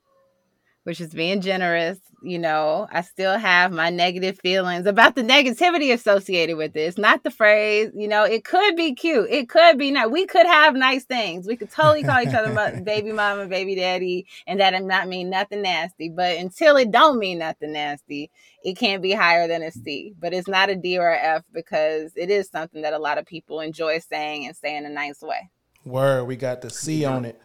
which 0.85 1.01
is 1.01 1.13
being 1.13 1.41
generous. 1.41 1.99
You 2.23 2.39
know, 2.39 2.87
I 2.91 3.03
still 3.03 3.37
have 3.37 3.71
my 3.71 3.91
negative 3.91 4.39
feelings 4.39 4.87
about 4.87 5.15
the 5.15 5.23
negativity 5.23 5.93
associated 5.93 6.57
with 6.57 6.73
this. 6.73 6.97
Not 6.97 7.23
the 7.23 7.31
phrase, 7.31 7.91
you 7.95 8.09
know, 8.09 8.25
it 8.25 8.45
could 8.45 8.77
be 8.77 8.95
cute. 8.95 9.29
It 9.29 9.51
could 9.51 9.77
be 9.77 9.91
not. 9.91 10.11
We 10.11 10.25
could 10.25 10.47
have 10.47 10.75
nice 10.75 11.05
things. 11.05 11.47
We 11.47 11.57
could 11.57 11.71
totally 11.71 12.03
call 12.03 12.23
each 12.23 12.35
other 12.35 12.55
mo- 12.55 12.81
baby 12.85 13.13
mama, 13.13 13.47
baby 13.47 13.75
daddy, 13.75 14.27
and 14.47 14.61
that 14.61 14.71
does 14.71 14.85
not 14.85 15.09
mean 15.09 15.29
nothing 15.29 15.63
nasty. 15.63 16.09
But 16.09 16.39
until 16.39 16.77
it 16.77 16.91
don't 16.91 17.19
mean 17.19 17.39
nothing 17.39 17.73
nasty, 17.73 18.31
it 18.63 18.79
can't 18.79 19.03
be 19.03 19.13
higher 19.13 19.47
than 19.47 19.63
a 19.63 19.71
C. 19.71 20.15
But 20.19 20.33
it's 20.33 20.49
not 20.49 20.71
a 20.71 20.77
D 20.77 20.99
or 20.99 21.11
a 21.11 21.19
F 21.19 21.45
because 21.53 22.13
it 22.17 22.31
is 22.31 22.49
something 22.49 22.83
that 22.83 22.95
a 22.95 22.99
lot 22.99 23.19
of 23.19 23.27
people 23.27 23.61
enjoy 23.61 23.99
saying 23.99 24.47
and 24.47 24.57
say 24.57 24.77
in 24.77 24.87
a 24.87 24.91
nice 24.91 25.21
way. 25.21 25.51
Word. 25.85 26.25
We 26.25 26.37
got 26.37 26.63
the 26.63 26.71
C 26.71 27.05
on 27.05 27.27
it. 27.27 27.39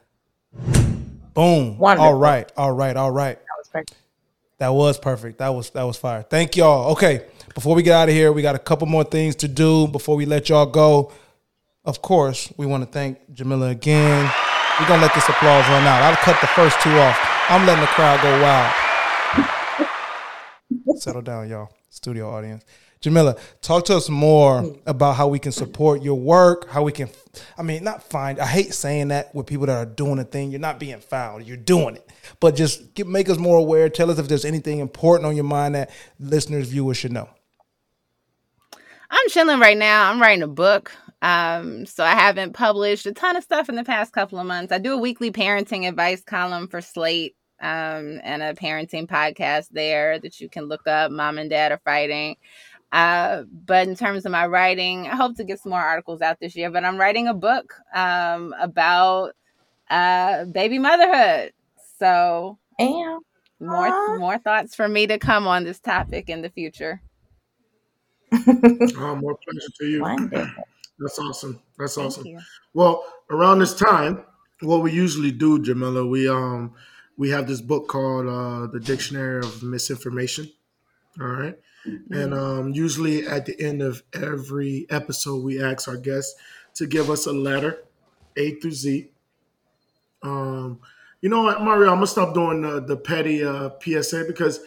Boom. 1.39 1.77
Wonderful. 1.77 2.05
All 2.05 2.15
right. 2.15 2.51
All 2.57 2.73
right. 2.73 2.97
All 2.97 3.11
right. 3.11 3.39
That 3.39 3.55
was 3.57 3.69
perfect. 3.71 3.95
That 4.57 4.69
was 4.73 4.99
perfect. 4.99 5.37
That 5.37 5.49
was 5.49 5.69
that 5.69 5.83
was 5.83 5.95
fire. 5.95 6.21
Thank 6.21 6.57
y'all. 6.57 6.91
Okay, 6.91 7.25
before 7.55 7.75
we 7.75 7.81
get 7.81 7.93
out 7.93 8.09
of 8.09 8.13
here, 8.13 8.33
we 8.33 8.41
got 8.41 8.55
a 8.55 8.59
couple 8.59 8.87
more 8.87 9.05
things 9.05 9.37
to 9.37 9.47
do 9.47 9.87
before 9.87 10.17
we 10.17 10.25
let 10.25 10.49
y'all 10.49 10.65
go. 10.65 11.13
Of 11.85 12.01
course, 12.01 12.51
we 12.57 12.65
want 12.65 12.83
to 12.83 12.89
thank 12.91 13.19
Jamila 13.31 13.69
again. 13.69 14.29
We're 14.79 14.87
gonna 14.89 15.01
let 15.01 15.13
this 15.15 15.29
applause 15.29 15.65
run 15.69 15.87
out. 15.87 16.01
I'll 16.03 16.17
cut 16.17 16.41
the 16.41 16.47
first 16.47 16.81
two 16.81 16.91
off. 16.91 17.17
I'm 17.47 17.65
letting 17.65 17.81
the 17.81 17.87
crowd 17.87 18.21
go 18.21 18.41
wild. 18.41 18.75
Settle 20.97 21.21
down, 21.21 21.47
y'all. 21.49 21.69
Studio 21.89 22.29
audience. 22.29 22.65
Jamila, 23.01 23.37
talk 23.61 23.85
to 23.85 23.95
us 23.95 24.09
more 24.09 24.75
about 24.85 25.15
how 25.15 25.29
we 25.29 25.39
can 25.39 25.53
support 25.53 26.01
your 26.01 26.19
work, 26.19 26.69
how 26.69 26.83
we 26.83 26.91
can, 26.91 27.09
I 27.57 27.61
mean, 27.61 27.81
not 27.83 28.03
find, 28.03 28.39
I 28.39 28.45
hate 28.45 28.73
saying 28.73 29.07
that 29.07 29.33
with 29.33 29.45
people 29.45 29.67
that 29.67 29.77
are 29.77 29.85
doing 29.85 30.19
a 30.19 30.25
thing. 30.25 30.51
You're 30.51 30.59
not 30.59 30.79
being 30.79 30.99
found, 30.99 31.47
you're 31.47 31.55
doing 31.55 31.95
it. 31.95 32.09
But 32.41 32.55
just 32.55 32.93
get, 32.95 33.07
make 33.07 33.29
us 33.29 33.37
more 33.37 33.57
aware. 33.57 33.87
Tell 33.87 34.11
us 34.11 34.19
if 34.19 34.27
there's 34.27 34.43
anything 34.43 34.79
important 34.79 35.27
on 35.27 35.35
your 35.35 35.45
mind 35.45 35.75
that 35.75 35.91
listeners, 36.19 36.67
viewers 36.67 36.97
should 36.97 37.13
know. 37.13 37.29
I'm 39.09 39.29
chilling 39.29 39.61
right 39.61 39.77
now. 39.77 40.09
I'm 40.09 40.21
writing 40.21 40.43
a 40.43 40.47
book. 40.47 40.91
Um, 41.21 41.85
so 41.85 42.03
I 42.03 42.15
haven't 42.15 42.53
published 42.53 43.05
a 43.05 43.13
ton 43.13 43.37
of 43.37 43.43
stuff 43.43 43.69
in 43.69 43.75
the 43.75 43.83
past 43.83 44.11
couple 44.11 44.39
of 44.39 44.45
months. 44.45 44.73
I 44.73 44.77
do 44.77 44.93
a 44.93 44.97
weekly 44.97 45.31
parenting 45.31 45.87
advice 45.87 46.23
column 46.23 46.67
for 46.67 46.81
Slate 46.81 47.35
um, 47.61 48.21
and 48.23 48.41
a 48.41 48.53
parenting 48.53 49.07
podcast 49.07 49.67
there 49.71 50.19
that 50.19 50.39
you 50.39 50.49
can 50.49 50.65
look 50.65 50.87
up. 50.87 51.11
Mom 51.11 51.37
and 51.37 51.49
Dad 51.49 51.71
are 51.71 51.81
fighting. 51.83 52.37
Uh, 52.91 53.43
but 53.51 53.87
in 53.87 53.95
terms 53.95 54.25
of 54.25 54.31
my 54.31 54.47
writing, 54.47 55.07
I 55.07 55.15
hope 55.15 55.37
to 55.37 55.43
get 55.43 55.59
some 55.59 55.71
more 55.71 55.81
articles 55.81 56.21
out 56.21 56.39
this 56.39 56.55
year. 56.55 56.71
But 56.71 56.85
I'm 56.85 56.97
writing 56.97 57.27
a 57.27 57.33
book 57.33 57.75
um, 57.93 58.53
about 58.59 59.33
uh, 59.89 60.45
baby 60.45 60.79
motherhood. 60.79 61.53
So 61.99 62.57
And 62.79 63.21
more 63.59 64.17
more 64.17 64.37
thoughts 64.37 64.75
for 64.75 64.87
me 64.87 65.07
to 65.07 65.19
come 65.19 65.47
on 65.47 65.65
this 65.65 65.79
topic 65.79 66.29
in 66.29 66.41
the 66.41 66.49
future. 66.49 67.01
Oh, 68.97 69.15
more 69.15 69.37
pleasure 69.47 69.67
to 69.79 69.85
you. 69.85 70.01
Wonderful. 70.01 70.63
That's 70.99 71.19
awesome. 71.19 71.61
That's 71.77 71.95
Thank 71.95 72.07
awesome. 72.07 72.25
you. 72.25 72.39
Well, 72.73 73.03
around 73.29 73.59
this 73.59 73.73
time, 73.73 74.23
what 74.61 74.81
we 74.81 74.91
usually 74.91 75.31
do, 75.31 75.59
Jamila, 75.59 76.05
we 76.05 76.27
um 76.27 76.73
we 77.17 77.29
have 77.31 77.47
this 77.47 77.61
book 77.61 77.87
called 77.87 78.27
uh, 78.27 78.67
the 78.71 78.79
Dictionary 78.79 79.39
of 79.39 79.61
Misinformation. 79.61 80.49
All 81.19 81.27
right. 81.27 81.57
And 81.85 82.33
um, 82.33 82.73
usually 82.73 83.25
at 83.25 83.45
the 83.45 83.59
end 83.59 83.81
of 83.81 84.03
every 84.13 84.85
episode, 84.89 85.43
we 85.43 85.61
ask 85.61 85.87
our 85.87 85.97
guests 85.97 86.35
to 86.75 86.85
give 86.85 87.09
us 87.09 87.25
a 87.25 87.33
letter, 87.33 87.83
A 88.35 88.55
through 88.55 88.71
Z. 88.71 89.11
Um, 90.21 90.79
you 91.21 91.29
know 91.29 91.43
what, 91.43 91.61
Mario? 91.61 91.89
I'm 91.89 91.97
gonna 91.97 92.07
stop 92.07 92.33
doing 92.33 92.61
the, 92.61 92.81
the 92.81 92.97
petty 92.97 93.43
uh, 93.43 93.71
PSA 93.81 94.25
because, 94.27 94.59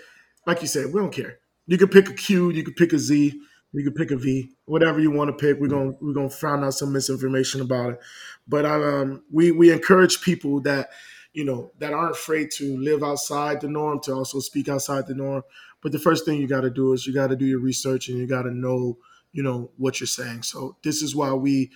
like 0.46 0.60
you 0.60 0.68
said, 0.68 0.92
we 0.92 1.00
don't 1.00 1.12
care. 1.12 1.38
You 1.66 1.78
can 1.78 1.88
pick 1.88 2.08
a 2.08 2.14
Q, 2.14 2.50
you 2.50 2.62
can 2.62 2.74
pick 2.74 2.92
a 2.92 2.98
Z, 2.98 3.40
you 3.72 3.84
can 3.84 3.94
pick 3.94 4.10
a 4.10 4.16
V, 4.16 4.50
whatever 4.66 5.00
you 5.00 5.10
want 5.10 5.28
to 5.28 5.36
pick. 5.36 5.60
We're 5.60 5.68
gonna 5.68 5.92
we're 6.00 6.12
gonna 6.12 6.30
find 6.30 6.64
out 6.64 6.74
some 6.74 6.92
misinformation 6.92 7.60
about 7.60 7.92
it. 7.92 8.00
But 8.46 8.66
um, 8.66 9.22
we 9.30 9.50
we 9.50 9.72
encourage 9.72 10.20
people 10.20 10.60
that 10.62 10.90
you 11.32 11.44
know 11.44 11.72
that 11.78 11.94
aren't 11.94 12.12
afraid 12.12 12.50
to 12.52 12.76
live 12.78 13.02
outside 13.02 13.60
the 13.60 13.68
norm 13.68 14.00
to 14.00 14.12
also 14.12 14.40
speak 14.40 14.68
outside 14.68 15.06
the 15.06 15.14
norm. 15.14 15.42
But 15.82 15.92
the 15.92 15.98
first 15.98 16.24
thing 16.24 16.40
you 16.40 16.46
got 16.46 16.62
to 16.62 16.70
do 16.70 16.92
is 16.92 17.06
you 17.06 17.12
got 17.12 17.28
to 17.28 17.36
do 17.36 17.44
your 17.44 17.60
research 17.60 18.08
and 18.08 18.18
you 18.18 18.26
got 18.26 18.42
to 18.42 18.50
know 18.50 18.98
you 19.32 19.42
know 19.42 19.70
what 19.76 20.00
you're 20.00 20.06
saying. 20.06 20.42
So 20.42 20.76
this 20.82 21.02
is 21.02 21.16
why 21.16 21.32
we 21.32 21.70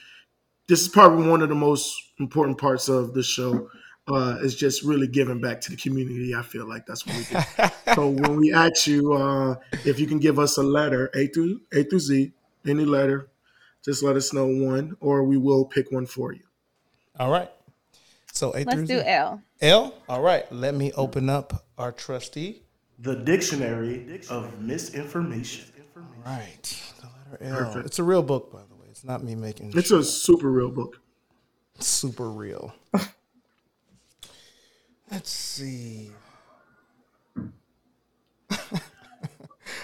this 0.69 0.83
is 0.83 0.89
probably 0.89 1.29
one 1.29 1.43
of 1.43 1.49
the 1.49 1.55
most 1.55 1.95
important 2.19 2.59
parts 2.59 2.89
of 2.89 3.15
the 3.15 3.23
show 3.23 3.69
uh, 4.09 4.39
is 4.41 4.55
just 4.55 4.83
really 4.83 5.07
giving 5.07 5.41
back 5.41 5.61
to 5.63 5.71
the 5.71 5.77
community. 5.77 6.35
I 6.35 6.43
feel 6.43 6.69
like 6.69 6.87
that's 6.87 7.07
what 7.07 7.17
we 7.17 7.25
do. 7.25 7.95
so 7.95 8.09
when 8.23 8.37
we 8.37 8.53
ask 8.53 8.87
you 8.87 9.13
uh, 9.13 9.57
if 9.85 9.99
you 9.99 10.07
can 10.07 10.19
give 10.19 10.39
us 10.39 10.59
a 10.59 10.63
letter, 10.63 11.11
A 11.15 11.27
through 11.29 11.61
A 11.73 11.83
through 11.83 12.01
Z, 12.01 12.33
any 12.67 12.85
letter, 12.85 13.29
just 13.85 14.03
let 14.03 14.17
us 14.17 14.33
know 14.33 14.47
one, 14.47 14.97
or 15.01 15.25
we 15.25 15.37
will 15.37 15.65
pick 15.65 15.91
one 15.91 16.07
for 16.07 16.33
you. 16.33 16.43
All 17.19 17.31
right. 17.31 17.51
So 18.33 18.51
A 18.51 18.65
Let's 18.65 18.75
through 18.75 18.87
do 18.87 18.99
Z. 18.99 19.07
L. 19.07 19.43
L. 19.63 19.95
All 20.09 20.21
right. 20.21 20.51
Let 20.53 20.75
me 20.75 20.93
open 20.93 21.31
up 21.31 21.65
our 21.79 21.91
trustee. 21.91 22.66
The 22.99 23.15
Dictionary 23.17 24.21
of 24.31 24.61
Misinformation. 24.61 25.67
All 25.97 26.03
right. 26.25 26.83
The 27.01 27.07
letter 27.33 27.45
L. 27.45 27.65
Perfect. 27.67 27.87
It's 27.87 27.99
a 27.99 28.03
real 28.05 28.23
book, 28.23 28.51
by 28.53 28.61
the 28.69 28.75
way. 28.75 28.87
It's 28.91 29.05
not 29.05 29.23
me 29.23 29.35
making 29.35 29.73
It's 29.77 29.91
a 29.91 30.03
super 30.03 30.51
real 30.51 30.71
book. 30.71 31.01
super 31.79 32.31
real. 32.31 32.75
Let's 35.11 35.31
see. 35.31 36.11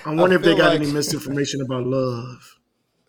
I 0.05 0.15
wonder 0.15 0.37
if 0.37 0.43
they 0.43 0.57
got 0.57 0.71
like- 0.73 0.81
any 0.81 0.91
misinformation 0.93 1.61
about 1.61 1.87
love. 1.87 2.59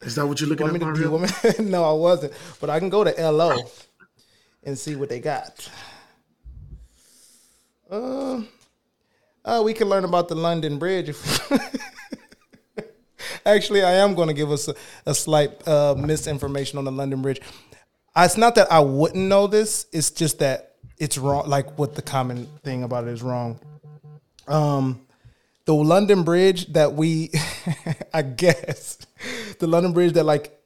Is 0.01 0.16
that 0.16 0.28
what 0.28 0.41
you're 0.41 0.49
looking 0.49 0.66
Want 0.68 0.84
at, 0.84 0.97
me 0.97 1.04
to 1.04 1.10
want 1.12 1.60
me- 1.60 1.66
no, 1.72 1.86
I 1.89 1.93
wasn't. 1.93 2.34
But 2.60 2.70
I 2.70 2.78
can 2.80 2.89
go 2.89 3.04
to 3.06 3.32
LO 3.32 3.58
and 4.64 4.78
see 4.78 4.95
what 4.97 5.08
they 5.10 5.20
got. 5.22 5.70
Uh, 7.89 8.41
uh, 9.46 9.62
we 9.64 9.74
can 9.74 9.89
learn 9.89 10.06
about 10.06 10.28
the 10.28 10.36
London 10.36 10.78
Bridge. 10.78 11.16
Actually, 13.46 13.84
I 13.84 13.94
am 13.94 14.16
going 14.16 14.28
to 14.28 14.34
give 14.34 14.52
us 14.52 14.68
a, 14.68 14.76
a 15.06 15.14
slight 15.14 15.68
uh, 15.68 15.96
misinformation 15.98 16.78
on 16.78 16.86
the 16.86 16.91
London 16.91 17.22
Bridge. 17.22 17.41
It's 18.16 18.38
not 18.38 18.56
that 18.56 18.72
I 18.72 18.80
wouldn't 18.80 19.28
know 19.28 19.48
this. 19.48 19.88
It's 19.91 20.12
just 20.12 20.39
that 20.39 20.76
it's 20.98 21.18
wrong. 21.18 21.50
Like 21.50 21.78
what 21.78 21.96
the 21.96 22.02
common 22.02 22.48
thing 22.64 22.84
about 22.84 23.08
it 23.08 23.12
is 23.12 23.22
wrong. 23.22 23.60
Um, 24.48 25.02
the 25.66 25.74
London 25.74 26.24
Bridge 26.24 26.72
that 26.74 26.94
we, 26.94 27.32
I 28.14 28.22
guess, 28.22 28.98
the 29.60 29.68
London 29.68 29.94
Bridge 29.94 30.14
that 30.14 30.26
like 30.26 30.60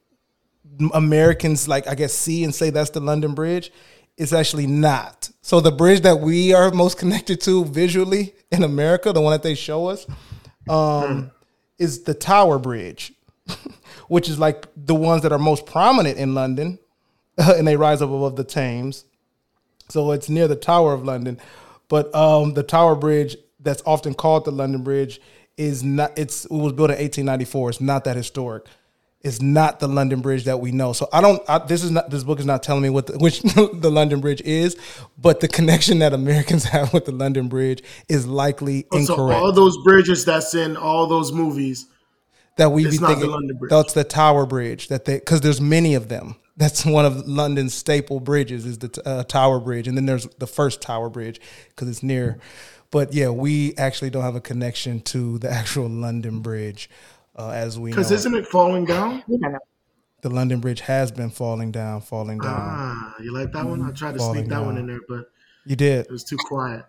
Americans 0.94 1.68
like 1.68 1.88
I 1.88 1.96
guess 1.96 2.14
see 2.14 2.44
and 2.44 2.54
say 2.54 2.70
that's 2.70 2.92
the 2.92 3.00
London 3.00 3.34
Bridge. 3.34 3.72
It's 4.18 4.34
actually 4.34 4.68
not. 4.68 5.30
So 5.42 5.62
the 5.62 5.72
bridge 5.72 6.02
that 6.02 6.20
we 6.20 6.54
are 6.54 6.72
most 6.72 6.98
connected 6.98 7.40
to 7.42 7.66
visually 7.66 8.34
in 8.52 8.64
America, 8.64 9.14
the 9.14 9.22
one 9.22 9.32
that 9.32 9.44
they 9.44 9.54
show 9.56 9.88
us, 9.88 10.08
um, 10.68 11.32
is 11.78 12.04
the 12.04 12.14
Tower 12.14 12.58
Bridge, 12.58 13.14
which 14.08 14.28
is 14.28 14.40
like 14.40 14.66
the 14.76 14.96
ones 14.96 15.22
that 15.22 15.32
are 15.32 15.40
most 15.40 15.66
prominent 15.66 16.18
in 16.18 16.34
London, 16.34 16.80
and 17.38 17.68
they 17.68 17.78
rise 17.78 18.02
up 18.02 18.10
above 18.10 18.36
the 18.36 18.44
Thames. 18.44 19.06
So 19.90 20.12
it's 20.12 20.30
near 20.30 20.48
the 20.48 20.56
Tower 20.56 20.94
of 20.94 21.06
London, 21.06 21.40
but 21.88 22.14
um, 22.14 22.54
the 22.54 22.64
Tower 22.64 22.96
Bridge 22.96 23.38
that's 23.60 23.84
often 23.86 24.14
called 24.14 24.46
the 24.46 24.52
London 24.52 24.84
Bridge 24.84 25.22
is 25.56 25.84
not. 25.84 26.18
It's 26.18 26.46
it 26.46 26.52
was 26.52 26.74
built 26.74 26.90
in 26.90 26.98
1894. 26.98 27.70
It's 27.70 27.82
not 27.82 28.04
that 28.04 28.16
historic. 28.16 28.66
It's 29.22 29.42
not 29.42 29.80
the 29.80 29.88
London 29.88 30.22
Bridge 30.22 30.46
that 30.46 30.60
we 30.60 30.72
know. 30.72 30.94
So 30.94 31.10
I 31.12 31.22
don't. 31.22 31.42
I, 31.50 31.58
this 31.58 31.84
is 31.84 31.92
not. 31.92 32.10
This 32.10 32.24
book 32.24 32.40
is 32.40 32.46
not 32.46 32.62
telling 32.64 32.84
me 32.84 32.90
what 32.90 33.08
the, 33.08 33.18
which 33.18 33.42
the 33.42 33.90
London 33.92 34.22
Bridge 34.22 34.42
is, 34.42 34.78
but 35.18 35.40
the 35.40 35.48
connection 35.48 36.00
that 36.00 36.14
Americans 36.14 36.64
have 36.76 36.94
with 36.94 37.06
the 37.06 37.12
London 37.12 37.48
Bridge 37.48 37.84
is 38.08 38.28
likely 38.28 38.86
So 38.92 39.00
incorrect. 39.00 39.42
all 39.42 39.52
those 39.52 39.76
bridges 39.84 40.24
that's 40.24 40.54
in 40.54 40.78
all 40.78 41.08
those 41.08 41.32
movies. 41.32 41.88
that 42.58 42.72
we 42.72 42.84
be 42.86 42.98
the 42.98 43.08
thinking 43.08 43.58
Bridge. 43.58 43.70
that's 43.70 43.94
the 43.94 44.04
Tower 44.04 44.46
Bridge 44.46 44.88
that 44.90 45.06
they 45.06 45.16
because 45.20 45.42
there's 45.42 45.60
many 45.62 45.96
of 45.96 46.10
them. 46.10 46.36
That's 46.56 46.86
one 46.86 47.06
of 47.06 47.28
London's 47.28 47.74
staple 47.74 48.20
bridges 48.20 48.66
is 48.66 48.78
the 48.80 49.02
uh, 49.06 49.24
Tower 49.24 49.60
Bridge, 49.60 49.88
and 49.88 49.98
then 49.98 50.06
there's 50.06 50.26
the 50.38 50.48
first 50.48 50.82
Tower 50.82 51.10
Bridge 51.10 51.40
because 51.70 51.90
it's 51.90 52.02
near. 52.04 52.38
But 52.90 53.14
yeah, 53.14 53.30
we 53.30 53.76
actually 53.78 54.10
don't 54.12 54.24
have 54.24 54.36
a 54.36 54.42
connection 54.42 55.02
to 55.02 55.38
the 55.40 55.50
actual 55.52 55.90
London 55.90 56.40
Bridge 56.40 56.90
uh, 57.38 57.50
as 57.50 57.80
we 57.80 57.92
know. 57.92 57.96
Because 57.96 58.12
isn't 58.12 58.36
it 58.36 58.46
falling 58.48 58.86
down? 58.86 59.24
We 59.28 59.38
don't 59.38 59.54
know. 59.54 59.60
the 60.22 60.30
London 60.30 60.60
Bridge 60.60 60.82
has 60.82 61.12
been 61.12 61.30
falling 61.30 61.72
down, 61.72 62.02
falling 62.02 62.40
down. 62.40 62.56
Ah, 62.60 63.16
you 63.22 63.32
like 63.34 63.52
that 63.54 63.66
one? 63.66 63.82
I 63.84 63.92
tried 63.92 64.14
to 64.14 64.18
Falling 64.20 64.40
sneak 64.40 64.50
that 64.50 64.64
one 64.64 64.78
in 64.78 64.88
there, 64.88 65.02
but 65.08 65.26
you 65.66 65.76
did. 65.76 66.06
it 66.06 66.12
was 66.12 66.24
too 66.24 66.38
quiet. 66.38 66.86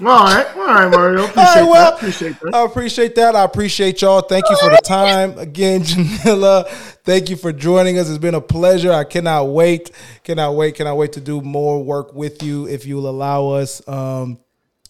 All 0.00 0.06
right, 0.06 0.46
all 0.56 0.64
right, 0.64 0.88
Mario. 0.88 1.24
Appreciate 1.26 1.38
All 1.38 1.54
right, 1.54 1.62
well, 1.70 1.90
that. 1.90 1.94
Appreciate 1.98 2.40
that. 2.40 2.54
I 2.54 2.64
appreciate 2.64 3.14
that. 3.16 3.34
I 3.34 3.42
appreciate 3.44 4.00
y'all. 4.00 4.20
Thank 4.20 4.44
you 4.48 4.56
for 4.58 4.70
the 4.70 4.80
time. 4.84 5.36
Again, 5.38 5.82
Jamila, 5.84 6.66
thank 7.02 7.28
you 7.30 7.34
for 7.36 7.52
joining 7.52 7.98
us. 7.98 8.08
It's 8.08 8.18
been 8.18 8.36
a 8.36 8.40
pleasure. 8.40 8.92
I 8.92 9.02
cannot 9.02 9.46
wait. 9.46 9.90
Cannot 10.22 10.54
wait. 10.54 10.76
Cannot 10.76 10.96
wait 10.98 11.14
to 11.14 11.20
do 11.20 11.40
more 11.40 11.82
work 11.82 12.14
with 12.14 12.44
you 12.44 12.68
if 12.68 12.86
you'll 12.86 13.08
allow 13.08 13.48
us. 13.48 13.86
Um, 13.88 14.38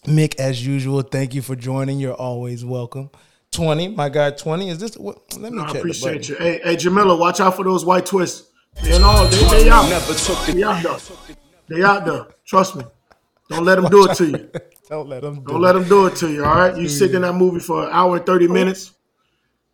Mick, 0.05 0.35
as 0.39 0.63
usual, 0.65 1.01
thank 1.01 1.33
you 1.33 1.41
for 1.41 1.55
joining. 1.55 1.99
You're 1.99 2.13
always 2.13 2.63
welcome. 2.63 3.09
20, 3.51 3.89
my 3.89 4.09
guy, 4.09 4.31
20. 4.31 4.69
Is 4.69 4.77
this 4.79 4.95
what? 4.97 5.17
Let 5.37 5.51
me 5.53 5.59
I 5.59 5.63
check 5.65 5.73
the 5.73 5.79
appreciate 5.79 6.27
button. 6.29 6.35
you. 6.35 6.35
Hey, 6.37 6.61
hey, 6.63 6.75
Jamila, 6.75 7.15
watch 7.17 7.39
out 7.39 7.55
for 7.55 7.63
those 7.63 7.83
white 7.85 8.05
twists. 8.05 8.49
They 8.83 8.97
know 8.99 9.25
they, 9.27 9.63
they 9.63 9.69
out. 9.69 9.89
Never 9.89 10.13
took 10.13 10.45
the 10.45 10.53
They 10.53 10.63
out 10.63 10.83
there. 10.83 10.97
They 11.67 11.83
out 11.83 12.05
there. 12.05 12.27
Trust 12.45 12.75
me. 12.75 12.83
Don't 13.49 13.65
let 13.65 13.75
them 13.81 13.89
do 13.89 14.09
it 14.09 14.15
to 14.17 14.25
you. 14.27 14.49
Don't 14.89 15.09
let 15.09 15.21
them 15.23 15.35
do 15.35 15.41
Don't 15.41 15.55
it. 15.57 15.59
let 15.59 15.73
them 15.73 15.87
do 15.89 16.05
it 16.07 16.15
to 16.17 16.31
you. 16.31 16.45
All 16.45 16.55
right. 16.55 16.77
You 16.77 16.87
sit 16.87 17.13
in 17.13 17.23
that 17.23 17.33
movie 17.33 17.59
for 17.59 17.83
an 17.83 17.89
hour 17.91 18.17
and 18.17 18.25
thirty 18.25 18.47
minutes. 18.47 18.93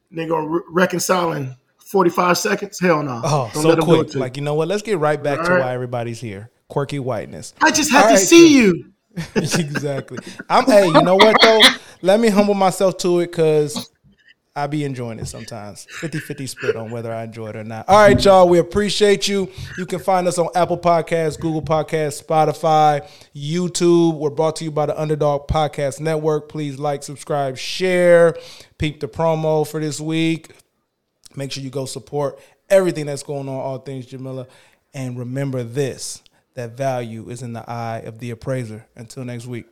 And 0.09 0.19
they 0.19 0.25
gonna 0.27 0.47
re- 0.47 0.61
reconcile 0.69 1.33
in 1.33 1.53
forty 1.77 2.09
five 2.09 2.37
seconds. 2.37 2.79
Hell 2.79 3.03
no. 3.03 3.21
Oh, 3.23 3.51
Don't 3.53 3.63
so 3.63 3.69
let 3.69 3.75
them 3.79 3.85
do 3.87 3.93
it 3.95 3.97
quick. 3.97 4.07
to 4.09 4.13
you. 4.15 4.19
Like, 4.21 4.37
you 4.37 4.43
know 4.43 4.53
what? 4.55 4.67
Let's 4.69 4.81
get 4.81 4.97
right 4.99 5.21
back 5.21 5.39
to 5.39 5.43
All 5.45 5.51
right. 5.51 5.59
why 5.65 5.73
everybody's 5.73 6.19
here. 6.21 6.49
Quirky 6.69 6.99
whiteness. 6.99 7.53
I 7.61 7.71
just 7.71 7.91
had 7.91 8.03
All 8.03 8.07
to 8.09 8.13
right, 8.15 8.19
see 8.23 8.57
you. 8.57 8.91
exactly. 9.35 10.19
I'm 10.49 10.65
hey, 10.65 10.87
you 10.87 11.01
know 11.01 11.15
what 11.15 11.37
though? 11.41 11.61
Let 12.01 12.19
me 12.19 12.29
humble 12.29 12.53
myself 12.53 12.97
to 12.99 13.21
it 13.21 13.27
because 13.27 13.89
I 14.57 14.67
be 14.67 14.85
enjoying 14.85 15.19
it 15.19 15.27
sometimes. 15.27 15.85
50-50 15.99 16.47
split 16.47 16.75
on 16.77 16.89
whether 16.89 17.13
I 17.13 17.25
enjoy 17.25 17.49
it 17.49 17.57
or 17.57 17.65
not. 17.65 17.89
All 17.89 17.97
right, 17.97 18.23
y'all. 18.23 18.47
We 18.47 18.59
appreciate 18.59 19.27
you. 19.27 19.51
You 19.77 19.85
can 19.85 19.99
find 19.99 20.27
us 20.27 20.37
on 20.37 20.47
Apple 20.55 20.77
Podcasts, 20.77 21.37
Google 21.37 21.61
Podcasts, 21.61 22.23
Spotify, 22.23 23.05
YouTube. 23.35 24.17
We're 24.17 24.29
brought 24.29 24.55
to 24.57 24.63
you 24.63 24.71
by 24.71 24.85
the 24.85 24.99
Underdog 24.99 25.49
Podcast 25.49 25.99
Network. 25.99 26.47
Please 26.47 26.79
like, 26.79 27.03
subscribe, 27.03 27.57
share. 27.57 28.37
Peep 28.77 29.01
the 29.01 29.09
promo 29.09 29.67
for 29.67 29.81
this 29.81 29.99
week. 29.99 30.53
Make 31.35 31.51
sure 31.51 31.61
you 31.61 31.69
go 31.69 31.85
support 31.85 32.39
everything 32.69 33.07
that's 33.07 33.23
going 33.23 33.49
on, 33.49 33.55
all 33.55 33.79
things 33.79 34.05
Jamila. 34.05 34.47
And 34.93 35.19
remember 35.19 35.63
this 35.63 36.21
that 36.55 36.75
value 36.75 37.29
is 37.29 37.41
in 37.41 37.53
the 37.53 37.69
eye 37.69 37.99
of 37.99 38.19
the 38.19 38.31
appraiser. 38.31 38.87
Until 38.95 39.23
next 39.23 39.45
week. 39.45 39.67